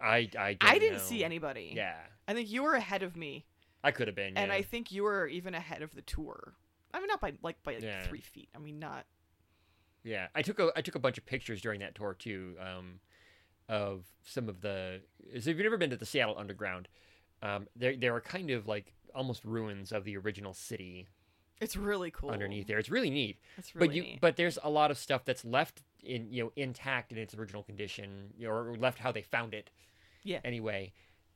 I 0.00 0.30
I 0.38 0.56
I 0.60 0.78
didn't 0.78 0.98
know. 0.98 1.02
see 1.04 1.24
anybody. 1.24 1.72
Yeah. 1.74 1.96
I 2.28 2.34
think 2.34 2.50
you 2.50 2.62
were 2.62 2.74
ahead 2.74 3.02
of 3.02 3.16
me, 3.16 3.46
I 3.84 3.90
could 3.92 4.08
have 4.08 4.16
been. 4.16 4.36
and 4.36 4.48
yeah. 4.50 4.54
I 4.56 4.62
think 4.62 4.90
you 4.92 5.02
were 5.04 5.26
even 5.28 5.54
ahead 5.54 5.82
of 5.82 5.94
the 5.94 6.02
tour. 6.02 6.54
I 6.94 6.98
mean, 6.98 7.08
not 7.08 7.20
by 7.20 7.34
like 7.42 7.62
by 7.62 7.74
like 7.74 7.82
Yeah. 7.82 8.02
three 8.06 8.20
feet. 8.22 8.48
I 8.54 8.58
mean, 8.58 8.78
not. 8.78 9.04
Yeah, 10.06 10.28
I 10.34 10.42
took 10.42 10.58
a 10.60 10.70
I 10.76 10.80
took 10.82 10.94
a 10.94 10.98
bunch 11.00 11.18
of 11.18 11.26
pictures 11.26 11.60
during 11.60 11.80
that 11.80 11.94
tour 11.96 12.14
too, 12.14 12.54
um, 12.60 13.00
of 13.68 14.04
some 14.24 14.48
of 14.48 14.60
the. 14.60 15.00
So 15.32 15.50
if 15.50 15.56
you've 15.56 15.58
never 15.58 15.76
been 15.76 15.90
to 15.90 15.96
the 15.96 16.06
Seattle 16.06 16.36
Underground, 16.38 16.88
um, 17.42 17.66
there 17.74 17.96
there 17.96 18.14
are 18.14 18.20
kind 18.20 18.50
of 18.50 18.66
like 18.68 18.94
almost 19.14 19.44
ruins 19.44 19.90
of 19.92 20.04
the 20.04 20.16
original 20.16 20.52
city 20.54 21.08
It's 21.60 21.76
really 21.76 22.10
cool 22.10 22.30
underneath 22.30 22.66
there. 22.66 22.78
It's 22.78 22.90
really 22.90 23.10
neat, 23.10 23.38
It's 23.58 23.74
really 23.74 23.88
but 23.88 23.94
you 23.96 24.02
neat. 24.02 24.20
but 24.20 24.36
there's 24.36 24.58
a 24.62 24.70
lot 24.70 24.90
of 24.90 24.98
stuff 24.98 25.24
that's 25.24 25.44
left 25.44 25.82
in 26.04 26.30
you 26.32 26.44
know 26.44 26.52
intact 26.54 27.10
in 27.12 27.18
its 27.18 27.34
original 27.34 27.62
condition, 27.64 28.32
or 28.46 28.76
left 28.78 28.98
how 29.00 29.10
they 29.10 29.22
found 29.22 29.54
it. 29.54 29.70
Yeah. 30.22 30.40
Anyway. 30.44 30.92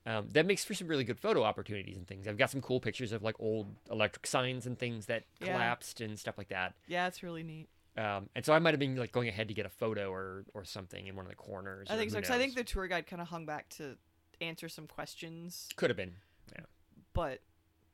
Um, 0.06 0.28
that 0.32 0.46
makes 0.46 0.64
for 0.64 0.72
some 0.72 0.88
really 0.88 1.04
good 1.04 1.20
photo 1.20 1.42
opportunities 1.42 1.98
and 1.98 2.06
things. 2.08 2.26
I've 2.26 2.38
got 2.38 2.48
some 2.50 2.62
cool 2.62 2.80
pictures 2.80 3.12
of 3.12 3.22
like 3.22 3.36
old 3.38 3.66
electric 3.90 4.26
signs 4.26 4.64
and 4.66 4.78
things 4.78 5.04
that 5.06 5.24
Yeah. 5.40 5.48
collapsed 5.48 6.00
and 6.00 6.18
stuff 6.18 6.38
like 6.38 6.48
that. 6.48 6.74
yeah, 6.86 7.06
it's 7.06 7.22
really 7.22 7.42
neat. 7.42 7.68
Um, 7.96 8.28
and 8.34 8.44
so 8.44 8.52
I 8.52 8.58
might 8.58 8.72
have 8.72 8.78
been 8.78 8.96
like 8.96 9.12
going 9.12 9.28
ahead 9.28 9.48
to 9.48 9.54
get 9.54 9.66
a 9.66 9.70
photo 9.70 10.12
or 10.12 10.44
or 10.54 10.64
something 10.64 11.06
in 11.06 11.16
one 11.16 11.24
of 11.24 11.30
the 11.30 11.36
corners. 11.36 11.88
I 11.90 11.96
think 11.96 12.10
so 12.10 12.16
because 12.16 12.30
I 12.30 12.38
think 12.38 12.54
the 12.54 12.64
tour 12.64 12.86
guide 12.86 13.06
kind 13.06 13.20
of 13.20 13.28
hung 13.28 13.46
back 13.46 13.68
to 13.70 13.96
answer 14.40 14.68
some 14.68 14.86
questions, 14.86 15.68
could 15.76 15.90
have 15.90 15.96
been. 15.96 16.14
Yeah. 16.52 16.64
But 17.12 17.40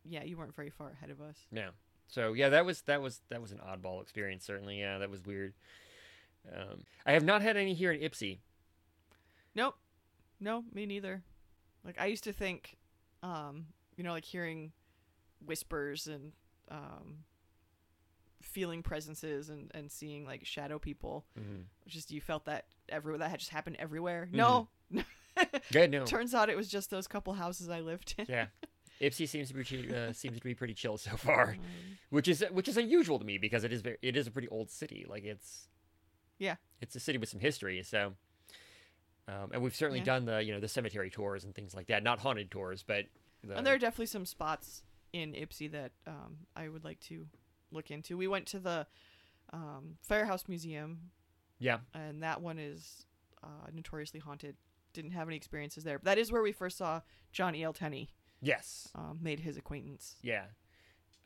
yeah, 0.04 0.22
you 0.22 0.36
weren't 0.36 0.54
very 0.54 0.70
far 0.70 0.90
ahead 0.90 1.10
of 1.10 1.20
us. 1.20 1.36
Yeah. 1.50 1.70
So 2.08 2.34
yeah, 2.34 2.50
that 2.50 2.64
was 2.64 2.82
that 2.82 3.00
was 3.00 3.20
that 3.30 3.40
was 3.40 3.52
an 3.52 3.58
oddball 3.58 4.02
experience. 4.02 4.44
Certainly, 4.44 4.78
yeah, 4.78 4.98
that 4.98 5.10
was 5.10 5.24
weird. 5.24 5.54
Um, 6.54 6.84
I 7.04 7.12
have 7.12 7.24
not 7.24 7.42
had 7.42 7.56
any 7.56 7.74
here 7.74 7.90
in 7.90 8.00
Ypsi. 8.00 8.38
Nope. 9.54 9.76
No, 10.38 10.64
me 10.72 10.86
neither. 10.86 11.22
Like 11.84 12.00
I 12.00 12.06
used 12.06 12.24
to 12.24 12.32
think, 12.32 12.76
um, 13.22 13.66
you 13.96 14.04
know, 14.04 14.12
like 14.12 14.24
hearing 14.24 14.72
whispers 15.44 16.06
and 16.06 16.32
um, 16.70 17.18
feeling 18.46 18.82
presences 18.82 19.48
and, 19.50 19.70
and 19.74 19.90
seeing 19.90 20.24
like 20.24 20.44
shadow 20.46 20.78
people. 20.78 21.24
Just 21.86 22.10
you 22.10 22.20
felt 22.20 22.44
that 22.46 22.64
everywhere 22.88 23.18
that 23.18 23.30
had 23.30 23.38
just 23.40 23.50
happened 23.50 23.76
everywhere. 23.78 24.28
No, 24.32 24.68
Good. 25.72 25.90
No. 25.90 26.04
turns 26.04 26.34
out 26.34 26.48
it 26.48 26.56
was 26.56 26.68
just 26.68 26.90
those 26.90 27.06
couple 27.06 27.34
houses 27.34 27.68
I 27.68 27.80
lived 27.80 28.14
in. 28.18 28.26
yeah. 28.28 28.46
Ypsi 29.02 29.28
seems 29.28 29.48
to 29.48 29.54
be 29.54 29.94
uh, 29.94 30.12
seems 30.14 30.38
to 30.38 30.42
be 30.44 30.54
pretty 30.54 30.72
chill 30.72 30.96
so 30.96 31.16
far, 31.18 31.50
Um, 31.50 31.58
which 32.10 32.28
is 32.28 32.42
which 32.50 32.66
is 32.68 32.78
unusual 32.78 33.18
to 33.18 33.24
me 33.26 33.36
because 33.36 33.62
it 33.64 33.72
is 33.72 33.82
very, 33.82 33.98
it 34.00 34.16
is 34.16 34.26
a 34.26 34.30
pretty 34.30 34.48
old 34.48 34.70
city. 34.70 35.04
Like 35.06 35.24
it's 35.24 35.68
Yeah. 36.38 36.56
it's 36.80 36.96
a 36.96 37.00
city 37.00 37.18
with 37.18 37.28
some 37.28 37.40
history. 37.40 37.82
So, 37.82 38.14
um, 39.28 39.50
and 39.52 39.62
we've 39.62 39.74
certainly 39.76 39.98
Yeah. 39.98 40.04
done 40.06 40.24
the 40.24 40.42
you 40.42 40.52
know 40.54 40.60
the 40.60 40.68
cemetery 40.68 41.10
tours 41.10 41.44
and 41.44 41.54
things 41.54 41.74
like 41.74 41.88
that. 41.88 42.02
Not 42.02 42.20
haunted 42.20 42.50
tours, 42.50 42.82
but 42.86 43.04
the, 43.44 43.56
and 43.58 43.66
there 43.66 43.74
are 43.74 43.78
definitely 43.78 44.06
some 44.06 44.24
spots 44.24 44.82
in 45.12 45.32
Ypsi 45.32 45.70
that 45.72 45.92
um, 46.06 46.38
I 46.54 46.68
would 46.68 46.84
like 46.84 47.00
to 47.00 47.26
look 47.72 47.90
into. 47.90 48.16
We 48.16 48.28
went 48.28 48.46
to 48.46 48.58
the 48.58 48.86
um, 49.52 49.96
Firehouse 50.02 50.44
Museum 50.48 51.10
yeah 51.58 51.78
and 51.94 52.22
that 52.22 52.42
one 52.42 52.58
is 52.58 53.06
uh, 53.42 53.68
notoriously 53.72 54.20
haunted. 54.20 54.56
Didn't 54.92 55.12
have 55.12 55.28
any 55.28 55.36
experiences 55.36 55.84
there. 55.84 55.98
But 55.98 56.04
that 56.06 56.18
is 56.18 56.30
where 56.32 56.42
we 56.42 56.52
first 56.52 56.76
saw 56.78 57.00
John 57.32 57.54
E. 57.54 57.62
L. 57.64 57.72
Tenney. 57.72 58.08
yes 58.40 58.88
Um, 58.94 59.18
made 59.22 59.40
his 59.40 59.56
acquaintance, 59.56 60.16
yeah. 60.22 60.44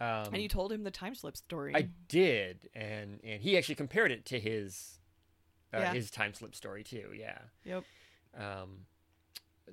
Um, 0.01 0.33
and 0.33 0.43
you 0.43 0.49
told 0.49 0.73
him 0.73 0.83
the 0.85 0.91
time 0.91 1.15
slip 1.15 1.37
story. 1.37 1.75
I 1.77 1.89
did, 2.09 2.69
and 2.75 3.21
and 3.23 3.43
he 3.43 3.59
actually 3.59 3.75
compared 3.75 4.11
it 4.11 4.25
to 4.27 4.41
his 4.41 4.99
uh, 5.75 5.79
Yeah. 5.79 5.93
his 5.93 6.11
time 6.11 6.33
slip 6.35 6.55
story 6.55 6.83
too. 6.85 7.11
Yeah. 7.15 7.39
Yep. 7.65 7.85
Um, 8.37 8.87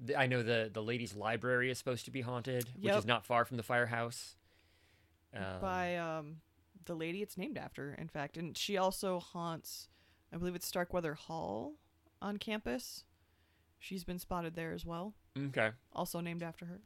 th- 0.06 0.18
I 0.18 0.28
know 0.28 0.44
the 0.44 0.70
the 0.74 0.84
ladies' 0.84 1.16
library 1.16 1.72
is 1.72 1.78
supposed 1.78 2.06
to 2.06 2.12
be 2.12 2.22
haunted, 2.22 2.66
which 2.76 2.86
Yep. 2.92 2.98
is 3.00 3.06
not 3.06 3.26
far 3.26 3.46
from 3.46 3.58
the 3.58 3.64
firehouse. 3.64 4.36
Um, 5.34 5.62
by 5.62 5.98
um, 5.98 6.38
the 6.88 6.96
lady 6.96 7.22
it's 7.22 7.38
named 7.38 7.58
after, 7.58 7.94
in 7.94 8.08
fact, 8.08 8.38
and 8.38 8.58
she 8.58 8.78
also 8.78 9.20
haunts, 9.20 9.88
I 10.34 10.38
believe 10.38 10.56
it's 10.56 10.68
Starkweather 10.68 11.14
Hall 11.14 11.76
on 12.22 12.38
campus. 12.38 13.04
She's 13.80 14.04
been 14.04 14.20
spotted 14.20 14.56
there 14.56 14.74
as 14.74 14.86
well, 14.86 15.14
okay. 15.38 15.70
also 15.94 16.20
named 16.20 16.42
after 16.42 16.66
her. 16.66 16.82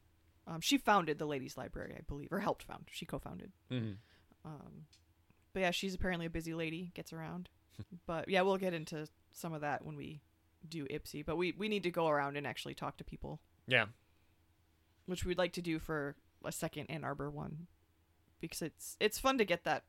Um, 0.46 0.60
she 0.60 0.78
founded 0.78 1.18
the 1.20 1.26
ladies' 1.26 1.56
library, 1.58 1.96
I 1.98 2.02
believe, 2.08 2.30
or 2.32 2.40
helped 2.40 2.64
found. 2.64 2.86
She 2.92 3.06
co-founded. 3.06 3.54
Mhm. 3.72 3.96
Um, 4.44 4.86
but 5.54 5.62
yeah, 5.62 5.72
she's 5.72 5.94
apparently 5.96 6.26
a 6.26 6.30
busy 6.32 6.54
lady, 6.54 6.92
gets 6.94 7.14
around. 7.14 7.50
but 8.08 8.28
yeah, 8.28 8.42
we'll 8.42 8.58
get 8.58 8.74
into 8.74 9.08
some 9.32 9.54
of 9.54 9.62
that 9.62 9.86
when 9.86 9.96
we 9.96 10.22
do 10.68 10.86
Ypsi. 10.88 11.26
But 11.26 11.38
we, 11.38 11.54
we 11.58 11.70
need 11.70 11.84
to 11.84 11.92
go 11.92 12.08
around 12.08 12.36
and 12.38 12.46
actually 12.46 12.74
talk 12.74 12.98
to 12.98 13.04
people. 13.04 13.40
Yeah. 13.68 13.86
which 15.06 15.24
we'd 15.26 15.38
like 15.38 15.54
to 15.54 15.62
do 15.62 15.80
for 15.80 16.16
a 16.44 16.52
second 16.52 16.88
Ann 16.88 17.04
Arbor 17.04 17.30
one 17.30 17.68
because 18.42 18.62
it's 18.64 18.98
it's 19.00 19.20
fun 19.20 19.38
to 19.38 19.46
get 19.46 19.64
that 19.64 19.84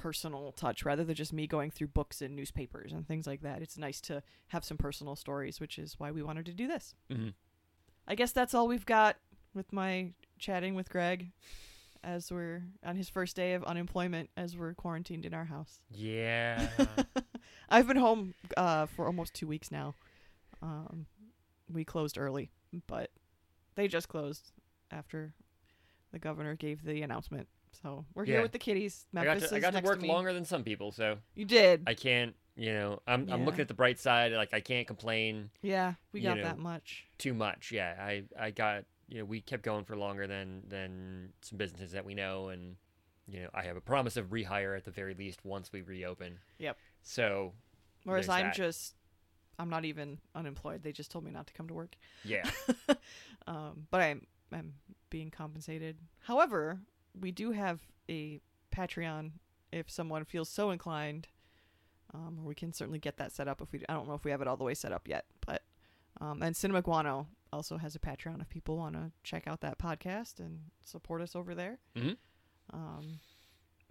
personal 0.00 0.50
touch 0.52 0.84
rather 0.84 1.04
than 1.04 1.14
just 1.14 1.32
me 1.32 1.46
going 1.46 1.70
through 1.70 1.88
books 1.88 2.22
and 2.22 2.34
newspapers 2.34 2.90
and 2.92 3.06
things 3.06 3.26
like 3.26 3.42
that. 3.42 3.60
It's 3.60 3.76
nice 3.76 4.00
to 4.02 4.22
have 4.48 4.64
some 4.64 4.78
personal 4.78 5.14
stories, 5.14 5.60
which 5.60 5.78
is 5.78 5.94
why 5.98 6.10
we 6.10 6.22
wanted 6.22 6.46
to 6.46 6.54
do 6.54 6.66
this. 6.66 6.94
Mhm. 7.10 7.34
I 8.08 8.14
guess 8.14 8.32
that's 8.32 8.54
all 8.54 8.66
we've 8.66 8.86
got 8.86 9.16
with 9.52 9.72
my 9.72 10.12
chatting 10.38 10.74
with 10.74 10.88
Greg 10.88 11.32
as 12.02 12.32
we're 12.32 12.62
on 12.82 12.96
his 12.96 13.10
first 13.10 13.36
day 13.36 13.52
of 13.52 13.62
unemployment 13.64 14.30
as 14.38 14.56
we're 14.56 14.72
quarantined 14.72 15.26
in 15.26 15.34
our 15.34 15.44
house. 15.44 15.82
Yeah. 15.90 16.68
I've 17.68 17.86
been 17.86 17.98
home 17.98 18.34
uh, 18.56 18.86
for 18.86 19.06
almost 19.06 19.34
two 19.34 19.46
weeks 19.46 19.70
now. 19.70 19.94
Um, 20.62 21.06
we 21.70 21.84
closed 21.84 22.16
early, 22.16 22.50
but 22.86 23.10
they 23.74 23.86
just 23.86 24.08
closed 24.08 24.50
after 24.90 25.34
the 26.10 26.18
governor 26.18 26.54
gave 26.56 26.84
the 26.84 27.02
announcement. 27.02 27.48
So 27.82 28.04
we're 28.14 28.24
here 28.24 28.36
Yeah. 28.36 28.42
with 28.42 28.52
the 28.52 28.58
kitties. 28.58 29.06
I 29.14 29.24
got 29.24 29.26
Memphis 29.32 29.50
to, 29.50 29.56
I 29.56 29.60
got 29.60 29.72
to 29.74 29.80
work 29.80 30.00
me. 30.00 30.08
longer 30.08 30.32
than 30.32 30.44
some 30.44 30.64
people, 30.64 30.92
so 30.92 31.18
You 31.34 31.44
did. 31.44 31.84
I 31.86 31.94
can't. 31.94 32.34
You 32.56 32.72
know, 32.74 33.00
I'm 33.06 33.26
I'm 33.30 33.44
looking 33.46 33.60
at 33.60 33.68
the 33.68 33.74
bright 33.74 33.98
side. 33.98 34.32
Like 34.32 34.52
I 34.52 34.60
can't 34.60 34.86
complain 34.86 35.50
yeah, 35.62 35.94
we 36.12 36.20
got 36.20 36.36
know, 36.36 36.42
that 36.42 36.58
much. 36.58 37.06
too 37.16 37.32
much. 37.32 37.72
Yeah, 37.72 37.94
I 37.98 38.24
I 38.38 38.50
got 38.50 38.84
you 39.08 39.18
know 39.20 39.24
we 39.24 39.40
kept 39.40 39.62
going 39.62 39.84
for 39.84 39.96
longer 39.96 40.26
than 40.26 40.62
than 40.68 41.32
some 41.40 41.56
businesses 41.56 41.92
that 41.92 42.04
we 42.04 42.12
know, 42.14 42.48
and 42.48 42.76
you 43.26 43.40
know 43.40 43.48
I 43.54 43.62
have 43.62 43.76
a 43.76 43.80
promise 43.80 44.16
of 44.18 44.26
rehire 44.26 44.76
at 44.76 44.84
the 44.84 44.90
very 44.90 45.14
least 45.14 45.42
once 45.44 45.72
we 45.72 45.80
reopen. 45.80 46.38
Yep. 46.58 46.76
So 47.02 47.52
Whereas 48.04 48.28
I'm 48.28 48.46
that. 48.46 48.54
just, 48.54 48.94
I'm 49.58 49.70
not 49.70 49.84
even 49.86 50.18
unemployed. 50.34 50.82
They 50.82 50.92
just 50.92 51.10
told 51.10 51.24
me 51.24 51.30
not 51.30 51.46
to 51.46 51.52
come 51.54 51.68
to 51.68 51.74
work. 51.74 51.96
yeah, 52.24 52.50
um, 53.46 53.86
but 53.90 54.02
I'm 54.02 54.26
I'm 54.52 54.74
being 55.08 55.30
compensated. 55.30 55.96
However, 56.24 56.80
we 57.18 57.30
do 57.32 57.52
have 57.52 57.80
a 58.08 58.40
Patreon 58.74 59.32
if 59.72 59.90
someone 59.90 60.24
feels 60.24 60.48
so 60.48 60.70
inclined. 60.70 61.28
Um, 62.12 62.38
or 62.40 62.44
we 62.48 62.54
can 62.56 62.72
certainly 62.72 62.98
get 62.98 63.18
that 63.18 63.30
set 63.30 63.46
up 63.46 63.60
if 63.62 63.70
we. 63.72 63.82
I 63.88 63.94
don't 63.94 64.08
know 64.08 64.14
if 64.14 64.24
we 64.24 64.32
have 64.32 64.40
it 64.42 64.48
all 64.48 64.56
the 64.56 64.64
way 64.64 64.74
set 64.74 64.90
up 64.92 65.06
yet, 65.06 65.26
but 65.46 65.62
um, 66.20 66.42
and 66.42 66.56
Cinema 66.56 66.82
Guano 66.82 67.28
also 67.52 67.76
has 67.78 67.94
a 67.94 68.00
Patreon 68.00 68.40
if 68.40 68.48
people 68.48 68.76
want 68.76 68.94
to 68.96 69.12
check 69.22 69.46
out 69.46 69.60
that 69.60 69.78
podcast 69.78 70.40
and 70.40 70.58
support 70.84 71.20
us 71.22 71.36
over 71.36 71.54
there. 71.54 71.78
Mhm. 71.96 72.16
Um, 72.72 73.20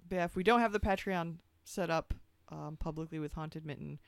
but 0.08 0.16
yeah, 0.18 0.24
if 0.26 0.36
we 0.36 0.44
don't 0.44 0.60
have 0.60 0.74
the 0.74 0.80
Patreon 0.82 1.38
set 1.64 1.90
up 1.90 2.14
um, 2.50 2.76
publicly 2.78 3.20
with 3.20 3.34
Haunted 3.34 3.66
Mitten, 3.66 4.00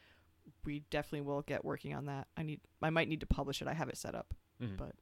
we 0.65 0.79
definitely 0.89 1.21
will 1.25 1.41
get 1.41 1.63
working 1.63 1.93
on 1.93 2.05
that. 2.07 2.27
I 2.35 2.43
need. 2.43 2.59
I 2.81 2.89
might 2.89 3.07
need 3.07 3.21
to 3.21 3.25
publish 3.27 3.61
it. 3.61 3.67
I 3.69 3.73
have 3.73 3.87
it 3.87 3.97
set 3.97 4.13
up 4.13 4.33
Mhm. 4.61 4.75
but 4.75 4.93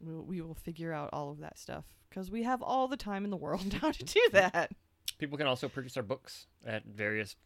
we'll, 0.00 0.22
we 0.22 0.40
will 0.40 0.54
figure 0.54 0.92
out 0.92 1.10
all 1.12 1.30
of 1.30 1.38
that 1.40 1.58
stuff 1.58 1.84
because 2.08 2.30
we 2.30 2.42
have 2.42 2.62
all 2.62 2.88
the 2.88 2.96
time 2.96 3.24
in 3.24 3.30
the 3.30 3.36
world 3.36 3.72
now 3.82 3.90
to 3.92 4.04
do 4.04 4.20
that. 4.32 4.72
people 5.18 5.38
can 5.38 5.46
also 5.46 5.68
purchase 5.68 5.96
our 5.96 6.02
books 6.02 6.46
at 6.66 6.84
various. 6.84 7.36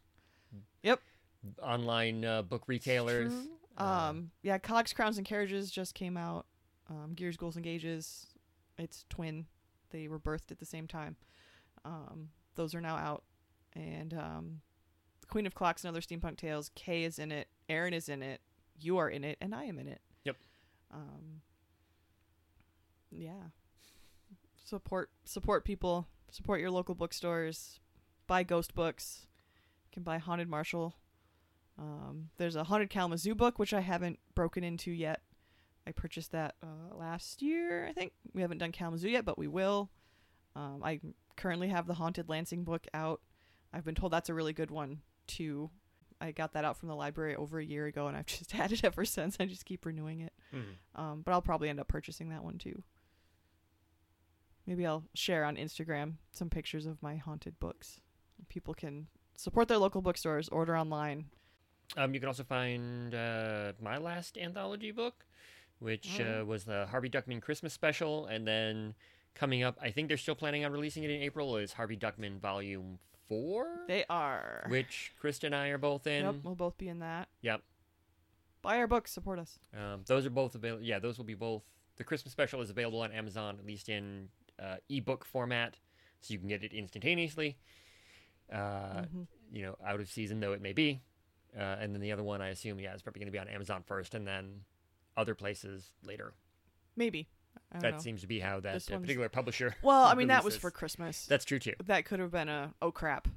Yep. 0.83 0.99
Online 1.61 2.25
uh, 2.25 2.41
book 2.41 2.63
retailers. 2.67 3.31
Uh, 3.77 3.83
Um, 3.83 4.31
yeah, 4.41 4.57
Cogs, 4.57 4.93
Crowns, 4.93 5.17
and 5.17 5.27
Carriages 5.27 5.69
just 5.69 5.93
came 5.95 6.15
out. 6.17 6.45
Um, 6.89 7.11
Gears, 7.15 7.35
Ghouls, 7.37 7.55
and 7.55 7.63
Gauges, 7.65 8.27
it's 8.77 9.03
twin. 9.09 9.47
They 9.91 10.07
were 10.07 10.19
birthed 10.19 10.51
at 10.51 10.59
the 10.59 10.65
same 10.65 10.87
time. 10.87 11.15
Um, 11.83 12.29
those 12.55 12.73
are 12.73 12.81
now 12.81 12.95
out, 12.95 13.23
and 13.73 14.13
um, 14.13 14.61
Queen 15.29 15.45
of 15.45 15.55
Clocks 15.55 15.83
and 15.83 15.89
other 15.89 16.01
steampunk 16.01 16.37
tales. 16.37 16.71
Kay 16.75 17.03
is 17.03 17.19
in 17.19 17.31
it. 17.31 17.47
Aaron 17.69 17.93
is 17.93 18.07
in 18.07 18.21
it. 18.23 18.39
You 18.79 18.97
are 18.97 19.09
in 19.09 19.23
it, 19.23 19.37
and 19.41 19.53
I 19.53 19.65
am 19.65 19.77
in 19.79 19.87
it. 19.87 19.99
Yep. 20.23 20.37
Um, 20.93 21.41
yeah. 23.17 23.49
Support 24.65 25.09
support 25.25 25.63
people. 25.65 26.07
Support 26.31 26.59
your 26.59 26.71
local 26.71 26.95
bookstores. 26.95 27.79
Buy 28.27 28.43
ghost 28.43 28.73
books. 28.73 29.27
You 29.85 29.93
can 29.93 30.03
buy 30.03 30.17
Haunted 30.17 30.49
Marshall. 30.49 30.95
Um, 31.77 32.29
there's 32.37 32.55
a 32.55 32.63
Haunted 32.63 32.89
Kalamazoo 32.89 33.35
book 33.35 33.59
which 33.59 33.73
I 33.73 33.81
haven't 33.81 34.19
broken 34.33 34.63
into 34.63 34.91
yet. 34.91 35.21
I 35.87 35.91
purchased 35.91 36.31
that 36.31 36.55
uh, 36.63 36.95
last 36.95 37.41
year, 37.43 37.85
I 37.85 37.93
think. 37.93 38.13
We 38.33 38.41
haven't 38.41 38.57
done 38.57 38.71
Kalamazoo 38.71 39.09
yet, 39.09 39.23
but 39.25 39.37
we 39.37 39.47
will. 39.47 39.91
Um, 40.55 40.81
I 40.83 40.99
currently 41.37 41.67
have 41.67 41.85
the 41.85 41.93
Haunted 41.93 42.27
Lansing 42.27 42.63
book 42.63 42.87
out. 42.93 43.21
I've 43.71 43.85
been 43.85 43.93
told 43.93 44.11
that's 44.13 44.29
a 44.29 44.33
really 44.33 44.53
good 44.53 44.71
one 44.71 45.01
too. 45.27 45.69
I 46.19 46.31
got 46.31 46.53
that 46.53 46.63
out 46.65 46.77
from 46.77 46.87
the 46.89 46.95
library 46.95 47.35
over 47.35 47.59
a 47.59 47.65
year 47.65 47.85
ago, 47.85 48.07
and 48.07 48.17
I've 48.17 48.25
just 48.25 48.53
had 48.53 48.71
it 48.71 48.83
ever 48.83 49.05
since. 49.05 49.37
I 49.39 49.45
just 49.45 49.65
keep 49.65 49.85
renewing 49.85 50.21
it. 50.21 50.33
mhm. 50.53 50.99
Um, 50.99 51.21
but 51.23 51.33
I'll 51.33 51.41
probably 51.41 51.69
end 51.69 51.79
up 51.79 51.87
purchasing 51.87 52.29
that 52.29 52.43
one 52.43 52.57
too. 52.57 52.81
Maybe 54.67 54.85
I'll 54.85 55.03
share 55.13 55.43
on 55.45 55.55
Instagram 55.57 56.13
some 56.31 56.49
pictures 56.49 56.85
of 56.85 57.01
my 57.03 57.15
haunted 57.17 57.59
books. 57.59 57.99
People 58.49 58.73
can 58.73 59.07
support 59.35 59.67
their 59.67 59.77
local 59.77 60.01
bookstores, 60.01 60.49
order 60.49 60.75
online. 60.77 61.25
Um, 61.97 62.13
you 62.13 62.19
can 62.19 62.27
also 62.27 62.43
find 62.43 63.13
uh, 63.13 63.73
my 63.81 63.97
last 63.97 64.37
anthology 64.37 64.91
book, 64.91 65.25
which 65.79 66.19
Oh. 66.19 66.41
uh, 66.41 66.45
was 66.45 66.63
the 66.65 66.87
Harvey 66.87 67.09
Duckman 67.09 67.41
Christmas 67.41 67.73
special, 67.73 68.25
and 68.25 68.47
then 68.47 68.95
coming 69.35 69.61
up, 69.63 69.77
I 69.81 69.91
think 69.91 70.07
they're 70.07 70.17
still 70.17 70.35
planning 70.35 70.65
on 70.65 70.71
releasing 70.71 71.03
it 71.03 71.11
in 71.11 71.21
April. 71.21 71.57
Is 71.57 71.73
Harvey 71.73 71.97
Duckman 71.97 72.39
Volume 72.39 72.97
Four, 73.27 73.81
They 73.87 74.05
are. 74.09 74.65
which 74.69 75.13
Krista 75.21 75.45
and 75.45 75.55
I 75.55 75.67
are 75.69 75.77
both 75.77 76.07
in. 76.07 76.25
Yep, 76.25 76.35
we'll 76.43 76.55
both 76.55 76.77
be 76.77 76.87
in 76.87 76.99
that. 76.99 77.27
Yep. 77.41 77.61
Buy 78.61 78.77
our 78.77 78.87
books, 78.87 79.11
support 79.11 79.37
us. 79.39 79.59
Um, 79.77 80.01
those 80.07 80.25
are 80.25 80.29
both 80.31 80.55
available. 80.55 80.83
Yeah, 80.83 80.97
those 80.99 81.17
will 81.17 81.25
be 81.25 81.33
both. 81.35 81.63
The 81.97 82.03
Christmas 82.03 82.31
special 82.31 82.61
is 82.61 82.69
available 82.71 83.01
on 83.01 83.11
Amazon, 83.11 83.57
at 83.59 83.65
least 83.65 83.89
in 83.89 84.29
uh, 84.59 84.77
ebook 84.89 85.25
format, 85.25 85.77
so 86.21 86.33
you 86.33 86.39
can 86.39 86.47
get 86.47 86.63
it 86.63 86.73
instantaneously. 86.73 87.57
Uh, 88.51 89.03
Mhm. 89.03 89.27
You 89.51 89.61
know, 89.63 89.77
out 89.85 89.99
of 89.99 90.09
season 90.09 90.39
though 90.39 90.53
it 90.53 90.61
may 90.61 90.73
be, 90.73 91.01
uh, 91.55 91.77
and 91.79 91.93
then 91.93 92.01
the 92.01 92.11
other 92.11 92.23
one, 92.23 92.41
I 92.41 92.49
assume, 92.49 92.79
yeah, 92.79 92.93
is 92.93 93.01
probably 93.01 93.19
going 93.19 93.27
to 93.27 93.31
be 93.31 93.39
on 93.39 93.47
Amazon 93.47 93.83
first, 93.83 94.13
and 94.15 94.27
then 94.27 94.65
other 95.17 95.35
places 95.35 95.93
later. 96.03 96.33
Maybe. 96.95 97.27
That 97.79 97.93
know. 97.93 97.99
seems 97.99 98.21
to 98.21 98.27
be 98.27 98.39
how 98.39 98.59
that 98.61 98.91
uh, 98.91 98.99
particular 98.99 99.29
publisher. 99.29 99.75
Well, 99.81 100.03
I 100.03 100.13
mean, 100.13 100.27
that 100.27 100.43
was 100.43 100.57
for 100.57 100.71
Christmas. 100.71 101.25
That's 101.25 101.45
true 101.45 101.59
too. 101.59 101.73
that 101.85 102.05
could 102.05 102.19
have 102.19 102.31
been 102.31 102.49
a 102.49 102.73
oh 102.81 102.91
crap. 102.91 103.27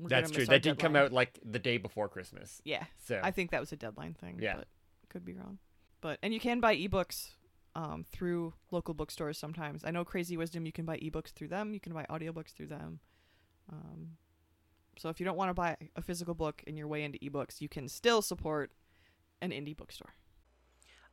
That's 0.00 0.30
true. 0.30 0.46
That 0.46 0.62
did 0.62 0.78
come 0.78 0.94
out 0.94 1.12
like 1.12 1.38
the 1.44 1.58
day 1.58 1.76
before 1.76 2.08
Christmas. 2.08 2.62
Yeah, 2.64 2.84
So 3.04 3.20
I 3.22 3.32
think 3.32 3.50
that 3.50 3.60
was 3.60 3.72
a 3.72 3.76
deadline 3.76 4.14
thing. 4.14 4.38
Yeah. 4.40 4.56
but 4.56 4.68
could 5.08 5.24
be 5.24 5.34
wrong. 5.34 5.58
But 6.00 6.18
and 6.22 6.32
you 6.32 6.38
can 6.40 6.60
buy 6.60 6.76
ebooks 6.76 7.30
um, 7.74 8.04
through 8.10 8.54
local 8.70 8.94
bookstores 8.94 9.38
sometimes. 9.38 9.84
I 9.84 9.90
know 9.90 10.04
Crazy 10.04 10.36
Wisdom. 10.36 10.66
You 10.66 10.72
can 10.72 10.84
buy 10.84 10.98
ebooks 10.98 11.32
through 11.32 11.48
them. 11.48 11.74
You 11.74 11.80
can 11.80 11.92
buy 11.92 12.06
audiobooks 12.10 12.52
through 12.52 12.68
them. 12.68 13.00
Um, 13.70 14.10
so 14.98 15.08
if 15.08 15.20
you 15.20 15.26
don't 15.26 15.36
want 15.36 15.50
to 15.50 15.54
buy 15.54 15.76
a 15.96 16.02
physical 16.02 16.34
book 16.34 16.62
in 16.66 16.76
your 16.76 16.88
way 16.88 17.04
into 17.04 17.18
ebooks, 17.18 17.60
you 17.60 17.68
can 17.68 17.88
still 17.88 18.22
support 18.22 18.72
an 19.40 19.50
indie 19.50 19.76
bookstore. 19.76 20.14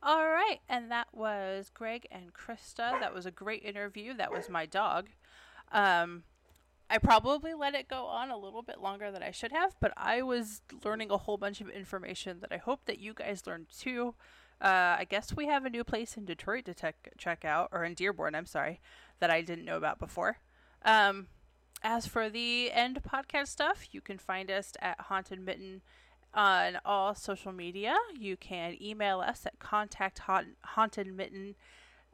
All 0.02 0.26
right, 0.26 0.58
and 0.68 0.90
that 0.90 1.08
was 1.12 1.70
Greg 1.72 2.06
and 2.10 2.32
Krista. 2.32 3.00
That 3.00 3.14
was 3.14 3.26
a 3.26 3.30
great 3.30 3.64
interview. 3.64 4.14
That 4.14 4.30
was 4.30 4.48
my 4.48 4.66
dog. 4.66 5.08
Um, 5.72 6.24
I 6.88 6.98
probably 6.98 7.54
let 7.54 7.74
it 7.74 7.88
go 7.88 8.04
on 8.04 8.30
a 8.30 8.36
little 8.36 8.62
bit 8.62 8.80
longer 8.80 9.10
than 9.10 9.22
I 9.22 9.30
should 9.30 9.52
have, 9.52 9.74
but 9.80 9.92
I 9.96 10.22
was 10.22 10.60
learning 10.84 11.10
a 11.10 11.16
whole 11.16 11.36
bunch 11.36 11.60
of 11.60 11.68
information 11.68 12.38
that 12.40 12.52
I 12.52 12.58
hope 12.58 12.84
that 12.86 12.98
you 12.98 13.14
guys 13.14 13.46
learned 13.46 13.66
too. 13.76 14.14
Uh, 14.60 14.96
I 14.98 15.06
guess 15.08 15.34
we 15.36 15.46
have 15.46 15.64
a 15.64 15.70
new 15.70 15.84
place 15.84 16.16
in 16.16 16.24
Detroit 16.24 16.64
to 16.64 16.74
tech 16.74 17.10
check 17.18 17.44
out, 17.44 17.68
or 17.72 17.84
in 17.84 17.94
Dearborn, 17.94 18.34
I'm 18.34 18.46
sorry, 18.46 18.80
that 19.20 19.30
I 19.30 19.42
didn't 19.42 19.64
know 19.64 19.76
about 19.76 19.98
before. 19.98 20.38
Um, 20.84 21.26
as 21.82 22.06
for 22.06 22.30
the 22.30 22.72
end 22.72 23.00
podcast 23.02 23.48
stuff, 23.48 23.88
you 23.92 24.00
can 24.00 24.18
find 24.18 24.50
us 24.50 24.72
at 24.80 25.00
Haunted 25.02 25.40
Mitten 25.40 25.82
on 26.32 26.78
all 26.84 27.14
social 27.14 27.52
media. 27.52 27.96
You 28.18 28.36
can 28.36 28.76
email 28.80 29.20
us 29.20 29.46
at 29.46 29.58
contact 29.58 30.22
hauntedmitten 30.76 31.54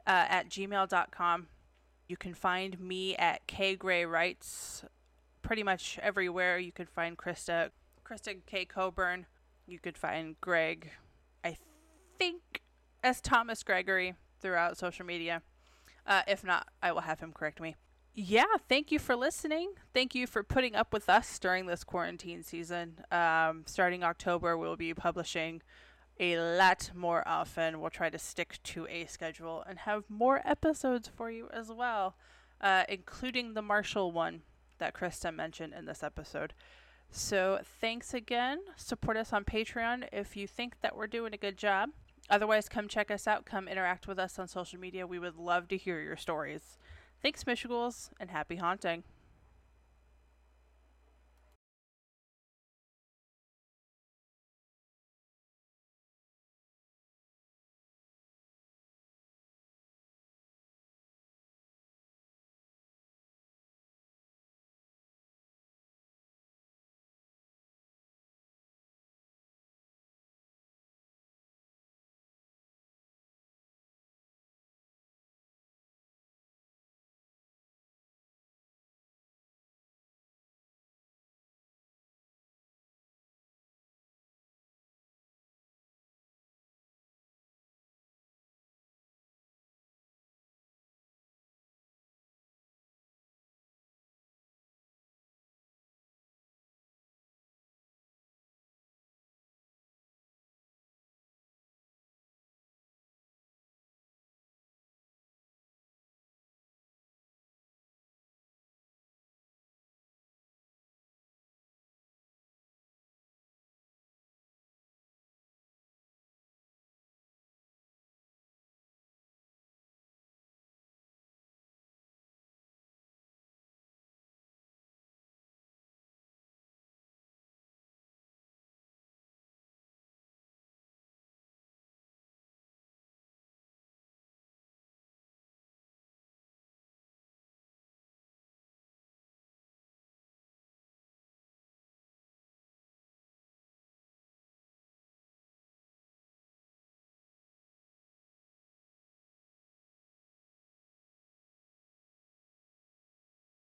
uh, 0.05 0.25
at 0.29 0.49
gmail.com. 0.49 1.47
You 2.07 2.17
can 2.17 2.33
find 2.33 2.79
me 2.79 3.15
at 3.15 3.47
K 3.47 3.75
Gray 3.75 4.05
Writes 4.05 4.83
pretty 5.41 5.63
much 5.63 5.99
everywhere. 6.01 6.57
You 6.57 6.71
can 6.71 6.85
find 6.85 7.17
Krista, 7.17 7.69
Krista 8.05 8.35
K 8.45 8.65
Coburn. 8.65 9.25
You 9.65 9.79
could 9.79 9.97
find 9.97 10.35
Greg, 10.41 10.91
I 11.43 11.57
think, 12.17 12.61
as 13.03 13.21
Thomas 13.21 13.63
Gregory 13.63 14.15
throughout 14.39 14.77
social 14.77 15.05
media. 15.05 15.41
Uh, 16.05 16.21
if 16.27 16.43
not, 16.43 16.67
I 16.81 16.91
will 16.91 17.01
have 17.01 17.19
him 17.19 17.31
correct 17.33 17.61
me. 17.61 17.75
Yeah, 18.15 18.43
thank 18.69 18.91
you 18.91 18.99
for 18.99 19.15
listening. 19.15 19.73
Thank 19.93 20.13
you 20.13 20.27
for 20.27 20.43
putting 20.43 20.75
up 20.75 20.93
with 20.93 21.09
us 21.09 21.39
during 21.39 21.65
this 21.65 21.83
quarantine 21.83 22.43
season. 22.43 22.99
Um, 23.11 23.63
starting 23.65 24.03
October, 24.03 24.55
we'll 24.55 24.75
be 24.75 24.93
publishing 24.93 25.63
a 26.19 26.37
lot 26.37 26.91
more 26.93 27.27
often. 27.27 27.81
We'll 27.81 27.89
try 27.89 28.11
to 28.11 28.19
stick 28.19 28.59
to 28.65 28.85
a 28.87 29.05
schedule 29.05 29.63
and 29.67 29.79
have 29.79 30.03
more 30.09 30.41
episodes 30.45 31.07
for 31.07 31.31
you 31.31 31.49
as 31.51 31.71
well, 31.71 32.15
uh, 32.61 32.83
including 32.87 33.55
the 33.55 33.63
Marshall 33.63 34.11
one 34.11 34.41
that 34.77 34.93
Krista 34.93 35.33
mentioned 35.33 35.73
in 35.73 35.85
this 35.85 36.03
episode. 36.03 36.53
So 37.09 37.61
thanks 37.81 38.13
again. 38.13 38.59
Support 38.75 39.17
us 39.17 39.33
on 39.33 39.43
Patreon 39.43 40.07
if 40.11 40.37
you 40.37 40.47
think 40.47 40.81
that 40.81 40.95
we're 40.95 41.07
doing 41.07 41.33
a 41.33 41.37
good 41.37 41.57
job. 41.57 41.89
Otherwise, 42.29 42.69
come 42.69 42.87
check 42.87 43.11
us 43.11 43.27
out. 43.27 43.45
Come 43.45 43.67
interact 43.67 44.07
with 44.07 44.17
us 44.17 44.39
on 44.39 44.47
social 44.47 44.79
media. 44.79 45.05
We 45.05 45.19
would 45.19 45.37
love 45.37 45.67
to 45.69 45.77
hear 45.77 46.01
your 46.01 46.17
stories. 46.17 46.77
Thanks, 47.21 47.43
Mishaguls, 47.43 48.09
and 48.19 48.31
happy 48.31 48.55
haunting. 48.55 49.03